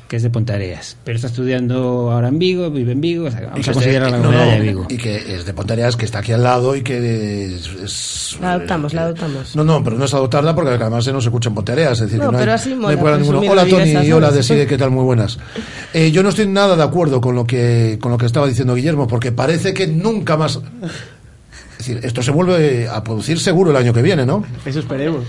que 0.09 0.17
es 0.17 0.23
de 0.25 0.31
Pontareas. 0.31 0.97
Pero 1.05 1.15
está 1.17 1.29
estudiando 1.29 2.11
ahora 2.11 2.29
en 2.29 2.39
Vigo, 2.41 2.69
vive 2.71 2.93
en 2.93 3.01
Vigo, 3.01 3.27
o 3.27 3.31
sea, 3.31 3.43
Y 3.43 3.45
vamos 3.47 3.65
que 3.65 3.71
a 3.71 3.73
considerar 3.75 4.11
la 4.11 4.19
no, 4.19 4.31
medalla 4.31 4.55
de 4.55 4.61
Vigo. 4.61 4.87
Y 4.91 4.97
que 4.97 5.37
es 5.37 5.45
de 5.47 5.55
Pontareas, 5.55 5.97
que 5.97 6.05
está 6.05 6.19
aquí 6.19 6.33
al 6.33 6.43
lado 6.43 6.75
y 6.75 6.83
que 6.83 7.47
es... 7.55 7.67
es- 7.83 8.39
La 8.41 8.55
adoptamos, 8.55 8.93
la 8.93 9.03
adoptamos. 9.05 9.55
no, 9.55 9.63
no, 9.63 9.85
pero 9.85 9.97
no 9.97 10.05
es 10.07 10.13
adoptarla 10.15 10.53
porque 10.55 10.71
además 10.73 11.07
no 11.13 11.21
se 11.21 11.29
escucha 11.29 11.49
en 11.49 11.55
Pontareas. 11.55 11.93
Es 11.93 12.01
decir, 12.11 12.19
No, 12.19 12.27
que 12.27 12.33
no 12.33 12.39
hay, 12.39 12.43
pero 12.45 12.55
así 12.55 12.75
no 12.75 12.89
hay 12.89 12.97
ninguno. 12.97 13.17
presumir 13.19 13.51
Hola, 13.51 13.65
la 13.65 13.71
Tony, 13.71 13.93
y 14.09 14.13
hola. 14.13 14.31
Desire, 14.33 14.67
¿qué 14.67 14.77
tal? 14.77 14.91
Muy 14.91 15.05
buenas. 15.05 15.39
Eh, 15.95 16.11
yo 16.11 16.25
no 16.25 16.31
estoy 16.31 16.49
nada 16.49 16.75
de 16.77 16.83
acuerdo 16.83 17.21
con 17.21 17.37
lo 17.37 17.47
que 17.47 17.97
con 18.01 18.11
lo 18.11 18.19
que 18.19 18.27
estaba 18.27 18.49
diciendo 18.49 18.75
Guillermo, 18.75 19.07
porque 19.07 19.31
parece 19.33 19.73
que 19.73 19.87
nunca 19.87 20.37
más... 20.37 20.59
Es 21.81 21.87
decir, 21.87 22.05
esto 22.05 22.23
se 22.23 22.31
vuelve 22.31 22.87
a 22.89 23.03
producir 23.03 23.41
seguro 23.41 23.71
el 23.71 23.77
año 23.79 23.95
que 23.95 24.03
viene, 24.03 24.27
¿no? 24.27 24.45
Eso 24.67 24.81
esperemos. 24.81 25.25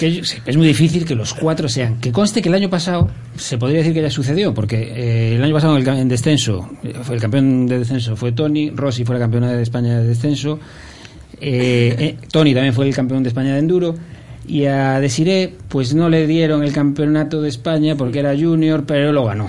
Es 0.00 0.56
muy 0.56 0.66
difícil 0.66 1.04
que 1.04 1.14
los 1.14 1.34
cuatro 1.34 1.68
sean. 1.68 2.00
Que 2.00 2.10
conste 2.10 2.42
que 2.42 2.48
el 2.48 2.56
año 2.56 2.68
pasado 2.68 3.08
se 3.36 3.58
podría 3.58 3.78
decir 3.78 3.94
que 3.94 4.02
ya 4.02 4.10
sucedió, 4.10 4.52
porque 4.52 4.76
eh, 4.76 5.36
el 5.36 5.44
año 5.44 5.54
pasado 5.54 5.78
en, 5.78 5.86
el, 5.86 6.08
descenso, 6.08 6.68
fue 7.04 7.14
el 7.14 7.20
campeón 7.20 7.68
de 7.68 7.78
descenso 7.78 8.16
fue 8.16 8.32
Tony, 8.32 8.70
Rossi 8.70 9.04
fue 9.04 9.14
la 9.14 9.20
campeona 9.20 9.52
de 9.52 9.62
España 9.62 10.00
de 10.00 10.08
descenso, 10.08 10.58
eh, 11.40 11.94
eh, 11.96 12.16
Tony 12.32 12.54
también 12.54 12.74
fue 12.74 12.88
el 12.88 12.94
campeón 12.94 13.22
de 13.22 13.28
España 13.28 13.52
de 13.52 13.60
enduro. 13.60 13.94
Y 14.48 14.64
a 14.64 14.98
Desiré, 14.98 15.54
pues 15.68 15.94
no 15.94 16.08
le 16.08 16.26
dieron 16.26 16.64
el 16.64 16.72
campeonato 16.72 17.40
de 17.40 17.50
España 17.50 17.94
porque 17.94 18.18
era 18.18 18.36
junior, 18.36 18.82
pero 18.84 19.12
lo 19.12 19.26
ganó. 19.26 19.48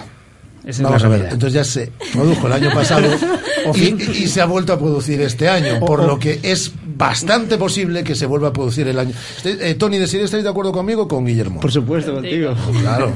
Esa 0.69 0.83
Vamos 0.83 0.97
es 1.01 1.05
a 1.05 1.07
ver, 1.09 1.19
realidad. 1.19 1.33
entonces 1.33 1.53
ya 1.53 1.63
se 1.63 1.91
produjo 2.13 2.47
el 2.47 2.53
año 2.53 2.71
pasado 2.73 3.07
y, 3.75 4.01
y 4.23 4.27
se 4.27 4.41
ha 4.41 4.45
vuelto 4.45 4.73
a 4.73 4.77
producir 4.79 5.19
este 5.21 5.49
año, 5.49 5.79
por 5.79 6.03
lo 6.03 6.19
que 6.19 6.39
es 6.43 6.71
bastante 6.95 7.57
posible 7.57 8.03
que 8.03 8.13
se 8.15 8.25
vuelva 8.25 8.49
a 8.49 8.53
producir 8.53 8.87
el 8.87 8.99
año. 8.99 9.13
Este- 9.37 9.69
eh, 9.69 9.75
Tony, 9.75 9.97
¿Desiree 9.97 10.25
estáis 10.25 10.43
de 10.43 10.49
acuerdo 10.49 10.71
conmigo 10.71 11.03
o 11.03 11.07
con 11.07 11.25
Guillermo? 11.25 11.59
Por 11.59 11.71
supuesto, 11.71 12.13
contigo. 12.13 12.53
Claro. 12.81 13.11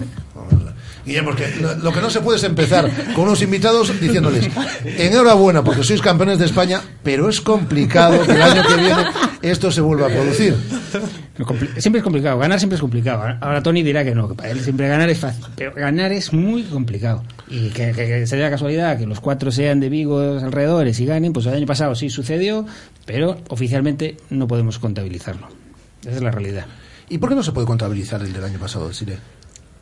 Guillermo, 1.05 1.31
es 1.31 1.35
que 1.35 1.61
lo, 1.61 1.91
que 1.91 2.01
no 2.01 2.09
se 2.09 2.21
puede 2.21 2.37
es 2.37 2.43
empezar 2.43 2.89
con 3.13 3.25
unos 3.25 3.41
invitados 3.41 3.99
diciéndoles 3.99 4.49
enhorabuena 4.85 5.63
porque 5.63 5.83
sois 5.83 6.01
campeones 6.01 6.39
de 6.39 6.45
España, 6.45 6.81
pero 7.03 7.29
es 7.29 7.41
complicado 7.41 8.21
que 8.23 8.31
el 8.31 8.41
año 8.41 8.63
que 8.67 8.75
viene 8.75 9.03
esto 9.41 9.71
se 9.71 9.81
vuelva 9.81 10.07
a 10.07 10.09
producir. 10.09 10.55
Siempre 11.77 11.99
es 11.99 12.03
complicado, 12.03 12.37
ganar 12.37 12.59
siempre 12.59 12.75
es 12.75 12.81
complicado. 12.81 13.23
Ahora 13.41 13.61
Tony 13.61 13.83
dirá 13.83 14.03
que 14.03 14.15
no, 14.15 14.29
que 14.29 14.35
para 14.35 14.51
él 14.51 14.61
siempre 14.61 14.87
ganar 14.87 15.09
es 15.09 15.19
fácil, 15.19 15.43
pero 15.55 15.73
ganar 15.73 16.11
es 16.11 16.31
muy 16.31 16.63
complicado. 16.63 17.23
Y 17.49 17.69
que, 17.69 17.91
que, 17.91 18.07
que 18.07 18.27
sería 18.27 18.49
casualidad 18.49 18.97
que 18.97 19.05
los 19.05 19.19
cuatro 19.19 19.51
sean 19.51 19.79
de 19.79 19.89
Vigo 19.89 20.19
alrededores 20.19 20.99
y 20.99 21.05
ganen, 21.05 21.33
pues 21.33 21.45
el 21.47 21.55
año 21.55 21.65
pasado 21.65 21.95
sí 21.95 22.09
sucedió, 22.09 22.65
pero 23.05 23.37
oficialmente 23.49 24.17
no 24.29 24.47
podemos 24.47 24.79
contabilizarlo. 24.79 25.47
Esa 26.01 26.15
es 26.15 26.21
la 26.21 26.31
realidad. 26.31 26.65
¿Y 27.09 27.17
por 27.17 27.29
qué 27.29 27.35
no 27.35 27.43
se 27.43 27.51
puede 27.51 27.67
contabilizar 27.67 28.21
el 28.21 28.31
del 28.31 28.43
año 28.43 28.59
pasado, 28.59 28.87
Desiree? 28.87 29.17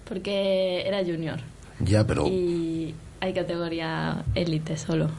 Porque 0.07 0.83
era 0.87 0.99
junior. 1.03 1.39
Ya, 1.79 2.05
pero 2.05 2.27
Y 2.27 2.93
hay 3.19 3.33
categoría 3.33 4.23
élite 4.35 4.77
solo. 4.77 5.09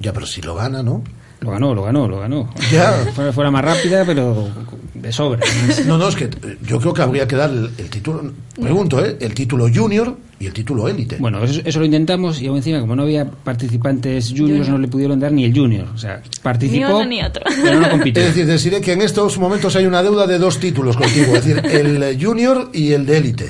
ya, 0.00 0.12
pero 0.12 0.26
si 0.26 0.42
lo 0.42 0.54
gana, 0.54 0.82
¿no? 0.82 1.02
Lo 1.42 1.50
ganó, 1.50 1.74
lo 1.74 1.82
ganó, 1.82 2.08
lo 2.08 2.20
ganó. 2.20 2.48
Ya. 2.72 2.92
Fuera, 3.14 3.32
fuera 3.32 3.50
más 3.50 3.64
rápida, 3.64 4.04
pero 4.06 4.48
de 4.94 5.12
sobra. 5.12 5.40
No, 5.86 5.98
no, 5.98 6.08
es 6.08 6.14
que 6.16 6.24
eh, 6.24 6.58
yo 6.66 6.78
creo 6.78 6.94
que 6.94 7.02
habría 7.02 7.26
que 7.26 7.36
dar 7.36 7.50
el, 7.50 7.70
el 7.76 7.90
título, 7.90 8.32
pregunto, 8.60 9.04
¿eh? 9.04 9.16
El 9.20 9.34
título 9.34 9.66
junior 9.74 10.16
y 10.38 10.46
el 10.46 10.52
título 10.52 10.88
élite. 10.88 11.16
Bueno, 11.18 11.42
eso, 11.42 11.60
eso 11.64 11.78
lo 11.80 11.84
intentamos 11.84 12.40
y 12.40 12.46
aún 12.46 12.58
encima, 12.58 12.80
como 12.80 12.94
no 12.96 13.02
había 13.02 13.24
participantes 13.28 14.28
juniors, 14.30 14.60
Junior. 14.66 14.68
no 14.70 14.78
le 14.78 14.88
pudieron 14.88 15.18
dar 15.20 15.32
ni 15.32 15.44
el 15.44 15.52
junior. 15.56 15.88
O 15.94 15.98
sea, 15.98 16.22
participó, 16.42 16.86
Ni 16.88 16.94
uno 16.94 17.04
ni 17.04 17.22
otro. 17.22 17.42
pero 17.62 17.80
no 17.80 17.90
compitió. 17.90 18.22
Es 18.22 18.28
decir, 18.30 18.46
deciré 18.46 18.80
que 18.80 18.92
en 18.92 19.02
estos 19.02 19.38
momentos 19.38 19.74
hay 19.76 19.86
una 19.86 20.02
deuda 20.02 20.26
de 20.26 20.38
dos 20.38 20.58
títulos 20.60 20.96
contigo, 20.96 21.34
es 21.36 21.44
decir, 21.44 21.64
el 21.66 22.24
junior 22.24 22.70
y 22.72 22.92
el 22.92 23.04
de 23.06 23.16
élite. 23.18 23.48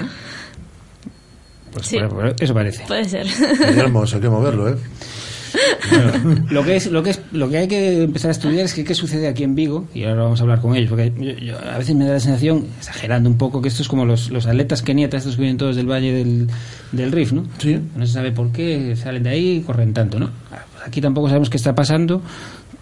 Pues 1.72 1.86
Sí. 1.86 1.98
por- 2.08 2.34
eso 2.38 2.54
parece. 2.54 2.84
Puede 2.86 3.04
ser. 3.08 3.26
Hay 3.26 4.20
que 4.20 4.28
moverlo, 4.28 4.68
¿eh? 4.68 4.76
Bueno, 5.90 6.44
lo 6.50 6.64
que 6.64 6.76
es 6.76 6.90
lo 6.90 7.02
que 7.02 7.10
es 7.10 7.20
lo 7.32 7.48
que 7.48 7.58
hay 7.58 7.68
que 7.68 8.02
empezar 8.04 8.28
a 8.30 8.32
estudiar 8.32 8.64
es 8.64 8.74
que 8.74 8.84
qué 8.84 8.94
sucede 8.94 9.28
aquí 9.28 9.42
en 9.44 9.54
Vigo 9.54 9.86
y 9.94 10.04
ahora 10.04 10.22
vamos 10.24 10.40
a 10.40 10.42
hablar 10.44 10.60
con 10.60 10.74
ellos 10.76 10.88
porque 10.88 11.12
yo- 11.18 11.32
yo- 11.32 11.58
a 11.58 11.78
veces 11.78 11.94
me 11.94 12.06
da 12.06 12.14
la 12.14 12.20
sensación 12.20 12.66
exagerando 12.78 13.28
un 13.28 13.36
poco 13.38 13.60
que 13.60 13.68
esto 13.68 13.82
es 13.82 13.88
como 13.88 14.04
los, 14.04 14.30
los 14.30 14.46
atletas 14.46 14.82
keniatas 14.82 15.20
estos 15.22 15.36
que 15.36 15.42
vienen 15.42 15.58
todos 15.58 15.76
del 15.76 15.86
valle 15.90 16.12
del, 16.12 16.46
del 16.92 17.12
Rif 17.12 17.32
no 17.32 17.44
Sí. 17.58 17.78
no 17.96 18.06
se 18.06 18.12
sabe 18.12 18.32
por 18.32 18.50
qué 18.52 18.94
salen 18.96 19.22
de 19.24 19.30
ahí 19.30 19.50
y 19.56 19.60
corren 19.62 19.92
tanto 19.92 20.18
no 20.18 20.30
pues 20.50 20.84
aquí 20.86 21.00
tampoco 21.00 21.28
sabemos 21.28 21.50
qué 21.50 21.56
está 21.58 21.74
pasando 21.74 22.22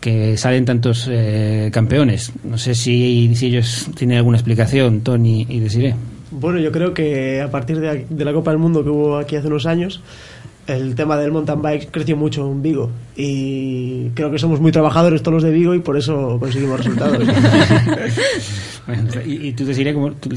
que 0.01 0.39
salen 0.39 0.65
tantos 0.65 1.07
eh, 1.11 1.69
campeones. 1.75 2.33
No 2.43 2.57
sé 2.57 2.75
si, 2.75 3.35
si 3.35 3.47
ellos 3.49 3.91
tienen 3.97 4.17
alguna 4.17 4.39
explicación 4.39 5.03
Tony 5.03 5.45
y 5.47 5.61
Desiree. 5.61 5.95
Bueno, 6.31 6.59
yo 6.59 6.73
creo 6.73 6.95
que 6.95 7.43
a 7.43 7.51
partir 7.51 7.79
de, 7.81 8.07
de 8.09 8.25
la 8.25 8.33
Copa 8.33 8.51
del 8.51 8.59
Mundo 8.61 8.83
que 8.83 8.89
hubo 8.89 9.19
aquí 9.19 9.37
hace 9.37 9.49
unos 9.49 9.67
años, 9.67 10.01
el 10.77 10.95
tema 10.95 11.17
del 11.17 11.33
mountain 11.33 11.61
bike 11.63 11.91
creció 11.91 12.17
mucho 12.17 12.47
en 12.51 12.63
Vigo 12.63 12.91
y 13.17 14.09
creo 14.11 14.31
que 14.31 14.39
somos 14.39 14.61
muy 14.61 14.73
trabajadores 14.73 15.23
todos 15.23 15.35
los 15.35 15.43
de 15.43 15.51
Vigo 15.51 15.75
y 15.75 15.81
por 15.81 15.97
eso 15.97 16.37
conseguimos 16.41 16.79
resultados. 16.79 17.19
Bueno, 18.87 19.05
y, 19.25 19.49
y 19.49 19.53
tú 19.53 19.65
Desiree 19.67 19.95
como 19.95 20.11
tú, 20.13 20.31
Sí, 20.31 20.35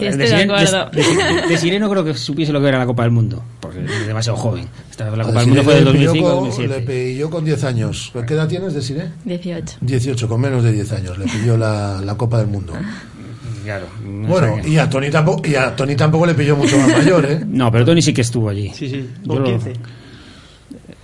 de 0.00 1.78
no 1.78 1.90
creo 1.90 2.04
que 2.04 2.14
supiese 2.14 2.52
lo 2.52 2.60
que 2.60 2.68
era 2.68 2.78
la 2.78 2.86
Copa 2.86 3.02
del 3.02 3.12
Mundo 3.12 3.42
porque 3.60 3.84
es 3.84 4.06
demasiado 4.06 4.36
joven 4.36 4.66
Esta- 4.90 5.14
la 5.14 5.24
Copa 5.24 5.38
del 5.40 5.48
Mundo 5.48 5.62
fue 5.62 5.74
del 5.76 5.84
le 5.84 5.92
pilló 5.92 6.06
2005 6.08 6.28
con- 6.34 6.44
2007 6.48 6.80
Le 6.80 6.86
pilló 7.12 7.30
con 7.30 7.44
10 7.44 7.64
años. 7.64 8.12
¿Qué 8.26 8.34
edad 8.34 8.48
tienes, 8.48 8.74
Desiree? 8.74 9.08
18. 9.24 9.76
18, 9.82 10.28
con 10.28 10.40
menos 10.40 10.64
de 10.64 10.72
10 10.72 10.92
años. 10.92 11.18
Le 11.18 11.26
pilló 11.26 11.56
la, 11.56 12.00
la 12.02 12.14
Copa 12.16 12.38
del 12.38 12.48
Mundo. 12.48 12.72
Claro, 13.62 13.86
no 14.04 14.28
Bueno, 14.28 14.56
y 14.66 14.76
a, 14.78 14.88
Tony 14.90 15.10
tampoco, 15.10 15.46
y 15.46 15.54
a 15.54 15.74
Tony 15.76 15.94
tampoco 15.96 16.26
le 16.26 16.34
pilló 16.34 16.56
mucho 16.56 16.76
más 16.78 16.88
mayor, 16.88 17.24
¿eh? 17.26 17.40
No, 17.46 17.70
pero 17.70 17.84
Tony 17.84 18.02
sí 18.02 18.12
que 18.12 18.22
estuvo 18.22 18.48
allí. 18.48 18.70
Sí, 18.74 18.88
sí, 18.88 19.08
con 19.26 19.38
lo- 19.38 19.44
15. 19.44 19.70
Eh, 19.70 19.74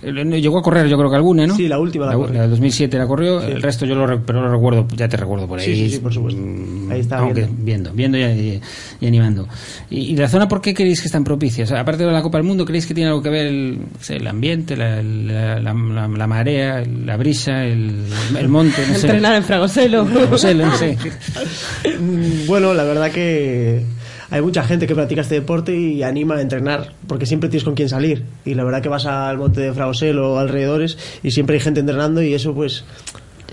Llegó 0.01 0.59
a 0.59 0.61
correr, 0.61 0.87
yo 0.87 0.97
creo 0.97 1.09
que 1.09 1.15
alguna, 1.17 1.45
¿no? 1.45 1.55
Sí, 1.57 1.67
la 1.67 1.77
última 1.77 2.05
la 2.05 2.11
La, 2.13 2.17
corrió. 2.17 2.33
la 2.35 2.41
del 2.43 2.49
2007 2.51 2.97
la 2.97 3.05
corrió, 3.05 3.41
el 3.41 3.61
resto 3.61 3.85
yo 3.85 3.95
lo, 3.95 4.21
pero 4.25 4.41
lo 4.41 4.49
recuerdo, 4.49 4.87
ya 4.95 5.09
te 5.09 5.17
recuerdo 5.17 5.45
por 5.47 5.59
ahí. 5.59 5.65
Sí, 5.65 5.75
sí, 5.75 5.89
sí, 5.95 5.99
por 5.99 6.13
supuesto. 6.13 6.41
Mm, 6.41 6.91
Ahí 6.91 6.99
está 7.01 7.17
aunque 7.17 7.41
viendo. 7.59 7.91
viendo, 7.91 8.17
viendo 8.17 8.17
y, 8.17 8.61
y- 9.01 9.07
animando. 9.07 9.47
Y, 9.89 9.97
y 10.11 10.15
la 10.15 10.29
zona 10.29 10.47
por 10.47 10.61
qué 10.61 10.73
creéis 10.73 11.01
que 11.01 11.07
están 11.07 11.23
propicias? 11.25 11.71
Aparte 11.73 12.05
de 12.05 12.11
la 12.11 12.21
Copa 12.21 12.37
del 12.37 12.47
Mundo, 12.47 12.63
¿creéis 12.65 12.85
que 12.85 12.93
tiene 12.93 13.09
algo 13.09 13.21
que 13.21 13.29
ver 13.29 13.47
el, 13.47 13.79
el 14.07 14.27
ambiente, 14.27 14.77
la, 14.77 15.01
la, 15.03 15.59
la- 15.59 15.73
la- 15.73 16.07
la 16.07 16.27
marea, 16.27 16.81
la 17.05 17.17
brisa, 17.17 17.65
el, 17.65 18.05
el 18.37 18.47
monte? 18.47 18.81
No 18.87 18.93
sé. 18.95 19.01
Entrenar 19.07 19.35
en 19.35 19.43
Fragoselo. 19.43 20.05
Fragoselo, 20.05 20.65
no 20.65 20.77
sé. 20.77 20.97
Mm, 21.99 22.47
Bueno, 22.47 22.73
la 22.73 22.83
verdad 22.83 23.11
que 23.11 23.83
hay 24.31 24.41
mucha 24.41 24.63
gente 24.63 24.85
que 24.87 24.95
practica 24.95 25.21
este 25.21 25.35
deporte 25.35 25.75
y 25.75 26.03
anima 26.03 26.35
a 26.35 26.41
entrenar, 26.41 26.93
porque 27.07 27.25
siempre 27.25 27.49
tienes 27.49 27.63
con 27.63 27.75
quién 27.75 27.89
salir. 27.89 28.23
Y 28.45 28.53
la 28.53 28.63
verdad 28.63 28.81
que 28.81 28.89
vas 28.89 29.05
al 29.05 29.37
monte 29.37 29.61
de 29.61 29.73
Fragosel 29.73 30.19
o 30.19 30.37
alrededores 30.39 30.97
y 31.23 31.31
siempre 31.31 31.55
hay 31.55 31.61
gente 31.61 31.79
entrenando 31.79 32.21
y 32.21 32.33
eso 32.33 32.53
pues 32.53 32.83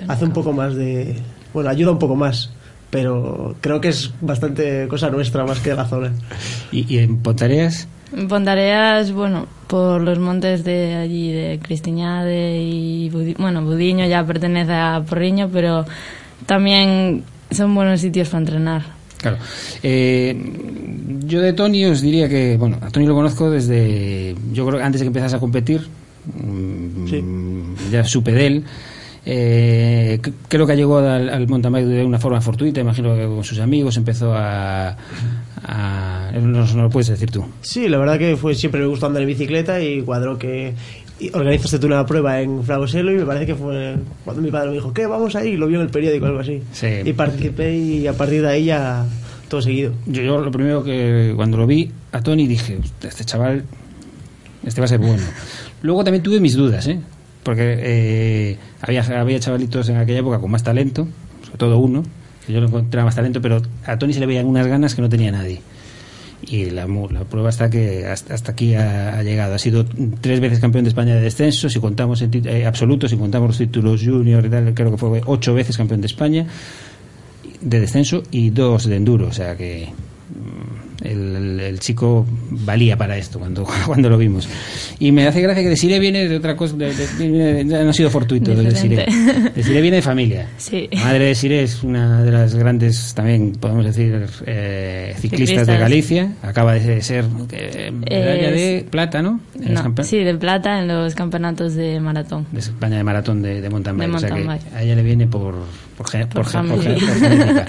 hace 0.09 0.25
un 0.25 0.33
poco 0.33 0.53
más 0.53 0.75
de... 0.75 1.17
Bueno, 1.55 1.71
ayuda 1.71 1.93
un 1.93 1.99
poco 1.99 2.17
más, 2.17 2.51
pero 2.91 3.55
creo 3.63 3.81
que 3.81 3.89
es 3.89 4.13
bastante 4.21 4.87
cosa 4.89 5.09
nuestra 5.11 5.45
más 5.47 5.61
que 5.61 5.71
de 5.71 5.77
la 5.77 5.87
zona. 5.87 6.13
¿Y, 6.71 6.93
y 6.95 6.99
en 6.99 7.19
Pontareas? 7.23 7.89
En 8.15 8.29
Pontareas, 8.29 9.11
bueno, 9.13 9.47
por 9.67 10.01
los 10.03 10.19
montes 10.19 10.63
de 10.65 10.95
allí, 10.95 11.33
de 11.33 11.59
Cristiñade 11.61 12.61
y 12.61 13.11
Budi- 13.11 13.37
bueno, 13.39 13.63
Budiño 13.65 14.07
ya 14.07 14.25
pertenece 14.25 14.73
a 14.73 15.03
Porriño, 15.09 15.49
pero 15.53 15.87
también 16.45 17.25
son 17.51 17.75
buenos 17.75 18.01
sitios 18.01 18.29
para 18.29 18.41
entrenar. 18.41 18.96
Claro. 19.27 19.39
Eh, 19.83 20.37
yo 21.27 21.41
de 21.41 21.53
Tony 21.53 21.85
os 21.87 22.01
diría 22.01 22.29
que, 22.29 22.57
bueno, 22.57 22.79
a 22.81 22.91
Tony 22.91 23.07
lo 23.07 23.15
conozco 23.15 23.51
desde, 23.51 24.37
yo 24.53 24.65
creo 24.67 24.79
que 24.79 24.85
antes 24.85 25.01
de 25.01 25.05
que 25.05 25.09
empezase 25.09 25.35
a 25.35 25.41
competir, 25.41 25.89
mm, 26.33 27.91
ya 27.91 28.05
supe 28.05 28.31
de 28.33 28.47
él. 28.47 28.65
Eh, 29.29 30.21
creo 30.47 30.69
que 30.69 30.77
llegó 30.77 30.99
al, 30.99 31.29
al 31.29 31.49
mountain 31.49 31.73
bike 31.73 31.87
de 31.87 32.05
una 32.05 32.21
forma 32.21 32.41
fortuita, 32.41 32.81
imagino 32.81 33.17
que 33.17 33.27
con 33.27 33.43
sus 33.43 33.59
amigos 33.59 33.97
empezó 33.97 34.33
a... 34.33 34.97
a 35.65 36.31
no, 36.33 36.65
no 36.65 36.83
lo 36.83 36.91
puedes 36.91 37.09
decir 37.09 37.33
tú. 37.33 37.45
Sí, 37.61 37.89
la 37.89 37.99
verdad 37.99 38.19
que 38.19 38.37
fue 38.37 38.55
siempre 38.55 38.81
me 38.81 38.87
gustó 38.87 39.07
andar 39.07 39.23
en 39.23 39.29
bicicleta 39.29 39.83
y 39.83 40.03
cuadró 40.03 40.39
que 40.39 40.75
y 41.19 41.31
organizaste 41.35 41.79
tú 41.79 41.87
una 41.87 42.05
prueba 42.05 42.41
en 42.41 42.63
Fragoselo 42.63 43.11
y 43.13 43.17
me 43.17 43.25
parece 43.25 43.47
que 43.47 43.55
fue 43.55 43.97
cuando 44.25 44.43
mi 44.43 44.51
padre 44.51 44.69
me 44.69 44.75
dijo, 44.75 44.93
¿qué? 44.93 45.07
Vamos 45.07 45.35
ahí, 45.37 45.57
lo 45.57 45.67
vio 45.67 45.79
en 45.79 45.87
el 45.87 45.91
periódico 45.91 46.25
o 46.27 46.29
algo 46.29 46.41
así. 46.41 46.63
Sí. 46.73 46.89
Y 47.05 47.13
participé 47.15 47.75
y 47.77 48.07
a 48.07 48.13
partir 48.13 48.43
de 48.43 48.49
ahí 48.49 48.65
ya 48.67 49.07
todo 49.49 49.63
seguido. 49.63 49.93
Yo, 50.07 50.23
yo 50.23 50.39
lo 50.39 50.51
primero 50.51 50.85
que 50.85 51.33
cuando 51.37 51.57
lo 51.57 51.67
vi 51.67 51.91
a 52.13 52.21
Tony 52.21 52.47
dije, 52.47 52.79
"Hostia, 52.79 53.09
este 53.09 53.25
chaval, 53.25 53.65
este 54.65 54.81
va 54.81 54.85
a 54.85 54.89
ser 54.89 54.99
bueno. 54.99 55.23
Luego 55.83 56.05
también 56.05 56.23
tuve 56.23 56.41
mis 56.41 56.55
dudas, 56.55 56.87
¿eh? 56.89 57.01
Porque 57.43 57.77
eh, 57.79 58.59
había, 58.81 59.03
había 59.21 59.39
chavalitos 59.39 59.89
en 59.89 59.97
aquella 59.99 60.19
época 60.19 60.39
con 60.41 60.51
más 60.51 60.65
talento, 60.65 61.07
sobre 61.45 61.59
todo 61.59 61.79
uno, 61.79 62.03
que 62.45 62.53
yo 62.53 62.61
lo 62.61 62.67
encontraba 62.67 63.05
más 63.07 63.15
talento, 63.15 63.41
pero 63.41 63.63
a 63.87 63.97
Tony 63.99 64.13
se 64.13 64.21
le 64.21 64.27
veían 64.27 64.47
unas 64.47 64.67
ganas 64.67 64.95
que 64.95 65.03
no 65.03 65.09
tenía 65.09 65.31
nadie. 65.31 65.61
Y 66.49 66.71
la, 66.71 66.87
la 66.87 67.25
prueba 67.25 67.49
está 67.49 67.69
que 67.69 68.07
hasta, 68.07 68.35
hasta 68.35 68.53
aquí 68.53 68.75
ha, 68.75 69.21
llegado. 69.23 69.55
Ha 69.55 69.59
sido 69.59 69.85
tres 70.21 70.39
veces 70.39 70.61
campeón 70.61 70.85
de 70.85 70.91
España 70.91 71.15
de 71.15 71.21
descenso, 71.21 71.69
si 71.69 71.81
contamos 71.81 72.23
en 72.23 72.31
eh, 72.47 72.67
absolutos, 72.67 73.11
si 73.11 73.17
contamos 73.17 73.49
los 73.49 73.59
títulos 73.59 74.03
junior 74.05 74.47
y 74.47 74.49
tal, 74.49 74.73
creo 74.73 74.93
que 74.93 74.97
fue 74.97 75.23
ocho 75.27 75.55
veces 75.55 75.77
campeón 75.77 76.01
de 76.01 76.07
España 76.07 76.47
de 77.61 77.81
descenso 77.81 78.23
y 78.31 78.51
dos 78.51 78.87
de 78.87 78.97
enduro, 78.97 79.27
o 79.29 79.33
sea 79.33 79.57
que 79.57 79.89
mm, 79.89 80.86
el, 81.03 81.37
el- 81.37 81.61
el 81.61 81.81
chico 81.81 82.27
valía 82.51 82.97
para 82.97 83.17
esto 83.17 83.39
cuando, 83.39 83.67
cuando 83.87 84.09
lo 84.11 84.19
vimos. 84.19 84.49
Y 84.99 85.13
me 85.13 85.27
hace 85.27 85.41
gracia 85.41 85.63
que 85.63 85.69
Desiree 85.69 85.99
viene 85.99 86.29
de 86.29 86.37
otra 86.37 86.57
cosa, 86.57 86.77
de- 86.77 86.93
de- 86.95 87.65
no 87.65 87.91
ha 87.91 87.93
sido 87.93 88.11
fortuito 88.11 88.55
de 88.55 88.63
Desiree. 88.65 89.07
Desiree 89.55 89.81
viene 89.83 89.97
de 89.97 90.03
familia. 90.03 90.49
Sí. 90.59 90.89
La 90.93 91.05
madre 91.05 91.19
de 91.21 91.25
Desiree 91.27 91.63
es 91.63 91.83
una 91.83 92.23
de 92.23 92.31
las 92.33 92.55
grandes, 92.55 93.13
también 93.15 93.53
podemos 93.53 93.85
decir, 93.85 94.27
eh, 94.47 95.15
ciclistas, 95.19 95.39
Ciclistas. 95.49 95.67
de 95.67 95.79
Galicia. 95.79 96.33
Acaba 96.43 96.75
de 96.75 97.03
ser 97.03 97.25
eh, 97.53 97.93
medalla 97.93 98.51
de 98.51 98.87
plata, 98.91 99.23
¿no? 99.23 99.41
En 99.61 99.75
los 99.75 99.85
No, 99.85 100.05
sí, 100.05 100.19
de 100.19 100.35
plata 100.35 100.81
en 100.81 100.89
los 100.89 101.15
campeonatos 101.15 101.75
de 101.75 102.01
maratón. 102.01 102.47
de 102.53 102.61
España 102.61 102.97
de 102.97 103.05
maratón 103.05 103.43
de, 103.43 103.69
mountain 103.71 104.01
o 104.15 104.19
sea 104.19 104.31
que 104.31 104.49
a 104.75 104.83
ella 104.83 104.97
le 104.97 105.03
viene 105.03 105.27
por, 105.27 105.55
por, 105.97 106.11
Por 106.11 106.29
por 106.29 106.45
por. 106.45 106.85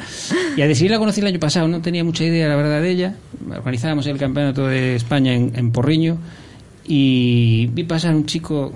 Y 0.57 0.61
a 0.61 0.67
Desiree 0.67 0.89
la 0.89 0.99
conocí 0.99 1.21
el 1.21 1.27
año 1.27 1.39
pasado, 1.39 1.67
no 1.67 1.81
tenía 1.81 2.03
mucha 2.03 2.23
idea, 2.23 2.47
la 2.47 2.55
verdad, 2.55 2.81
de 2.81 2.89
ella. 2.89 3.15
Organizábamos 3.49 4.07
el 4.07 4.17
campeonato 4.17 4.67
de 4.67 4.95
España 4.95 5.33
en, 5.33 5.53
en 5.55 5.71
Porriño 5.71 6.17
y 6.87 7.67
vi 7.67 7.83
pasar 7.83 8.15
un 8.15 8.25
chico, 8.25 8.73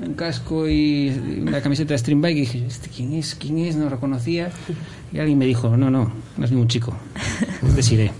un 0.00 0.14
casco 0.14 0.68
y 0.68 1.10
una 1.40 1.60
camiseta 1.60 1.92
de 1.94 1.98
stream 1.98 2.20
bike 2.20 2.36
y 2.36 2.40
dije, 2.40 2.66
¿este 2.66 2.88
quién 2.88 3.12
es? 3.14 3.34
¿Quién 3.34 3.58
es? 3.58 3.76
No 3.76 3.84
lo 3.84 3.90
reconocía. 3.90 4.50
Y 5.12 5.18
alguien 5.18 5.38
me 5.38 5.44
dijo, 5.44 5.76
no, 5.76 5.90
no, 5.90 6.10
no 6.38 6.44
es 6.44 6.50
ningún 6.50 6.68
chico, 6.68 6.94
es 7.62 7.76
Desiree. 7.76 8.10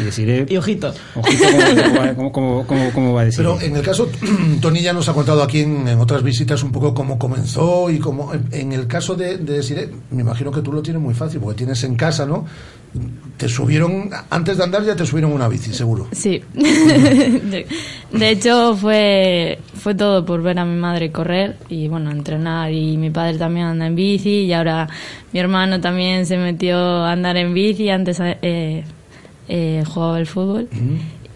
Y 0.00 0.02
Desiree... 0.02 0.44
Y 0.50 0.56
ojito. 0.56 0.92
Ojito, 1.14 1.44
¿cómo, 2.16 2.32
cómo, 2.32 2.32
cómo, 2.32 2.66
cómo- 2.66 2.92
cómo 2.92 3.12
va 3.14 3.20
a 3.20 3.24
decir? 3.26 3.38
Pero 3.44 3.60
en 3.60 3.76
el 3.76 3.82
caso, 3.82 4.08
Tony 4.60 4.80
ya 4.80 4.92
nos 4.92 5.08
ha 5.08 5.14
contado 5.14 5.40
aquí 5.42 5.60
en, 5.60 5.86
en 5.86 6.00
otras 6.00 6.24
visitas 6.24 6.62
un 6.64 6.72
poco 6.72 6.92
cómo 6.94 7.16
comenzó 7.18 7.90
y 7.90 7.98
cómo. 8.00 8.34
En, 8.34 8.48
en 8.50 8.72
el 8.72 8.88
caso 8.88 9.14
de, 9.14 9.38
de 9.38 9.52
Desiree, 9.58 9.88
me 10.10 10.22
imagino 10.22 10.50
que 10.50 10.62
tú 10.62 10.72
lo 10.72 10.82
tienes 10.82 11.00
muy 11.00 11.14
fácil, 11.14 11.38
porque 11.40 11.58
tienes 11.58 11.84
en 11.84 11.94
casa, 11.94 12.26
¿no? 12.26 12.44
Te 13.36 13.48
subieron, 13.48 14.10
antes 14.30 14.56
de 14.56 14.64
andar 14.64 14.84
ya 14.84 14.96
te 14.96 15.04
subieron 15.04 15.32
una 15.32 15.48
bici, 15.48 15.72
seguro. 15.72 16.08
Sí. 16.12 16.42
de, 16.54 17.66
hecho, 18.30 18.74
fue, 18.76 19.58
fue 19.74 19.94
todo 19.94 20.24
por 20.24 20.42
ver 20.42 20.58
a 20.58 20.64
mi 20.64 20.76
madre 20.76 21.12
correr 21.12 21.56
y, 21.68 21.88
bueno, 21.88 22.10
entrenar. 22.10 22.72
Y 22.72 22.96
mi 22.96 23.10
padre 23.10 23.36
también 23.36 23.66
anda 23.66 23.86
en 23.86 23.94
bici 23.94 24.44
y 24.44 24.52
ahora 24.52 24.88
mi 25.32 25.40
hermano 25.40 25.80
también 25.80 26.24
se 26.24 26.38
metió 26.38 26.78
a 26.78 27.12
andar 27.12 27.36
en 27.36 27.52
bici. 27.52 27.90
Antes 27.90 28.20
eh, 28.20 28.84
eh, 29.48 29.84
jugaba 29.86 30.16
al 30.16 30.26
fútbol. 30.26 30.68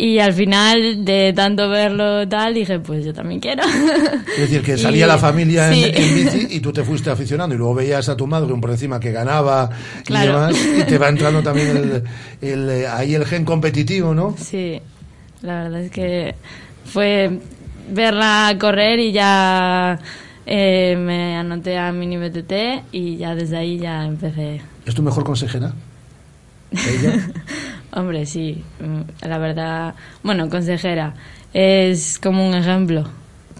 Y 0.02 0.18
al 0.18 0.32
final, 0.32 1.04
de 1.04 1.32
tanto 1.36 1.68
verlo 1.68 2.26
tal, 2.26 2.54
dije, 2.54 2.78
pues 2.80 3.04
yo 3.04 3.12
también 3.12 3.38
quiero. 3.38 3.62
Es 3.64 4.38
decir, 4.40 4.62
que 4.62 4.78
salía 4.78 5.04
Y- 5.04 5.08
la 5.08 5.18
familia 5.18 5.68
en, 5.68 5.74
sí. 5.74 5.92
en 5.94 6.14
bici 6.14 6.46
y 6.56 6.60
tú 6.60 6.72
te 6.72 6.82
fuiste 6.84 7.10
aficionando 7.10 7.54
y 7.54 7.58
luego 7.58 7.74
veías 7.74 8.08
a 8.08 8.16
tu 8.16 8.26
madre 8.26 8.50
un 8.52 8.60
por 8.62 8.70
encima 8.70 8.98
que 8.98 9.12
ganaba 9.12 9.68
Claro. 10.06 10.24
y 10.24 10.54
demás 10.54 10.66
y 10.78 10.82
te 10.84 10.96
va 10.96 11.08
entrando 11.10 11.42
también 11.42 11.76
el, 11.76 12.02
el, 12.40 12.70
eh, 12.70 12.86
ahí 12.88 13.14
el 13.14 13.26
gen 13.26 13.44
competitivo, 13.44 14.14
¿no? 14.14 14.34
Sí, 14.38 14.80
la 15.42 15.64
verdad 15.64 15.80
es 15.82 15.90
que 15.90 16.34
fue 16.86 17.38
verla 17.90 18.56
correr 18.58 19.00
y 19.00 19.12
ya 19.12 19.98
eh, 20.46 20.96
me 20.98 21.36
anoté 21.36 21.76
a 21.76 21.92
Mini 21.92 22.16
BTT 22.16 22.52
y 22.92 23.16
ya 23.18 23.34
desde 23.34 23.58
ahí 23.58 23.78
ya 23.78 24.04
empecé. 24.06 24.62
¿Es 24.86 24.94
tu 24.94 25.02
mejor 25.02 25.24
consejera? 25.24 25.72
¿Ella? 26.72 27.28
Hombre, 27.92 28.24
sí, 28.24 28.62
mm, 28.80 29.26
la 29.26 29.38
verdad, 29.38 29.94
bueno, 30.22 30.48
consejera, 30.48 31.14
es 31.52 32.20
como 32.20 32.46
un 32.46 32.54
ejemplo, 32.54 33.04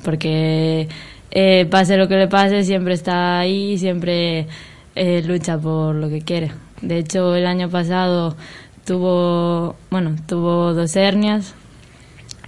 porque 0.04 0.88
eh, 1.32 1.66
pase 1.68 1.96
lo 1.96 2.06
que 2.06 2.16
le 2.16 2.28
pase, 2.28 2.62
siempre 2.62 2.94
está 2.94 3.40
ahí, 3.40 3.76
siempre 3.76 4.46
eh, 4.94 5.22
lucha 5.26 5.58
por 5.58 5.96
lo 5.96 6.08
que 6.08 6.22
quiere. 6.22 6.52
De 6.80 6.98
hecho, 6.98 7.34
el 7.34 7.46
año 7.46 7.68
pasado 7.68 8.36
tuvo, 8.84 9.74
bueno, 9.90 10.14
tuvo 10.28 10.74
dos 10.74 10.94
hernias 10.94 11.54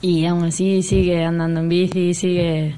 y 0.01 0.27
aún 0.27 0.45
así 0.45 0.83
sigue 0.83 1.25
andando 1.25 1.61
en 1.61 1.69
bici, 1.69 2.15
sigue 2.15 2.77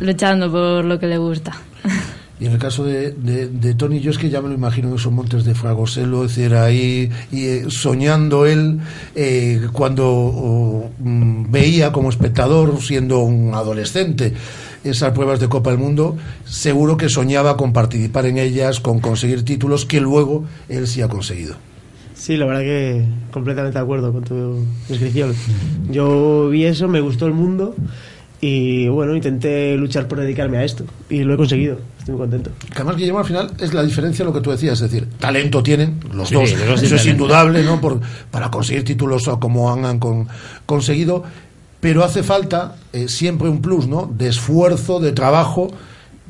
luchando 0.00 0.50
por 0.50 0.84
lo 0.84 0.98
que 1.00 1.06
le 1.06 1.18
gusta. 1.18 1.52
Y 2.40 2.46
en 2.46 2.52
el 2.52 2.58
caso 2.58 2.84
de, 2.84 3.12
de, 3.12 3.74
Tony, 3.74 4.00
yo 4.00 4.10
es 4.10 4.18
que 4.18 4.28
ya 4.28 4.42
me 4.42 4.48
lo 4.48 4.54
imagino 4.54 4.88
en 4.88 4.94
esos 4.96 5.12
montes 5.12 5.44
de 5.44 5.54
Fragoselo, 5.54 6.24
es 6.24 6.34
decir, 6.34 6.54
ahí 6.56 7.08
y, 7.30 7.44
eh, 7.44 7.64
soñando 7.68 8.44
él 8.44 8.80
eh, 9.14 9.68
cuando 9.72 10.90
mm, 10.98 11.50
veía 11.52 11.92
como 11.92 12.10
espectador, 12.10 12.82
siendo 12.82 13.20
un 13.20 13.54
adolescente, 13.54 14.34
esas 14.82 15.12
pruebas 15.12 15.38
de 15.38 15.48
Copa 15.48 15.70
del 15.70 15.78
Mundo, 15.78 16.16
seguro 16.44 16.96
que 16.96 17.08
soñaba 17.08 17.56
con 17.56 17.72
participar 17.72 18.26
en 18.26 18.38
ellas, 18.38 18.80
con 18.80 18.98
conseguir 18.98 19.44
títulos 19.44 19.84
que 19.84 20.00
luego 20.00 20.44
él 20.68 20.88
sí 20.88 21.02
ha 21.02 21.08
conseguido. 21.08 21.54
Sí, 22.14 22.36
la 22.36 22.46
verdad 22.46 22.62
que 22.62 23.04
completamente 23.30 23.78
de 23.78 23.82
acuerdo 23.82 24.12
con 24.12 24.24
tu 24.24 24.66
descripción. 24.88 25.34
Yo 25.90 26.48
vi 26.48 26.64
eso, 26.64 26.88
me 26.88 27.00
gustó 27.00 27.26
el 27.26 27.32
mundo 27.32 27.74
y 28.46 28.88
bueno, 28.88 29.14
intenté 29.16 29.74
luchar 29.76 30.06
por 30.06 30.20
dedicarme 30.20 30.58
a 30.58 30.64
esto 30.64 30.84
y 31.08 31.22
lo 31.22 31.34
he 31.34 31.36
conseguido. 31.36 31.78
Estoy 31.98 32.14
muy 32.14 32.20
contento. 32.22 32.50
Que 32.66 32.74
además, 32.74 32.96
Guillermo, 32.96 33.18
al 33.20 33.24
final 33.24 33.50
es 33.58 33.72
la 33.72 33.82
diferencia 33.82 34.24
de 34.24 34.30
lo 34.30 34.34
que 34.36 34.42
tú 34.42 34.50
decías, 34.50 34.74
es 34.82 34.90
decir, 34.90 35.08
talento 35.18 35.62
tienen 35.62 36.00
los 36.12 36.28
Sí, 36.28 36.34
dos, 36.34 36.50
eso 36.82 36.96
es 36.96 37.06
indudable, 37.06 37.62
¿no? 37.62 37.80
Por, 37.80 38.00
para 38.30 38.50
conseguir 38.50 38.84
títulos 38.84 39.28
como 39.40 39.72
han, 39.72 39.86
han 39.86 39.98
con- 39.98 40.28
conseguido, 40.66 41.24
pero 41.80 42.04
hace 42.04 42.22
falta 42.22 42.76
eh, 42.92 43.08
siempre 43.08 43.48
un 43.48 43.62
plus, 43.62 43.86
¿no? 43.86 44.10
De 44.14 44.28
esfuerzo, 44.28 45.00
de 45.00 45.12
trabajo, 45.12 45.70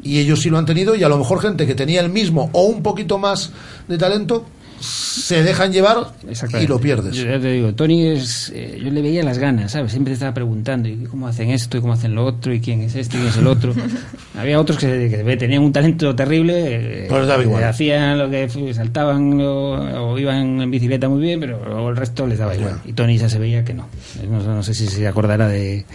y 0.02 0.18
ellos 0.20 0.40
sí 0.42 0.50
lo 0.50 0.58
han 0.58 0.66
tenido, 0.66 0.94
y 0.94 1.02
a 1.02 1.08
lo 1.08 1.18
mejor 1.18 1.40
gente 1.40 1.66
que 1.66 1.74
tenía 1.74 2.00
el 2.00 2.10
mismo 2.10 2.50
o 2.52 2.62
un 2.66 2.82
poquito 2.82 3.18
más 3.18 3.50
de 3.88 3.98
talento, 3.98 4.46
se 4.80 5.42
dejan 5.42 5.72
llevar 5.72 6.12
y 6.60 6.66
lo 6.66 6.78
pierdes. 6.80 7.14
Yo 7.16 7.24
ya 7.24 7.40
te 7.40 7.52
digo, 7.52 7.72
Tony 7.74 8.08
es. 8.08 8.52
eh, 8.54 8.78
yo 8.82 8.90
le 8.90 9.00
veía 9.00 9.22
las 9.22 9.38
ganas, 9.38 9.72
¿sabes? 9.72 9.92
Siempre 9.92 10.10
te 10.10 10.14
estaba 10.14 10.34
preguntando, 10.34 10.88
¿y 10.88 10.96
cómo 11.10 11.26
hacen 11.28 11.50
esto? 11.50 11.78
¿Y 11.78 11.80
cómo 11.80 11.92
hacen 11.94 12.14
lo 12.14 12.24
otro? 12.24 12.52
¿Y 12.52 12.60
quién 12.60 12.82
es 12.82 12.94
este? 12.94 13.16
¿Y 13.16 13.20
quién 13.20 13.30
es 13.30 13.36
el 13.38 13.46
otro? 13.46 13.72
Había 14.38 14.60
otros 14.60 14.78
que, 14.78 15.08
que 15.24 15.36
tenían 15.36 15.62
un 15.62 15.72
talento 15.72 16.14
terrible. 16.14 17.04
eh, 17.04 17.06
Pues 17.08 17.26
daba 17.26 17.42
igual. 17.42 17.64
Hacían 17.64 18.18
lo 18.18 18.28
que 18.30 18.48
saltaban 18.74 19.40
o, 19.40 20.10
o 20.12 20.18
iban 20.18 20.60
en 20.60 20.70
bicicleta 20.70 21.08
muy 21.08 21.22
bien, 21.22 21.40
pero 21.40 21.64
luego 21.64 21.90
el 21.90 21.96
resto 21.96 22.26
les 22.26 22.38
daba 22.38 22.54
igual. 22.54 22.80
Y 22.84 22.92
Tony 22.92 23.16
ya 23.16 23.28
se 23.28 23.38
veía 23.38 23.64
que 23.64 23.72
no. 23.74 23.88
No, 24.28 24.42
no 24.42 24.62
sé 24.62 24.74
si 24.74 24.86
se 24.88 25.06
acordará 25.08 25.48
de. 25.48 25.84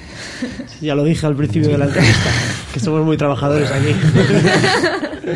Ya 0.81 0.95
lo 0.95 1.03
dije 1.03 1.25
al 1.25 1.35
principio 1.35 1.69
de 1.71 1.77
la 1.77 1.85
entrevista, 1.85 2.29
que 2.73 2.79
somos 2.79 3.05
muy 3.05 3.17
trabajadores 3.17 3.69
aquí. 3.69 3.93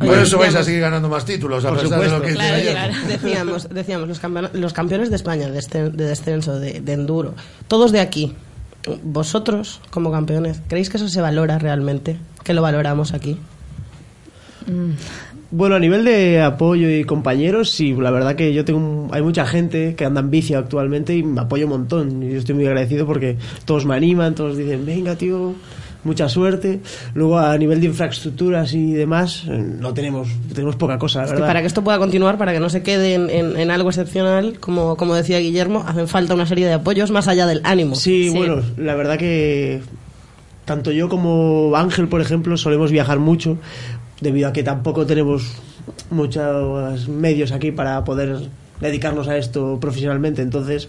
Por 0.00 0.18
eso 0.18 0.38
vais 0.38 0.54
a 0.54 0.64
seguir 0.64 0.80
ganando 0.80 1.08
más 1.08 1.24
títulos, 1.26 1.64
a 1.64 1.68
Por 1.68 1.82
pesar 1.82 2.00
de 2.00 2.08
lo 2.08 2.14
supuesto. 2.16 2.38
que 2.38 2.39
Claro. 2.72 2.94
Decíamos, 3.08 3.68
decíamos 3.70 4.08
los, 4.08 4.20
los 4.54 4.72
campeones 4.72 5.10
de 5.10 5.16
España 5.16 5.48
de, 5.50 5.58
este- 5.58 5.90
de 5.90 6.04
descenso, 6.06 6.58
de, 6.58 6.80
de 6.80 6.92
enduro, 6.92 7.34
todos 7.68 7.92
de 7.92 8.00
aquí. 8.00 8.34
Vosotros, 9.02 9.80
como 9.90 10.10
campeones, 10.10 10.60
¿creéis 10.68 10.88
que 10.88 10.96
eso 10.96 11.08
se 11.08 11.20
valora 11.20 11.58
realmente? 11.58 12.16
¿Que 12.44 12.54
lo 12.54 12.62
valoramos 12.62 13.12
aquí? 13.12 13.36
Bueno, 15.52 15.74
a 15.74 15.78
nivel 15.80 16.04
de 16.04 16.40
apoyo 16.40 16.88
y 16.88 17.02
compañeros, 17.04 17.70
sí, 17.70 17.92
la 17.94 18.10
verdad 18.12 18.36
que 18.36 18.54
yo 18.54 18.64
tengo 18.64 18.78
un- 18.78 19.08
hay 19.12 19.20
mucha 19.20 19.44
gente 19.46 19.94
que 19.96 20.04
anda 20.04 20.20
en 20.20 20.30
bici 20.30 20.54
actualmente 20.54 21.14
y 21.16 21.22
me 21.24 21.40
apoya 21.40 21.64
un 21.64 21.70
montón. 21.70 22.22
Y 22.22 22.30
yo 22.32 22.38
estoy 22.38 22.54
muy 22.54 22.66
agradecido 22.66 23.04
porque 23.04 23.36
todos 23.64 23.84
me 23.84 23.94
animan, 23.96 24.34
todos 24.34 24.56
dicen, 24.56 24.86
venga, 24.86 25.16
tío, 25.16 25.54
mucha 26.04 26.28
suerte. 26.28 26.80
Luego, 27.14 27.38
a 27.38 27.56
nivel 27.58 27.80
de 27.80 27.86
infraestructuras 27.88 28.72
y 28.74 28.92
demás, 28.92 29.44
eh, 29.48 29.58
no 29.58 29.92
tenemos, 29.94 30.28
tenemos 30.54 30.76
poca 30.76 30.98
cosa, 30.98 31.18
la 31.20 31.24
Es 31.26 31.30
que 31.30 31.34
verdad. 31.34 31.46
para 31.48 31.60
que 31.60 31.66
esto 31.66 31.84
pueda 31.84 31.98
continuar, 31.98 32.38
para 32.38 32.52
que 32.52 32.60
no 32.60 32.70
se 32.70 32.82
quede 32.82 33.14
en, 33.14 33.28
en- 33.30 33.56
en 33.58 33.70
algo 33.70 33.90
excepcional, 33.90 34.58
como, 34.60 34.96
como 34.96 35.14
decía 35.14 35.38
Guillermo, 35.38 35.84
hacen 35.86 36.08
falta 36.08 36.34
una 36.34 36.46
serie 36.46 36.66
de 36.66 36.74
apoyos 36.74 37.10
más 37.10 37.28
allá 37.28 37.46
del 37.46 37.60
ánimo. 37.64 37.94
Sí, 37.96 38.30
bueno, 38.30 38.62
la 38.76 38.94
verdad 38.94 39.18
que 39.18 39.82
tanto 40.64 40.92
yo 40.92 41.08
como 41.08 41.72
Ángel, 41.76 42.08
por 42.08 42.20
ejemplo, 42.20 42.56
solemos 42.56 42.90
viajar 42.92 43.18
mucho, 43.18 43.58
debido 44.20 44.48
a 44.48 44.52
que 44.52 44.62
tampoco 44.62 45.04
tenemos 45.06 45.42
muchos 46.10 47.08
medios 47.08 47.52
aquí 47.52 47.72
para 47.72 48.04
poder 48.04 48.36
dedicarnos 48.80 49.28
a 49.28 49.36
esto 49.36 49.78
profesionalmente. 49.80 50.42
Entonces, 50.42 50.88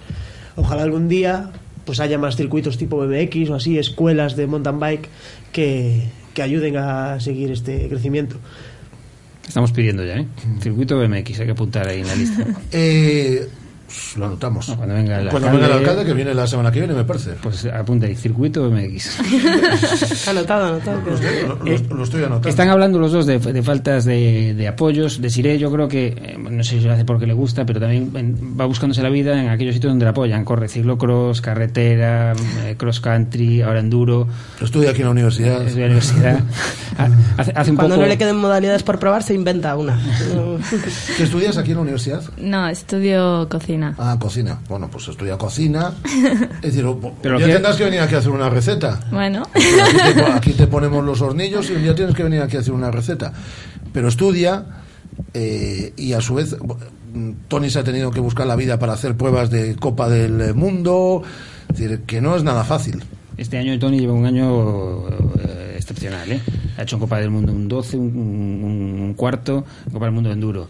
ojalá 0.55 0.83
algún 0.83 1.07
día 1.07 1.49
pues 1.85 1.99
haya 1.99 2.17
más 2.17 2.35
circuitos 2.35 2.77
tipo 2.77 2.97
BMX 2.97 3.49
o 3.49 3.55
así, 3.55 3.77
escuelas 3.77 4.35
de 4.35 4.47
mountain 4.47 4.79
bike 4.79 5.09
que, 5.51 6.03
que 6.33 6.41
ayuden 6.41 6.77
a 6.77 7.19
seguir 7.19 7.51
este 7.51 7.87
crecimiento. 7.89 8.37
Estamos 9.47 9.71
pidiendo 9.71 10.05
ya, 10.05 10.17
¿eh? 10.17 10.27
Circuito 10.61 10.97
BMX, 10.97 11.39
hay 11.39 11.45
que 11.45 11.51
apuntar 11.51 11.87
ahí 11.87 12.01
en 12.01 12.07
la 12.07 12.15
lista. 12.15 12.45
Eh, 12.71 13.47
pues 13.91 14.18
lo 14.18 14.26
anotamos. 14.27 14.65
cuando 14.77 14.95
venga 14.95 15.19
el 15.19 15.27
Cuando 15.30 15.47
alcalde, 15.49 15.61
venga 15.68 15.76
el 15.76 15.80
alcalde, 15.88 16.05
que 16.05 16.13
viene 16.13 16.34
la 16.34 16.47
semana 16.47 16.72
que 16.72 16.80
viene, 16.80 16.93
me 16.93 17.03
parece. 17.03 17.31
Pues 17.41 17.65
apunta 17.65 18.05
ahí, 18.07 18.15
circuito 18.15 18.69
BMX. 18.69 19.19
anotado, 20.27 20.65
anotado. 20.68 21.01
Lo, 21.01 21.55
lo- 21.65 21.95
lo 21.95 22.03
estoy 22.03 22.23
anotando. 22.23 22.49
Están 22.49 22.69
hablando 22.69 22.99
los 22.99 23.11
dos 23.11 23.26
de, 23.26 23.39
de 23.39 23.63
faltas 23.63 24.05
de, 24.05 24.53
de 24.53 24.68
apoyos. 24.68 25.22
De 25.22 25.30
Siré, 25.30 25.57
yo 25.59 25.72
creo 25.72 25.88
que, 25.88 26.07
eh, 26.07 26.38
no 26.38 26.63
sé 26.63 26.80
si 26.80 26.85
lo 26.85 26.93
hace 26.93 27.05
porque 27.05 27.27
le 27.27 27.34
gusta, 27.34 27.65
pero 27.65 27.80
también 27.80 28.11
va 28.59 28.65
buscándose 28.65 29.01
la 29.03 29.09
vida 29.09 29.41
en 29.41 29.49
aquellos 29.49 29.73
sitios 29.76 29.91
donde 29.91 30.05
le 30.05 30.09
apoyan. 30.11 30.45
Corre 30.45 30.68
ciclocross, 30.69 31.41
carretera, 31.41 32.34
eh, 32.65 32.76
cross 32.77 32.99
country, 33.01 33.61
ahora 33.61 33.80
enduro. 33.80 34.27
Lo 34.59 34.65
estudia 34.65 34.91
aquí 34.91 34.99
en 35.01 35.05
la 35.05 35.11
universidad. 35.11 35.61
Estudia 35.65 35.85
en 35.88 35.91
la 35.93 35.97
universidad. 35.97 36.39
Ha- 36.97 37.07
hace, 37.41 37.53
hace 37.55 37.72
un 37.72 37.77
Cuando 37.77 37.95
poco... 37.95 38.03
no 38.05 38.09
le 38.09 38.18
queden 38.18 38.35
modalidades 38.35 38.84
por 38.84 38.99
probar, 38.99 39.23
se 39.23 39.34
inventa 39.34 39.76
una. 39.77 39.97
¿Qué 41.18 41.23
estudias 41.23 41.57
aquí 41.57 41.72
en 41.72 41.77
la 41.77 41.81
universidad? 41.84 42.22
No, 42.38 42.68
estudio 42.68 43.47
cocina. 43.49 43.80
Ah, 43.97 44.17
cocina. 44.19 44.59
Bueno, 44.69 44.89
pues 44.91 45.07
estudia 45.07 45.37
cocina. 45.37 45.93
Es 46.61 46.73
decir, 46.75 46.85
Pero 47.21 47.39
ya 47.39 47.45
que- 47.45 47.53
tendrás 47.53 47.75
que 47.75 47.83
venir 47.85 47.99
aquí 48.01 48.15
a 48.15 48.19
hacer 48.19 48.31
una 48.31 48.49
receta. 48.49 48.99
Bueno. 49.11 49.43
Aquí 49.53 49.97
te, 50.13 50.21
po- 50.21 50.31
aquí 50.31 50.51
te 50.53 50.67
ponemos 50.67 51.03
los 51.05 51.21
hornillos 51.21 51.69
y 51.69 51.75
día 51.75 51.95
tienes 51.95 52.15
que 52.15 52.23
venir 52.23 52.41
aquí 52.41 52.57
a 52.57 52.59
hacer 52.61 52.73
una 52.73 52.91
receta. 52.91 53.33
Pero 53.93 54.07
estudia 54.07 54.65
eh, 55.33 55.93
y 55.97 56.13
a 56.13 56.21
su 56.21 56.35
vez 56.35 56.55
Tony 57.47 57.69
se 57.69 57.79
ha 57.79 57.83
tenido 57.83 58.11
que 58.11 58.19
buscar 58.19 58.47
la 58.47 58.55
vida 58.55 58.79
para 58.79 58.93
hacer 58.93 59.15
pruebas 59.17 59.49
de 59.49 59.75
Copa 59.75 60.07
del 60.09 60.53
Mundo. 60.55 61.23
Es 61.71 61.77
decir, 61.79 62.01
que 62.05 62.21
no 62.21 62.35
es 62.35 62.43
nada 62.43 62.63
fácil. 62.63 63.03
Este 63.37 63.57
año 63.57 63.77
Tony 63.79 63.99
lleva 63.99 64.13
un 64.13 64.25
año 64.25 65.07
eh, 65.09 65.73
excepcional, 65.77 66.31
¿eh? 66.31 66.39
Ha 66.77 66.83
hecho 66.83 66.95
en 66.97 66.99
Copa 67.01 67.17
del 67.19 67.31
Mundo 67.31 67.51
un 67.51 67.67
12, 67.67 67.97
un, 67.97 68.05
un- 68.05 69.01
un 69.01 69.13
cuarto, 69.15 69.65
Copa 69.91 70.05
del 70.05 70.13
Mundo 70.13 70.29
de 70.29 70.33
enduro. 70.35 70.67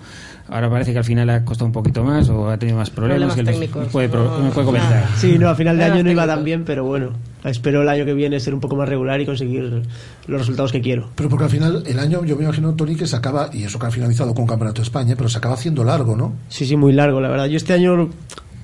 Ahora 0.49 0.69
parece 0.69 0.91
que 0.91 0.97
al 0.97 1.03
final 1.05 1.29
ha 1.29 1.45
costado 1.45 1.65
un 1.67 1.71
poquito 1.71 2.03
más 2.03 2.27
o 2.29 2.49
ha 2.49 2.57
tenido 2.57 2.77
más 2.77 2.89
problemas. 2.89 3.33
Problemas 3.35 3.59
que 3.71 3.77
nos- 3.79 3.87
puede, 3.91 4.09
pro- 4.09 4.23
No, 4.25 4.39
nos 4.39 4.53
puede 4.53 4.65
comentar. 4.65 5.07
Sí, 5.17 5.37
no, 5.39 5.47
a 5.49 5.55
final 5.55 5.77
de 5.77 5.83
año 5.85 6.03
no 6.03 6.11
iba 6.11 6.27
tan 6.27 6.43
bien, 6.43 6.65
pero 6.65 6.83
bueno, 6.83 7.11
espero 7.45 7.81
el 7.83 7.89
año 7.89 8.03
que 8.05 8.13
viene 8.13 8.39
ser 8.39 8.53
un 8.53 8.59
poco 8.59 8.75
más 8.75 8.89
regular 8.89 9.21
y 9.21 9.25
conseguir 9.25 9.83
los 10.27 10.39
resultados 10.39 10.71
que 10.71 10.81
quiero. 10.81 11.09
Pero 11.15 11.29
porque 11.29 11.45
al 11.45 11.49
final 11.51 11.83
el 11.85 11.99
año, 11.99 12.25
yo 12.25 12.35
me 12.35 12.43
imagino, 12.43 12.73
Tony, 12.75 12.95
que 12.95 13.07
se 13.07 13.15
acaba, 13.15 13.49
y 13.53 13.63
eso 13.63 13.79
que 13.79 13.85
ha 13.85 13.91
finalizado 13.91 14.33
con 14.35 14.45
Campeonato 14.45 14.81
de 14.81 14.85
España, 14.85 15.15
pero 15.17 15.29
se 15.29 15.37
acaba 15.37 15.53
haciendo 15.55 15.83
largo, 15.83 16.15
¿no? 16.17 16.33
Sí, 16.49 16.65
sí, 16.65 16.75
muy 16.75 16.91
largo, 16.93 17.21
la 17.21 17.29
verdad. 17.29 17.45
Yo 17.45 17.55
este 17.57 17.73
año 17.73 18.09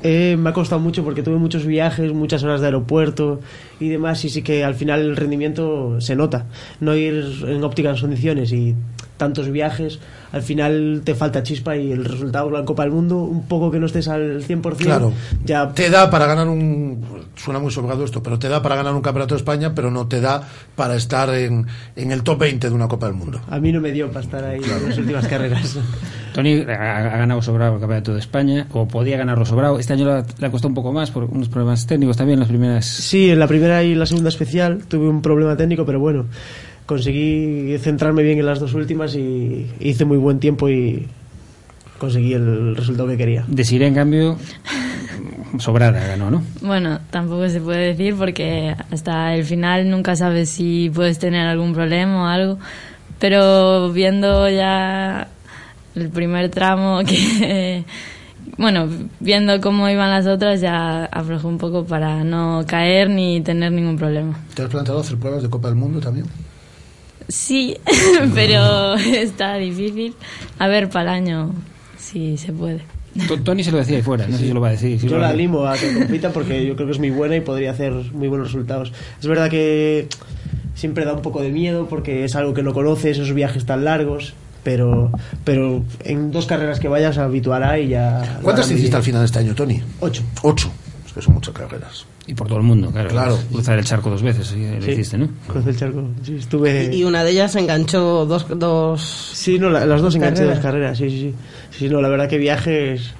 eh, 0.03 0.35
me 0.37 0.49
ha 0.49 0.53
costado 0.53 0.79
mucho 0.81 1.03
porque 1.03 1.23
tuve 1.23 1.37
muchos 1.37 1.65
viajes, 1.65 2.13
muchas 2.13 2.43
horas 2.43 2.59
de 2.61 2.67
aeropuerto 2.67 3.39
y 3.79 3.89
demás, 3.89 4.23
y 4.25 4.29
sí 4.29 4.41
que 4.41 4.63
al 4.63 4.75
final 4.75 5.01
el 5.01 5.15
rendimiento 5.15 5.99
se 6.01 6.15
nota. 6.15 6.45
No 6.79 6.95
ir 6.95 7.43
en 7.47 7.63
ópticas 7.63 8.01
condiciones 8.01 8.51
y 8.51 8.75
tantos 9.17 9.49
viajes, 9.49 9.99
al 10.31 10.43
final 10.43 11.01
te 11.03 11.15
falta 11.15 11.41
chispa 11.41 11.75
y 11.75 11.91
el 11.91 12.05
resultado 12.05 12.55
en 12.55 12.65
Copa 12.65 12.83
del 12.83 12.91
Mundo, 12.91 13.17
un 13.17 13.47
poco 13.47 13.71
que 13.71 13.79
no 13.79 13.87
estés 13.87 14.07
al 14.07 14.43
100%, 14.43 14.75
Claro. 14.77 15.11
ya 15.43 15.69
Te 15.73 15.89
da 15.89 16.07
para 16.11 16.27
ganar 16.27 16.47
un. 16.47 17.03
Suena 17.35 17.59
muy 17.59 17.71
sobrado 17.71 18.03
esto, 18.03 18.21
pero 18.21 18.37
te 18.37 18.47
da 18.47 18.61
para 18.61 18.75
ganar 18.75 18.93
un 18.93 19.01
campeonato 19.01 19.33
de 19.33 19.39
España, 19.39 19.73
pero 19.73 19.89
no 19.89 20.07
te 20.07 20.21
da 20.21 20.41
para 20.75 20.95
estar 20.95 21.33
en, 21.33 21.65
en 21.95 22.11
el 22.11 22.21
top 22.21 22.39
20 22.41 22.69
de 22.69 22.75
una 22.75 22.87
Copa 22.87 23.07
del 23.07 23.15
Mundo. 23.15 23.41
a 23.49 23.59
mí 23.59 23.71
no 23.71 23.81
me 23.81 23.91
dio 23.91 24.07
para 24.09 24.21
estar 24.21 24.43
ahí 24.43 24.61
en 24.63 24.87
las 24.87 24.97
últimas 24.99 25.27
carreras. 25.27 25.77
Tony 26.35 26.61
ha, 26.69 26.97
ha 26.97 27.17
ganado 27.17 27.41
sobrado 27.41 27.73
el 27.75 27.79
Campeonato 27.79 28.13
de 28.13 28.19
España, 28.19 28.67
o 28.71 28.87
podía 28.87 29.17
ganarlo 29.17 29.45
sobrado. 29.45 29.79
Este 29.79 29.93
año 29.93 30.05
le 30.05 30.11
ha, 30.11 30.25
le 30.37 30.45
ha 30.45 30.51
costado 30.51 30.69
un 30.69 30.75
poco 30.75 30.93
más 30.93 31.09
por 31.09 31.23
unos 31.23 31.49
problemas 31.49 31.87
técnicos 31.87 32.17
también, 32.17 32.37
las 32.39 32.49
primeras. 32.49 32.85
Sí, 32.85 33.31
en 33.31 33.39
la 33.39 33.47
primera 33.47 33.66
y 33.83 33.95
la 33.95 34.05
segunda 34.05 34.29
especial 34.29 34.83
tuve 34.87 35.07
un 35.07 35.21
problema 35.21 35.55
técnico, 35.55 35.85
pero 35.85 35.99
bueno, 35.99 36.25
conseguí 36.85 37.77
centrarme 37.79 38.23
bien 38.23 38.39
en 38.39 38.45
las 38.45 38.59
dos 38.59 38.73
últimas 38.73 39.15
y 39.15 39.67
hice 39.79 40.05
muy 40.05 40.17
buen 40.17 40.39
tiempo 40.39 40.69
y 40.69 41.07
conseguí 41.97 42.33
el 42.33 42.75
resultado 42.75 43.07
que 43.09 43.17
quería. 43.17 43.43
De 43.47 43.63
Siré, 43.63 43.87
en 43.87 43.95
cambio, 43.95 44.37
sobrada 45.59 45.99
ganó, 46.05 46.31
¿no? 46.31 46.43
Bueno, 46.61 46.99
tampoco 47.09 47.49
se 47.49 47.59
puede 47.59 47.87
decir 47.87 48.15
porque 48.15 48.75
hasta 48.91 49.35
el 49.35 49.43
final 49.43 49.89
nunca 49.89 50.15
sabes 50.15 50.49
si 50.49 50.91
puedes 50.93 51.19
tener 51.19 51.47
algún 51.47 51.73
problema 51.73 52.23
o 52.23 52.27
algo. 52.27 52.59
Pero 53.19 53.91
viendo 53.91 54.49
ya 54.49 55.27
el 55.95 56.09
primer 56.09 56.49
tramo 56.49 57.01
que... 57.05 57.83
Bueno, 58.57 58.87
viendo 59.19 59.59
cómo 59.59 59.89
iban 59.89 60.09
las 60.09 60.25
otras 60.25 60.61
ya 60.61 61.05
aflojé 61.05 61.47
un 61.47 61.57
poco 61.57 61.85
para 61.85 62.23
no 62.23 62.63
caer 62.65 63.09
ni 63.09 63.41
tener 63.41 63.71
ningún 63.71 63.97
problema. 63.97 64.39
¿Te 64.53 64.63
has 64.63 64.69
planteado 64.69 65.01
hacer 65.01 65.17
pruebas 65.17 65.43
de 65.43 65.49
Copa 65.49 65.67
del 65.67 65.77
Mundo 65.77 65.99
también? 65.99 66.25
Sí, 67.27 67.75
pero 68.35 68.93
está 68.95 69.55
difícil. 69.55 70.15
A 70.59 70.67
ver, 70.67 70.89
para 70.89 71.03
el 71.03 71.23
año, 71.23 71.53
si 71.97 72.37
se 72.37 72.53
puede. 72.53 72.81
Tony 73.43 73.63
se 73.63 73.71
lo 73.71 73.79
decía 73.79 73.97
ahí 73.97 74.03
fuera, 74.03 74.27
no 74.27 74.37
sé 74.37 74.45
si 74.45 74.53
lo 74.53 74.61
va 74.61 74.69
a 74.69 74.71
decir. 74.71 74.99
si 74.99 75.07
Yo 75.07 75.17
la 75.17 75.29
animo 75.29 75.65
a 75.65 75.75
que 75.75 75.91
compita 75.99 76.31
porque 76.31 76.65
yo 76.65 76.75
creo 76.75 76.87
que 76.87 76.93
es 76.93 76.99
muy 76.99 77.09
buena 77.09 77.35
y 77.35 77.41
podría 77.41 77.71
hacer 77.71 77.93
muy 78.13 78.27
buenos 78.27 78.47
resultados. 78.47 78.93
Es 79.19 79.27
verdad 79.27 79.49
que 79.49 80.07
siempre 80.75 81.05
da 81.05 81.13
un 81.13 81.21
poco 81.21 81.41
de 81.41 81.49
miedo 81.49 81.87
porque 81.89 82.23
es 82.23 82.35
algo 82.35 82.53
que 82.53 82.63
no 82.63 82.73
conoces, 82.73 83.17
esos 83.17 83.33
viajes 83.33 83.65
tan 83.65 83.83
largos, 83.85 84.33
pero, 84.67 85.09
pero 85.45 85.81
en 86.03 86.29
dos 86.29 86.45
carreras 86.45 86.77
que 86.81 86.89
vayas 86.89 87.15
se 87.15 87.21
habituará 87.21 87.79
y 87.79 87.87
ya... 87.87 88.39
¿Cuántas 88.41 88.69
hiciste 88.69 88.97
al 88.97 89.01
final 89.01 89.21
de 89.21 89.25
este 89.27 89.39
año, 89.39 89.55
Tony? 89.55 89.81
Ocho. 90.01 90.21
Ocho. 90.43 90.69
Es 91.05 91.13
que 91.13 91.21
son 91.21 91.35
muchas 91.35 91.53
carreras. 91.53 92.05
Y 92.25 92.33
por 92.33 92.47
todo 92.49 92.57
el 92.57 92.65
mundo, 92.65 92.91
claro. 92.91 93.07
Claro. 93.09 93.39
Cruzar 93.49 93.79
el 93.79 93.85
charco 93.85 94.09
dos 94.09 94.21
veces, 94.21 94.47
sí, 94.47 94.67
lo 94.77 94.81
Sí. 94.81 94.91
hiciste, 94.91 95.17
¿no? 95.17 95.29
Crucé 95.47 95.69
el 95.69 95.77
charco. 95.77 96.03
Sí, 96.21 96.35
estuve... 96.35 96.93
Y 96.93 97.05
una 97.05 97.23
de 97.23 97.31
ellas 97.31 97.55
enganchó 97.55 98.25
dos... 98.25 98.45
dos 98.59 99.31
Sí, 99.33 99.57
no, 99.57 99.69
la- 99.69 99.85
las 99.85 100.01
dos 100.01 100.13
enganché 100.15 100.39
carreras. 100.41 100.57
dos 100.57 100.65
carreras, 100.65 100.97
sí, 100.97 101.09
sí, 101.09 101.19
sí. 101.21 101.33
Sí, 101.79 101.89
no, 101.89 102.01
la 102.01 102.09
verdad 102.09 102.27
que 102.27 102.37
viajes... 102.37 103.13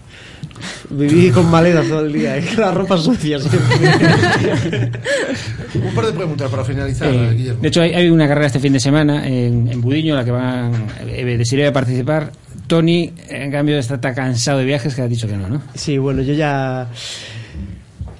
Viví 0.90 1.30
con 1.32 1.50
maletas 1.50 1.88
todo 1.88 2.06
el 2.06 2.14
día, 2.14 2.38
¿eh? 2.38 2.44
la 2.58 2.72
ropa 2.72 2.98
sucia 2.98 3.40
siempre. 3.40 3.60
Un 5.76 5.94
par 5.94 6.06
de 6.08 6.14
preguntas 6.14 6.50
para 6.50 6.64
finalizar, 6.64 7.10
Eh, 7.14 7.34
Guillermo. 7.36 7.62
de 7.62 7.68
hecho, 7.68 7.82
hay, 7.82 7.94
hay 7.94 8.10
una 8.10 8.28
carrera 8.28 8.48
este 8.48 8.60
fin 8.60 8.74
de 8.74 8.80
semana 8.80 9.28
en, 9.28 9.68
en 9.68 9.82
Budiño, 9.82 10.14
en 10.14 10.20
la 10.20 10.26
que 10.26 10.32
van 10.32 10.72
eh, 11.08 11.68
a 11.68 11.74
participar. 11.74 12.32
Tony, 12.68 13.12
en 13.30 13.52
cambio, 13.52 13.78
está 13.78 14.00
tan 14.02 14.14
cansado 14.14 14.60
de 14.60 14.66
viajes 14.66 14.94
que 14.96 15.02
ha 15.02 15.08
dicho 15.08 15.28
que 15.28 15.38
no, 15.38 15.48
¿no? 15.50 15.62
Sí, 15.76 15.98
bueno, 15.98 16.22
yo 16.22 16.34
ya 16.34 16.88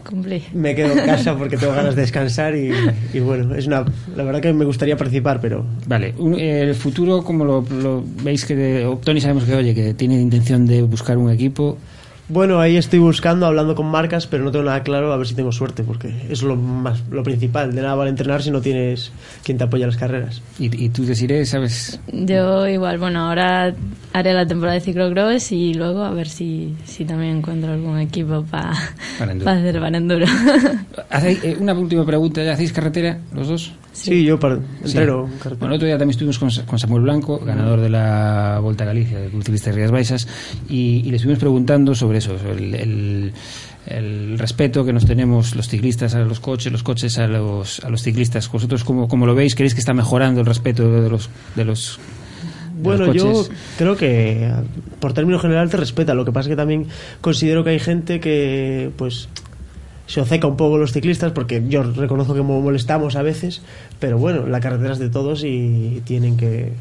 Cumplí. 0.08 0.42
me 0.54 0.74
quedo 0.74 0.94
en 0.98 1.06
casa 1.06 1.36
porque 1.38 1.58
tengo 1.58 1.74
ganas 1.74 1.96
de 1.96 2.02
descansar 2.04 2.56
y, 2.56 2.72
y 3.14 3.20
bueno, 3.20 3.54
es 3.56 3.68
una, 3.68 3.84
la 4.16 4.24
verdad 4.24 4.40
que 4.40 4.54
me 4.54 4.64
gustaría 4.64 4.96
participar, 4.96 5.42
pero 5.42 5.66
Vale, 5.86 6.14
un- 6.18 6.36
eh, 6.36 6.62
el 6.62 6.76
futuro, 6.76 7.24
como 7.24 7.44
lo, 7.44 7.62
lo 7.82 8.04
veis 8.24 8.46
que 8.46 8.56
de- 8.56 8.98
Tony 9.04 9.20
sabemos 9.20 9.44
que, 9.44 9.54
oye, 9.56 9.76
que 9.76 9.94
tiene 9.96 10.16
intención 10.22 10.66
de 10.66 10.82
buscar 10.84 11.18
un 11.18 11.30
equipo. 11.30 11.78
Bueno, 12.30 12.60
ahí 12.60 12.76
estoy 12.78 13.00
buscando, 13.00 13.46
hablando 13.46 13.74
con 13.76 13.86
marcas, 13.88 14.28
pero 14.28 14.44
no 14.44 14.52
tengo 14.52 14.66
nada 14.66 14.84
claro, 14.84 15.14
a 15.14 15.18
ver 15.18 15.28
si 15.28 15.34
tengo 15.36 15.52
suerte, 15.52 15.84
porque 15.84 16.14
es 16.30 16.44
lo 16.44 16.56
más, 16.56 17.02
lo 17.10 17.24
principal, 17.24 17.74
de 17.74 17.82
nada 17.82 17.96
vale 17.96 18.10
entrenar 18.10 18.42
si 18.44 18.52
no 18.52 18.60
tienes 18.62 19.12
quien 19.44 19.58
te 19.58 19.64
apoya 19.64 19.86
en 19.86 19.92
las 19.92 19.98
carreras. 20.00 20.42
Y, 20.60 20.66
y 20.86 20.90
tú, 20.90 21.06
Desiree, 21.06 21.46
sabes... 21.46 22.00
Yo 22.12 22.68
igual, 22.68 22.98
bueno, 22.98 23.28
ahora 23.30 23.74
haré 24.14 24.34
la 24.34 24.46
temporada 24.46 24.76
de 24.76 24.82
ciclocross 24.82 25.52
y 25.52 25.74
luego 25.74 26.04
a 26.04 26.12
ver 26.12 26.28
si, 26.28 26.76
si 26.86 27.06
también 27.06 27.38
encuentro 27.38 27.72
algún 27.72 28.00
equipo 28.00 28.44
para 28.50 28.74
Para 29.20 29.32
enduro. 29.32 29.52
hacer 29.52 29.80
para 29.80 29.98
enduro. 29.98 30.26
¿Hacéis- 31.10 31.44
eh, 31.44 31.58
una 31.60 31.74
última 31.74 32.06
pregunta, 32.06 32.44
¿ya 32.44 32.54
¿hacéis 32.54 32.74
carretera 32.74 33.20
los 33.34 33.48
dos? 33.48 33.74
Sí, 33.94 34.24
yo 34.24 34.40
par- 34.40 34.60
entreno 34.84 35.26
Sí. 35.28 35.34
carretera. 35.40 35.56
Bueno, 35.60 35.74
el 35.74 35.78
otro 35.78 35.86
día 35.88 35.98
también 35.98 36.12
estuvimos 36.12 36.38
con, 36.38 36.50
con 36.68 36.78
Samuel 36.78 37.02
Blanco, 37.04 37.40
ganador 37.40 37.80
de 37.82 37.90
la 37.90 38.60
Volta 38.62 38.84
a 38.84 38.88
Galicia, 38.88 39.18
del 39.20 39.32
Club 39.32 39.44
Ciclista 39.44 39.72
de 39.72 39.76
Rías 39.78 39.92
Baixas, 39.92 40.28
y, 40.70 41.02
y 41.06 41.10
le 41.10 41.16
estuvimos 41.16 41.40
preguntando 41.40 41.96
sobre 41.96 42.17
eso, 42.18 42.36
el, 42.52 42.76
el- 42.76 43.34
el 43.88 44.38
respeto 44.38 44.84
que 44.84 44.92
nos 44.92 45.06
tenemos 45.06 45.56
los 45.56 45.70
ciclistas 45.70 46.14
a 46.14 46.20
los 46.20 46.42
coches, 46.42 46.74
los 46.74 46.84
coches 46.84 47.18
a 47.20 47.28
los, 47.28 47.80
a 47.86 47.90
los 47.90 48.02
ciclistas. 48.04 48.52
¿Vosotros 48.52 48.84
cómo, 48.84 49.08
cómo 49.08 49.26
lo 49.26 49.34
veis? 49.34 49.56
¿Creéis 49.56 49.74
que 49.74 49.80
está 49.80 49.94
mejorando 49.94 50.42
el 50.42 50.46
respeto 50.46 50.92
de 51.02 51.10
los, 51.10 51.30
de 51.56 51.64
los, 51.64 51.98
Bueno, 52.82 53.14
yo 53.14 53.46
creo 53.78 53.96
que 53.96 54.52
por 55.00 55.14
término 55.14 55.40
general 55.40 55.70
te 55.70 55.78
respeta. 55.78 56.14
Lo 56.14 56.26
que 56.26 56.34
pasa 56.34 56.50
es 56.50 56.54
que 56.54 56.56
también 56.58 56.88
considero 57.22 57.64
que 57.64 57.70
hay 57.70 57.80
gente 57.80 58.20
que, 58.20 58.92
pues, 58.98 59.30
se 60.06 60.20
oceca 60.20 60.48
un 60.48 60.58
poco 60.58 60.78
los 60.78 60.92
ciclistas 60.92 61.32
porque 61.32 61.64
yo 61.70 61.84
reconozco 61.84 62.34
que 62.34 62.42
mo- 62.42 62.60
molestamos 62.60 63.16
a 63.16 63.22
veces, 63.22 63.62
pero 64.02 64.18
bueno, 64.18 64.48
la 64.48 64.60
carretera 64.60 64.92
es 64.94 65.00
de 65.00 65.10
todos 65.10 65.46
y 65.46 66.02
tienen 66.06 66.36
que, 66.36 66.74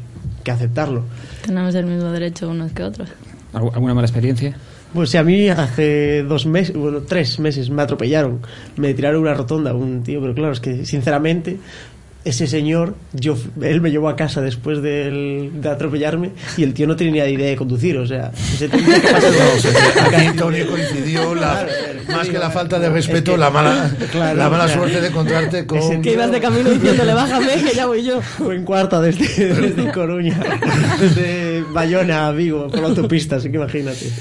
que 0.43 0.51
aceptarlo. 0.51 1.03
Tenemos 1.45 1.73
el 1.75 1.85
mismo 1.85 2.11
derecho 2.11 2.49
unos 2.49 2.73
que 2.73 2.83
otros. 2.83 3.07
¿Algu- 3.53 3.73
¿Alguna 3.73 3.93
mala 3.93 4.07
experiencia? 4.07 4.57
Pues 4.93 5.09
si 5.09 5.17
a 5.17 5.23
mí 5.23 5.49
hace 5.49 6.23
dos 6.23 6.45
meses, 6.45 6.75
bueno, 6.75 7.01
tres 7.01 7.39
meses 7.39 7.69
me 7.69 7.81
atropellaron, 7.81 8.41
me 8.77 8.93
tiraron 8.93 9.21
una 9.21 9.33
rotonda 9.33 9.73
un 9.73 10.03
tío, 10.03 10.21
pero 10.21 10.33
claro, 10.33 10.53
es 10.53 10.59
que 10.59 10.85
sinceramente 10.85 11.57
ese 12.27 12.45
señor, 12.45 12.95
yo, 13.13 13.37
él 13.61 13.79
me 13.79 13.89
llevó 13.89 14.09
a 14.09 14.17
casa 14.17 14.41
después 14.41 14.81
de 14.81 15.49
atropellarme 15.63 16.31
y 16.57 16.63
el 16.63 16.73
tío 16.73 16.85
no 16.85 16.95
tenía 16.97 17.25
ni 17.25 17.31
idea 17.33 17.47
de 17.47 17.55
conducir, 17.55 17.97
o 17.97 18.05
sea, 18.05 18.31
ese 18.53 18.67
tío 18.67 18.85
que 18.85 20.15
aquí 20.15 20.37
Tony 20.37 20.63
coincidió 20.63 21.33
la, 21.33 21.65
más 22.09 22.27
que 22.27 22.37
la 22.37 22.49
falta 22.49 22.79
de 22.79 22.89
respeto, 22.89 23.37
la 23.37 23.49
mala, 23.49 23.89
Claro, 24.11 24.37
la 24.37 24.49
mala 24.49 24.65
o 24.65 24.67
sea, 24.67 24.77
suerte 24.77 24.99
de 24.99 25.07
encontrarte 25.07 25.65
con... 25.65 26.01
Que 26.01 26.11
ibas 26.13 26.29
de 26.29 26.41
camino 26.41 26.69
diciéndole, 26.69 27.13
bájame, 27.13 27.63
que 27.63 27.73
ya 27.73 27.85
voy 27.85 28.03
yo. 28.03 28.21
Fue 28.21 28.55
en 28.55 28.65
cuarta 28.65 28.99
desde, 28.99 29.53
desde 29.53 29.91
Coruña, 29.93 30.37
desde 30.99 31.56
Bayona 31.63 32.27
a 32.27 32.31
Vigo, 32.31 32.67
por 32.67 32.79
la 32.79 32.87
autopista, 32.87 33.37
así 33.37 33.49
que 33.49 33.57
imagínate. 33.57 34.11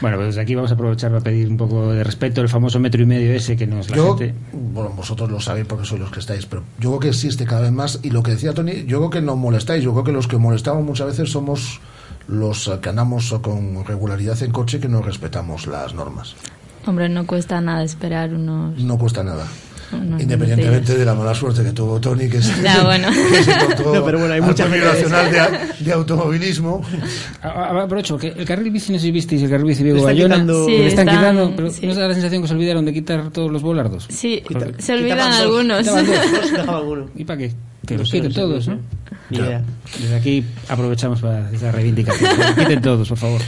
Bueno, 0.00 0.16
pues 0.16 0.28
desde 0.28 0.40
aquí 0.40 0.54
vamos 0.54 0.70
a 0.70 0.74
aprovechar 0.74 1.10
para 1.10 1.22
pedir 1.22 1.48
un 1.48 1.56
poco 1.56 1.92
de 1.92 2.02
respeto 2.04 2.40
el 2.40 2.48
famoso 2.48 2.78
metro 2.80 3.02
y 3.02 3.06
medio 3.06 3.32
ese 3.32 3.56
que 3.56 3.66
nos 3.66 3.90
la 3.90 3.96
Yo, 3.96 4.16
gente. 4.16 4.34
bueno, 4.52 4.90
vosotros 4.90 5.30
lo 5.30 5.40
sabéis 5.40 5.66
porque 5.66 5.84
sois 5.84 6.00
los 6.00 6.10
que 6.10 6.20
estáis, 6.20 6.46
pero 6.46 6.62
yo 6.78 6.90
creo 6.90 7.00
que 7.00 7.08
existe 7.08 7.44
cada 7.44 7.62
vez 7.62 7.72
más 7.72 8.00
y 8.02 8.10
lo 8.10 8.22
que 8.22 8.32
decía 8.32 8.52
Tony, 8.54 8.84
yo 8.86 8.98
creo 8.98 9.10
que 9.10 9.20
no 9.22 9.36
molestáis, 9.36 9.82
yo 9.82 9.92
creo 9.92 10.04
que 10.04 10.12
los 10.12 10.26
que 10.28 10.36
molestamos 10.38 10.84
muchas 10.84 11.06
veces 11.08 11.30
somos 11.30 11.80
los 12.28 12.70
que 12.80 12.88
andamos 12.88 13.32
con 13.42 13.84
regularidad 13.84 14.42
en 14.42 14.50
coche 14.50 14.80
que 14.80 14.88
no 14.88 15.02
respetamos 15.02 15.66
las 15.66 15.94
normas. 15.94 16.34
Hombre, 16.86 17.08
no 17.08 17.26
cuesta 17.26 17.60
nada 17.60 17.82
esperar 17.82 18.32
unos... 18.34 18.78
No 18.82 18.98
cuesta 18.98 19.22
nada. 19.22 19.46
Independientemente 19.92 20.96
de 20.96 21.04
la 21.04 21.14
mala 21.14 21.34
suerte 21.34 21.62
que 21.62 21.72
tuvo 21.72 22.00
Tony, 22.00 22.28
que, 22.28 22.40
se- 22.42 22.62
Ya, 22.62 22.82
bueno. 22.84 23.08
que 23.30 23.42
se 23.42 23.52
encontró 23.52 23.94
No, 23.94 24.04
pero 24.04 24.18
bueno, 24.18 24.34
hay 24.34 24.40
mucha 24.40 24.68
Nacional 24.68 25.30
de, 25.30 25.84
de 25.84 25.92
Automovilismo. 25.92 26.82
A- 27.42 27.48
a- 27.48 27.82
Aprovecho, 27.84 28.16
que 28.18 28.28
el 28.28 28.44
carril 28.44 28.70
bici, 28.70 28.92
no 28.92 28.98
sé 28.98 29.04
si 29.06 29.10
visteis, 29.12 29.42
el 29.42 29.50
carril 29.50 29.66
bici 29.66 29.82
Vigo 29.82 30.02
Bayona, 30.02 30.34
quitando- 30.36 30.66
Sí, 30.66 30.70
le 30.72 30.86
están 30.86 31.08
están- 31.08 31.20
quitando, 31.20 31.52
pero 31.56 31.70
sí. 31.70 31.84
¿no 31.86 31.92
os 31.92 31.96
da 31.98 32.08
la 32.08 32.14
sensación 32.14 32.42
que 32.42 32.48
se 32.48 32.54
olvidaron 32.54 32.84
de 32.84 32.92
quitar 32.92 33.30
todos 33.30 33.50
los 33.50 33.62
bolardos? 33.62 34.06
Sí, 34.08 34.42
se 34.78 34.92
olvidan 34.94 35.18
dos, 35.18 35.38
algunos. 35.40 35.86
dos. 35.86 37.10
¿Y 37.16 37.24
para 37.24 37.38
qué? 37.38 37.52
Que 37.86 37.98
los 37.98 38.10
quiten 38.10 38.32
todos, 38.32 38.68
no. 38.68 38.78
Desde 39.30 40.16
aquí 40.16 40.44
aprovechamos 40.68 41.20
para 41.20 41.50
esa 41.52 41.70
reivindicación. 41.72 42.30
quiten 42.58 42.80
todos, 42.82 43.08
por 43.08 43.18
favor. 43.18 43.40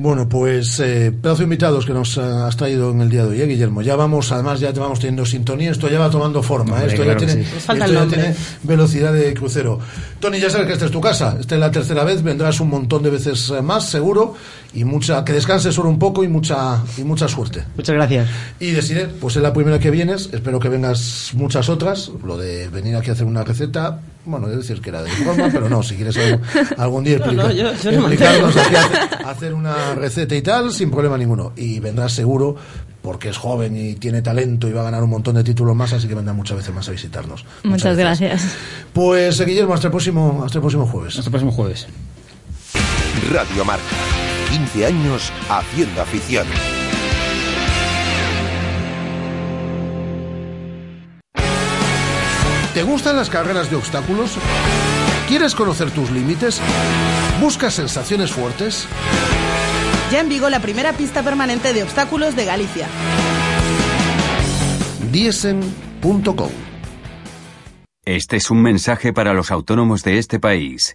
Bueno, 0.00 0.28
pues 0.28 0.78
eh, 0.78 1.10
pedazo 1.10 1.38
de 1.38 1.44
invitados 1.44 1.84
que 1.84 1.92
nos 1.92 2.16
eh, 2.18 2.20
has 2.20 2.56
traído 2.56 2.92
en 2.92 3.00
el 3.00 3.10
día 3.10 3.24
de 3.24 3.30
hoy, 3.30 3.40
¿eh, 3.40 3.46
Guillermo. 3.46 3.82
Ya 3.82 3.96
vamos, 3.96 4.30
además 4.30 4.60
ya 4.60 4.72
te 4.72 4.78
vamos 4.78 5.00
teniendo 5.00 5.26
sintonía, 5.26 5.72
esto 5.72 5.88
ya 5.88 5.98
va 5.98 6.08
tomando 6.08 6.40
forma, 6.40 6.80
¿eh? 6.80 6.86
Esto, 6.86 7.02
claro 7.02 7.18
ya 7.18 7.26
tiene, 7.26 7.44
sí. 7.44 7.56
Esto 7.56 7.74
ya 7.74 8.06
tiene 8.06 8.34
velocidad 8.62 9.12
de 9.12 9.34
crucero. 9.34 9.80
Tony, 10.20 10.38
ya 10.38 10.50
sabes 10.50 10.68
que 10.68 10.74
esta 10.74 10.84
es 10.84 10.92
tu 10.92 11.00
casa, 11.00 11.36
esta 11.40 11.56
es 11.56 11.60
la 11.60 11.72
tercera 11.72 12.04
vez, 12.04 12.22
vendrás 12.22 12.60
un 12.60 12.70
montón 12.70 13.02
de 13.02 13.10
veces 13.10 13.52
más, 13.60 13.90
seguro, 13.90 14.36
y 14.72 14.84
mucha, 14.84 15.24
que 15.24 15.32
descanses 15.32 15.74
solo 15.74 15.88
un 15.88 15.98
poco 15.98 16.22
y 16.22 16.28
mucha, 16.28 16.80
y 16.96 17.02
mucha 17.02 17.26
suerte. 17.26 17.64
Muchas 17.76 17.96
gracias. 17.96 18.28
Y 18.60 18.70
Desiree, 18.70 19.06
pues 19.06 19.34
es 19.34 19.42
la 19.42 19.52
primera 19.52 19.80
que 19.80 19.90
vienes, 19.90 20.30
espero 20.32 20.60
que 20.60 20.68
vengas 20.68 21.32
muchas 21.34 21.68
otras. 21.68 22.12
Lo 22.24 22.38
de 22.38 22.68
venir 22.68 22.94
aquí 22.94 23.10
a 23.10 23.14
hacer 23.14 23.26
una 23.26 23.42
receta, 23.42 23.98
bueno, 24.28 24.48
es 24.48 24.56
decir 24.56 24.80
que 24.80 24.90
era 24.90 25.02
de 25.02 25.10
broma, 25.24 25.48
pero 25.52 25.68
no, 25.68 25.82
si 25.82 25.94
quieres 25.96 26.16
algún, 26.16 26.40
algún 26.76 27.04
día 27.04 27.16
explicar, 27.16 27.46
no, 27.48 27.52
yo- 27.52 27.72
yo 27.74 27.92
no 27.92 28.08
me 28.08 28.14
explicarnos 28.14 28.56
a 28.56 28.60
hacer, 28.62 29.26
hacer 29.26 29.54
una 29.54 29.94
receta 29.94 30.34
y 30.36 30.42
tal, 30.42 30.72
sin 30.72 30.90
problema 30.90 31.16
ninguno. 31.18 31.52
Y 31.56 31.80
vendrás 31.80 32.12
seguro, 32.12 32.56
porque 33.02 33.28
es 33.30 33.36
joven 33.36 33.76
y 33.76 33.94
tiene 33.94 34.22
talento 34.22 34.68
y 34.68 34.72
va 34.72 34.82
a 34.82 34.84
ganar 34.84 35.02
un 35.02 35.10
montón 35.10 35.34
de 35.36 35.44
títulos 35.44 35.74
más, 35.74 35.92
así 35.92 36.06
que 36.08 36.14
vendrá 36.14 36.32
muchas 36.34 36.56
veces 36.58 36.74
más 36.74 36.88
a 36.88 36.92
visitarnos. 36.92 37.44
Muchas 37.64 37.96
gracias. 37.96 38.42
Pues 38.92 39.40
eh, 39.40 39.44
Guillermo, 39.44 39.74
hasta 39.74 39.86
el 39.88 39.90
próximo, 39.92 40.42
hasta 40.44 40.58
el 40.58 40.62
próximo 40.62 40.86
jueves. 40.86 41.14
Hasta 41.16 41.28
el 41.28 41.30
próximo 41.32 41.52
jueves. 41.52 41.86
Radio 43.32 43.64
Marca. 43.64 43.82
15 44.50 44.86
años 44.86 45.32
haciendo 45.50 46.00
afición. 46.02 46.46
¿Te 52.78 52.84
gustan 52.84 53.16
las 53.16 53.28
carreras 53.28 53.70
de 53.70 53.74
obstáculos? 53.74 54.36
¿Quieres 55.26 55.56
conocer 55.56 55.90
tus 55.90 56.12
límites? 56.12 56.60
¿Buscas 57.40 57.74
sensaciones 57.74 58.30
fuertes? 58.30 58.86
Ya 60.12 60.20
en 60.20 60.28
Vigo 60.28 60.48
la 60.48 60.60
primera 60.60 60.92
pista 60.92 61.24
permanente 61.24 61.72
de 61.72 61.82
obstáculos 61.82 62.36
de 62.36 62.44
Galicia. 62.44 62.86
Diesen.com 65.10 66.52
Este 68.04 68.36
es 68.36 68.48
un 68.48 68.62
mensaje 68.62 69.12
para 69.12 69.34
los 69.34 69.50
autónomos 69.50 70.04
de 70.04 70.18
este 70.18 70.38
país. 70.38 70.94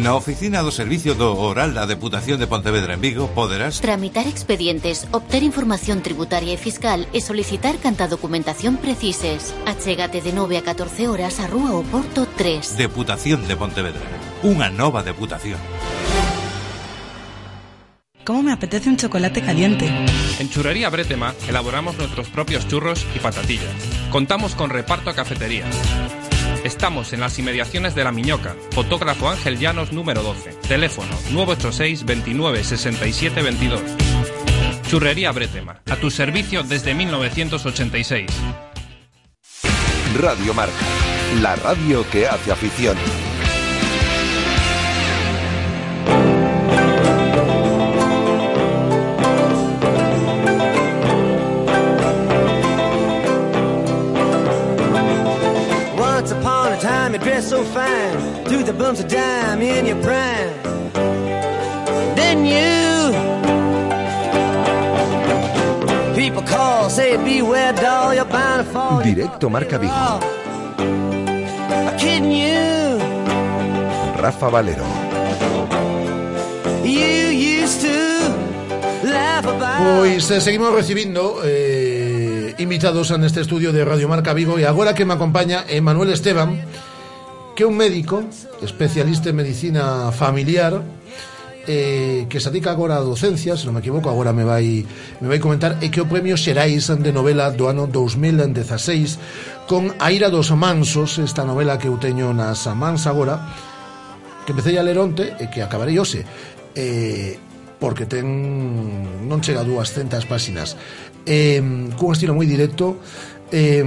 Na 0.00 0.16
oficina 0.16 0.64
do 0.64 0.72
Servicio 0.72 1.12
do 1.12 1.36
Oral 1.36 1.76
da 1.76 1.84
Deputación 1.84 2.40
de 2.40 2.48
Pontevedra 2.48 2.96
en 2.96 3.04
Vigo 3.04 3.28
poderás 3.36 3.84
Tramitar 3.84 4.24
expedientes, 4.24 5.04
obter 5.12 5.44
información 5.44 6.00
tributaria 6.00 6.56
e 6.56 6.56
fiscal 6.56 7.04
e 7.12 7.20
solicitar 7.20 7.76
canta 7.76 8.08
documentación 8.08 8.80
precises. 8.80 9.52
Achégate 9.68 10.24
de 10.24 10.32
9 10.32 10.56
a 10.56 10.64
14 10.64 11.04
horas 11.04 11.36
a 11.36 11.52
Rúa 11.52 11.76
Oporto 11.76 12.24
3. 12.24 12.80
Deputación 12.80 13.44
de 13.44 13.60
Pontevedra. 13.60 14.00
Unha 14.40 14.72
nova 14.72 15.04
deputación. 15.04 15.60
¿Cómo 18.24 18.40
me 18.40 18.56
apetece 18.56 18.88
un 18.88 18.96
chocolate 18.96 19.44
caliente? 19.44 19.84
En 20.40 20.48
Churrería 20.48 20.88
Bretema 20.88 21.36
elaboramos 21.44 22.00
nuestros 22.00 22.32
propios 22.32 22.64
churros 22.64 23.04
y 23.12 23.20
patatillas. 23.20 23.76
Contamos 24.08 24.56
con 24.56 24.72
reparto 24.72 25.12
a 25.12 25.14
cafetería. 25.14 25.68
Estamos 26.64 27.14
en 27.14 27.20
las 27.20 27.38
inmediaciones 27.38 27.94
de 27.94 28.04
La 28.04 28.12
Miñoca. 28.12 28.54
Fotógrafo 28.72 29.30
Ángel 29.30 29.58
Llanos 29.58 29.92
número 29.92 30.22
12. 30.22 30.52
Teléfono 30.68 31.08
986 31.32 32.04
29 32.04 32.64
67 32.64 33.42
22. 33.42 33.80
Churrería 34.88 35.32
Bretema. 35.32 35.80
A 35.90 35.96
tu 35.96 36.10
servicio 36.10 36.62
desde 36.62 36.94
1986. 36.94 38.30
Radio 40.20 40.52
Marca. 40.52 40.74
La 41.40 41.56
radio 41.56 42.04
que 42.10 42.26
hace 42.26 42.52
afición. 42.52 42.96
Dressed 57.40 57.50
so 57.50 57.64
fine, 57.64 58.44
threw 58.44 58.62
the 58.62 58.72
bumps 58.72 59.00
of 59.00 59.08
dime 59.08 59.62
in 59.62 59.86
your 59.86 60.00
prime. 60.02 60.52
Didn't 62.14 62.46
you? 62.46 63.12
People 66.14 66.42
call, 66.42 66.90
say, 66.90 67.16
beware, 67.16 67.72
doll, 67.72 68.14
you're 68.14 68.24
bound 68.24 68.66
to 68.66 68.72
fall. 68.72 69.02
Directo 69.02 69.48
Marca 69.48 69.78
Vigo. 69.78 70.20
I'm 71.78 71.98
kidding 71.98 72.30
you. 72.30 72.98
Rafa 74.20 74.50
Valero. 74.50 74.86
You 76.84 77.30
used 77.32 77.80
to 77.82 78.28
laugh 79.04 79.46
about. 79.46 79.80
Pois 79.80 80.30
eh, 80.30 80.40
seguimos 80.40 80.74
recibindo 80.74 81.40
eh, 81.44 82.54
invitados 82.58 83.10
en 83.12 83.24
este 83.24 83.40
estudio 83.40 83.72
de 83.72 83.84
Radio 83.84 84.08
Marca 84.08 84.34
Vigo 84.34 84.58
e 84.58 84.66
agora 84.66 84.94
que 84.94 85.06
me 85.06 85.14
acompaña 85.14 85.64
é 85.68 85.80
Manuel 85.80 86.12
Esteban 86.12 86.60
que 87.54 87.64
un 87.64 87.76
médico 87.76 88.22
especialista 88.62 89.30
en 89.30 89.36
medicina 89.36 90.12
familiar 90.12 90.82
eh, 91.66 92.26
que 92.28 92.40
se 92.40 92.50
dedica 92.50 92.70
agora 92.70 92.96
a 92.96 93.04
docencia, 93.04 93.56
se 93.56 93.68
non 93.68 93.76
me 93.76 93.84
equivoco, 93.84 94.08
agora 94.08 94.32
me 94.32 94.42
vai 94.42 94.82
me 95.20 95.28
vai 95.28 95.38
comentar 95.38 95.78
é 95.78 95.92
que 95.92 96.00
o 96.00 96.08
premio 96.08 96.34
Xerais 96.34 96.88
de 96.88 97.12
novela 97.12 97.52
do 97.52 97.68
ano 97.68 97.86
2016 97.86 99.68
con 99.68 99.92
A 100.00 100.10
ira 100.10 100.32
dos 100.32 100.50
mansos, 100.56 101.20
esta 101.20 101.44
novela 101.44 101.78
que 101.78 101.86
eu 101.86 102.00
teño 102.00 102.32
nas 102.32 102.66
mans 102.74 103.06
agora, 103.06 103.38
que 104.42 104.50
empecé 104.50 104.74
a 104.80 104.82
ler 104.82 104.98
onte 104.98 105.36
e 105.38 105.46
que 105.46 105.62
acabarei 105.62 105.94
hoxe. 106.00 106.24
Eh, 106.74 107.38
porque 107.80 108.04
ten 108.04 108.26
non 109.24 109.40
chega 109.40 109.62
a 109.62 109.68
200 109.68 110.26
páxinas. 110.26 110.74
Eh, 111.22 111.60
cun 111.94 112.12
estilo 112.12 112.34
moi 112.34 112.48
directo, 112.48 112.98
eh, 113.52 113.84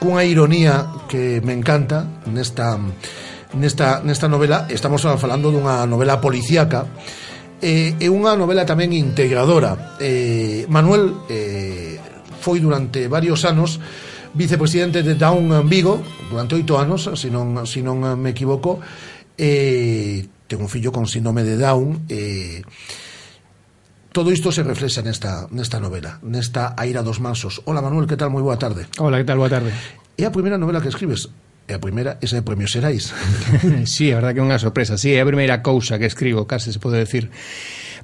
cunha 0.00 0.24
ironía 0.24 0.88
que 1.06 1.44
me 1.44 1.52
encanta 1.52 2.08
nesta 2.26 2.80
nesta 3.54 4.00
nesta 4.00 4.26
novela, 4.26 4.66
estamos 4.72 5.04
falando 5.20 5.52
dunha 5.52 5.84
novela 5.84 6.18
policíaca 6.18 6.88
eh, 7.60 7.94
é 8.00 8.08
unha 8.08 8.32
novela 8.34 8.64
tamén 8.64 8.96
integradora. 8.96 9.96
Eh, 10.00 10.64
Manuel 10.72 11.28
eh, 11.28 12.00
foi 12.40 12.58
durante 12.58 13.04
varios 13.06 13.44
anos 13.44 13.76
vicepresidente 14.32 15.02
de 15.04 15.14
Down 15.14 15.68
Vigo 15.68 16.00
durante 16.32 16.56
oito 16.56 16.80
anos, 16.80 17.10
se 17.12 17.28
non, 17.28 17.68
se 17.68 17.84
non 17.84 18.00
me 18.16 18.32
equivoco, 18.32 18.80
eh, 19.36 20.24
ten 20.48 20.58
un 20.62 20.70
fillo 20.72 20.88
con 20.88 21.04
síndrome 21.04 21.44
de 21.44 21.60
Down, 21.60 22.08
eh, 22.08 22.64
Todo 24.12 24.32
isto 24.32 24.50
se 24.50 24.66
reflexa 24.66 25.06
nesta, 25.06 25.46
nesta 25.54 25.78
novela, 25.78 26.18
nesta 26.26 26.74
Aira 26.74 27.06
dos 27.06 27.22
Mansos. 27.22 27.62
Hola, 27.62 27.78
Manuel, 27.78 28.10
que 28.10 28.18
tal? 28.18 28.26
Moi 28.26 28.42
boa 28.42 28.58
tarde. 28.58 28.90
Hola, 28.98 29.22
que 29.22 29.26
tal? 29.26 29.38
Boa 29.38 29.46
tarde. 29.46 29.70
É 30.18 30.26
a 30.26 30.34
primeira 30.34 30.58
novela 30.58 30.82
que 30.82 30.90
escribes? 30.90 31.30
É 31.70 31.78
a 31.78 31.82
primeira, 31.82 32.18
esa 32.18 32.34
é 32.34 32.42
Premio 32.42 32.66
Serais. 32.66 33.14
sí, 33.86 34.10
a 34.10 34.18
verdad 34.18 34.34
que 34.34 34.42
é 34.42 34.46
unha 34.50 34.58
sorpresa. 34.58 34.98
Sí, 34.98 35.14
é 35.14 35.22
a 35.22 35.30
primeira 35.30 35.62
cousa 35.62 35.94
que 35.94 36.10
escribo, 36.10 36.42
case 36.42 36.74
se 36.74 36.82
pode 36.82 36.98
decir. 36.98 37.30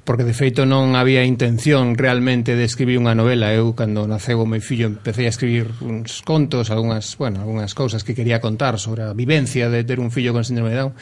Porque, 0.07 0.23
de 0.23 0.31
feito, 0.31 0.63
non 0.63 0.95
había 0.95 1.27
intención 1.27 1.99
realmente 1.99 2.55
de 2.55 2.63
escribir 2.63 3.03
unha 3.03 3.11
novela. 3.11 3.51
Eu, 3.51 3.75
cando 3.75 4.07
naceu 4.07 4.39
o 4.39 4.47
meu 4.47 4.63
fillo, 4.63 4.87
empecé 4.87 5.27
a 5.27 5.35
escribir 5.35 5.67
uns 5.83 6.23
contos, 6.23 6.71
algunhas, 6.71 7.19
bueno, 7.19 7.43
algunhas 7.43 7.75
cousas 7.75 8.07
que 8.07 8.15
quería 8.15 8.39
contar 8.39 8.79
sobre 8.79 9.03
a 9.03 9.11
vivencia 9.11 9.67
de 9.67 9.83
ter 9.83 9.99
un 9.99 10.07
fillo 10.07 10.31
con 10.31 10.47
síndrome 10.47 10.71
de 10.71 10.87
Down 10.87 10.95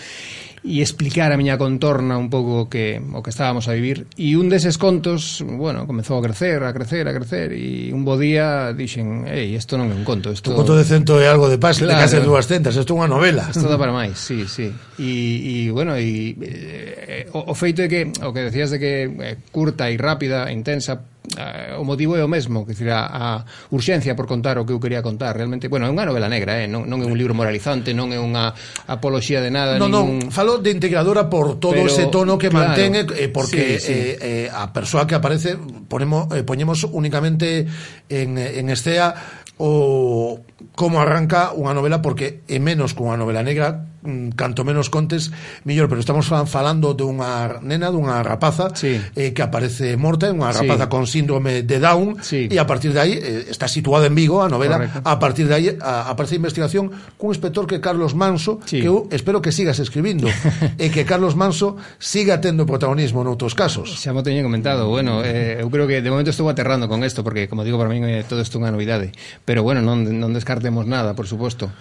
e 0.66 0.82
explicar 0.82 1.30
a 1.30 1.38
miña 1.38 1.62
contorna 1.62 2.18
un 2.18 2.34
pouco 2.34 2.66
o 2.66 2.70
que, 2.70 2.98
o 2.98 3.22
que 3.22 3.30
estábamos 3.30 3.70
a 3.70 3.78
vivir. 3.78 4.10
E 4.18 4.34
un 4.34 4.50
deses 4.50 4.82
contos, 4.82 5.46
bueno, 5.46 5.86
comezou 5.86 6.18
a 6.18 6.26
crecer, 6.26 6.66
a 6.66 6.74
crecer, 6.74 7.06
a 7.06 7.14
crecer, 7.14 7.54
e 7.54 7.94
un 7.94 8.02
bo 8.02 8.18
día 8.18 8.74
dixen, 8.74 9.30
ei, 9.30 9.54
isto 9.54 9.78
non 9.78 9.94
é 9.94 9.96
un 9.96 10.02
conto. 10.02 10.34
Isto... 10.34 10.58
Un 10.58 10.66
conto 10.66 10.74
de 10.74 10.84
cento 10.90 11.22
e 11.22 11.30
algo 11.30 11.46
de 11.46 11.62
paz 11.62 11.78
claro, 11.78 11.94
de 11.94 12.02
case 12.02 12.18
dúas 12.26 12.50
centas, 12.50 12.74
isto 12.74 12.98
é 12.98 12.98
unha 12.98 13.10
novela. 13.10 13.46
Isto 13.46 13.70
dá 13.70 13.78
para 13.78 13.94
máis, 13.94 14.18
sí, 14.18 14.50
sí. 14.50 14.74
E, 14.98 15.70
e 15.70 15.70
bueno, 15.70 15.94
e, 15.94 16.34
e, 16.34 17.26
eh, 17.30 17.38
o, 17.38 17.54
o 17.54 17.54
feito 17.54 17.86
de 17.86 17.88
que, 17.88 18.02
o 18.26 18.34
que 18.34 18.42
decías 18.50 18.74
de 18.74 18.82
que 18.82 19.06
é 19.22 19.38
curta 19.54 19.94
e 19.94 19.96
rápida, 20.02 20.50
intensa, 20.50 21.06
Eh, 21.36 21.76
o 21.76 21.84
motivo 21.84 22.16
é 22.16 22.24
o 22.24 22.32
mesmo, 22.32 22.64
que 22.64 22.72
decir, 22.72 22.90
a, 22.90 23.06
a 23.06 23.46
urxencia 23.72 24.16
por 24.16 24.26
contar 24.26 24.58
o 24.58 24.66
que 24.66 24.72
eu 24.72 24.80
quería 24.80 25.04
contar, 25.04 25.36
realmente, 25.36 25.68
bueno, 25.68 25.86
é 25.86 25.92
unha 25.92 26.08
novela 26.08 26.32
negra, 26.32 26.64
eh? 26.64 26.68
non, 26.68 26.88
non 26.88 27.04
é 27.04 27.08
un 27.08 27.16
libro 27.20 27.36
moralizante, 27.36 27.92
non 27.92 28.16
é 28.16 28.20
unha 28.20 28.56
apoloxía 28.88 29.44
de 29.44 29.52
nada, 29.52 29.76
non, 29.76 29.92
ningún... 29.92 30.32
non, 30.32 30.34
falo 30.34 30.64
de 30.64 30.72
integradora 30.72 31.28
por 31.28 31.60
todo 31.60 31.76
Pero, 31.76 31.92
ese 31.92 32.08
tono 32.08 32.40
que 32.40 32.48
claro, 32.48 32.72
mantén 32.72 32.96
eh, 32.96 33.06
eh, 33.06 33.30
porque 33.30 33.78
sí, 33.80 33.92
sí. 33.92 33.94
Eh, 33.94 34.48
eh, 34.48 34.48
a 34.52 34.72
persoa 34.72 35.04
que 35.04 35.16
aparece 35.16 35.60
ponemos 35.88 36.32
eh, 36.32 36.44
poñemos 36.44 36.88
únicamente 36.88 37.68
en 38.10 38.38
en 38.38 38.70
escea 38.70 39.16
o 39.58 40.40
como 40.76 41.00
arranca 41.00 41.56
unha 41.56 41.72
novela 41.72 42.04
porque 42.04 42.44
é 42.48 42.60
menos 42.60 42.92
que 42.92 43.04
unha 43.04 43.16
novela 43.16 43.44
negra 43.44 43.95
mm, 44.06 44.38
canto 44.38 44.64
menos 44.64 44.94
contes, 44.94 45.34
mellor, 45.66 45.90
pero 45.90 46.00
estamos 46.00 46.30
falando 46.30 46.94
dunha 46.94 47.60
nena, 47.66 47.90
dunha 47.90 48.22
rapaza 48.22 48.70
sí. 48.78 49.02
eh, 49.16 49.34
que 49.34 49.42
aparece 49.42 49.98
morta, 49.98 50.30
unha 50.30 50.54
rapaza 50.54 50.86
sí. 50.86 50.92
con 50.92 51.04
síndrome 51.10 51.66
de 51.66 51.78
Down, 51.82 52.22
sí. 52.22 52.48
e 52.48 52.58
a 52.62 52.70
partir 52.70 52.94
de 52.94 53.02
aí 53.02 53.14
eh, 53.18 53.50
está 53.50 53.66
situada 53.68 54.08
en 54.08 54.16
Vigo 54.16 54.46
a 54.46 54.48
novela, 54.48 54.78
Correcto. 54.78 55.02
a 55.02 55.16
partir 55.18 55.50
de 55.50 55.54
aí 55.58 55.68
a, 55.82 56.14
aparece 56.14 56.38
investigación 56.38 56.94
cun 57.18 57.34
inspector 57.34 57.66
que 57.66 57.82
Carlos 57.82 58.14
Manso, 58.14 58.62
sí. 58.64 58.80
que 58.80 58.88
eu 58.88 59.10
espero 59.10 59.42
que 59.42 59.50
sigas 59.50 59.82
escribindo, 59.82 60.30
e 60.82 60.94
que 60.94 61.04
Carlos 61.04 61.34
Manso 61.34 61.76
siga 61.98 62.38
tendo 62.40 62.70
protagonismo 62.70 63.26
noutros 63.26 63.58
casos. 63.58 63.90
Xa 63.98 64.14
mo 64.14 64.22
teñen 64.22 64.46
comentado, 64.46 64.88
bueno, 64.88 65.26
eh, 65.26 65.60
eu 65.60 65.68
creo 65.74 65.90
que 65.90 66.00
de 66.00 66.10
momento 66.14 66.30
estou 66.30 66.46
aterrando 66.48 66.86
con 66.86 67.02
isto, 67.02 67.26
porque, 67.26 67.50
como 67.50 67.66
digo, 67.66 67.82
para 67.82 67.90
mí 67.90 67.98
eh, 68.04 68.24
todo 68.28 68.44
isto 68.44 68.62
é 68.62 68.68
unha 68.68 68.72
novidade, 68.72 69.12
pero 69.44 69.66
bueno, 69.66 69.82
non, 69.82 70.06
non 70.06 70.32
descartemos 70.36 70.86
nada, 70.86 71.18
por 71.18 71.26
suposto. 71.26 71.72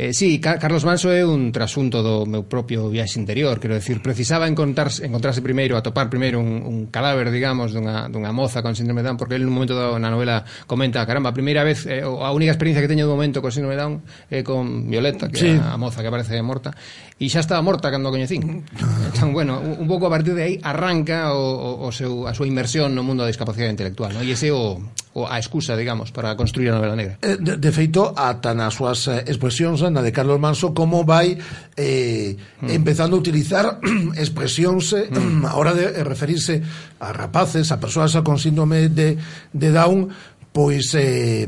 Eh, 0.00 0.14
sí, 0.14 0.40
Car 0.40 0.58
Carlos 0.58 0.86
Manso 0.88 1.12
é 1.12 1.20
un 1.20 1.52
trasunto 1.52 2.00
do 2.00 2.24
meu 2.24 2.48
propio 2.48 2.88
viaxe 2.88 3.20
interior, 3.20 3.60
quero 3.60 3.76
decir, 3.76 4.00
precisaba 4.00 4.48
encontrarse, 4.48 5.04
encontrarse 5.04 5.44
primeiro, 5.44 5.76
atopar 5.76 6.08
primeiro 6.08 6.40
un, 6.40 6.64
un 6.64 6.88
cadáver, 6.88 7.28
digamos, 7.28 7.76
dunha, 7.76 8.08
dunha 8.08 8.32
moza 8.32 8.64
con 8.64 8.72
síndrome 8.72 9.04
de 9.04 9.12
Down, 9.12 9.20
porque 9.20 9.36
ele 9.36 9.44
nun 9.44 9.52
momento 9.52 9.76
dado 9.76 10.00
na 10.00 10.08
novela 10.08 10.48
comenta, 10.64 11.04
caramba, 11.04 11.28
a 11.28 11.36
primeira 11.36 11.68
vez, 11.68 11.84
eh, 11.84 12.00
a 12.00 12.32
única 12.32 12.48
experiencia 12.48 12.80
que 12.80 12.88
teño 12.88 13.04
do 13.04 13.12
momento 13.12 13.44
con 13.44 13.52
síndrome 13.52 13.76
de 13.76 13.80
Down 13.84 13.94
é 14.32 14.40
eh, 14.40 14.42
con 14.42 14.88
Violeta, 14.88 15.28
que 15.28 15.36
sí. 15.36 15.52
a, 15.60 15.76
a 15.76 15.76
moza 15.76 16.00
que 16.00 16.08
aparece 16.08 16.32
morta, 16.40 16.72
e 17.20 17.28
xa 17.28 17.44
estaba 17.44 17.60
morta 17.60 17.92
cando 17.92 18.08
a 18.08 18.12
coñecín. 18.16 18.64
Entón, 19.12 19.36
bueno, 19.36 19.60
un, 19.60 19.84
un 19.84 19.86
pouco 19.86 20.08
a 20.08 20.12
partir 20.16 20.32
de 20.32 20.48
aí 20.48 20.54
arranca 20.64 21.36
o, 21.36 21.84
o, 21.84 21.84
o 21.84 21.88
seu, 21.92 22.24
a 22.24 22.32
súa 22.32 22.48
inmersión 22.48 22.96
no 22.96 23.04
mundo 23.04 23.20
da 23.20 23.28
discapacidade 23.28 23.68
intelectual, 23.68 24.16
no? 24.16 24.24
e 24.24 24.32
ese 24.32 24.48
o, 24.48 24.80
o 25.12 25.26
a 25.26 25.36
excusa, 25.36 25.76
digamos, 25.76 26.08
para 26.14 26.32
construir 26.38 26.70
a 26.70 26.80
novela 26.80 26.96
negra. 26.96 27.20
Eh, 27.20 27.36
de, 27.36 27.60
de 27.60 27.70
feito, 27.76 28.14
ata 28.16 28.56
nas 28.56 28.72
súas 28.72 29.04
eh, 29.10 29.28
expresións 29.28 29.82
na 29.90 30.02
de 30.02 30.12
Carlos 30.12 30.40
Manso 30.40 30.72
como 30.72 31.04
vai 31.04 31.36
eh, 31.76 32.36
mm. 32.62 32.70
empezando 32.70 33.16
a 33.16 33.20
utilizar 33.20 33.80
expresiónse 34.16 35.10
eh, 35.10 35.18
mm. 35.18 35.44
a 35.50 35.54
hora 35.54 35.74
de 35.74 35.84
eh, 35.84 36.04
referirse 36.04 36.62
a 37.00 37.12
rapaces, 37.12 37.72
a 37.72 37.80
persoas 37.80 38.14
con 38.22 38.38
síndrome 38.38 38.88
de, 38.88 39.18
de 39.52 39.68
Down, 39.70 40.08
pois 40.52 40.94
eh, 40.94 41.46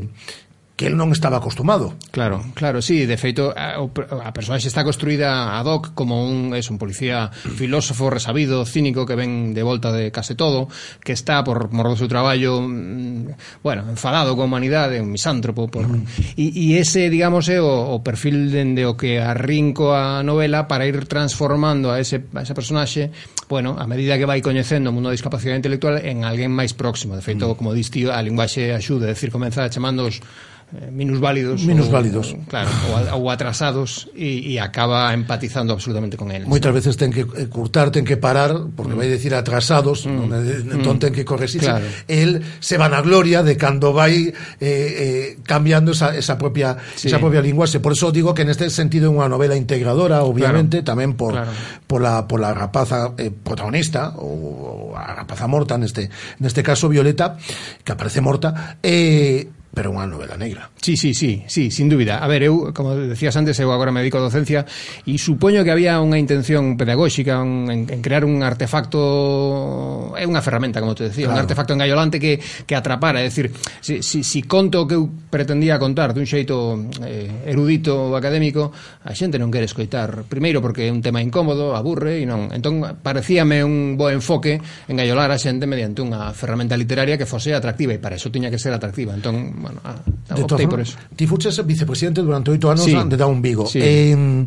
que 0.75 0.89
el 0.89 0.97
non 0.97 1.13
estaba 1.13 1.37
acostumado. 1.37 1.93
Claro, 2.09 2.41
claro, 2.57 2.81
sí, 2.81 3.05
de 3.05 3.13
feito 3.13 3.53
a, 3.53 3.77
a 3.77 4.31
personaxe 4.33 4.65
está 4.65 4.81
construída 4.81 5.53
ad 5.53 5.69
hoc 5.69 5.93
como 5.93 6.25
un 6.25 6.57
es 6.57 6.73
un 6.73 6.81
policía 6.81 7.29
filósofo 7.29 8.09
resabido, 8.09 8.65
cínico 8.65 9.05
que 9.05 9.13
ven 9.13 9.53
de 9.53 9.61
volta 9.61 9.93
de 9.93 10.09
case 10.09 10.33
todo, 10.33 10.67
que 11.05 11.13
está 11.13 11.45
por 11.45 11.69
mor 11.69 11.93
do 11.93 11.97
seu 11.97 12.09
traballo, 12.09 12.57
mm, 12.57 13.61
bueno, 13.61 13.85
enfadado 13.85 14.33
con 14.33 14.49
humanidade, 14.49 14.97
un 14.97 15.13
misántropo 15.13 15.69
por 15.69 15.85
mm. 15.85 16.41
e 16.41 16.49
e 16.49 16.81
ese, 16.81 17.05
digamos, 17.13 17.45
é 17.53 17.61
o, 17.61 17.93
o 17.93 18.01
perfil 18.01 18.49
dende 18.49 18.89
o 18.89 18.97
que 18.97 19.21
arrinco 19.21 19.93
a 19.93 20.25
novela 20.25 20.65
para 20.65 20.89
ir 20.89 21.05
transformando 21.05 21.93
a 21.93 22.01
ese 22.01 22.25
a 22.33 22.41
ese 22.41 22.57
personaxe 22.57 23.13
bueno, 23.53 23.77
a 23.77 23.85
medida 23.85 24.17
que 24.17 24.25
vai 24.25 24.41
coñecendo 24.41 24.89
o 24.89 24.93
mundo 24.93 25.13
da 25.13 25.15
discapacidade 25.15 25.61
intelectual 25.61 26.01
en 26.01 26.25
alguén 26.25 26.49
máis 26.49 26.73
próximo, 26.73 27.13
de 27.13 27.21
feito, 27.21 27.45
mm. 27.45 27.55
como 27.61 27.69
diste 27.77 28.09
a 28.09 28.17
linguaxe 28.25 28.73
axuda, 28.73 29.05
é 29.05 29.13
dicir, 29.13 29.29
comenzar 29.29 29.69
chamándoos 29.69 30.25
eh, 30.73 30.89
minusválidos 30.89 31.61
minusválidos 31.69 32.33
ou, 32.33 32.41
claro, 32.49 32.69
ou, 33.13 33.21
ou 33.21 33.29
atrasados 33.29 34.09
e, 34.17 34.57
e 34.57 34.59
acaba 34.59 35.13
empatizando 35.13 35.69
absolutamente 35.69 36.17
con 36.17 36.33
eles 36.33 36.49
moitas 36.49 36.73
veces 36.73 36.97
ten 36.97 37.13
que 37.13 37.29
eh, 37.29 37.45
curtar, 37.45 37.93
ten 37.93 38.01
que 38.01 38.17
parar 38.17 38.73
porque 38.73 38.97
mm. 38.97 38.99
vai 39.05 39.05
decir 39.05 39.37
atrasados 39.37 40.09
mm. 40.09 40.17
non, 40.17 40.33
mm. 40.33 40.73
entón 40.73 40.97
ten 40.97 41.13
que 41.13 41.21
corregirse 41.21 41.69
claro. 41.69 41.85
el 42.09 42.41
se 42.57 42.81
van 42.81 42.97
a 42.97 43.05
gloria 43.05 43.45
de 43.45 43.53
cando 43.53 43.93
vai 43.93 44.33
eh, 44.33 44.33
eh, 44.57 45.37
cambiando 45.45 45.93
esa, 45.93 46.17
esa 46.17 46.41
propia 46.41 46.81
sí. 46.97 47.05
esa 47.05 47.21
propia 47.21 47.41
linguaxe, 47.45 47.77
por 47.79 47.93
eso 47.93 48.09
digo 48.09 48.33
que 48.33 48.41
en 48.41 48.49
este 48.49 48.69
sentido 48.73 49.07
é 49.07 49.13
unha 49.13 49.29
novela 49.29 49.53
integradora, 49.53 50.25
obviamente, 50.25 50.81
claro. 50.81 50.89
tamén 50.89 51.13
por, 51.13 51.37
claro. 51.37 51.53
por, 51.85 51.99
la, 52.01 52.25
por 52.25 52.39
la 52.41 52.55
rapaza 52.55 53.13
eh, 53.21 53.29
protagonista 53.43 54.13
ou, 54.17 54.91
ou 54.91 54.95
a 54.95 55.13
rapaza 55.13 55.47
morta 55.47 55.77
neste 55.77 56.09
neste 56.39 56.63
caso 56.63 56.89
Violeta, 56.89 57.37
que 57.83 57.91
aparece 57.91 58.21
morta, 58.21 58.77
eh, 58.81 59.47
pero 59.73 59.89
unha 59.89 60.05
novela 60.05 60.37
negra. 60.37 60.69
Sí, 60.77 60.93
sí, 60.93 61.17
sí, 61.17 61.41
sí, 61.49 61.73
sin 61.73 61.89
dúbida. 61.89 62.21
A 62.21 62.29
ver, 62.29 62.45
eu, 62.45 62.69
como 62.77 62.93
decías 62.93 63.33
antes, 63.33 63.57
eu 63.57 63.73
agora 63.73 63.89
me 63.89 64.05
dedico 64.05 64.21
a 64.21 64.29
docencia 64.29 64.69
e 65.01 65.17
supoño 65.17 65.65
que 65.65 65.73
había 65.73 65.97
unha 65.97 66.21
intención 66.21 66.77
pedagóxica 66.77 67.41
un, 67.41 67.65
en, 67.73 67.81
en 67.89 67.99
crear 68.05 68.21
un 68.21 68.45
artefacto 68.45 70.13
é 70.13 70.29
unha 70.29 70.45
ferramenta, 70.45 70.77
como 70.77 70.93
te 70.93 71.09
decía, 71.09 71.25
claro. 71.25 71.41
un 71.41 71.43
artefacto 71.49 71.73
engaiolante 71.73 72.21
que, 72.21 72.37
que 72.37 72.75
atrapara, 72.77 73.25
é 73.25 73.33
dicir, 73.33 73.49
si, 73.81 74.05
si, 74.05 74.21
si 74.21 74.45
conto 74.45 74.85
o 74.85 74.87
que 74.87 74.93
eu 74.93 75.09
pretendía 75.33 75.81
contar 75.81 76.13
dun 76.13 76.29
xeito 76.29 76.77
eh, 77.01 77.49
erudito 77.49 77.97
ou 77.97 78.13
académico, 78.13 78.69
a 79.01 79.11
xente 79.17 79.41
non 79.41 79.49
quere 79.49 79.65
escoitar. 79.65 80.29
Primeiro 80.29 80.61
porque 80.61 80.85
é 80.85 80.93
un 80.93 81.01
tema 81.01 81.17
incómodo, 81.17 81.73
aburre 81.73 82.21
e 82.21 82.29
non. 82.29 82.53
Entón, 82.53 83.01
parecíame 83.01 83.65
un 83.65 83.97
bo 83.97 84.13
enfoque 84.13 84.61
engaiolar 84.85 85.33
a 85.33 85.41
xente 85.41 85.65
mediante 85.65 86.05
unha 86.05 86.29
ferramenta 86.37 86.77
literaria 86.77 87.17
que 87.17 87.25
fose 87.25 87.57
atractiva 87.57 87.97
e 87.97 87.97
para 87.97 88.21
eso 88.21 88.29
tiña 88.29 88.53
que 88.53 88.61
ser 88.61 88.69
atractiva. 88.69 89.17
Entón, 89.17 89.62
bueno, 89.63 89.79
ah, 89.87 89.95
a 90.29 90.35
de 90.35 90.43
optei 90.43 90.67
por 90.67 90.83
eso. 90.83 90.99
Ti 91.15 91.23
fuches 91.23 91.55
vicepresidente 91.63 92.19
durante 92.19 92.51
oito 92.51 92.67
anos 92.67 92.83
sí. 92.83 92.91
de 92.91 93.15
Down 93.15 93.39
Vigo. 93.39 93.65
Sí. 93.65 93.79
Eh, 93.79 94.45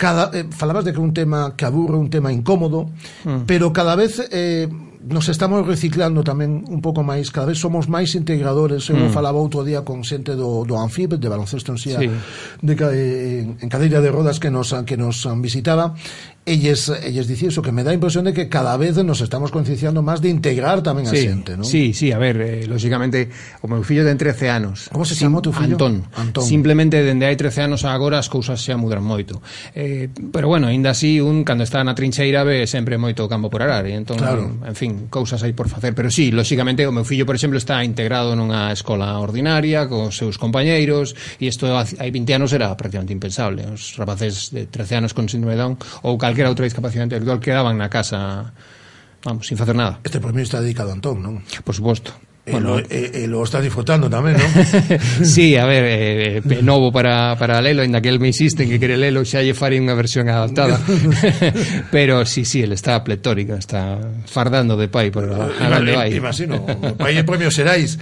cada, 0.00 0.32
eh, 0.32 0.48
falabas 0.50 0.84
de 0.84 0.92
que 0.92 0.98
un 0.98 1.14
tema 1.14 1.54
que 1.54 1.64
aburre, 1.64 1.96
un 1.96 2.08
tema 2.08 2.32
incómodo, 2.32 2.88
mm. 3.24 3.44
pero 3.46 3.70
cada 3.70 3.94
vez 3.94 4.26
eh, 4.32 4.66
nos 5.04 5.28
estamos 5.28 5.60
reciclando 5.68 6.24
tamén 6.24 6.64
un 6.68 6.80
pouco 6.80 7.04
máis, 7.04 7.28
cada 7.28 7.52
vez 7.52 7.60
somos 7.60 7.88
máis 7.88 8.16
integradores, 8.16 8.88
eu 8.88 8.96
mm. 8.96 9.12
falaba 9.12 9.36
outro 9.36 9.60
día 9.60 9.84
con 9.84 10.00
xente 10.00 10.32
do, 10.36 10.64
do 10.64 10.80
Anfib, 10.80 11.20
de 11.20 11.28
baloncesto 11.28 11.72
en 11.72 11.78
sí. 11.78 11.92
de, 11.96 12.74
eh, 12.80 13.44
en 13.44 13.68
cadeira 13.68 14.00
de 14.00 14.08
rodas 14.08 14.40
que 14.40 14.48
nos, 14.48 14.72
que 14.88 14.96
nos 14.96 15.24
visitaba, 15.40 15.92
elles, 16.50 16.88
elles 16.88 17.28
dicir 17.28 17.48
iso 17.48 17.62
que 17.62 17.70
me 17.70 17.84
dá 17.84 17.92
a 17.92 17.94
impresión 17.94 18.24
de 18.24 18.32
que 18.32 18.48
cada 18.48 18.76
vez 18.76 18.96
nos 19.04 19.20
estamos 19.20 19.54
concienciando 19.54 20.02
máis 20.02 20.18
de 20.18 20.28
integrar 20.28 20.82
tamén 20.82 21.06
a 21.06 21.14
sí, 21.14 21.22
xente, 21.22 21.54
non? 21.54 21.62
Sí, 21.62 21.94
sí, 21.94 22.10
a 22.10 22.18
ver, 22.18 22.42
eh, 22.42 22.66
lógicamente, 22.66 23.30
o 23.62 23.70
meu 23.70 23.86
fillo 23.86 24.02
ten 24.02 24.18
13 24.18 24.50
anos. 24.50 24.90
Como 24.90 25.06
se 25.06 25.14
chama 25.14 25.38
o 25.38 25.44
teu 25.44 25.54
fillo? 25.54 25.78
Antón. 25.78 26.10
Antón. 26.18 26.42
Simplemente 26.42 26.98
dende 27.06 27.30
hai 27.30 27.38
13 27.38 27.70
anos 27.70 27.86
a 27.86 27.94
agora 27.94 28.18
as 28.18 28.26
cousas 28.26 28.58
xa 28.58 28.74
mudan 28.74 29.06
moito. 29.06 29.38
Eh, 29.76 30.10
pero 30.10 30.50
bueno, 30.50 30.66
aínda 30.66 30.90
así 30.90 31.22
un 31.22 31.44
cando 31.46 31.62
está 31.62 31.84
na 31.86 31.94
trincheira 31.94 32.42
ve 32.42 32.66
sempre 32.66 32.96
moito 32.96 33.30
campo 33.30 33.46
por 33.46 33.62
arar, 33.62 33.86
e 33.86 33.94
entón, 33.94 34.18
claro. 34.18 34.50
en 34.66 34.74
fin, 34.74 35.06
cousas 35.06 35.44
hai 35.46 35.52
por 35.52 35.70
facer, 35.70 35.94
pero 35.94 36.10
sí, 36.10 36.34
lógicamente, 36.34 36.82
o 36.82 36.90
meu 36.90 37.06
fillo, 37.06 37.22
por 37.22 37.36
exemplo, 37.36 37.60
está 37.60 37.84
integrado 37.84 38.32
nunha 38.34 38.72
escola 38.72 39.20
ordinaria 39.20 39.84
cos 39.84 40.16
seus 40.16 40.40
compañeiros 40.40 41.12
e 41.36 41.46
isto 41.46 41.68
hai 41.68 42.10
20 42.10 42.40
anos 42.40 42.50
era 42.56 42.72
prácticamente 42.74 43.12
impensable. 43.12 43.68
Os 43.68 44.00
rapaces 44.00 44.48
de 44.50 44.64
13 44.64 45.04
anos 45.04 45.12
con 45.12 45.28
síndrome 45.28 45.54
de 45.54 45.60
Down 45.60 45.74
ou 46.08 46.16
calquera 46.16 46.39
calquera 46.40 46.48
outra 46.48 46.64
discapacidade 46.64 47.12
intelectual 47.12 47.36
quedaban 47.36 47.76
na 47.76 47.92
casa 47.92 48.48
vamos, 49.24 49.44
sin 49.44 49.60
facer 49.60 49.76
nada. 49.76 50.00
Este 50.00 50.20
premio 50.20 50.42
está 50.42 50.60
dedicado 50.60 50.88
a 50.90 50.96
Antón, 50.96 51.20
non? 51.20 51.44
Por 51.60 51.76
suposto. 51.76 52.16
E 52.48 52.56
bueno, 52.56 52.80
lo, 52.80 52.88
e, 52.88 53.20
e 53.20 53.28
lo 53.28 53.44
estás 53.44 53.60
disfrutando 53.60 54.08
tamén, 54.08 54.40
non? 54.40 54.48
sí, 55.20 55.60
a 55.60 55.68
ver, 55.68 55.84
eh, 55.84 56.40
eh, 56.40 56.64
novo 56.64 56.88
para, 56.88 57.36
para 57.36 57.60
lelo, 57.60 57.84
ainda 57.84 58.00
que 58.00 58.08
el 58.08 58.16
me 58.16 58.32
insiste 58.32 58.64
que 58.64 58.80
quere 58.80 58.96
lelo, 58.96 59.20
xa 59.28 59.44
lle 59.44 59.52
farei 59.52 59.76
unha 59.76 59.92
versión 59.92 60.32
adaptada. 60.32 60.80
Pero 61.94 62.24
sí, 62.24 62.48
sí, 62.48 62.64
el 62.64 62.72
está 62.72 62.96
pletórico, 63.04 63.52
está 63.52 64.00
fardando 64.24 64.80
de 64.80 64.88
pai 64.88 65.12
por 65.12 65.28
a, 65.28 65.52
a 65.52 65.64
onde 65.76 65.92
vai. 65.92 66.16
Imagino, 66.16 66.64
o 66.64 66.96
pai 66.96 67.12
de 67.12 67.28
premio 67.28 67.52
serais 67.52 68.00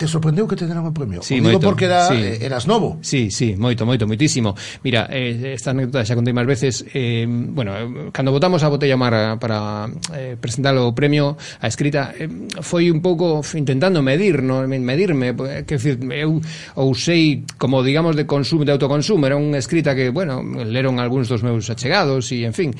te 0.00 0.08
sorprendeu 0.08 0.48
que 0.48 0.56
te 0.56 0.64
deran 0.64 0.88
o 0.88 0.96
premio? 0.96 1.20
Sí, 1.20 1.36
o 1.36 1.44
digo 1.44 1.60
moito, 1.60 1.68
porque 1.68 1.84
era, 1.84 2.08
sí. 2.08 2.16
Eh, 2.16 2.40
eras 2.40 2.64
novo. 2.64 2.96
Sí, 3.04 3.28
sí, 3.28 3.52
moito, 3.52 3.84
moito, 3.84 4.08
moitísimo. 4.08 4.56
Mira, 4.80 5.04
eh, 5.12 5.52
esta 5.52 5.76
anécdota 5.76 6.08
xa 6.08 6.16
contei 6.16 6.32
máis 6.32 6.48
veces. 6.48 6.88
Eh, 6.96 7.28
bueno, 7.28 8.08
cando 8.08 8.32
votamos 8.32 8.64
a 8.64 8.72
botella 8.72 8.96
mar 8.96 9.36
para 9.36 9.92
eh, 10.16 10.40
presentar 10.40 10.72
o 10.80 10.96
premio 10.96 11.36
a 11.36 11.68
escrita, 11.68 12.16
eh, 12.16 12.32
foi 12.64 12.88
un 12.88 13.04
pouco 13.04 13.44
intentando 13.52 14.00
medir, 14.00 14.40
no? 14.40 14.64
medirme, 14.64 15.36
que 15.68 15.76
decir, 15.76 16.00
eu 16.16 16.40
usei 16.80 17.44
como 17.60 17.84
digamos, 17.84 18.16
de 18.16 18.24
consumo, 18.24 18.64
de 18.64 18.72
autoconsumo, 18.72 19.28
era 19.28 19.36
unha 19.36 19.60
escrita 19.60 19.92
que, 19.92 20.08
bueno, 20.08 20.40
leron 20.64 20.96
algúns 20.96 21.28
dos 21.28 21.44
meus 21.44 21.68
achegados 21.68 22.32
e, 22.32 22.48
en 22.48 22.56
fin, 22.56 22.72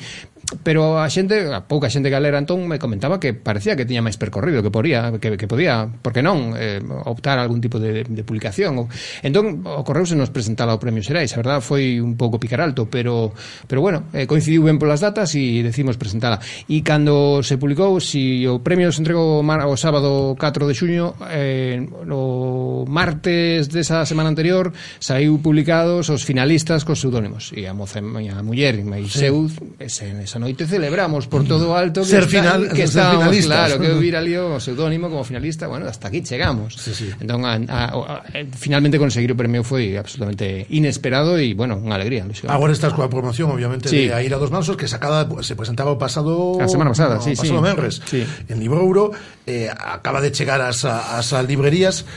pero 0.63 0.99
a 0.99 1.07
xente, 1.07 1.47
a 1.47 1.63
pouca 1.63 1.87
xente 1.87 2.11
que 2.11 2.17
a 2.17 2.23
lera 2.23 2.37
entón 2.37 2.67
me 2.67 2.77
comentaba 2.77 3.19
que 3.19 3.33
parecía 3.33 3.79
que 3.79 3.87
tiña 3.87 4.03
máis 4.03 4.19
percorrido 4.19 4.59
que 4.59 4.73
podía, 4.73 5.15
que, 5.17 5.39
que 5.39 5.47
podía, 5.47 5.87
porque 6.03 6.19
non 6.19 6.53
eh, 6.59 6.83
optar 7.07 7.39
a 7.39 7.43
algún 7.47 7.63
tipo 7.63 7.79
de, 7.79 8.03
de 8.03 8.23
publicación. 8.27 8.91
Entón 9.23 9.63
ocorreuse 9.63 10.19
nos 10.19 10.33
presentar 10.33 10.67
ao 10.67 10.81
Premio 10.81 10.99
Xerais, 10.99 11.31
a 11.33 11.39
verdade 11.39 11.63
foi 11.63 12.03
un 12.03 12.19
pouco 12.19 12.35
picar 12.35 12.59
alto 12.59 12.91
pero, 12.91 13.31
pero 13.67 13.79
bueno, 13.79 14.11
eh, 14.11 14.27
coincidiu 14.27 14.67
ben 14.67 14.75
polas 14.75 14.99
datas 14.99 15.31
e 15.39 15.63
decimos 15.63 15.95
presentala. 15.95 16.43
E 16.67 16.83
cando 16.83 17.39
se 17.41 17.55
publicou, 17.55 18.03
si 18.03 18.43
o 18.43 18.59
premio 18.59 18.91
se 18.91 18.99
entregou 18.99 19.39
o 19.39 19.75
sábado 19.79 20.35
4 20.35 20.67
de 20.67 20.75
xuño 20.75 21.15
eh, 21.31 21.79
o 22.11 22.83
martes 22.87 23.71
desa 23.71 24.03
semana 24.03 24.27
anterior 24.27 24.75
saiu 24.99 25.39
publicados 25.39 26.11
os 26.11 26.27
finalistas 26.27 26.83
cos 26.83 26.99
pseudónimos 26.99 27.55
e 27.55 27.65
a 27.65 27.73
moza 27.73 28.03
e 28.03 28.27
a 28.27 28.43
muller 28.43 28.81
e 28.81 28.85
máis 28.85 29.15
sí. 29.15 29.31
seu 29.31 29.47
ese, 29.79 30.11
esa 30.19 30.40
noite 30.41 30.65
celebramos 30.65 31.29
por 31.29 31.45
todo 31.45 31.71
o 31.71 31.77
alto 31.77 32.01
que 32.01 32.09
ser 32.09 32.25
final, 32.25 32.65
está, 32.65 32.73
que 32.73 32.89
ser 32.89 33.05
estábamos, 33.05 33.21
finalistas. 33.21 33.53
claro, 33.53 33.73
que 33.77 33.87
eu 33.87 33.97
vir 34.01 34.17
ali 34.17 34.33
o 34.33 34.57
pseudónimo 34.57 35.13
como 35.13 35.21
finalista, 35.21 35.69
bueno, 35.69 35.85
hasta 35.85 36.09
aquí 36.09 36.25
chegamos. 36.25 36.73
Sí, 36.73 36.97
sí. 36.97 37.13
Entón, 37.21 37.45
a, 37.45 37.61
a, 37.69 37.81
a, 37.93 38.15
eh, 38.33 38.49
finalmente 38.57 38.97
conseguir 38.97 39.29
o 39.29 39.37
premio 39.37 39.61
foi 39.61 39.93
absolutamente 39.93 40.65
inesperado 40.73 41.37
e, 41.37 41.53
bueno, 41.53 41.77
unha 41.77 41.93
alegría. 41.93 42.25
Ilusión. 42.25 42.49
Agora 42.49 42.73
estás 42.73 42.97
coa 42.97 43.05
promoción, 43.05 43.53
obviamente, 43.53 43.85
sí. 43.87 44.09
de 44.09 44.17
A 44.17 44.25
Ira 44.25 44.41
dos 44.41 44.49
Mansos, 44.49 44.73
que 44.73 44.89
sacada, 44.89 45.29
se 45.45 45.53
presentaba 45.53 45.93
o 45.93 46.01
pasado... 46.01 46.57
A 46.57 46.65
semana 46.65 46.89
pasada, 46.91 47.21
no, 47.21 47.23
sí, 47.23 47.37
pasado 47.37 47.61
sí. 47.61 47.63
Menres, 47.63 47.95
sí. 48.09 48.25
en 48.49 48.57
Librouro, 48.57 49.13
eh, 49.45 49.69
acaba 49.69 50.19
de 50.25 50.33
chegar 50.33 50.65
ás, 50.65 50.81
ás 50.89 51.29
librerías, 51.45 52.09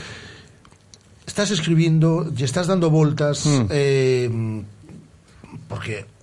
estás 1.27 1.51
escribindo, 1.51 2.25
lle 2.31 2.47
estás 2.47 2.65
dando 2.65 2.89
voltas, 2.89 3.45
mm. 3.45 3.65
eh, 3.69 4.29
porque 5.67 6.14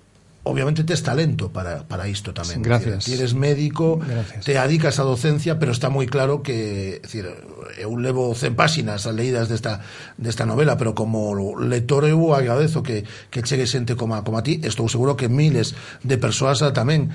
obviamente 0.45 0.83
tes 0.83 1.03
talento 1.03 1.51
para, 1.55 1.87
para 1.87 2.09
isto 2.09 2.35
tamén. 2.35 2.63
Gracias. 2.63 3.07
Decir, 3.07 3.15
ti 3.15 3.21
eres 3.21 3.35
médico, 3.35 4.03
Gracias. 4.03 4.45
te 4.45 4.59
adicas 4.59 4.99
á 4.99 5.07
docencia, 5.07 5.63
pero 5.63 5.71
está 5.71 5.87
moi 5.87 6.11
claro 6.11 6.43
que, 6.43 6.99
decir, 6.99 7.31
eu 7.79 7.95
levo 7.95 8.35
100 8.35 8.59
páxinas 8.59 9.07
a 9.07 9.15
leídas 9.15 9.47
desta, 9.47 9.87
desta 10.19 10.43
novela, 10.43 10.75
pero 10.75 10.99
como 10.99 11.55
lector 11.55 12.11
eu 12.11 12.35
agradezo 12.35 12.83
que, 12.83 13.07
que 13.31 13.47
chegue 13.47 13.71
xente 13.71 13.95
como, 13.95 14.19
como 14.27 14.39
a 14.39 14.43
ti, 14.43 14.59
estou 14.67 14.91
seguro 14.91 15.15
que 15.15 15.31
miles 15.31 15.79
de 16.03 16.19
persoas 16.19 16.59
tamén. 16.75 17.15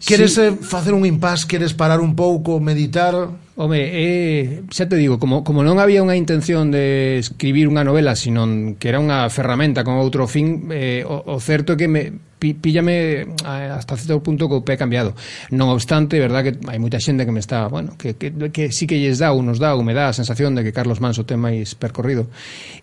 Queres 0.00 0.40
sí. 0.40 0.56
facer 0.64 0.96
un 0.96 1.04
impas, 1.04 1.44
queres 1.44 1.76
parar 1.76 2.00
un 2.00 2.16
pouco, 2.16 2.56
meditar? 2.64 3.12
Home, 3.60 3.76
eh, 3.92 4.62
xa 4.72 4.88
te 4.88 4.96
digo, 4.96 5.20
como, 5.20 5.44
como 5.44 5.60
non 5.60 5.76
había 5.76 6.00
unha 6.00 6.16
intención 6.16 6.72
de 6.72 7.20
escribir 7.20 7.68
unha 7.68 7.84
novela, 7.84 8.16
sino 8.16 8.48
que 8.80 8.88
era 8.88 8.96
unha 8.96 9.28
ferramenta 9.28 9.84
con 9.84 10.00
outro 10.00 10.24
fin, 10.24 10.72
eh, 10.72 11.04
o, 11.04 11.20
o 11.28 11.36
certo 11.44 11.76
é 11.76 11.84
que 11.84 11.84
me, 11.84 12.24
pi, 12.40 12.56
píllame 12.56 13.20
eh, 13.20 13.70
hasta 13.70 14.00
certo 14.00 14.22
punto 14.24 14.48
co 14.48 14.64
pé 14.64 14.80
cambiado. 14.80 15.12
Non 15.52 15.68
obstante, 15.68 16.16
verdad 16.16 16.42
que 16.42 16.56
hai 16.66 16.80
moita 16.80 16.96
xente 16.96 17.28
que 17.28 17.34
me 17.36 17.44
está, 17.44 17.68
bueno, 17.68 17.94
que, 18.00 18.16
que, 18.16 18.32
que 18.50 18.72
sí 18.72 18.88
que 18.88 18.96
lles 18.96 19.20
dá 19.20 19.36
ou 19.36 19.44
nos 19.44 19.60
dá 19.60 19.76
ou 19.76 19.84
me 19.84 19.92
dá 19.92 20.08
a 20.08 20.16
sensación 20.16 20.56
de 20.56 20.64
que 20.64 20.72
Carlos 20.72 21.04
Manso 21.04 21.28
ten 21.28 21.38
máis 21.38 21.76
percorrido. 21.76 22.32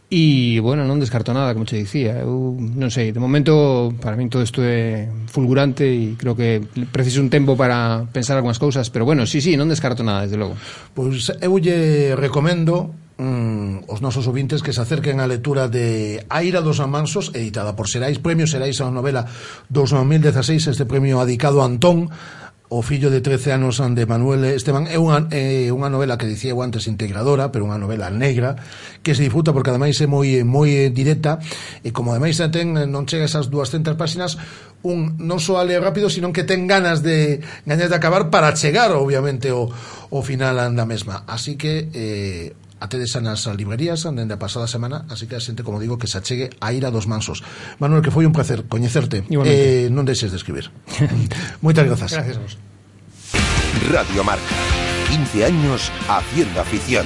E, 0.07 0.63
bueno, 0.63 0.87
non 0.87 1.01
descarto 1.01 1.35
nada, 1.35 1.51
como 1.51 1.67
te 1.67 1.75
dicía. 1.75 2.21
Eu 2.21 2.55
non 2.55 2.93
sei, 2.93 3.11
de 3.11 3.19
momento 3.19 3.91
para 3.99 4.15
min 4.15 4.29
todo 4.29 4.45
isto 4.45 4.61
é 4.63 5.09
fulgurante 5.27 5.83
e 5.83 6.15
creo 6.15 6.37
que 6.37 6.63
preciso 6.93 7.19
un 7.19 7.33
tempo 7.33 7.57
para 7.57 8.05
pensar 8.13 8.37
algunhas 8.37 8.61
cousas, 8.61 8.87
pero 8.93 9.03
bueno, 9.03 9.25
sí, 9.25 9.41
sí, 9.41 9.57
non 9.57 9.67
descarto 9.67 10.05
nada, 10.05 10.23
desde 10.23 10.37
logo. 10.37 10.55
Pois 10.93 11.33
pues 11.33 11.41
eu 11.41 11.57
lle 11.57 12.13
recomendo 12.13 13.06
mm, 13.17 13.89
os 13.89 13.99
nosos 14.01 14.25
ouvintes 14.29 14.61
que 14.61 14.73
se 14.73 14.81
acerquen 14.81 15.19
á 15.19 15.25
lectura 15.25 15.67
de 15.67 16.21
Aira 16.29 16.61
dos 16.61 16.79
Amansos, 16.79 17.33
editada 17.33 17.75
por 17.75 17.89
Serais, 17.89 18.21
premio 18.21 18.45
Serais 18.45 18.79
a 18.81 18.93
novela 18.93 19.25
2016, 19.69 20.71
este 20.71 20.85
premio 20.85 21.19
adicado 21.19 21.61
a 21.61 21.67
Antón, 21.67 22.09
O 22.69 22.83
fillo 22.83 23.07
de 23.07 23.21
13 23.21 23.53
anos 23.53 23.79
de 23.79 24.05
Manuel 24.05 24.43
Esteban 24.43 24.91
é 24.91 24.99
unha, 24.99 25.23
é 25.31 25.71
unha 25.71 25.87
novela 25.87 26.19
que 26.19 26.27
dicía 26.27 26.51
eu 26.51 26.59
antes 26.59 26.91
integradora, 26.91 27.47
pero 27.47 27.63
unha 27.63 27.79
novela 27.79 28.11
negra 28.11 28.59
que 28.99 29.15
se 29.15 29.23
disfruta 29.23 29.55
porque 29.55 29.71
ademais 29.71 29.95
é 30.03 30.03
moi 30.03 30.43
moi 30.43 30.91
directa 30.91 31.39
e 31.79 31.95
como 31.95 32.11
ademais 32.11 32.35
ten 32.51 32.75
non 32.75 33.07
chega 33.07 33.23
esas 33.23 33.47
200 33.47 33.95
páxinas 33.95 34.35
un 34.83 35.15
non 35.15 35.39
só 35.39 35.63
a 35.63 35.63
ler 35.63 35.79
rápido, 35.79 36.11
sino 36.11 36.35
que 36.35 36.43
ten 36.43 36.67
ganas 36.67 36.99
de 36.99 37.39
ganas 37.63 37.87
de 37.87 37.95
acabar 37.95 38.27
para 38.27 38.51
chegar 38.51 38.91
obviamente 38.91 39.47
o, 39.55 39.71
o 40.11 40.19
final 40.19 40.59
da 40.59 40.83
mesma. 40.83 41.23
Así 41.23 41.55
que 41.55 41.87
eh, 41.95 42.51
atedes 42.79 43.15
nas 43.21 43.45
librerías 43.53 44.03
dende 44.03 44.33
a 44.35 44.41
pasada 44.41 44.67
semana, 44.67 45.05
así 45.09 45.25
que 45.27 45.35
a 45.35 45.41
xente, 45.41 45.63
como 45.63 45.79
digo, 45.81 45.97
que 45.97 46.07
se 46.07 46.17
achegue 46.17 46.49
a 46.61 46.73
ira 46.73 46.91
dos 46.91 47.07
mansos. 47.07 47.43
Manuel, 47.79 48.01
que 48.01 48.11
foi 48.13 48.25
un 48.25 48.33
placer 48.33 48.65
coñecerte. 48.69 49.25
Eh, 49.25 49.33
Igualmente. 49.33 49.89
non 49.93 50.05
deixes 50.05 50.29
de 50.33 50.37
escribir. 50.37 50.69
Moitas 51.65 51.85
grazas. 51.85 52.11
Gracias 52.13 52.37
a 52.37 52.41
vos. 52.41 52.53
Radio 53.89 54.23
Marca. 54.23 54.55
15 55.09 55.45
años 55.45 55.91
haciendo 56.09 56.61
afición. 56.61 57.05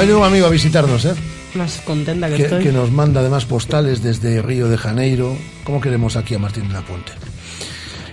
Ha 0.00 0.04
venido 0.04 0.18
un 0.20 0.24
amigo 0.24 0.46
a 0.46 0.48
visitarnos, 0.48 1.04
¿eh? 1.04 1.12
Más 1.54 1.82
contenta 1.84 2.30
que, 2.30 2.36
que, 2.36 2.42
estoy. 2.44 2.62
que 2.62 2.72
nos 2.72 2.90
manda 2.90 3.20
además 3.20 3.44
postales 3.44 4.02
desde 4.02 4.40
Río 4.40 4.66
de 4.70 4.78
Janeiro. 4.78 5.36
¿Cómo 5.62 5.78
queremos 5.78 6.16
aquí 6.16 6.34
a 6.34 6.38
Martín 6.38 6.68
de 6.68 6.72
la 6.72 6.80
Puente? 6.80 7.12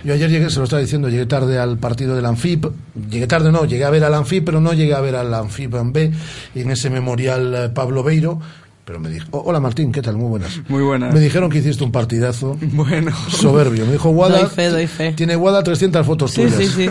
Yo 0.04 0.14
ayer 0.14 0.30
llegué, 0.30 0.50
se 0.50 0.58
lo 0.58 0.66
estaba 0.66 0.82
diciendo, 0.82 1.08
llegué 1.08 1.26
tarde 1.28 1.58
al 1.58 1.78
partido 1.78 2.14
del 2.14 2.26
Anfip. 2.26 2.66
Llegué 3.10 3.26
tarde, 3.26 3.54
no, 3.54 3.64
llegué 3.64 3.86
a 3.86 3.90
ver 3.90 4.04
al 4.04 4.14
Anfip, 4.16 4.44
pero 4.44 4.60
no 4.60 4.74
llegué 4.74 4.96
a 4.96 5.00
ver 5.00 5.16
al 5.16 5.34
Anfip 5.34 5.76
en 5.76 5.94
B. 5.94 6.12
Y 6.56 6.60
en 6.62 6.72
ese 6.72 6.90
memorial 6.90 7.56
eh, 7.56 7.70
Pablo 7.70 8.04
Beiro. 8.04 8.38
Pero 8.84 9.00
me 9.00 9.10
dijo, 9.10 9.26
"Oh, 9.32 9.44
hola 9.46 9.62
Martín, 9.62 9.94
¿qué 9.94 10.02
tal? 10.02 10.18
Muy 10.18 10.28
buenas. 10.28 10.60
Muy 10.68 10.82
buenas. 10.84 11.14
Me 11.14 11.22
dijeron 11.22 11.50
que 11.50 11.60
hiciste 11.60 11.86
un 11.86 11.94
partidazo. 11.94 12.58
Bueno. 12.74 13.14
Soberbio. 13.30 13.86
Me 13.86 13.94
dijo 13.94 14.10
Guada. 14.10 14.40
Doy 14.40 14.50
fe, 14.50 14.68
doy 14.70 14.88
fe. 14.88 15.14
Tiene 15.14 15.38
Guada 15.38 15.64
300 15.64 16.06
fotos 16.06 16.32
Sí, 16.32 16.42
tuyas. 16.42 16.58
sí, 16.58 16.68
sí. 16.68 16.90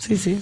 Sí, 0.00 0.16
sí. 0.16 0.38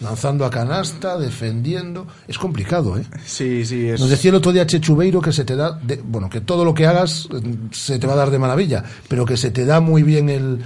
Lanzando 0.00 0.44
a 0.44 0.50
canasta, 0.50 1.16
defendiendo. 1.18 2.06
Es 2.28 2.38
complicado, 2.38 2.98
¿eh? 2.98 3.04
Sí, 3.24 3.64
sí, 3.64 3.88
es... 3.88 3.98
Nos 4.00 4.10
decía 4.10 4.28
el 4.30 4.34
otro 4.36 4.52
día 4.52 4.66
Chechubeiro 4.66 5.20
que 5.22 5.32
se 5.32 5.44
te 5.44 5.56
da, 5.56 5.72
de- 5.82 6.02
bueno, 6.04 6.28
que 6.28 6.42
todo 6.42 6.64
lo 6.66 6.74
que 6.74 6.86
hagas 6.86 7.28
eh, 7.32 7.40
se 7.72 7.98
te 7.98 8.06
va 8.06 8.12
a 8.12 8.16
dar 8.16 8.30
de 8.30 8.38
maravilla, 8.38 8.84
pero 9.08 9.24
que 9.24 9.36
se 9.38 9.50
te 9.50 9.64
da 9.64 9.80
muy 9.80 10.02
bien 10.02 10.28
el, 10.28 10.58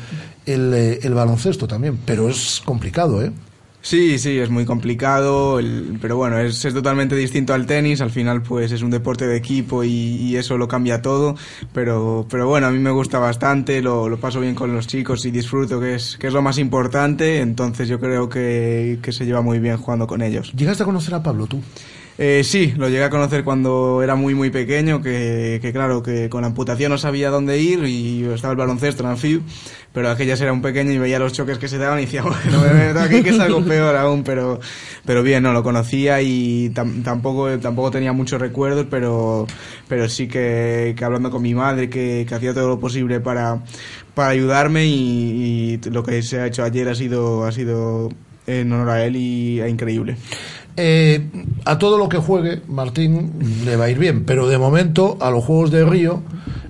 el, 0.47 0.74
eh, 0.74 0.98
el 1.02 1.15
baloncesto 1.15 1.69
también, 1.69 1.98
pero 2.05 2.28
es 2.28 2.61
complicado, 2.65 3.23
¿eh? 3.23 3.31
Sí, 3.82 4.19
sí, 4.19 4.39
es 4.39 4.51
muy 4.51 4.66
complicado, 4.66 5.59
el- 5.59 5.97
pero 6.02 6.16
bueno, 6.19 6.39
es, 6.39 6.61
totalmente 6.61 7.16
distinto 7.16 7.55
al 7.55 7.65
tenis, 7.65 8.02
al 8.02 8.11
final 8.11 8.43
pues 8.43 8.73
es 8.73 8.82
un 8.82 8.90
deporte 8.90 9.27
de 9.27 9.36
equipo 9.39 9.82
y, 9.85 9.89
y 9.89 10.36
eso 10.36 10.59
lo 10.59 10.69
cambia 10.69 11.01
todo, 11.01 11.35
pero, 11.73 12.27
pero 12.28 12.47
bueno, 12.47 12.66
a 12.66 12.70
mí 12.70 12.78
me 12.78 12.90
gusta 12.90 13.19
bastante, 13.19 13.81
lo, 13.81 14.09
lo 14.11 14.20
paso 14.20 14.39
bien 14.40 14.55
con 14.55 14.74
los 14.74 14.86
chicos 14.86 15.24
y 15.24 15.31
disfruto, 15.31 15.81
que 15.81 15.94
es, 15.94 16.19
que 16.19 16.27
es 16.27 16.32
lo 16.35 16.43
más 16.43 16.59
importante, 16.59 17.40
entonces 17.40 17.89
yo 17.89 17.98
creo 17.98 18.28
que, 18.28 18.98
que 19.02 19.12
se 19.12 19.24
lleva 19.24 19.40
muy 19.40 19.59
bien 19.61 19.78
jugando 19.78 20.07
con 20.07 20.20
ellos. 20.20 20.52
¿Llegaste 20.55 20.82
a 20.82 20.86
conocer 20.86 21.15
a 21.15 21.23
Pablo 21.23 21.47
tú? 21.47 21.61
Eh, 22.22 22.42
sí, 22.44 22.74
lo 22.76 22.90
llegué 22.90 23.02
a 23.05 23.09
conocer 23.09 23.44
cuando 23.44 24.02
era 24.02 24.14
muy 24.14 24.34
muy 24.34 24.51
pequeño, 24.51 25.01
que, 25.01 25.59
claro, 25.72 26.02
que 26.02 26.28
con 26.28 26.42
la 26.42 26.48
amputación 26.48 26.90
no 26.92 26.98
sabía 26.98 27.30
dónde 27.30 27.59
ir 27.59 27.82
y 27.86 28.24
estaba 28.24 28.52
el 28.52 28.59
baloncesto 28.59 29.02
en 29.02 29.09
Anfib, 29.09 29.40
pero 29.94 30.10
aquellas 30.10 30.38
era 30.42 30.52
un 30.52 30.60
pequeño 30.60 30.92
y 30.92 30.98
veía 30.98 31.18
los 31.18 31.32
choques 31.32 31.56
que 31.56 31.66
se 31.66 31.78
daban 31.78 31.98
y 31.98 32.02
decía, 32.05 32.20
bueno, 32.22 32.60
me 32.60 32.74
meto 32.74 33.01
aquí 33.01 33.22
que 33.22 33.30
es 33.30 33.40
algo 33.40 33.64
peor 33.64 33.97
aún, 33.97 34.22
pero, 34.22 34.60
pero 35.06 35.22
bien, 35.22 35.42
no, 35.42 35.55
lo 35.55 35.62
conocía 35.62 36.20
y 36.20 36.68
tam- 36.74 37.02
tampoco, 37.02 37.59
tampoco 37.59 37.90
tenía 37.90 38.12
muchos 38.12 38.38
recuerdos, 38.38 38.86
pero, 38.90 39.47
pero 39.88 40.06
sí 40.06 40.28
que, 40.28 40.94
hablando 41.02 41.30
con 41.30 41.40
mi 41.40 41.55
madre, 41.55 41.88
que, 41.88 42.26
que 42.28 42.34
hacía 42.34 42.52
todo 42.52 42.68
lo 42.68 42.78
posible 42.78 43.20
para, 43.20 43.62
para 44.12 44.28
ayudarme 44.28 44.84
y, 44.84 45.80
y 45.82 45.90
lo 45.90 46.02
que 46.02 46.20
se 46.22 46.38
ha 46.40 46.47
hecho 46.47 46.64
ayer 46.64 46.86
ha 46.90 46.94
sido, 46.94 47.47
ha 47.47 47.52
sido 47.52 48.10
en 48.47 48.72
honor 48.72 48.90
a 48.90 49.05
él 49.06 49.16
y 49.16 49.60
e 49.60 49.68
increíble. 49.70 50.16
Eh, 50.76 51.26
a 51.64 51.78
todo 51.78 51.98
lo 51.98 52.09
que 52.09 52.18
juegue, 52.18 52.62
Martín 52.68 53.32
le 53.64 53.76
va 53.76 53.84
a 53.86 53.90
ir 53.90 53.98
bien, 53.98 54.24
pero 54.24 54.48
de 54.48 54.56
momento 54.59 55.18
a 55.20 55.30
los 55.30 55.44
Juegos 55.44 55.70
de 55.70 55.84
Río... 55.84 56.22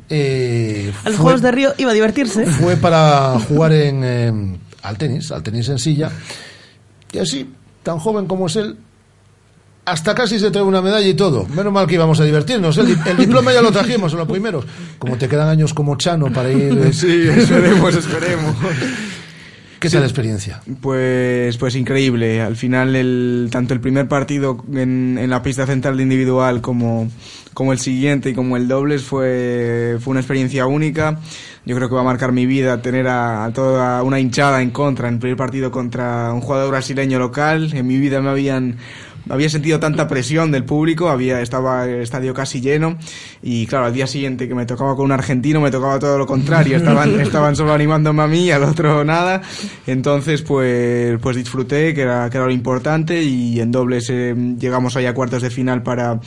eh, 0.09 0.93
A 1.05 1.09
los 1.11 1.17
fue- 1.17 1.25
Juegos 1.25 1.43
de 1.43 1.51
Río 1.53 1.73
iba 1.79 1.91
a 1.91 1.95
divertirse. 1.95 2.45
fue 2.47 2.77
para 2.77 3.39
jugar 3.41 3.73
en, 3.73 4.01
eh, 4.03 4.59
al 4.83 4.97
tenis, 4.99 5.31
al 5.31 5.43
tenis 5.43 5.69
en 5.69 5.79
silla. 5.79 6.11
Y 7.13 7.19
así, 7.19 7.49
tan 7.83 7.99
joven 7.99 8.27
como 8.27 8.47
es 8.47 8.57
él, 8.57 8.77
hasta 9.85 10.15
casi 10.15 10.39
se 10.39 10.51
trae 10.51 10.63
una 10.65 10.83
medalla 10.83 11.07
y 11.07 11.15
todo. 11.15 11.47
Menos 11.49 11.73
mal 11.73 11.87
que 11.87 11.95
íbamos 11.95 12.21
a 12.21 12.25
divertirnos. 12.25 12.77
El, 12.79 12.97
el 13.07 13.17
diploma 13.17 13.53
ya 13.53 13.63
lo 13.63 13.73
trajimos 13.73 14.13
en 14.13 14.19
los 14.19 14.29
primeros. 14.29 14.65
Como 14.99 15.17
te 15.17 15.27
quedan 15.29 15.49
años 15.49 15.75
como 15.75 15.97
Chano 15.97 16.33
para 16.33 16.51
ir. 16.53 16.91
Sí, 16.95 17.27
esperemos, 17.29 17.95
esperemos. 17.95 18.55
¿Qué 19.81 19.89
tal 19.89 20.01
la 20.01 20.07
experiencia? 20.07 20.61
Pues, 20.83 21.57
pues 21.57 21.75
increíble. 21.75 22.43
Al 22.43 22.55
final, 22.57 22.95
el, 22.95 23.49
tanto 23.51 23.73
el 23.73 23.81
primer 23.81 24.09
partido 24.09 24.63
en, 24.75 25.17
en 25.19 25.31
la 25.31 25.43
pista 25.43 25.67
central 25.67 25.97
de 25.97 26.03
individual 26.03 26.61
como, 26.61 27.09
como 27.55 27.73
el 27.73 27.79
siguiente 27.79 28.29
y 28.29 28.35
como 28.35 28.59
el 28.59 28.69
dobles 28.69 29.03
fue, 29.03 29.97
fue 29.99 30.11
una 30.11 30.21
experiencia 30.21 30.67
única. 30.67 31.19
Yo 31.65 31.75
creo 31.77 31.89
que 31.89 31.95
va 31.95 32.03
a 32.03 32.05
marcar 32.05 32.31
mi 32.31 32.45
vida 32.45 32.83
tener 32.83 33.09
a, 33.09 33.45
a 33.45 33.53
toda 33.55 34.03
una 34.03 34.21
hinchada 34.21 34.61
en 34.61 34.71
contra 34.71 35.09
en 35.09 35.15
el 35.15 35.21
primer 35.21 35.39
partido 35.39 35.71
contra 35.71 36.31
un 36.35 36.43
jugador 36.43 36.73
brasileño 36.73 37.19
local. 37.19 37.71
En 37.73 37.87
mi 37.87 37.97
vida 37.97 38.21
me 38.21 38.29
habían 38.29 38.77
había 39.31 39.49
sentido 39.49 39.81
tanta 39.81 40.09
presión 40.09 40.51
del 40.51 40.65
público, 40.65 41.09
había 41.09 41.41
estaba 41.41 41.85
el 41.87 42.03
estadio 42.03 42.35
casi 42.35 42.61
lleno 42.61 42.99
y 43.43 43.67
claro, 43.67 43.87
al 43.87 43.95
día 43.95 44.07
siguiente 44.07 44.49
que 44.49 44.55
me 44.55 44.67
tocaba 44.67 44.97
con 44.97 45.07
un 45.07 45.13
argentino 45.13 45.61
me 45.61 45.71
tocaba 45.71 45.99
todo 45.99 46.19
lo 46.19 46.27
contrario, 46.27 46.77
estaban 46.77 47.21
estaban 47.21 47.57
solo 47.57 47.73
animándome 47.73 48.23
a 48.23 48.27
mí 48.27 48.47
y 48.47 48.51
al 48.51 48.65
otro 48.65 49.05
nada. 49.05 49.43
Entonces, 49.87 50.43
pues 50.43 51.19
pues 51.21 51.37
disfruté, 51.37 51.95
que 51.95 52.03
era 52.03 52.29
que 52.31 52.37
era 52.37 52.47
lo 52.47 52.53
importante 52.53 53.23
y 53.23 53.61
en 53.61 53.71
dobles 53.71 54.09
eh, 54.11 54.35
llegamos 54.59 54.97
ahí 54.97 55.07
a 55.07 55.15
cuartos 55.15 55.43
de 55.43 55.51
final 55.51 55.83
para 55.83 56.21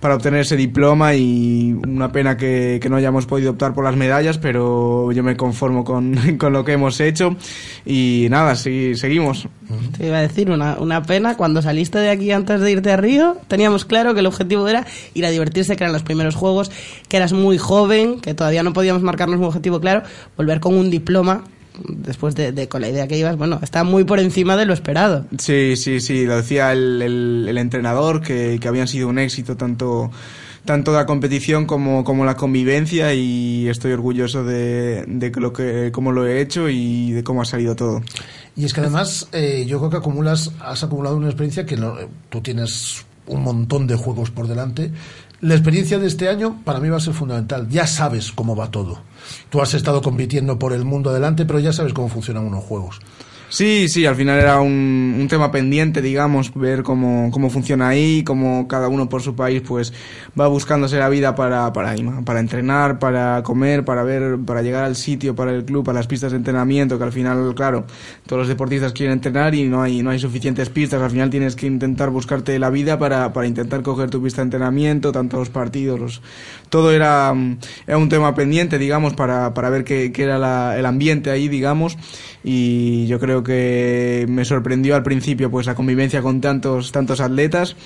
para 0.00 0.14
obtener 0.14 0.40
ese 0.40 0.56
diploma 0.56 1.14
y 1.14 1.72
una 1.72 2.12
pena 2.12 2.36
que, 2.36 2.78
que 2.82 2.88
no 2.88 2.96
hayamos 2.96 3.26
podido 3.26 3.52
optar 3.52 3.74
por 3.74 3.84
las 3.84 3.96
medallas, 3.96 4.38
pero 4.38 5.12
yo 5.12 5.22
me 5.22 5.36
conformo 5.36 5.84
con, 5.84 6.16
con 6.38 6.52
lo 6.52 6.64
que 6.64 6.72
hemos 6.72 7.00
hecho 7.00 7.36
y 7.84 8.26
nada, 8.30 8.54
sí, 8.56 8.94
seguimos. 8.94 9.48
Te 9.96 10.06
iba 10.06 10.18
a 10.18 10.22
decir, 10.22 10.50
una, 10.50 10.78
una 10.78 11.02
pena, 11.02 11.36
cuando 11.36 11.62
saliste 11.62 11.98
de 11.98 12.10
aquí 12.10 12.32
antes 12.32 12.49
de 12.58 12.72
irte 12.72 12.90
a 12.90 12.96
Río, 12.96 13.36
teníamos 13.46 13.84
claro 13.84 14.14
que 14.14 14.20
el 14.20 14.26
objetivo 14.26 14.66
era 14.66 14.84
ir 15.14 15.24
a 15.26 15.30
divertirse, 15.30 15.76
que 15.76 15.84
eran 15.84 15.92
los 15.92 16.02
primeros 16.02 16.34
juegos, 16.34 16.70
que 17.08 17.16
eras 17.18 17.32
muy 17.32 17.58
joven, 17.58 18.18
que 18.20 18.34
todavía 18.34 18.62
no 18.64 18.72
podíamos 18.72 19.02
marcarnos 19.02 19.38
un 19.38 19.44
objetivo 19.44 19.78
claro, 19.80 20.02
volver 20.36 20.58
con 20.58 20.74
un 20.74 20.90
diploma, 20.90 21.44
después 21.86 22.34
de, 22.34 22.68
con 22.68 22.80
la 22.80 22.88
idea 22.88 23.06
que 23.06 23.16
ibas, 23.16 23.36
bueno, 23.36 23.60
está 23.62 23.84
muy 23.84 24.04
por 24.04 24.18
encima 24.18 24.56
de 24.56 24.66
lo 24.66 24.72
esperado. 24.74 25.26
Sí, 25.38 25.76
sí, 25.76 26.00
sí, 26.00 26.24
lo 26.26 26.36
decía 26.38 26.72
el, 26.72 27.00
el- 27.00 27.46
el 27.48 27.58
entrenador, 27.58 28.20
que, 28.20 28.58
que 28.60 28.68
habían 28.68 28.88
sido 28.88 29.08
un 29.08 29.18
éxito 29.18 29.56
tanto, 29.56 30.10
tanto 30.70 30.92
la 30.92 31.04
competición 31.04 31.66
como, 31.66 32.04
como 32.04 32.24
la 32.24 32.36
convivencia 32.36 33.12
y 33.12 33.66
estoy 33.68 33.90
orgulloso 33.90 34.44
de, 34.44 35.04
de 35.08 35.32
lo 35.40 35.52
que, 35.52 35.90
cómo 35.92 36.12
lo 36.12 36.28
he 36.28 36.40
hecho 36.40 36.68
y 36.68 37.10
de 37.10 37.24
cómo 37.24 37.42
ha 37.42 37.44
salido 37.44 37.74
todo. 37.74 38.02
Y 38.54 38.66
es 38.66 38.72
que 38.72 38.78
además, 38.80 39.26
eh, 39.32 39.64
yo 39.66 39.78
creo 39.78 39.90
que 39.90 39.96
acumulas, 39.96 40.52
has 40.60 40.84
acumulado 40.84 41.16
una 41.16 41.26
experiencia 41.26 41.66
que 41.66 41.76
no- 41.76 41.98
eh, 41.98 42.06
tú 42.28 42.40
tienes 42.40 43.04
un 43.26 43.42
montón 43.42 43.88
de 43.88 43.96
juegos 43.96 44.30
por 44.30 44.46
delante. 44.46 44.92
La 45.40 45.54
experiencia 45.54 45.98
de 45.98 46.06
este 46.06 46.28
año 46.28 46.60
para 46.64 46.78
mí 46.78 46.88
va 46.88 46.98
a 46.98 47.00
ser 47.00 47.14
fundamental. 47.14 47.68
Ya 47.68 47.88
sabes 47.88 48.30
cómo 48.30 48.54
va 48.54 48.70
todo. 48.70 49.00
Tú 49.50 49.60
has 49.60 49.74
estado 49.74 50.00
compitiendo 50.02 50.56
por 50.56 50.72
el 50.72 50.84
mundo 50.84 51.10
adelante, 51.10 51.46
pero 51.46 51.58
ya 51.58 51.72
sabes 51.72 51.92
cómo 51.92 52.08
funcionan 52.08 52.44
unos 52.44 52.62
juegos. 52.62 53.00
Sí, 53.52 53.88
sí, 53.88 54.06
al 54.06 54.14
final 54.14 54.38
era 54.38 54.60
un, 54.60 55.16
un 55.18 55.26
tema 55.26 55.50
pendiente, 55.50 56.00
digamos, 56.00 56.54
ver 56.54 56.84
cómo, 56.84 57.32
cómo 57.32 57.50
funciona 57.50 57.88
ahí, 57.88 58.22
cómo 58.22 58.68
cada 58.68 58.86
uno 58.86 59.08
por 59.08 59.22
su 59.22 59.34
país 59.34 59.60
pues 59.66 59.92
va 60.40 60.46
buscándose 60.46 60.98
la 60.98 61.08
vida 61.08 61.34
para, 61.34 61.72
para, 61.72 61.96
para 62.24 62.38
entrenar, 62.38 63.00
para 63.00 63.42
comer, 63.42 63.84
para 63.84 64.04
ver, 64.04 64.38
para 64.46 64.62
llegar 64.62 64.84
al 64.84 64.94
sitio, 64.94 65.34
para 65.34 65.52
el 65.52 65.64
club, 65.64 65.84
para 65.84 65.98
las 65.98 66.06
pistas 66.06 66.30
de 66.30 66.36
entrenamiento, 66.38 66.96
que 66.96 67.02
al 67.02 67.10
final, 67.10 67.52
claro, 67.56 67.86
todos 68.24 68.38
los 68.42 68.48
deportistas 68.48 68.92
quieren 68.92 69.14
entrenar 69.14 69.52
y 69.56 69.64
no 69.64 69.82
hay, 69.82 70.00
no 70.00 70.10
hay 70.10 70.20
suficientes 70.20 70.70
pistas, 70.70 71.02
al 71.02 71.10
final 71.10 71.28
tienes 71.28 71.56
que 71.56 71.66
intentar 71.66 72.10
buscarte 72.10 72.56
la 72.60 72.70
vida 72.70 73.00
para, 73.00 73.32
para 73.32 73.48
intentar 73.48 73.82
coger 73.82 74.10
tu 74.10 74.22
pista 74.22 74.42
de 74.42 74.44
entrenamiento, 74.44 75.10
tanto 75.10 75.38
los 75.38 75.50
partidos, 75.50 75.98
los, 75.98 76.22
todo 76.68 76.92
era, 76.92 77.34
era 77.88 77.98
un 77.98 78.08
tema 78.08 78.32
pendiente, 78.36 78.78
digamos, 78.78 79.14
para, 79.14 79.54
para 79.54 79.70
ver 79.70 79.82
qué, 79.82 80.12
qué 80.12 80.22
era 80.22 80.38
la- 80.38 80.78
el 80.78 80.86
ambiente 80.86 81.30
ahí, 81.32 81.48
digamos, 81.48 81.98
y 82.42 83.06
yo 83.06 83.18
creo 83.20 83.42
que 83.42 84.26
me 84.28 84.44
sorprendió 84.44 84.96
al 84.96 85.02
principio 85.02 85.50
pues 85.50 85.66
la 85.66 85.74
convivencia 85.74 86.22
con 86.22 86.40
tantos 86.40 86.92
tantos 86.92 87.20
atletas 87.20 87.76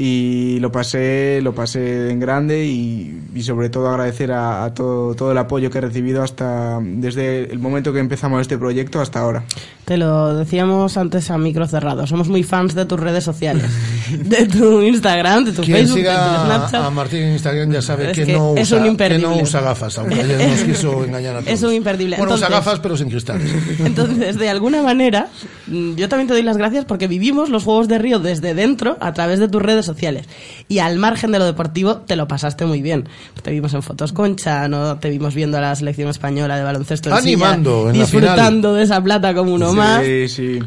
y 0.00 0.58
lo 0.60 0.70
pasé 0.70 1.40
lo 1.42 1.54
pasé 1.54 2.10
en 2.10 2.20
grande 2.20 2.64
y, 2.64 3.20
y 3.34 3.42
sobre 3.42 3.68
todo 3.68 3.88
agradecer 3.88 4.30
a, 4.30 4.64
a 4.64 4.72
todo, 4.72 5.14
todo 5.14 5.32
el 5.32 5.38
apoyo 5.38 5.70
que 5.70 5.78
he 5.78 5.80
recibido 5.80 6.22
hasta 6.22 6.78
desde 6.80 7.50
el 7.50 7.58
momento 7.58 7.92
que 7.92 7.98
empezamos 7.98 8.40
este 8.40 8.56
proyecto 8.58 9.00
hasta 9.00 9.18
ahora 9.18 9.42
Te 9.84 9.96
lo 9.96 10.36
decíamos 10.36 10.96
antes 10.96 11.30
a 11.32 11.38
micro 11.38 11.66
cerrado, 11.66 12.06
somos 12.06 12.28
muy 12.28 12.44
fans 12.44 12.76
de 12.76 12.84
tus 12.84 13.00
redes 13.00 13.24
sociales, 13.24 13.64
de 14.12 14.46
tu 14.46 14.82
Instagram, 14.82 15.46
de 15.46 15.52
tu 15.52 15.62
Quien 15.62 15.78
Facebook, 15.78 15.96
de 15.96 16.02
tu 16.04 16.08
siga 16.10 16.44
Snapchat. 16.44 16.84
a 16.84 16.90
Martín 16.90 17.22
en 17.22 17.32
Instagram 17.32 17.72
ya 17.72 17.82
sabe 17.82 18.10
Es 18.10 18.16
que, 18.16 18.24
que 18.26 18.32
no 18.34 18.54
es 18.56 18.68
usa, 18.68 18.76
un 18.76 18.82
que 18.84 18.88
imperdible. 18.90 19.26
no 19.28 19.36
usa 19.42 19.60
gafas, 19.62 19.98
aunque 19.98 20.14
ayer 20.20 20.48
nos 20.48 20.60
quiso 20.60 21.04
engañar 21.04 21.36
a 21.36 21.40
todos. 21.40 21.52
Es 21.58 21.62
un 21.64 21.72
imperdible. 21.74 22.16
Bueno, 22.18 22.34
usa 22.34 22.46
Entonces- 22.46 22.64
gafas, 22.66 22.80
pero 22.80 22.96
sin 22.96 23.08
cristales. 23.10 23.50
Entonces, 23.84 24.38
de 24.38 24.48
alguna 24.48 24.80
manera, 24.82 25.26
mm, 25.66 25.94
yo 25.96 26.08
también 26.08 26.28
te 26.28 26.34
doy 26.34 26.42
las 26.42 26.56
gracias 26.56 26.84
porque 26.84 27.08
vivimos 27.08 27.48
los 27.50 27.64
Juegos 27.64 27.88
de 27.88 27.98
Río 27.98 28.20
desde 28.20 28.54
dentro 28.54 28.96
a 29.00 29.12
través 29.12 29.40
de 29.40 29.48
tus 29.48 29.60
redes 29.60 29.87
sociales. 29.88 30.28
Y 30.68 30.78
al 30.78 30.98
margen 30.98 31.32
de 31.32 31.40
lo 31.40 31.44
deportivo, 31.44 31.96
te 31.96 32.14
lo 32.14 32.28
pasaste 32.28 32.64
muy 32.64 32.80
bien. 32.80 33.08
Te 33.42 33.50
vimos 33.50 33.74
en 33.74 33.82
fotos 33.82 34.12
con 34.12 34.36
Chano, 34.36 34.98
te 34.98 35.10
vimos 35.10 35.34
viendo 35.34 35.58
a 35.58 35.60
la 35.60 35.74
selección 35.74 36.08
española 36.08 36.56
de 36.56 36.62
baloncesto 36.62 37.08
en 37.10 37.16
Animando 37.16 37.88
silla, 37.88 37.90
en 37.90 38.00
disfrutando 38.00 38.74
de 38.74 38.84
esa 38.84 39.02
plata 39.02 39.34
como 39.34 39.54
uno 39.54 39.70
sí, 39.70 39.76
más. 39.76 40.02
sí. 40.30 40.60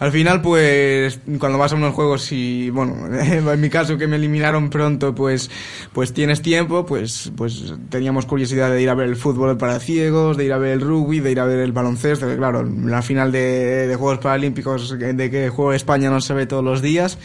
Al 0.00 0.12
final, 0.12 0.40
pues, 0.40 1.20
cuando 1.38 1.58
vas 1.58 1.72
a 1.72 1.76
unos 1.76 1.92
juegos 1.92 2.32
y, 2.32 2.70
bueno, 2.70 3.14
en 3.22 3.60
mi 3.60 3.68
caso 3.68 3.98
que 3.98 4.06
me 4.06 4.16
eliminaron 4.16 4.70
pronto, 4.70 5.14
pues, 5.14 5.50
pues 5.92 6.14
tienes 6.14 6.40
tiempo, 6.40 6.86
pues, 6.86 7.30
pues 7.36 7.74
teníamos 7.90 8.24
curiosidad 8.24 8.70
de 8.70 8.80
ir 8.80 8.88
a 8.88 8.94
ver 8.94 9.10
el 9.10 9.16
fútbol 9.16 9.58
para 9.58 9.78
ciegos, 9.78 10.38
de 10.38 10.46
ir 10.46 10.54
a 10.54 10.58
ver 10.58 10.72
el 10.72 10.80
rugby, 10.80 11.20
de 11.20 11.32
ir 11.32 11.40
a 11.40 11.44
ver 11.44 11.58
el 11.58 11.72
baloncesto, 11.72 12.34
claro, 12.34 12.62
la 12.64 13.02
final 13.02 13.30
de, 13.30 13.86
de 13.86 13.96
Juegos 13.96 14.20
Paralímpicos 14.20 14.98
de 14.98 15.30
que 15.30 15.50
juego 15.50 15.74
España 15.74 16.08
no 16.08 16.22
se 16.22 16.32
ve 16.32 16.46
todos 16.46 16.64
los 16.64 16.80
días. 16.80 17.18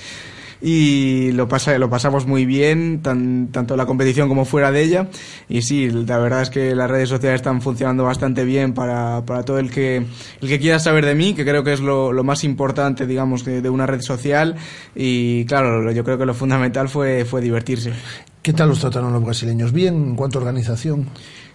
Y 0.67 1.31
lo, 1.33 1.47
pasa, 1.47 1.77
lo 1.77 1.91
pasamos 1.91 2.25
muy 2.25 2.43
bien, 2.47 3.03
tan- 3.03 3.49
tanto 3.51 3.77
la 3.77 3.85
competición 3.85 4.27
como 4.27 4.45
fuera 4.45 4.71
de 4.71 4.81
ella. 4.81 5.09
Y 5.47 5.61
sí, 5.61 5.91
la 5.91 6.17
verdad 6.17 6.41
es 6.41 6.49
que 6.49 6.73
las 6.73 6.89
redes 6.89 7.07
sociales 7.07 7.41
están 7.41 7.61
funcionando 7.61 8.03
bastante 8.03 8.43
bien 8.45 8.73
para, 8.73 9.23
para 9.27 9.43
todo 9.43 9.59
el 9.59 9.69
que, 9.69 9.97
el 10.41 10.47
que 10.49 10.59
quiera 10.59 10.79
saber 10.79 11.05
de 11.05 11.13
mí, 11.13 11.35
que 11.35 11.45
creo 11.45 11.63
que 11.63 11.71
es 11.71 11.81
lo, 11.81 12.11
más 12.23 12.43
importante, 12.43 13.05
digamos, 13.05 13.45
de, 13.45 13.69
una 13.69 13.85
red 13.85 14.01
social. 14.01 14.55
Y 14.95 15.45
claro, 15.45 15.91
yo 15.91 16.03
creo 16.03 16.17
que 16.17 16.25
lo 16.25 16.33
fundamental 16.33 16.89
fue, 16.89 17.25
fue 17.25 17.41
divertirse. 17.41 17.93
¿Qué 18.41 18.51
tal 18.51 18.69
los 18.69 18.79
trataron 18.79 19.13
los 19.13 19.23
brasileños? 19.23 19.71
¿Bien 19.71 19.93
en 19.93 20.15
cuanto 20.15 20.39
a 20.39 20.41
organización? 20.41 21.05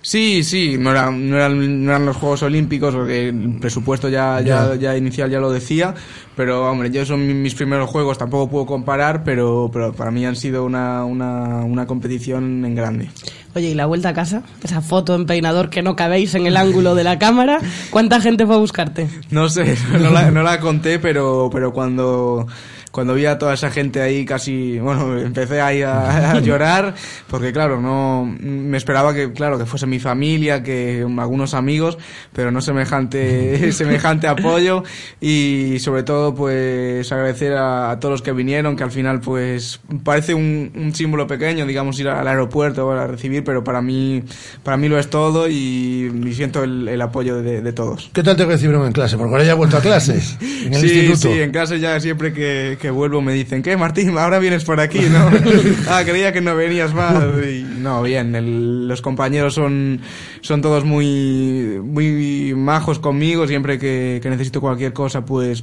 Sí, 0.03 0.43
sí, 0.45 0.77
no 0.79 0.93
eran, 0.93 1.29
no 1.29 1.37
eran, 1.37 1.85
no 1.85 1.91
eran 1.91 2.07
los 2.07 2.17
Juegos 2.17 2.43
Olímpicos, 2.43 2.95
porque 2.95 3.29
el 3.29 3.59
presupuesto 3.61 4.09
ya, 4.09 4.41
ya, 4.41 4.75
Ya. 4.75 4.97
inicial 4.97 5.31
ya 5.31 5.41
lo 5.41 5.53
decía, 5.53 5.95
pero 6.37 6.71
hombre, 6.71 6.91
yo 6.91 7.05
son 7.05 7.27
mi- 7.27 7.35
mis 7.35 7.55
primeros 7.55 7.91
juegos, 7.91 8.17
tampoco 8.17 8.49
puedo 8.51 8.65
comparar, 8.67 9.25
pero, 9.25 9.69
pero 9.71 9.93
para 9.93 10.11
mí 10.11 10.25
han 10.25 10.37
sido 10.37 10.65
una, 10.65 11.05
una, 11.05 11.57
una 11.65 11.87
competición 11.87 12.65
en 12.65 12.75
grande. 12.75 13.11
Oye, 13.55 13.71
y 13.71 13.75
la 13.75 13.85
vuelta 13.87 14.11
a 14.11 14.15
casa, 14.15 14.43
esa 14.63 14.81
foto 14.81 15.15
en 15.15 15.27
peinador 15.27 15.69
que 15.69 15.83
no 15.83 15.97
cabéis 15.97 16.35
en 16.35 16.47
el 16.47 16.57
ángulo 16.57 16.95
de 16.95 17.05
la 17.05 17.19
cámara, 17.19 17.59
¿cuánta 17.91 18.21
gente 18.23 18.47
fue 18.47 18.55
a 18.55 18.59
buscarte? 18.59 19.07
No 19.31 19.51
sé, 19.51 19.77
no 20.01 20.11
la, 20.11 20.31
no 20.31 20.43
la 20.43 20.61
conté, 20.61 20.99
pero, 20.99 21.51
pero 21.53 21.73
cuando, 21.75 22.47
cuando 22.91 23.15
vi 23.15 23.27
a 23.27 23.39
toda 23.39 23.55
esa 23.55 23.71
gente 23.71 24.01
ahí 24.03 24.25
casi, 24.25 24.79
bueno, 24.79 25.19
empecé 25.21 25.61
ahí 25.61 25.83
a, 25.83 26.33
a 26.33 26.41
llorar, 26.41 26.95
porque 27.29 27.53
claro, 27.53 27.81
no, 27.81 28.25
me 28.41 28.77
esperaba 28.77 29.15
que, 29.15 29.33
claro, 29.33 29.59
que 29.59 29.67
fuese 29.67 29.87
mi 29.87 29.99
familia, 30.01 30.63
que 30.63 31.07
algunos 31.19 31.55
amigos, 31.55 31.99
pero 32.33 32.51
no 32.51 32.61
semejante, 32.61 33.73
semejante 33.73 34.27
apoyo 34.27 34.83
y 35.21 35.77
sobre 35.81 36.03
todo 36.03 36.35
pues 36.35 37.11
agradecer 37.13 37.53
a, 37.55 37.91
a 37.91 38.01
todos 38.01 38.13
los 38.13 38.23
que 38.23 38.33
vinieron, 38.33 38.77
que 38.77 38.85
al 38.85 38.91
final 38.91 39.21
pues 39.21 39.81
parece 40.05 40.35
un, 40.35 40.73
un 40.75 40.95
símbolo 40.95 41.27
pequeño, 41.27 41.67
digamos, 41.67 41.99
ir 42.01 42.09
al 42.09 42.27
aeropuerto 42.27 42.91
a 42.91 43.07
recibir, 43.07 43.45
pero 43.45 43.63
para 43.65 43.81
mí, 43.83 44.23
para 44.63 44.77
mí 44.77 44.89
lo 44.89 44.99
es 44.99 45.09
todo 45.11 45.49
y, 45.49 46.11
y 46.27 46.35
siento 46.35 46.65
el, 46.65 46.89
el 46.89 47.01
apoyo 47.01 47.41
de- 47.43 47.61
de 47.61 47.73
todos. 47.73 48.11
¿Qué 48.13 48.23
tal 48.23 48.37
te 48.37 48.45
recibieron 48.47 48.87
en 48.87 48.93
clase? 48.93 49.17
Porque 49.17 49.33
ahora 49.33 49.45
ya 49.45 49.53
he 49.53 49.55
vuelto 49.55 49.77
a 49.77 49.81
clases. 49.81 50.37
En 50.41 50.75
el 50.75 50.81
sí, 50.81 50.87
instituto. 51.01 51.35
sí, 51.35 51.41
en 51.41 51.53
casa 51.53 51.77
ya 51.77 51.99
siempre 52.01 52.33
que, 52.33 52.79
que 52.81 52.91
vuelvo 52.91 53.21
me 53.21 53.33
dicen, 53.33 53.63
¿qué 53.63 53.77
Martín? 53.77 54.17
Ahora 54.19 54.39
vienes 54.39 54.65
por 54.65 54.81
aquí, 54.81 55.01
¿no? 55.01 55.31
ah, 55.91 56.03
creía 56.05 56.33
que 56.33 56.41
no 56.41 56.57
venías 56.57 56.93
más. 56.95 57.15
Y, 57.45 57.65
no, 57.79 58.03
bien, 58.03 58.35
el- 58.35 58.89
los 58.89 59.03
compañeros 59.03 59.55
son, 59.55 60.01
son 60.41 60.63
todos 60.63 60.85
muy, 60.85 61.79
muy 61.83 62.55
majos 62.57 62.99
conmigo, 62.99 63.47
siempre 63.47 63.79
que, 63.79 64.19
que 64.23 64.31
necesito 64.31 64.61
cualquier 64.61 64.93
cosa, 64.93 65.25
pues 65.25 65.63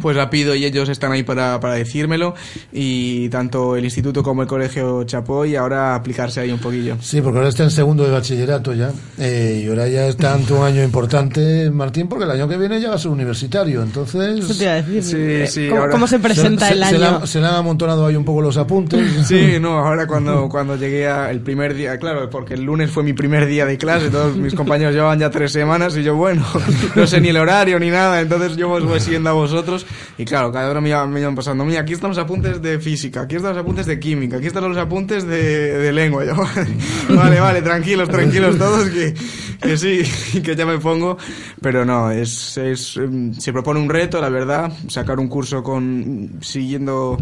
pues 0.00 0.16
la 0.16 0.30
pido 0.30 0.54
y 0.54 0.64
ellos 0.64 0.88
están 0.88 1.12
ahí 1.12 1.22
para, 1.22 1.58
para 1.60 1.74
decírmelo 1.74 2.34
y 2.72 3.28
tanto 3.28 3.76
el 3.76 3.84
instituto 3.84 4.22
como 4.22 4.42
el 4.42 4.48
colegio 4.48 5.04
chapó 5.04 5.44
y 5.44 5.56
ahora 5.56 5.94
aplicarse 5.94 6.40
ahí 6.40 6.50
un 6.50 6.58
poquillo. 6.60 6.96
Sí, 7.00 7.20
porque 7.20 7.38
ahora 7.38 7.48
está 7.48 7.64
en 7.64 7.70
segundo 7.70 8.04
de 8.04 8.10
bachillerato 8.10 8.72
ya. 8.74 8.90
eh, 9.18 9.62
y 9.64 9.68
ahora 9.68 9.88
ya 9.88 10.06
está 10.06 10.34
ante 10.34 10.52
un 10.52 10.64
año 10.64 10.82
importante, 10.82 11.70
Martín, 11.70 12.08
porque 12.08 12.24
el 12.24 12.30
año 12.30 12.48
que 12.48 12.56
viene 12.56 12.80
ya 12.80 12.90
va 12.90 12.94
a 12.96 12.98
ser 12.98 13.10
universitario. 13.10 13.82
Entonces. 13.82 14.40
Eso 14.40 14.54
te 14.54 14.64
iba 14.64 14.72
a 14.72 14.82
decir. 14.82 15.02
Sí, 15.02 15.16
eh, 15.18 15.46
sí, 15.46 15.68
¿Cómo, 15.68 15.80
ahora- 15.82 15.92
cómo 15.92 16.06
se 16.06 16.18
presenta 16.18 16.68
se, 16.68 16.74
el 16.74 16.84
se 16.84 16.98
le 16.98 17.06
año? 17.06 17.26
se 17.26 17.40
le 17.40 17.46
han 17.46 17.54
amontonado 17.54 18.06
ahí 18.06 18.16
un 18.16 18.24
poco 18.24 18.40
los 18.42 18.56
apuntes. 18.56 19.00
Sí, 19.24 19.58
no, 19.60 19.78
ahora 19.78 20.06
cuando, 20.06 20.48
cuando 20.48 20.76
llegué 20.76 21.08
a 21.08 21.30
el 21.30 21.40
primer 21.40 21.74
día, 21.74 21.98
claro, 21.98 22.28
porque 22.30 22.54
el 22.54 22.62
lunes 22.62 22.90
fue 22.90 23.02
mi 23.02 23.12
primer 23.14 23.46
día 23.46 23.64
de 23.64 23.78
clase, 23.78 24.10
todos 24.10 24.36
mis 24.36 24.54
compañeros 24.54 24.94
llevaban 24.94 25.18
ya 25.18 25.30
tres 25.30 25.50
semanas 25.52 25.96
y 25.96 26.02
yo, 26.02 26.14
bueno, 26.14 26.44
no 26.94 27.06
sé 27.06 27.20
ni 27.20 27.28
el 27.28 27.36
horario 27.38 27.78
ni 27.80 27.90
nada, 27.90 28.20
entonces 28.20 28.56
yo 28.56 28.70
os 28.70 28.84
voy 28.84 29.00
siguiendo 29.00 29.30
a 29.30 29.32
vosotros 29.32 29.83
y 30.18 30.24
claro, 30.24 30.52
cada 30.52 30.70
hora 30.70 30.80
me 30.80 30.90
iban, 30.90 31.34
pasando, 31.34 31.64
mira, 31.64 31.80
aquí 31.80 31.92
están 31.92 32.10
los 32.10 32.18
apuntes 32.18 32.60
de 32.60 32.78
física, 32.78 33.22
aquí 33.22 33.36
están 33.36 33.52
los 33.52 33.62
apuntes 33.62 33.86
de 33.86 33.98
química, 33.98 34.36
aquí 34.36 34.46
están 34.46 34.68
los 34.68 34.76
apuntes 34.76 35.26
de, 35.26 35.78
de 35.78 35.92
lengua, 35.92 36.24
vale, 37.08 37.40
vale, 37.40 37.62
tranquilos, 37.62 38.08
tranquilos 38.08 38.58
todos, 38.58 38.88
que, 38.90 39.14
que 39.60 39.76
sí, 39.76 40.02
que 40.42 40.56
ya 40.56 40.66
me 40.66 40.78
pongo, 40.78 41.16
pero 41.60 41.84
no, 41.84 42.10
es, 42.10 42.56
es, 42.58 42.96
em, 42.96 43.32
se 43.32 43.52
propone 43.52 43.80
un 43.80 43.88
reto, 43.88 44.20
la 44.20 44.28
verdad, 44.28 44.72
sacar 44.88 45.18
un 45.18 45.28
curso 45.28 45.62
con, 45.62 46.38
siguiendo 46.40 47.18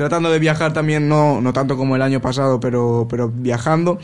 tratando 0.00 0.30
de 0.30 0.38
viajar 0.38 0.72
también, 0.72 1.10
no, 1.10 1.42
no 1.42 1.52
tanto 1.52 1.76
como 1.76 1.94
el 1.94 2.00
año 2.00 2.22
pasado, 2.22 2.58
pero, 2.58 3.06
pero 3.10 3.28
viajando. 3.28 3.98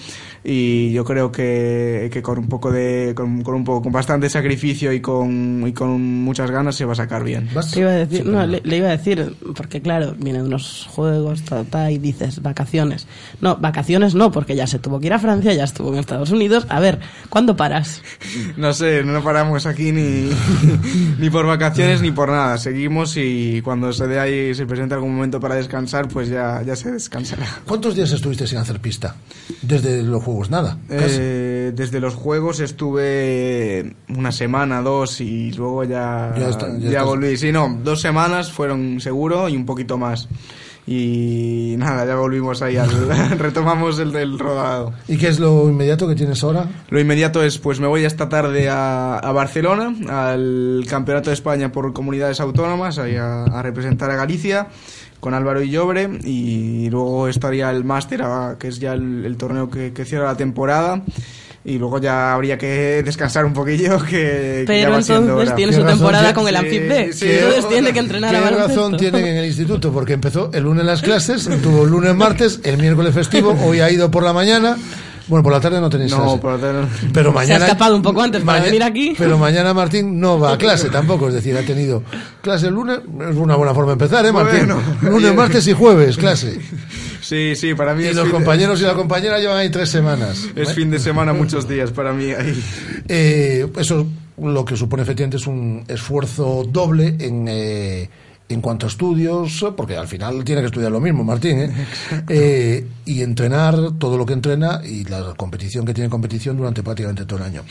Y 0.45 0.93
yo 0.93 1.07
creo 1.07 1.33
que, 1.33 2.11
que 2.13 2.21
con 2.21 2.39
un 2.39 2.49
poco 2.49 2.71
de, 2.71 3.15
con, 3.17 3.43
con 3.43 3.55
un 3.55 3.65
poco, 3.65 3.85
con 3.85 3.93
bastante 3.93 4.29
sacrificio 4.29 4.93
y 4.93 5.01
con, 5.01 5.65
y 5.67 5.73
con 5.73 5.99
muchas 6.23 6.51
ganas 6.51 6.77
se 6.77 6.85
va 6.85 6.93
a 6.93 6.97
sacar 6.97 7.25
bien. 7.25 7.49
Te 7.73 7.81
iba 7.81 7.93
a 7.93 7.95
decir, 7.95 8.27
no, 8.27 8.47
le, 8.47 8.61
le 8.63 8.77
iba 8.77 8.89
a 8.89 8.91
decir, 8.91 9.37
porque 9.57 9.81
claro, 9.81 10.15
vienen 10.19 10.43
unos 10.43 10.87
juegos, 10.91 11.43
ta, 11.45 11.65
ta, 11.65 11.91
y 11.91 11.97
dices 11.97 12.43
vacaciones. 12.43 13.07
No, 13.41 13.57
vacaciones 13.57 14.15
no, 14.15 14.31
porque 14.31 14.55
ya 14.55 14.67
se 14.67 14.79
tuvo 14.79 15.01
que 15.01 15.07
ir 15.07 15.15
a 15.15 15.19
Francia, 15.19 15.55
ya 15.55 15.65
estuvo 15.65 15.95
en 15.95 15.99
Estados 15.99 16.31
Unidos. 16.31 16.67
A 16.69 16.79
ver, 16.79 17.01
¿cuándo 17.31 17.57
paras? 17.57 18.03
No 18.57 18.73
sé, 18.73 19.03
no 19.05 19.23
paramos 19.23 19.67
aquí 19.67 19.93
ni, 19.93 20.31
ni 21.19 21.31
por 21.31 21.47
vacaciones 21.47 22.03
ni 22.03 22.11
por 22.11 22.29
nada. 22.29 22.59
Seguimos 22.59 23.17
y 23.17 23.61
cuando 23.63 23.93
se 23.93 24.07
dé 24.07 24.19
ahí, 24.19 24.55
se 24.55 24.67
presente 24.67 24.95
algún 24.95 25.15
momento 25.15 25.41
para 25.41 25.55
descansar, 25.55 25.86
pues 26.09 26.29
ya, 26.29 26.63
ya 26.65 26.75
se 26.77 26.91
descansará. 26.93 27.47
¿Cuántos 27.67 27.95
días 27.95 28.11
estuviste 28.13 28.47
sin 28.47 28.59
hacer 28.59 28.81
pista? 28.81 29.17
Desde 29.63 30.03
los 30.03 30.23
juegos, 30.23 30.51
nada. 30.51 30.79
Eh, 30.91 31.73
desde 31.75 32.01
los 32.01 32.15
juegos 32.15 32.61
estuve 32.61 33.95
una 34.09 34.33
semana, 34.33 34.81
dos 34.83 35.21
y 35.21 35.53
luego 35.53 35.85
ya, 35.85 36.35
Ya 36.39 36.49
está- 36.49 36.79
ya 36.79 36.91
ya 36.91 37.03
volví. 37.03 37.37
Sí, 37.37 37.53
no, 37.53 37.79
dos 37.83 38.01
semanas 38.01 38.53
fueron 38.53 39.01
seguro 39.01 39.49
y 39.49 39.57
un 39.57 39.67
poquito 39.67 39.97
más. 39.99 40.29
Y 40.89 41.75
nada, 41.79 42.07
ya 42.07 42.15
volvimos 42.15 42.63
ahí, 42.63 42.77
al, 42.77 42.89
retomamos 43.39 43.99
el 43.99 44.13
del 44.13 44.39
rodado. 44.39 44.93
¿Y 45.09 45.17
qué 45.17 45.27
es 45.29 45.41
lo 45.41 45.69
inmediato 45.69 46.07
que 46.07 46.15
tienes 46.15 46.45
ahora? 46.45 46.65
Lo 46.91 47.01
inmediato 47.01 47.43
es, 47.43 47.59
pues 47.59 47.81
me 47.81 47.89
voy 47.89 48.05
esta 48.05 48.29
tarde 48.29 48.69
a, 48.69 49.19
a 49.19 49.33
Barcelona, 49.33 49.93
al 50.09 50.85
Campeonato 50.89 51.31
de 51.31 51.35
España 51.35 51.73
por 51.73 51.93
Comunidades 51.93 52.39
Autónomas, 52.39 52.99
ahí 52.99 53.17
a, 53.17 53.43
a 53.45 53.63
representar 53.63 54.13
a 54.13 54.17
Galicia 54.17 54.69
con 55.21 55.35
Álvaro 55.35 55.63
y 55.63 55.71
Llobre 55.71 56.09
y 56.25 56.89
luego 56.91 57.29
estaría 57.29 57.71
el 57.71 57.85
máster, 57.85 58.23
a- 58.23 58.57
que 58.59 58.69
es 58.69 58.79
ya 58.79 58.93
el, 58.93 59.25
el 59.25 59.37
torneo 59.37 59.69
que, 59.71 59.93
que 59.93 60.05
cierra 60.05 60.27
la 60.27 60.37
temporada 60.37 61.03
y 61.65 61.79
luego 61.79 61.99
ya 62.01 62.33
habría 62.33 62.57
que 62.57 63.03
descansar 63.05 63.45
un 63.45 63.53
poquillo 63.53 63.99
que, 64.05 64.65
que 64.67 64.81
ya 64.81 64.89
Pero 64.89 64.91
va 64.93 64.99
entonces 64.99 65.55
tiene 65.57 65.73
su 65.73 65.83
temporada 65.85 66.33
con 66.33 66.47
el 66.47 66.55
Amphib 66.55 66.89
B. 66.89 67.01
entonces 67.11 67.69
tiene 67.69 67.93
que 67.93 67.99
entrenar 67.99 68.31
¿Qué 68.31 68.37
a 68.37 68.41
baloncesto. 68.41 68.83
razón 68.83 68.97
tienen 68.99 69.27
en 69.27 69.37
el 69.39 69.47
instituto? 69.47 69.93
Porque 69.93 70.13
empezó 70.13 70.51
el 70.53 70.63
lunes 70.63 70.85
las 70.85 71.03
clases, 71.03 71.49
tuvo 71.63 71.83
el 71.85 71.91
lunes, 71.91 72.15
martes, 72.15 72.61
el 72.63 72.79
miércoles 72.79 73.13
festivo, 73.15 73.57
hoy 73.65 73.81
ha 73.81 73.91
ido 73.91 74.11
por 74.11 74.23
la 74.23 74.33
mañana. 74.33 74.77
Bueno, 75.29 75.43
por 75.43 75.53
la 75.53 75.61
tarde 75.61 75.81
no 75.81 75.91
tenéis 75.91 76.13
No, 76.13 76.23
clase. 76.23 76.39
por 76.39 76.53
la 76.53 76.59
tarde 76.59 76.83
no. 76.83 76.89
Pero 77.13 77.31
Se 77.33 77.37
ha 77.39 77.41
mañana. 77.41 77.65
escapado 77.65 77.97
un 77.97 78.03
poco 78.03 78.23
antes 78.23 78.43
para 78.43 78.61
venir 78.63 78.83
aquí. 78.83 79.15
Pero 79.19 79.37
mañana 79.39 79.75
Martín 79.75 80.21
no 80.21 80.39
va 80.39 80.53
a 80.53 80.59
clase 80.59 80.89
tampoco, 80.89 81.29
es 81.29 81.35
decir, 81.35 81.57
ha 81.57 81.63
tenido 81.63 82.03
clase 82.43 82.69
el 82.69 82.75
lunes, 82.75 83.01
es 83.29 83.37
una 83.37 83.57
buena 83.57 83.75
forma 83.75 83.91
de 83.91 84.05
empezar, 84.05 84.25
¿eh, 84.25 84.31
Martín? 84.33 84.67
Bueno. 84.69 84.81
lunes, 85.03 85.35
martes 85.37 85.67
y 85.67 85.73
jueves, 85.73 86.17
clase. 86.17 86.61
Sí, 87.21 87.55
sí, 87.57 87.75
para 87.75 87.93
mí 87.95 88.05
Y 88.05 88.07
es 88.07 88.15
los 88.17 88.27
de- 88.27 88.31
compañeros 88.31 88.81
y 88.81 88.85
la 88.85 88.95
compañera 88.95 89.41
llevan 89.41 89.57
ahí 89.57 89.69
tres 89.71 89.89
semanas. 89.91 90.47
es 90.55 90.73
fin 90.75 90.91
de 90.93 91.01
semana 91.01 91.33
muchos 91.33 91.69
días 91.69 91.91
para 91.91 92.13
mí 92.13 92.31
ahí. 92.31 92.63
Eh, 93.09 93.67
eso 93.79 94.07
lo 94.41 94.65
que 94.65 94.77
supone 94.77 95.03
efectivamente 95.03 95.39
es 95.39 95.47
un 95.49 95.83
esfuerzo 95.89 96.65
doble 96.71 97.17
en, 97.19 97.47
eh, 97.49 98.09
en 98.49 98.61
cuanto 98.61 98.87
a 98.87 98.89
estudios, 98.89 99.65
porque 99.77 99.97
al 99.97 100.07
final 100.07 100.45
tiene 100.45 100.61
que 100.61 100.67
estudiar 100.69 100.93
lo 100.93 101.01
mismo, 101.01 101.25
Martín, 101.25 101.59
¿eh? 101.61 101.71
Eh, 102.29 102.87
y 103.05 103.23
entrenar 103.23 103.77
todo 103.99 104.17
lo 104.17 104.25
que 104.27 104.35
entrena 104.35 104.81
y 104.85 105.05
la 105.05 105.35
competición 105.37 105.85
que 105.85 105.93
tiene 105.95 106.09
competición 106.11 106.57
durante 106.57 106.83
prácticamente 106.83 107.25
todo 107.25 107.39
el 107.41 107.45
año. 107.45 107.63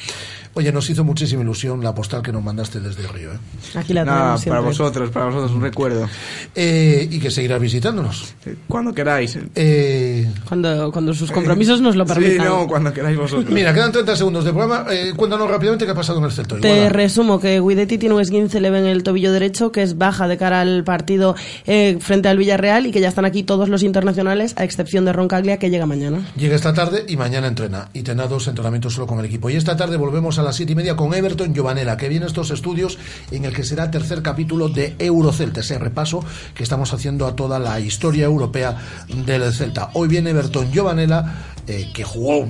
Oye, 0.53 0.71
nos 0.71 0.89
hizo 0.89 1.03
muchísima 1.03 1.41
ilusión 1.43 1.83
la 1.83 1.93
postal 1.93 2.21
que 2.21 2.31
nos 2.31 2.41
mandaste 2.41 2.79
desde 2.79 3.05
Río. 3.07 3.33
¿eh? 3.33 3.37
Aquí 3.75 3.93
la 3.93 4.05
tenemos 4.05 4.45
para 4.45 4.59
vosotros, 4.61 5.09
para 5.11 5.25
vosotros 5.25 5.51
un 5.51 5.61
recuerdo. 5.61 6.07
Eh, 6.55 7.07
y 7.11 7.19
que 7.19 7.29
seguirás 7.29 7.59
visitándonos. 7.59 8.33
Cuando 8.67 8.93
queráis. 8.93 9.37
Eh, 9.53 10.29
Cuando, 10.47 10.91
cuando 10.93 11.13
sus 11.13 11.29
compromisos 11.31 11.81
nos 11.81 11.97
lo 11.97 12.07
Sí, 12.07 12.13
permitan. 12.13 12.45
no, 12.47 12.67
cuando 12.67 12.93
queráis 12.93 13.17
vosotros. 13.17 13.49
mira, 13.49 13.73
quedan 13.73 13.91
30 13.91 14.15
segundos 14.15 14.45
de 14.45 14.51
programa. 14.53 14.85
Eh, 14.91 15.11
cuéntanos 15.15 15.49
rápidamente 15.49 15.83
qué 15.85 15.91
ha 15.91 15.95
pasado 15.95 16.19
en 16.19 16.25
el 16.25 16.31
Celto. 16.31 16.55
Te 16.57 16.69
Iguala. 16.73 16.89
resumo 16.89 17.39
que 17.41 17.59
Guidetti 17.59 17.97
tiene 17.97 18.15
un 18.15 18.21
esguince 18.21 18.61
leve 18.61 18.79
en 18.79 18.85
el 18.85 19.03
tobillo 19.03 19.33
derecho, 19.33 19.73
que 19.73 19.83
es 19.83 19.97
baja 19.97 20.29
de 20.29 20.37
cara 20.37 20.61
al 20.61 20.64
partido 20.83 21.35
eh, 21.65 21.97
frente 21.99 22.29
al 22.29 22.37
Villarreal 22.37 22.85
y 22.85 22.91
que 22.91 22.99
ya 22.99 23.09
están 23.09 23.25
aquí 23.25 23.43
todos 23.43 23.69
los 23.69 23.83
internacionales, 23.83 24.53
a 24.57 24.63
excepción 24.63 25.05
de 25.05 25.13
Roncaglia, 25.13 25.57
que 25.57 25.69
llega 25.69 25.85
mañana. 25.85 26.25
Llega 26.35 26.55
esta 26.55 26.73
tarde 26.73 27.05
y 27.07 27.17
mañana 27.17 27.47
entrena. 27.47 27.89
Y 27.93 28.03
tendrá 28.03 28.27
dos 28.27 28.47
entrenamientos 28.47 28.93
solo 28.93 29.07
con 29.07 29.19
el 29.19 29.25
equipo. 29.25 29.49
Y 29.49 29.55
esta 29.55 29.75
tarde 29.77 29.97
volvemos 29.97 30.39
a 30.39 30.43
las 30.43 30.55
siete 30.55 30.73
y 30.73 30.75
media 30.75 30.95
con 30.95 31.13
Everton 31.13 31.53
Giovanella, 31.53 31.97
que 31.97 32.09
viene 32.09 32.25
estos 32.25 32.51
estudios 32.51 32.97
en 33.31 33.45
el 33.45 33.53
que 33.53 33.63
será 33.63 33.91
tercer 33.91 34.21
capítulo 34.21 34.69
de 34.69 34.95
Eurocelta, 34.99 35.61
ese 35.61 35.77
repaso 35.77 36.23
que 36.53 36.63
estamos 36.63 36.93
haciendo 36.93 37.25
a 37.25 37.35
toda 37.35 37.59
la 37.59 37.79
historia 37.79 38.25
europea 38.25 38.77
del 39.25 39.51
Celta. 39.53 39.89
Hoy 39.93 40.07
viene 40.07 40.31
Everton 40.31 40.71
Giovanella, 40.71 41.53
eh, 41.67 41.89
que 41.93 42.03
jugó 42.03 42.47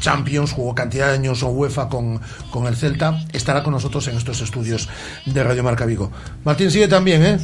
Champions, 0.00 0.52
jugó 0.52 0.74
cantidad 0.74 1.08
de 1.08 1.14
años 1.14 1.42
en 1.42 1.48
UEFA 1.50 1.88
con, 1.88 2.20
con 2.50 2.66
el 2.66 2.76
Celta, 2.76 3.24
estará 3.32 3.62
con 3.62 3.72
nosotros 3.72 4.06
en 4.08 4.16
estos 4.16 4.40
estudios 4.40 4.88
de 5.26 5.44
Radio 5.44 5.62
Marca 5.62 5.86
Vigo. 5.86 6.10
Martín 6.44 6.70
sigue 6.70 6.88
también, 6.88 7.22
¿eh? 7.22 7.38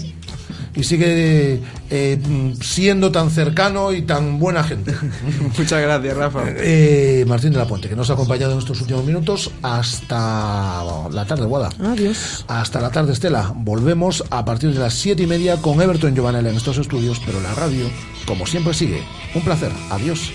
y 0.77 0.85
sigue 0.85 1.61
eh, 1.91 2.19
siendo 2.61 3.11
tan 3.11 3.31
cercano 3.31 3.93
y 3.93 4.03
tan 4.03 4.39
buena 4.39 4.62
gente. 4.62 4.95
Muchas 5.59 5.81
gracias, 5.81 6.16
Rafa. 6.16 6.45
Eh, 6.47 7.24
Martín 7.27 7.53
de 7.53 7.59
la 7.59 7.66
Puente, 7.66 7.89
que 7.89 7.97
nos 7.97 8.11
ha 8.11 8.12
acompañado 8.12 8.53
en 8.53 8.59
estos 8.59 8.81
últimos 8.83 9.05
minutos 9.05 9.51
hasta 9.62 10.85
la 11.11 11.24
tarde, 11.27 11.47
Guada. 11.47 11.70
Adiós. 11.83 12.45
Hasta 12.47 12.81
la 12.81 12.91
tarde, 12.91 13.15
Estela. 13.15 13.53
Volvemos 13.57 14.23
a 14.31 14.45
partir 14.45 14.73
de 14.73 14.78
las 14.78 14.95
siete 14.95 15.23
y 15.23 15.27
media 15.27 15.57
con 15.62 15.81
Everton 15.81 16.15
Giovanel 16.15 16.47
en 16.47 16.57
estos 16.57 16.77
estudios, 16.78 17.20
pero 17.24 17.41
la 17.41 17.55
radio, 17.55 17.87
como 18.27 18.47
siempre, 18.47 18.74
sigue. 18.74 19.03
Un 19.35 19.43
placer. 19.43 19.73
Adiós. 19.91 20.31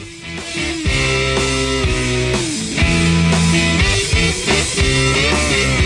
Thank 4.73 5.75
you. 5.75 5.80